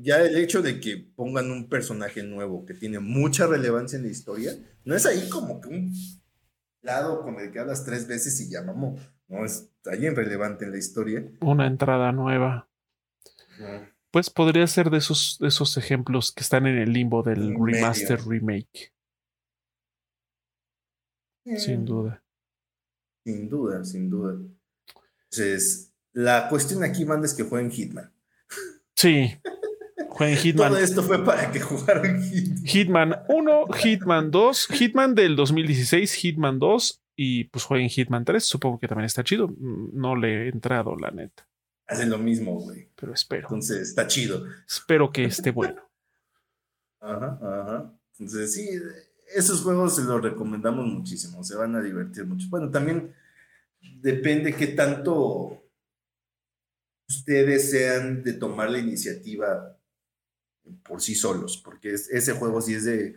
Ya 0.01 0.21
el 0.21 0.35
hecho 0.37 0.61
de 0.61 0.81
que 0.81 0.97
pongan 1.15 1.49
un 1.49 1.69
personaje 1.69 2.23
nuevo 2.23 2.65
que 2.65 2.73
tiene 2.73 2.99
mucha 2.99 3.47
relevancia 3.47 3.97
en 3.97 4.03
la 4.03 4.11
historia, 4.11 4.51
no 4.83 4.95
es 4.95 5.05
ahí 5.05 5.29
como 5.29 5.61
que 5.61 5.69
un 5.69 5.93
lado 6.81 7.21
con 7.21 7.39
el 7.39 7.51
que 7.51 7.59
hablas 7.59 7.85
tres 7.85 8.05
veces 8.05 8.39
y 8.41 8.51
ya 8.51 8.61
mamó. 8.63 8.97
No, 9.29 9.45
es 9.45 9.71
alguien 9.85 10.15
relevante 10.15 10.65
en 10.65 10.71
la 10.71 10.77
historia. 10.77 11.25
Una 11.39 11.67
entrada 11.67 12.11
nueva. 12.11 12.69
Pues 14.13 14.29
podría 14.29 14.67
ser 14.67 14.91
de 14.91 14.99
esos, 14.99 15.39
de 15.39 15.47
esos 15.47 15.75
ejemplos 15.75 16.31
que 16.31 16.43
están 16.43 16.67
en 16.67 16.77
el 16.77 16.93
limbo 16.93 17.23
del 17.23 17.55
remaster 17.59 18.21
remake. 18.23 18.93
Sin 21.57 21.81
eh. 21.81 21.83
duda. 21.83 22.23
Sin 23.25 23.49
duda, 23.49 23.83
sin 23.83 24.11
duda. 24.11 24.37
Entonces, 25.31 25.91
la 26.11 26.47
cuestión 26.47 26.83
aquí, 26.83 27.05
manda 27.05 27.25
es 27.25 27.33
que 27.33 27.41
jueguen 27.41 27.71
Hitman. 27.71 28.13
Sí. 28.95 29.35
Jueguen 30.09 30.37
Hitman. 30.43 30.69
Todo 30.69 30.77
esto 30.77 31.01
fue 31.01 31.25
para 31.25 31.51
que 31.51 31.59
jugaran 31.59 32.21
Hitman. 32.21 32.65
Hitman 32.65 33.15
1, 33.29 33.67
Hitman 33.81 34.29
2, 34.29 34.67
Hitman 34.67 35.15
del 35.15 35.35
2016, 35.35 36.13
Hitman 36.13 36.59
2 36.59 37.01
y 37.15 37.45
pues 37.45 37.65
jueguen 37.65 37.89
Hitman 37.89 38.25
3. 38.25 38.45
Supongo 38.45 38.77
que 38.77 38.87
también 38.87 39.07
está 39.07 39.23
chido. 39.23 39.51
No 39.57 40.15
le 40.15 40.45
he 40.45 40.49
entrado, 40.49 40.95
la 40.97 41.09
neta. 41.09 41.47
Hacen 41.87 42.09
lo 42.09 42.17
mismo, 42.17 42.59
güey. 42.59 42.89
Pero 42.95 43.13
espero. 43.13 43.47
Entonces, 43.47 43.89
está 43.89 44.07
chido. 44.07 44.45
Espero 44.67 45.11
que 45.11 45.25
esté 45.25 45.51
bueno. 45.51 45.81
ajá, 46.99 47.39
ajá. 47.41 47.93
Entonces, 48.11 48.53
sí, 48.53 48.69
esos 49.35 49.61
juegos 49.61 49.95
se 49.95 50.03
los 50.03 50.21
recomendamos 50.21 50.85
muchísimo, 50.85 51.43
se 51.43 51.55
van 51.55 51.75
a 51.75 51.81
divertir 51.81 52.25
mucho. 52.25 52.47
Bueno, 52.49 52.69
también 52.69 53.13
depende 54.01 54.53
qué 54.53 54.67
tanto 54.67 55.63
ustedes 57.09 57.71
sean 57.71 58.23
de 58.23 58.33
tomar 58.33 58.69
la 58.69 58.79
iniciativa 58.79 59.77
por 60.83 61.01
sí 61.01 61.15
solos, 61.15 61.57
porque 61.57 61.93
ese 61.93 62.33
juego 62.33 62.61
sí 62.61 62.75
es 62.75 62.85
de 62.85 63.15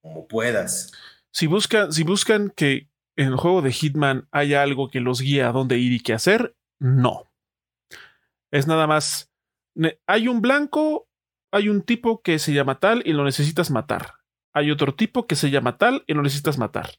como 0.00 0.26
puedas. 0.26 0.92
Si 1.30 1.46
buscan, 1.46 1.92
si 1.92 2.02
buscan 2.02 2.50
que 2.50 2.88
en 3.16 3.28
el 3.28 3.36
juego 3.36 3.62
de 3.62 3.72
Hitman 3.72 4.28
haya 4.30 4.62
algo 4.62 4.90
que 4.90 5.00
los 5.00 5.20
guíe 5.20 5.42
a 5.42 5.52
dónde 5.52 5.78
ir 5.78 5.92
y 5.92 6.00
qué 6.00 6.12
hacer, 6.12 6.56
no. 6.78 7.31
Es 8.52 8.68
nada 8.68 8.86
más, 8.86 9.32
hay 10.06 10.28
un 10.28 10.40
blanco, 10.40 11.08
hay 11.50 11.68
un 11.68 11.82
tipo 11.82 12.22
que 12.22 12.38
se 12.38 12.52
llama 12.52 12.78
tal 12.78 13.02
y 13.04 13.12
lo 13.12 13.24
necesitas 13.24 13.72
matar 13.72 14.22
hay 14.52 14.70
otro 14.70 14.94
tipo 14.94 15.26
que 15.26 15.36
se 15.36 15.50
llama 15.50 15.78
tal 15.78 16.04
y 16.06 16.14
no 16.14 16.22
necesitas 16.22 16.58
matar. 16.58 16.90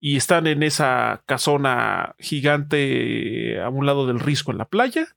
Y 0.00 0.16
están 0.16 0.46
en 0.46 0.62
esa 0.62 1.24
casona 1.26 2.14
gigante 2.18 3.60
a 3.60 3.68
un 3.68 3.84
lado 3.84 4.06
del 4.06 4.20
risco 4.20 4.52
en 4.52 4.58
la 4.58 4.68
playa. 4.68 5.16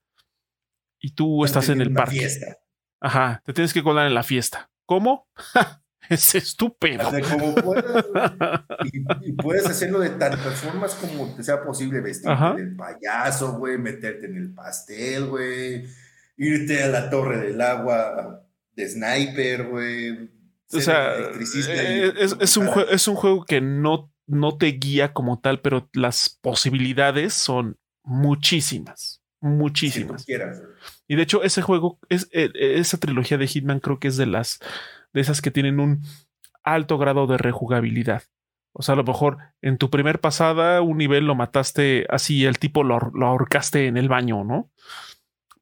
Y 1.00 1.14
tú 1.14 1.46
estás 1.46 1.70
en 1.70 1.82
el 1.82 1.94
parque. 1.94 2.18
Fiesta. 2.18 2.58
Ajá, 3.00 3.42
te 3.46 3.54
tienes 3.54 3.74
que 3.74 3.84
colar 3.84 4.08
en 4.08 4.14
la 4.14 4.24
fiesta. 4.24 4.72
¿Cómo? 4.86 5.28
es 6.10 6.36
estúpido. 6.36 7.10
como 7.30 7.56
puedas, 7.56 8.06
y, 9.22 9.34
puedes 9.34 9.66
hacerlo 9.66 10.00
de 10.00 10.10
tantas 10.12 10.56
formas 10.56 10.96
como 10.96 11.34
te 11.36 11.44
sea 11.44 11.64
posible. 11.64 12.02
Vestirte 12.02 12.56
del 12.58 12.76
payaso, 12.76 13.58
güey, 13.58 13.78
meterte 13.78 14.26
en 14.26 14.38
el 14.38 14.54
pastel, 14.54 15.26
güey, 15.28 15.86
irte 16.38 16.84
a 16.84 16.88
la 16.88 17.10
torre 17.10 17.40
del 17.40 17.62
agua 17.62 18.46
de 18.76 18.90
sniper, 18.90 19.68
güey 19.68 20.42
o 20.74 20.82
sea, 20.82 21.16
eh, 21.18 22.14
es, 22.18 22.58
un 22.58 22.70
es 22.90 23.08
un 23.08 23.16
juego 23.16 23.46
que 23.46 23.62
no, 23.62 24.12
no 24.28 24.58
te 24.58 24.68
guía 24.68 25.14
como 25.14 25.40
tal, 25.40 25.62
pero 25.62 25.90
las 25.94 26.40
posibilidades 26.42 27.34
son 27.34 27.78
muchísimas, 28.04 29.22
muchísimas. 29.42 30.26
y 31.08 31.16
de 31.16 31.22
hecho, 31.22 31.44
ese 31.44 31.62
juego, 31.62 32.00
es, 32.10 32.30
eh, 32.32 32.50
esa 32.56 32.98
trilogía 32.98 33.38
de 33.38 33.48
Hitman 33.48 33.80
creo 33.80 34.00
que 34.00 34.08
es 34.08 34.18
de 34.18 34.26
las 34.28 34.60
de 35.14 35.22
esas 35.22 35.42
que 35.42 35.52
tienen 35.52 35.80
un 35.80 36.04
alto 36.64 36.98
grado 36.98 37.28
de 37.28 37.38
rejugabilidad. 37.38 38.24
O 38.74 38.84
sea, 38.84 38.94
a 38.94 38.96
lo 38.96 39.04
mejor 39.04 39.38
en 39.62 39.78
tu 39.78 39.90
primer 39.90 40.22
pasada 40.22 40.82
un 40.82 40.98
nivel 40.98 41.26
lo 41.26 41.36
mataste 41.36 42.06
así, 42.10 42.46
el 42.46 42.60
tipo 42.60 42.84
lo, 42.84 42.96
ahorcaste 42.96 43.88
en 43.88 43.98
el 43.98 44.08
baño, 44.08 44.44
¿no? 44.44 44.70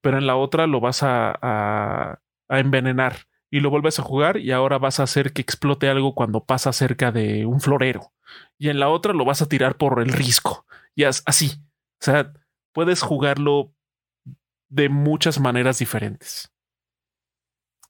Pero 0.01 0.17
en 0.17 0.27
la 0.27 0.35
otra 0.35 0.67
lo 0.67 0.79
vas 0.79 1.01
a, 1.03 1.37
a 1.41 2.59
envenenar 2.59 3.27
y 3.51 3.61
lo 3.61 3.69
vuelves 3.69 3.99
a 3.99 4.03
jugar 4.03 4.37
y 4.37 4.51
ahora 4.51 4.77
vas 4.77 4.99
a 4.99 5.03
hacer 5.03 5.33
que 5.33 5.41
explote 5.41 5.89
algo 5.89 6.13
cuando 6.13 6.43
pasa 6.45 6.71
cerca 6.71 7.11
de 7.11 7.45
un 7.45 7.59
florero. 7.59 8.13
Y 8.57 8.69
en 8.69 8.79
la 8.79 8.89
otra 8.89 9.13
lo 9.13 9.25
vas 9.25 9.41
a 9.41 9.47
tirar 9.47 9.75
por 9.77 10.01
el 10.01 10.09
risco. 10.09 10.65
Y 10.95 11.03
así. 11.03 11.51
O 12.01 12.05
sea, 12.05 12.31
puedes 12.73 13.01
jugarlo 13.01 13.73
de 14.69 14.89
muchas 14.89 15.39
maneras 15.39 15.79
diferentes. 15.79 16.53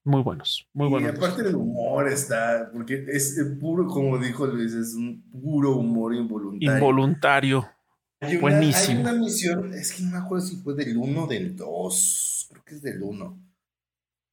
Muy 0.03 0.21
buenos, 0.21 0.67
muy 0.73 0.87
buenos. 0.89 1.13
Y 1.13 1.17
aparte 1.17 1.43
del 1.43 1.55
humor 1.55 2.07
está, 2.07 2.69
porque 2.71 3.05
es 3.07 3.39
puro, 3.59 3.85
como 3.87 4.17
dijo 4.17 4.47
Luis, 4.47 4.73
es 4.73 4.93
un 4.95 5.21
puro 5.31 5.75
humor 5.75 6.15
involuntario. 6.15 6.75
Involuntario. 6.75 7.69
Buenísimo. 8.41 8.97
Hay 8.97 9.01
una 9.01 9.13
misión, 9.13 9.73
es 9.73 9.93
que 9.93 10.03
no 10.03 10.11
me 10.11 10.17
acuerdo 10.17 10.45
si 10.45 10.57
fue 10.57 10.73
del 10.73 10.97
1 10.97 11.23
o 11.23 11.27
del 11.27 11.55
2, 11.55 12.47
creo 12.49 12.63
que 12.65 12.75
es 12.75 12.81
del 12.81 13.01
1 13.01 13.49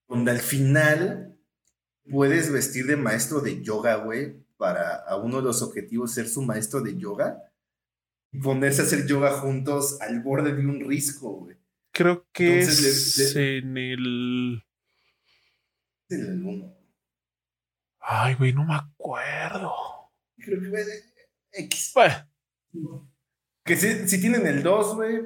donde 0.09 0.31
al 0.31 0.39
final 0.39 1.37
puedes 2.11 2.53
vestir 2.53 2.87
de 2.87 2.97
maestro 2.97 3.41
de 3.41 3.63
yoga, 3.63 3.97
güey, 3.97 4.37
para 4.57 4.97
a 4.97 5.17
uno 5.17 5.39
de 5.39 5.45
los 5.45 5.63
objetivos 5.63 6.15
ser 6.15 6.29
su 6.29 6.43
maestro 6.43 6.81
de 6.81 6.97
yoga 6.97 7.43
y 8.33 8.39
ponerse 8.39 8.83
a 8.83 8.85
hacer 8.85 9.07
yoga 9.07 9.33
juntos 9.33 9.99
al 10.01 10.21
borde 10.23 10.55
de 10.55 10.67
un 10.67 10.81
risco, 10.81 11.41
güey. 11.41 11.57
Creo 11.93 12.27
que 12.33 12.61
es 12.61 13.35
en 13.37 13.43
el... 13.47 13.63
En 13.65 13.77
el 13.77 14.63
1. 16.11 16.77
Ay, 18.01 18.35
güey, 18.35 18.53
no 18.53 18.65
me 18.65 18.75
acuerdo. 18.75 19.73
Creo 20.39 20.61
que 20.61 20.69
fue 20.69 20.85
de 20.85 21.03
X. 21.53 21.93
Bueno. 21.95 23.11
Que 23.65 23.77
si, 23.77 24.21
tienen 24.21 24.47
el 24.47 24.63
2, 24.63 24.95
güey, 24.95 25.17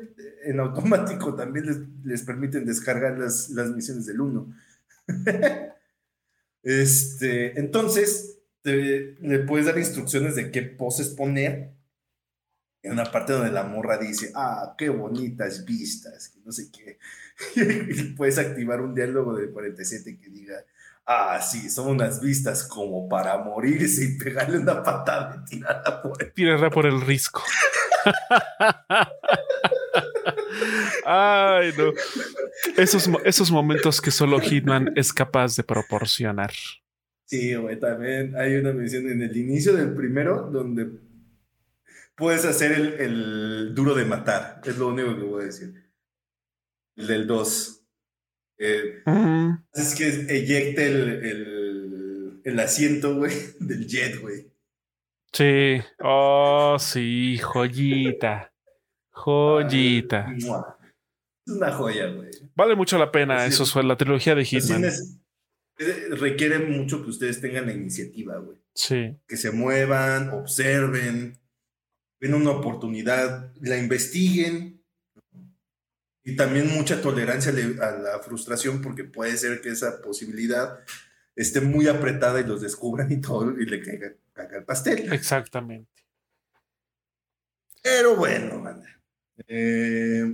en 0.44 0.61
automático 0.61 1.35
también 1.35 1.66
les, 1.66 1.77
les 2.05 2.23
permiten 2.23 2.65
descargar 2.65 3.19
las, 3.19 3.51
las 3.51 3.70
misiones 3.70 4.07
del 4.07 4.20
1. 4.23 4.55
este, 6.62 7.61
entonces, 7.61 8.39
le 8.62 9.39
puedes 9.40 9.66
dar 9.66 9.78
instrucciones 9.78 10.36
de 10.36 10.51
qué 10.51 10.62
poses 10.62 11.09
poner. 11.09 11.74
En 12.82 12.93
una 12.93 13.05
parte 13.05 13.35
donde 13.35 13.52
la 13.52 13.65
morra 13.65 13.98
dice, 13.98 14.32
ah, 14.35 14.74
qué 14.78 14.89
bonitas 14.89 15.66
vistas, 15.66 16.31
que 16.31 16.40
no 16.43 16.51
sé 16.51 16.70
qué. 16.73 16.98
Y 17.56 18.02
puedes 18.16 18.38
activar 18.38 18.80
un 18.80 18.94
diálogo 18.94 19.36
del 19.36 19.50
47 19.50 20.18
que 20.20 20.30
diga, 20.30 20.64
ah, 21.06 21.40
sí, 21.40 21.68
son 21.70 21.88
unas 21.88 22.20
vistas 22.20 22.64
como 22.64 23.08
para 23.08 23.38
morirse 23.38 24.04
y 24.04 24.18
pegarle 24.18 24.58
una 24.58 24.82
patada 24.82 25.42
y 25.46 25.50
tirarla 25.50 26.02
por 26.02 26.22
el... 26.22 26.32
Tirarla 26.32 26.70
por 26.70 26.86
el 26.86 27.00
risco. 27.00 27.42
Ay, 31.04 31.72
no. 31.76 31.92
Esos, 32.76 33.08
esos 33.24 33.50
momentos 33.50 34.00
que 34.00 34.10
solo 34.10 34.40
Hitman 34.40 34.92
es 34.96 35.12
capaz 35.12 35.56
de 35.56 35.64
proporcionar. 35.64 36.52
Sí, 37.24 37.54
güey, 37.54 37.78
también 37.78 38.34
hay 38.36 38.56
una 38.56 38.72
misión 38.72 39.08
en 39.08 39.22
el 39.22 39.36
inicio 39.36 39.72
del 39.74 39.94
primero 39.94 40.50
donde 40.50 40.90
puedes 42.16 42.44
hacer 42.44 42.72
el, 42.72 43.74
duro 43.74 43.94
de 43.94 44.04
matar. 44.04 44.60
Es 44.64 44.76
lo 44.76 44.88
único 44.88 45.16
que 45.16 45.22
voy 45.22 45.42
a 45.42 45.46
decir. 45.46 45.80
El 47.01 47.06
del 47.06 47.27
2. 47.27 47.82
Eh, 48.59 49.02
es 49.72 49.94
que 49.94 50.06
eyecte 50.28 50.86
el, 50.86 52.40
el 52.44 52.60
asiento, 52.60 53.16
güey, 53.16 53.32
del 53.60 53.86
jet, 53.86 54.20
güey. 54.20 54.51
Sí. 55.32 55.81
Oh, 56.01 56.77
sí, 56.78 57.39
joyita. 57.39 58.52
Joyita. 59.10 60.35
Es 60.36 61.52
una 61.55 61.72
joya, 61.72 62.09
güey. 62.09 62.31
Vale 62.55 62.74
mucho 62.74 62.98
la 62.98 63.10
pena, 63.10 63.47
eso 63.47 63.64
fue 63.64 63.82
la 63.85 63.97
trilogía 63.97 64.35
de 64.35 64.44
Hitman. 64.44 64.85
requiere 66.10 66.59
mucho 66.59 67.02
que 67.02 67.10
ustedes 67.10 67.40
tengan 67.40 67.66
la 67.66 67.72
iniciativa, 67.72 68.36
güey. 68.39 68.59
Sí. 68.74 69.16
Que 69.27 69.36
se 69.36 69.51
muevan, 69.51 70.31
observen. 70.31 71.39
ven 72.20 72.35
una 72.35 72.51
oportunidad, 72.51 73.52
la 73.60 73.78
investiguen. 73.78 74.80
Y 76.31 76.36
también 76.36 76.69
mucha 76.69 77.02
tolerancia 77.02 77.52
a 77.52 77.90
la 77.90 78.20
frustración 78.20 78.81
porque 78.81 79.02
puede 79.02 79.36
ser 79.36 79.61
que 79.61 79.70
esa 79.70 80.01
posibilidad 80.01 80.78
esté 81.35 81.61
muy 81.61 81.89
apretada 81.89 82.40
y 82.40 82.44
los 82.44 82.61
descubran 82.61 83.11
y 83.11 83.20
todo 83.20 83.59
y 83.59 83.66
le 83.66 83.82
caiga, 83.82 84.15
el 84.57 84.65
pastel. 84.65 85.12
Exactamente. 85.12 85.90
Pero 87.82 88.15
bueno, 88.15 88.62
eh, 89.48 90.32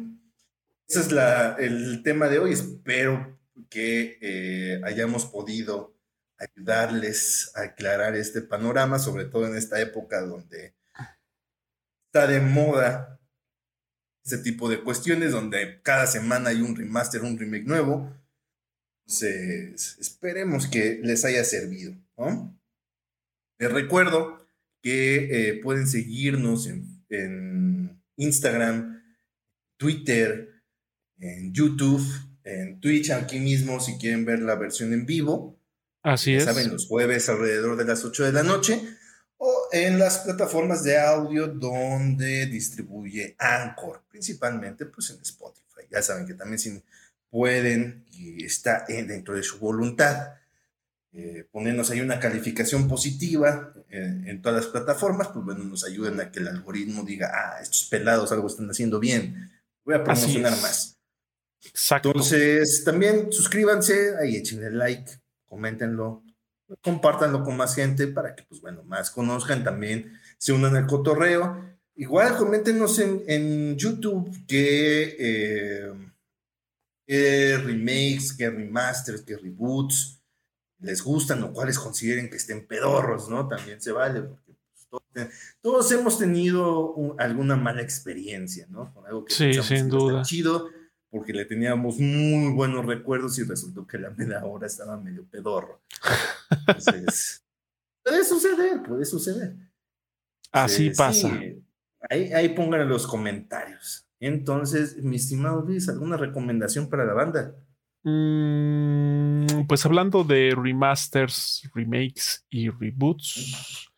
ese 0.87 1.01
es 1.01 1.13
la, 1.13 1.57
el 1.59 2.03
tema 2.03 2.29
de 2.29 2.41
hoy. 2.41 2.53
Espero 2.53 3.39
que 3.71 4.19
eh, 4.21 4.81
hayamos 4.85 5.25
podido 5.25 5.97
ayudarles 6.39 7.53
a 7.55 7.63
aclarar 7.63 8.17
este 8.17 8.43
panorama, 8.43 8.99
sobre 8.99 9.25
todo 9.25 9.47
en 9.47 9.57
esta 9.57 9.81
época 9.81 10.21
donde 10.21 10.75
está 12.07 12.27
de 12.27 12.41
moda 12.41 13.16
ese 14.27 14.39
tipo 14.39 14.69
de 14.69 14.83
cuestiones, 14.83 15.31
donde 15.31 15.81
cada 15.83 16.07
semana 16.09 16.51
hay 16.51 16.61
un 16.61 16.75
remaster, 16.75 17.23
un 17.23 17.39
remake 17.39 17.65
nuevo. 17.65 18.13
Entonces, 19.07 19.97
esperemos 20.01 20.67
que 20.67 21.01
les 21.03 21.25
haya 21.25 21.45
servido. 21.45 21.95
Les 23.59 23.73
recuerdo 23.73 24.45
que 24.83 25.29
eh, 25.31 25.61
pueden 25.63 25.87
seguirnos 25.87 26.67
en, 26.67 27.97
Instagram, 28.19 29.03
Twitter, 29.77 30.63
en 31.21 31.53
YouTube, 31.53 32.03
en 32.43 32.81
Twitch, 32.81 33.11
aquí 33.11 33.39
mismo, 33.39 33.79
si 33.79 33.99
quieren 33.99 34.25
ver 34.25 34.41
la 34.41 34.57
versión 34.57 34.93
en 34.93 35.07
vivo. 35.07 35.61
Así 36.03 36.35
es. 36.35 36.45
Saben, 36.45 36.73
los 36.73 36.87
jueves 36.87 37.29
alrededor 37.29 37.77
de 37.77 37.85
las 37.85 38.05
8 38.05 38.25
de 38.25 38.33
la 38.33 38.43
noche. 38.43 38.81
O 39.39 39.69
en 39.73 39.99
las 39.99 40.19
plataformas 40.19 40.83
de 40.83 40.99
audio 40.99 41.47
donde 41.47 42.47
distribuye 42.47 43.37
Anchor, 43.39 44.03
principalmente 44.09 44.87
pues 44.87 45.11
en 45.11 45.21
Spotify. 45.21 45.87
Ya 45.91 46.03
saben 46.03 46.27
que 46.27 46.35
también 46.35 46.59
si 46.59 46.83
pueden 47.31 48.07
y 48.13 48.45
está 48.45 48.85
dentro 48.89 49.35
de 49.35 49.43
su 49.43 49.59
voluntad 49.59 50.37
eh, 51.19 51.49
ponernos 51.51 51.91
ahí 51.91 52.03
una 52.03 52.21
calificación 52.21 52.87
positiva 52.87 53.73
en, 53.89 54.43
todas 54.43 54.65
las 54.65 54.71
plataformas, 54.71 55.29
pues 55.29 55.47
bueno, 55.47 55.65
nos 55.65 55.83
ayuden 55.83 56.21
a 56.21 56.31
que 56.31 56.41
el 56.41 56.49
algoritmo 56.49 57.05
diga, 57.05 57.31
ah, 57.33 57.63
estos 57.63 57.85
pelados 57.85 58.33
algo 58.33 58.49
están 58.49 58.69
haciendo 58.69 59.01
bien, 59.01 59.51
voy 59.83 59.95
a 59.95 60.05
promocionar 60.05 60.53
más. 60.61 60.99
Exacto. 61.65 62.11
Entonces, 62.11 62.85
también 62.85 63.33
suscríbanse, 63.33 64.15
ahí 64.21 64.37
échenle 64.37 64.71
like, 64.71 65.11
coméntenlo, 65.47 66.23
compártanlo 66.83 67.45
con 67.45 67.57
más 67.57 67.75
gente 67.75 68.07
para 68.09 68.35
que, 68.35 68.43
pues 68.45 68.61
bueno, 68.61 68.83
más 68.85 69.11
conozcan 69.11 69.65
también, 69.65 70.19
se 70.39 70.53
unan 70.53 70.77
al 70.77 70.87
cotorreo. 70.87 71.65
Igual 71.95 72.37
coméntenos 72.37 72.99
en, 72.99 73.77
YouTube 73.77 74.31
que... 74.47 75.17
Eh, 75.19 75.93
qué 77.07 77.57
remakes, 77.59 78.35
qué 78.37 78.51
remasters, 78.51 79.23
qué 79.23 79.37
reboots 79.37 80.21
les 80.81 81.03
gustan 81.03 81.43
o 81.43 81.53
cuáles 81.53 81.79
consideren 81.79 82.29
que 82.29 82.37
estén 82.37 82.67
pedorros, 82.67 83.29
¿no? 83.29 83.49
También 83.49 83.81
se 83.81 83.93
vale, 83.93 84.23
porque 84.23 84.53
pues, 85.13 85.29
todos, 85.63 85.91
hemos 85.93 86.19
tenido 86.19 86.95
alguna 87.19 87.57
mala 87.57 87.83
experiencia, 87.83 88.67
¿no? 88.69 88.93
Con 88.93 89.07
algo 89.07 89.25
que 89.25 89.33
sí, 89.33 89.55
sin 89.63 89.89
duda. 89.89 90.23
chido, 90.23 90.69
porque 91.17 91.33
le 91.33 91.47
teníamos 91.47 91.99
muy 91.99 92.53
buenos 92.53 92.85
recuerdos 92.85 93.39
y 93.39 93.45
resultó 93.45 93.87
que 93.87 93.97
la 93.97 94.11
media 94.11 94.45
hora 94.45 94.67
estaba 94.67 94.99
medio 94.99 95.25
pedorro. 95.25 95.81
Entonces, 96.51 97.43
puede 98.05 98.23
suceder, 98.23 98.83
puede 98.83 99.07
suceder. 99.07 99.57
Así 100.53 100.91
pasa. 100.91 101.41
ahí, 102.11 102.33
ahí 102.35 102.51
pongan 102.51 102.83
en 102.83 102.91
los 102.91 103.07
comentarios. 103.07 104.07
Entonces, 104.21 105.03
mi 105.03 105.17
estimado 105.17 105.63
Luis, 105.63 105.89
¿alguna 105.89 106.19
recomendación 106.19 106.91
para 106.91 107.07
la 107.07 107.15
banda? 107.15 107.55
Mm, 108.03 109.67
pues 109.67 109.87
hablando 109.87 110.23
de 110.23 110.55
remasters, 110.55 111.67
remakes 111.75 112.47
y 112.51 112.69
reboots, 112.69 113.91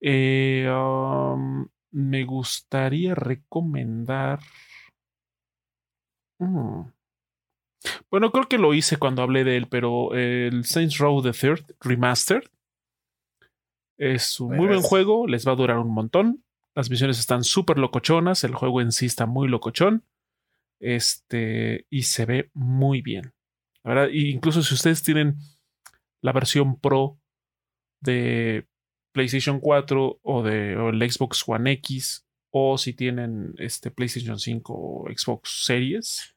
eh, 0.00 0.70
um, 0.70 1.66
me 1.90 2.24
gustaría 2.24 3.16
recomendar. 3.16 4.38
Mm, 6.42 6.90
bueno, 8.10 8.30
creo 8.30 8.48
que 8.48 8.58
lo 8.58 8.74
hice 8.74 8.96
cuando 8.96 9.22
hablé 9.22 9.44
de 9.44 9.56
él, 9.56 9.66
pero 9.68 10.14
el 10.14 10.64
Saints 10.64 10.98
Row 10.98 11.22
the 11.22 11.32
Third 11.32 11.64
Remastered 11.80 12.44
es 13.98 14.40
un 14.40 14.56
muy 14.56 14.66
buen 14.66 14.82
juego, 14.82 15.26
les 15.26 15.46
va 15.46 15.52
a 15.52 15.56
durar 15.56 15.78
un 15.78 15.92
montón. 15.92 16.44
Las 16.74 16.90
misiones 16.90 17.18
están 17.18 17.44
súper 17.44 17.78
locochonas, 17.78 18.44
el 18.44 18.54
juego 18.54 18.80
en 18.80 18.92
sí 18.92 19.06
está 19.06 19.26
muy 19.26 19.48
locochón. 19.48 20.04
Este, 20.80 21.86
y 21.90 22.02
se 22.02 22.26
ve 22.26 22.50
muy 22.54 23.02
bien. 23.02 23.32
La 23.84 23.94
verdad, 23.94 24.08
incluso 24.12 24.62
si 24.62 24.74
ustedes 24.74 25.02
tienen 25.02 25.36
la 26.22 26.32
versión 26.32 26.80
Pro 26.80 27.18
de 28.00 28.66
PlayStation 29.12 29.60
4 29.60 30.20
o 30.22 30.42
de 30.42 30.72
el 30.72 31.12
Xbox 31.12 31.44
One 31.46 31.70
X, 31.72 32.26
o 32.52 32.78
si 32.78 32.92
tienen 32.92 33.54
este 33.58 33.90
PlayStation 33.90 34.38
5 34.38 34.72
o 34.74 35.08
Xbox 35.08 35.64
Series, 35.64 36.36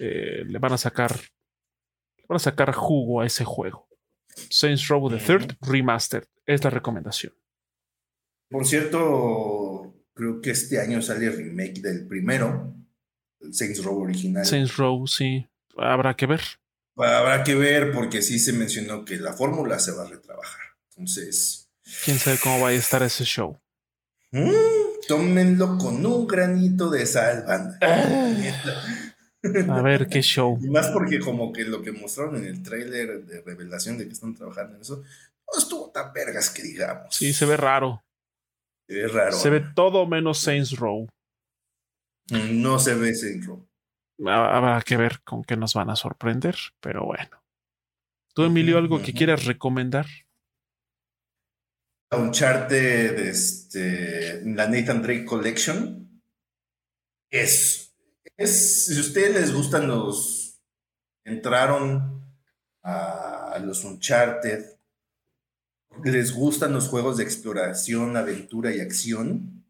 eh, 0.00 0.44
le 0.46 0.58
van 0.58 0.72
a 0.72 0.78
sacar 0.78 1.12
le 2.16 2.24
van 2.28 2.36
a 2.36 2.40
sacar 2.40 2.72
jugo 2.72 3.20
a 3.20 3.26
ese 3.26 3.44
juego. 3.44 3.88
Saints 4.50 4.88
Row 4.88 5.08
the 5.08 5.18
Third 5.18 5.56
Remastered 5.60 6.26
es 6.44 6.62
la 6.64 6.70
recomendación. 6.70 7.32
Por 8.48 8.66
cierto, 8.66 9.94
creo 10.12 10.40
que 10.40 10.50
este 10.50 10.80
año 10.80 11.00
sale 11.00 11.26
el 11.26 11.36
remake 11.36 11.80
del 11.80 12.06
primero, 12.06 12.74
el 13.40 13.54
Saints 13.54 13.82
Row 13.82 14.00
original. 14.00 14.44
Saints 14.44 14.76
Row, 14.76 15.06
sí. 15.06 15.46
Habrá 15.76 16.14
que 16.14 16.26
ver. 16.26 16.40
Habrá 16.96 17.42
que 17.44 17.54
ver 17.54 17.92
porque 17.92 18.22
sí 18.22 18.38
se 18.38 18.52
mencionó 18.52 19.04
que 19.04 19.16
la 19.16 19.32
fórmula 19.32 19.78
se 19.78 19.92
va 19.92 20.04
a 20.04 20.08
retrabajar. 20.08 20.62
Entonces. 20.90 21.68
Quién 22.04 22.18
sabe 22.18 22.38
cómo 22.42 22.60
va 22.60 22.68
a 22.68 22.72
estar 22.72 23.02
ese 23.02 23.24
show. 23.24 23.58
Mm, 24.30 24.50
tómenlo 25.06 25.78
con 25.78 26.04
un 26.04 26.26
granito 26.26 26.90
de 26.90 27.06
sal, 27.06 27.44
banda. 27.46 27.78
a 29.68 29.82
ver 29.82 30.08
qué 30.08 30.22
show. 30.22 30.58
más 30.70 30.88
porque 30.88 31.18
como 31.20 31.52
que 31.52 31.64
lo 31.64 31.82
que 31.82 31.92
mostraron 31.92 32.36
en 32.36 32.46
el 32.46 32.62
tráiler 32.62 33.24
de 33.24 33.42
revelación 33.42 33.98
de 33.98 34.06
que 34.06 34.12
están 34.12 34.34
trabajando 34.34 34.76
en 34.76 34.82
eso, 34.82 35.02
no 35.52 35.58
estuvo 35.58 35.90
tan 35.90 36.12
vergas 36.12 36.50
que 36.50 36.62
digamos. 36.62 37.14
Sí, 37.14 37.32
se 37.32 37.46
ve 37.46 37.56
raro. 37.56 38.04
Se 38.88 38.94
ve 38.94 39.08
raro. 39.08 39.32
Se 39.32 39.50
ve 39.50 39.64
todo 39.74 40.06
menos 40.06 40.40
Saints 40.40 40.76
Row. 40.76 41.08
No 42.30 42.78
se 42.78 42.94
ve 42.94 43.14
Saints 43.14 43.46
Row. 43.46 43.66
Habrá 44.26 44.80
que 44.82 44.96
ver 44.96 45.20
con 45.22 45.42
qué 45.42 45.56
nos 45.56 45.74
van 45.74 45.90
a 45.90 45.96
sorprender, 45.96 46.56
pero 46.80 47.04
bueno. 47.04 47.42
¿Tú, 48.34 48.44
Emilio, 48.44 48.78
algo 48.78 49.02
que 49.02 49.12
quieras 49.12 49.44
recomendar? 49.44 50.06
Uncharted, 52.16 53.18
este, 53.18 54.42
la 54.44 54.68
Nathan 54.68 55.02
Drake 55.02 55.24
Collection. 55.24 56.22
Es, 57.30 57.94
es, 58.36 58.86
si 58.86 58.96
a 58.96 59.00
ustedes 59.00 59.34
les 59.34 59.52
gustan 59.52 59.88
los, 59.88 60.60
entraron 61.24 62.22
a 62.82 63.58
los 63.64 63.84
Uncharted, 63.84 64.64
les 66.02 66.32
gustan 66.32 66.72
los 66.72 66.88
juegos 66.88 67.16
de 67.16 67.24
exploración, 67.24 68.16
aventura 68.16 68.74
y 68.74 68.80
acción 68.80 69.64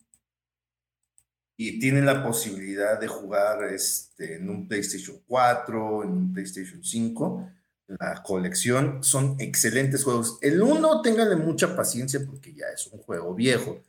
y 1.57 1.79
tienen 1.79 2.07
la 2.07 2.25
posibilidad 2.25 2.99
de 2.99 3.07
jugar 3.07 3.65
este, 3.65 4.37
en 4.37 4.51
un 4.51 4.67
PlayStation 4.67 5.21
4, 5.27 6.05
en 6.05 6.11
un 6.11 6.33
PlayStation 6.33 6.83
5, 6.83 7.51
la 7.87 8.23
colección 8.23 9.03
son 9.03 9.37
excelentes 9.39 10.05
juegos. 10.05 10.39
El 10.41 10.63
1, 10.63 11.03
ténganle 11.03 11.37
mucha 11.37 11.77
paciencia 11.77 12.21
porque 12.25 12.55
ya 12.55 12.67
es 12.75 12.87
un 12.87 13.01
juego 13.01 13.35
viejo. 13.35 13.83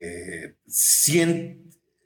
Eh, 0.00 0.56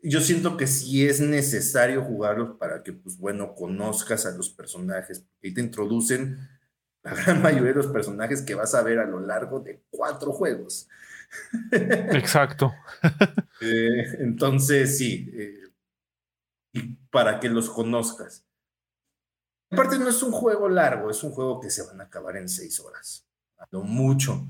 yo 0.03 0.21
siento 0.21 0.57
que 0.57 0.67
sí 0.67 1.07
es 1.07 1.21
necesario 1.21 2.03
jugarlos 2.03 2.57
para 2.59 2.83
que, 2.83 2.93
pues 2.93 3.19
bueno, 3.19 3.55
conozcas 3.55 4.27
a 4.27 4.31
los 4.33 4.51
personajes, 4.51 5.25
ahí 5.43 5.53
te 5.53 5.61
introducen 5.61 6.39
la 7.03 7.15
gran 7.15 7.43
mayoría 7.43 7.71
de 7.71 7.83
los 7.83 7.87
personajes 7.89 8.43
que 8.43 8.55
vas 8.55 8.75
a 8.75 8.83
ver 8.83 8.99
a 8.99 9.07
lo 9.07 9.21
largo 9.21 9.61
de 9.61 9.83
cuatro 9.91 10.33
juegos. 10.33 10.89
Exacto. 11.73 12.73
Eh, 13.59 14.19
entonces, 14.19 14.99
sí, 14.99 15.31
eh, 15.33 15.61
y 16.75 16.83
para 17.11 17.41
que 17.41 17.49
los 17.49 17.71
conozcas. 17.71 18.46
Aparte, 19.71 19.99
no 19.99 20.09
es 20.09 20.23
un 20.23 20.33
juego 20.33 20.69
largo, 20.69 21.11
es 21.11 21.23
un 21.23 21.33
juego 21.33 21.61
que 21.61 21.71
se 21.71 21.83
van 21.83 22.01
a 22.01 22.05
acabar 22.05 22.37
en 22.37 22.49
seis 22.49 22.79
horas. 22.81 23.27
A 23.59 23.67
lo 23.71 23.83
mucho. 23.83 24.47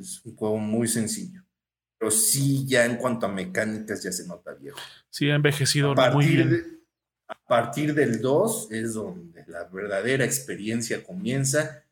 Es 0.00 0.24
un 0.24 0.36
juego 0.36 0.58
muy 0.58 0.88
sencillo. 0.88 1.42
Pero 1.98 2.10
sí, 2.10 2.66
ya 2.66 2.84
en 2.84 2.96
cuanto 2.96 3.26
a 3.26 3.30
mecánicas, 3.30 4.02
ya 4.02 4.12
se 4.12 4.26
nota 4.26 4.52
viejo. 4.54 4.78
Sí, 5.10 5.30
ha 5.30 5.34
envejecido 5.34 5.94
muy 6.12 6.26
bien. 6.26 6.76
A 7.28 7.34
partir 7.34 7.94
del 7.94 8.20
2 8.20 8.68
es 8.70 8.94
donde 8.94 9.44
la 9.48 9.64
verdadera 9.64 10.24
experiencia 10.24 11.02
comienza. 11.02 11.84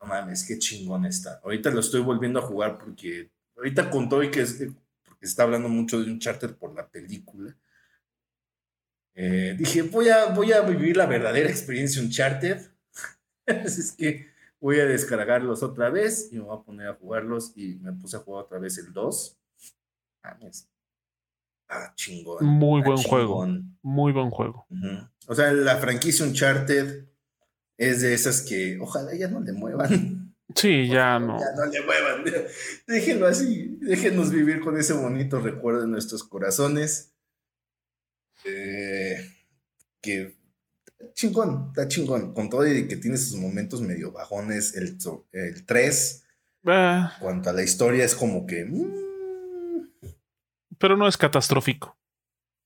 No 0.00 0.06
mames, 0.06 0.44
qué 0.46 0.58
chingón 0.58 1.04
está. 1.04 1.40
Ahorita 1.42 1.70
lo 1.70 1.80
estoy 1.80 2.00
volviendo 2.00 2.38
a 2.38 2.42
jugar 2.42 2.78
porque 2.78 3.30
ahorita 3.56 3.90
con 3.90 4.08
todo 4.08 4.22
y 4.22 4.30
que 4.30 4.46
está 5.20 5.42
hablando 5.42 5.68
mucho 5.68 6.00
de 6.00 6.10
un 6.10 6.18
charter 6.18 6.56
por 6.56 6.74
la 6.74 6.88
película. 6.88 7.54
Eh, 9.14 9.54
dije, 9.58 9.82
voy 9.82 10.08
a, 10.08 10.26
voy 10.26 10.52
a 10.52 10.62
vivir 10.62 10.96
la 10.96 11.06
verdadera 11.06 11.48
experiencia 11.48 12.02
Uncharted. 12.02 12.58
Así 13.46 13.80
es 13.80 13.92
que 13.92 14.26
voy 14.60 14.80
a 14.80 14.86
descargarlos 14.86 15.62
otra 15.62 15.90
vez 15.90 16.28
y 16.32 16.36
me 16.36 16.42
voy 16.42 16.58
a 16.58 16.62
poner 16.62 16.88
a 16.88 16.94
jugarlos. 16.94 17.52
Y 17.56 17.76
me 17.76 17.92
puse 17.92 18.16
a 18.16 18.20
jugar 18.20 18.44
otra 18.44 18.58
vez 18.58 18.78
el 18.78 18.92
2. 18.92 19.38
Ah, 21.68 21.92
chingón. 21.94 22.44
Muy 22.44 22.82
buen 22.82 22.98
juego. 22.98 23.46
Muy 23.82 24.12
buen 24.12 24.30
juego. 24.30 24.66
O 25.26 25.34
sea, 25.34 25.52
la 25.52 25.76
franquicia 25.78 26.24
Uncharted 26.24 27.06
es 27.78 28.02
de 28.02 28.14
esas 28.14 28.42
que 28.42 28.78
ojalá 28.80 29.14
ya 29.14 29.28
no 29.28 29.40
le 29.40 29.52
muevan. 29.52 30.20
Sí, 30.54 30.86
ya 30.86 31.18
no. 31.18 31.38
Ya 31.38 31.46
no 31.56 31.64
le 31.64 31.80
muevan. 31.80 32.24
Déjenlo 32.86 33.26
así. 33.26 33.78
Déjenos 33.80 34.30
vivir 34.30 34.60
con 34.60 34.76
ese 34.76 34.92
bonito 34.92 35.40
recuerdo 35.40 35.84
en 35.84 35.92
nuestros 35.92 36.24
corazones. 36.24 37.11
Eh, 38.44 39.16
que 40.00 40.36
chingón, 41.14 41.68
está 41.68 41.88
chingón. 41.88 42.32
Con 42.34 42.48
todo 42.48 42.66
y 42.66 42.86
que 42.86 42.96
tiene 42.96 43.16
sus 43.16 43.36
momentos 43.36 43.80
medio 43.82 44.12
bajones. 44.12 44.74
El, 44.76 44.98
el 45.32 45.66
3. 45.66 46.24
Ah. 46.66 47.16
Cuanto 47.20 47.50
a 47.50 47.52
la 47.52 47.62
historia, 47.62 48.04
es 48.04 48.14
como 48.14 48.46
que. 48.46 48.64
Mm. 48.64 49.02
Pero 50.78 50.96
no 50.96 51.08
es 51.08 51.16
catastrófico. 51.16 51.96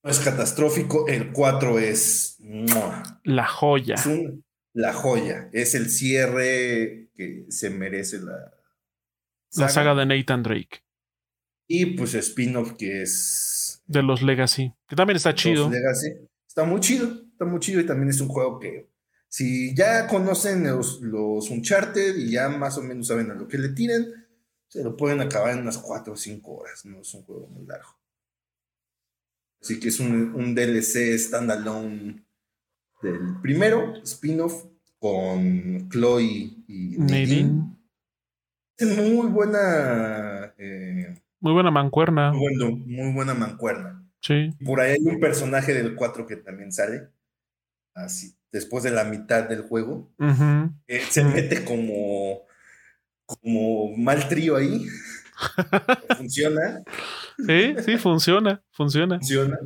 No 0.02 0.10
es 0.10 0.20
catastrófico. 0.20 1.06
El 1.08 1.32
4 1.32 1.78
es. 1.78 2.38
La 3.24 3.46
joya. 3.46 3.94
Es 3.94 4.08
la 4.72 4.92
joya. 4.92 5.48
Es 5.52 5.74
el 5.74 5.90
cierre 5.90 7.10
que 7.14 7.46
se 7.48 7.70
merece 7.70 8.20
la. 8.20 8.52
La 9.52 9.68
saga 9.68 9.94
de 9.94 10.04
Nathan 10.04 10.42
Drake. 10.42 10.82
Y 11.66 11.96
pues 11.96 12.14
spin-off 12.14 12.74
que 12.76 13.02
es. 13.02 13.55
De 13.86 14.02
los 14.02 14.22
Legacy. 14.22 14.72
Que 14.88 14.96
también 14.96 15.16
está 15.16 15.34
chido. 15.34 15.70
Legacy. 15.70 16.12
Está 16.46 16.64
muy 16.64 16.80
chido. 16.80 17.08
Está 17.32 17.44
muy 17.44 17.60
chido 17.60 17.80
y 17.80 17.86
también 17.86 18.10
es 18.10 18.20
un 18.20 18.28
juego 18.28 18.58
que. 18.58 18.88
Si 19.28 19.74
ya 19.74 20.06
conocen 20.06 20.64
los, 20.64 21.00
los 21.02 21.50
Uncharted 21.50 22.16
y 22.16 22.30
ya 22.30 22.48
más 22.48 22.78
o 22.78 22.82
menos 22.82 23.08
saben 23.08 23.30
a 23.30 23.34
lo 23.34 23.48
que 23.48 23.58
le 23.58 23.70
tienen, 23.70 24.06
se 24.68 24.82
lo 24.82 24.96
pueden 24.96 25.20
acabar 25.20 25.52
en 25.52 25.60
unas 25.60 25.78
4 25.78 26.12
o 26.12 26.16
5 26.16 26.52
horas. 26.52 26.84
No 26.84 27.00
es 27.00 27.12
un 27.12 27.22
juego 27.24 27.46
muy 27.48 27.66
largo. 27.66 27.98
Así 29.60 29.80
que 29.80 29.88
es 29.88 30.00
un, 30.00 30.34
un 30.34 30.54
DLC 30.54 31.18
standalone 31.18 32.24
del 33.02 33.40
primero, 33.42 33.94
spin-off 34.02 34.64
con 34.98 35.88
Chloe 35.90 36.64
y 36.66 36.96
Nadine. 36.98 37.76
Es 38.76 38.96
muy 38.96 39.26
buena. 39.28 40.54
Eh, 40.58 41.14
muy 41.40 41.52
buena 41.52 41.70
mancuerna. 41.70 42.32
Muy, 42.32 43.12
buena 43.12 43.34
mancuerna. 43.34 44.04
Sí. 44.20 44.50
Por 44.64 44.80
ahí 44.80 44.92
hay 44.92 45.04
un 45.04 45.20
personaje 45.20 45.74
del 45.74 45.94
4 45.94 46.26
que 46.26 46.36
también 46.36 46.72
sale. 46.72 47.08
Así, 47.94 48.36
después 48.52 48.84
de 48.84 48.90
la 48.90 49.04
mitad 49.04 49.48
del 49.48 49.62
juego. 49.62 50.12
Eh, 50.86 51.00
se 51.08 51.24
mete 51.24 51.64
como. 51.64 52.42
como 53.24 53.96
mal 53.96 54.28
trío 54.28 54.56
ahí. 54.56 54.86
funciona. 56.16 56.82
Sí, 57.46 57.74
sí, 57.84 57.98
funciona. 57.98 58.62
Funciona. 58.72 59.18
Funciona. 59.18 59.58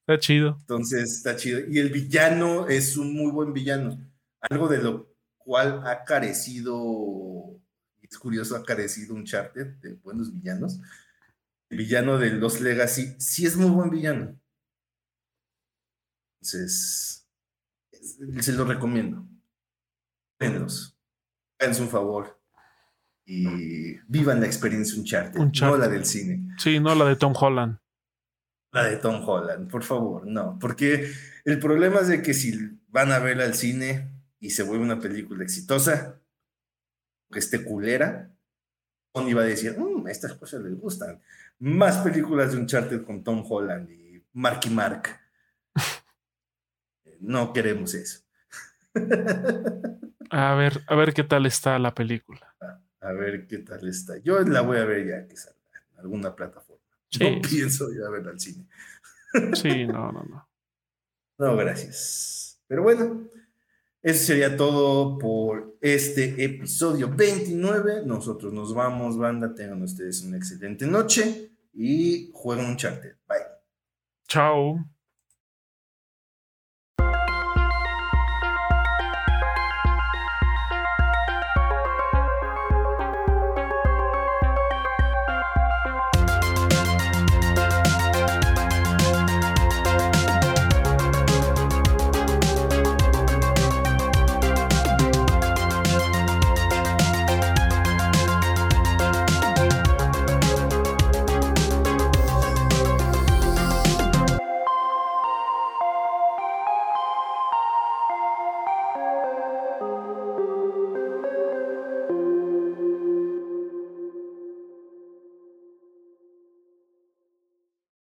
Está 0.00 0.20
chido. 0.20 0.56
Entonces, 0.60 1.12
está 1.16 1.34
chido. 1.34 1.60
Y 1.68 1.78
el 1.78 1.90
villano 1.90 2.68
es 2.68 2.96
un 2.96 3.12
muy 3.12 3.32
buen 3.32 3.52
villano. 3.52 3.98
Algo 4.40 4.68
de 4.68 4.78
lo 4.78 5.16
cual 5.36 5.82
ha 5.84 6.04
carecido, 6.04 7.60
es 8.02 8.18
curioso, 8.18 8.56
ha 8.56 8.64
carecido 8.64 9.14
un 9.14 9.24
charter 9.24 9.78
de 9.80 9.94
buenos 9.94 10.32
villanos. 10.32 10.80
El 11.68 11.78
villano 11.78 12.18
de 12.18 12.30
los 12.30 12.60
Legacy 12.60 13.16
sí 13.18 13.46
es 13.46 13.56
muy 13.56 13.70
buen 13.70 13.90
villano. 13.90 14.38
Entonces, 16.40 17.28
se 18.40 18.52
lo 18.52 18.64
recomiendo. 18.64 19.26
Véanlos. 20.38 20.96
Háganse 21.58 21.82
un 21.82 21.88
favor. 21.88 22.40
Y 23.24 23.98
vivan 24.06 24.40
la 24.40 24.46
experiencia 24.46 24.96
un 24.96 25.04
charter, 25.04 25.42
no 25.60 25.76
la 25.76 25.88
del 25.88 26.04
cine. 26.04 26.54
Sí, 26.58 26.78
no 26.78 26.94
la 26.94 27.06
de 27.06 27.16
Tom 27.16 27.34
Holland. 27.36 27.78
La 28.70 28.84
de 28.84 28.98
Tom 28.98 29.28
Holland, 29.28 29.68
por 29.68 29.82
favor, 29.82 30.24
no. 30.26 30.56
Porque 30.60 31.10
el 31.44 31.58
problema 31.58 32.00
es 32.00 32.08
de 32.08 32.22
que 32.22 32.34
si 32.34 32.78
van 32.86 33.10
a 33.10 33.18
verla 33.18 33.44
al 33.44 33.54
cine, 33.54 34.12
y 34.38 34.50
se 34.50 34.62
vuelve 34.62 34.84
una 34.84 35.00
película 35.00 35.42
exitosa, 35.42 36.20
que 37.32 37.40
esté 37.40 37.64
culera, 37.64 38.32
Tony 39.12 39.32
va 39.32 39.42
a 39.42 39.46
decir, 39.46 39.76
mmm, 39.76 40.06
estas 40.08 40.34
cosas 40.34 40.62
les 40.62 40.78
gustan. 40.78 41.20
Más 41.58 41.98
películas 41.98 42.52
de 42.52 42.58
Uncharted 42.58 43.04
con 43.04 43.24
Tom 43.24 43.44
Holland 43.48 43.90
y 43.90 44.22
Marky 44.32 44.70
Mark. 44.70 45.08
no 47.20 47.52
queremos 47.52 47.94
eso. 47.94 48.20
a 50.30 50.54
ver, 50.54 50.82
a 50.86 50.94
ver 50.94 51.14
qué 51.14 51.24
tal 51.24 51.46
está 51.46 51.78
la 51.78 51.94
película. 51.94 52.54
A, 53.00 53.12
ver 53.12 53.46
qué 53.46 53.58
tal 53.58 53.88
está. 53.88 54.18
Yo 54.18 54.40
la 54.40 54.60
voy 54.60 54.78
a 54.78 54.84
ver 54.84 55.06
ya 55.06 55.28
que 55.28 55.36
salga 55.36 55.58
en 55.92 56.00
alguna 56.00 56.34
plataforma. 56.34 56.82
no 57.20 57.40
pienso 57.48 57.90
ir 57.92 58.02
a 58.02 58.10
verla 58.10 58.32
al 58.32 58.40
cine. 58.40 58.66
sí, 59.54 59.86
no, 59.86 60.12
no, 60.12 60.24
no. 60.24 60.48
No, 61.38 61.56
gracias. 61.56 62.62
Pero 62.66 62.82
bueno, 62.82 63.28
eso 64.06 64.26
sería 64.26 64.56
todo 64.56 65.18
por 65.18 65.76
este 65.80 66.44
episodio 66.44 67.10
29. 67.12 68.02
Nosotros 68.06 68.52
nos 68.52 68.72
vamos, 68.72 69.18
banda. 69.18 69.52
Tengan 69.52 69.82
ustedes 69.82 70.22
una 70.22 70.36
excelente 70.36 70.86
noche 70.86 71.50
y 71.72 72.30
jueguen 72.32 72.66
un 72.66 72.76
charter. 72.76 73.18
Bye. 73.26 73.38
Chao. 74.28 74.95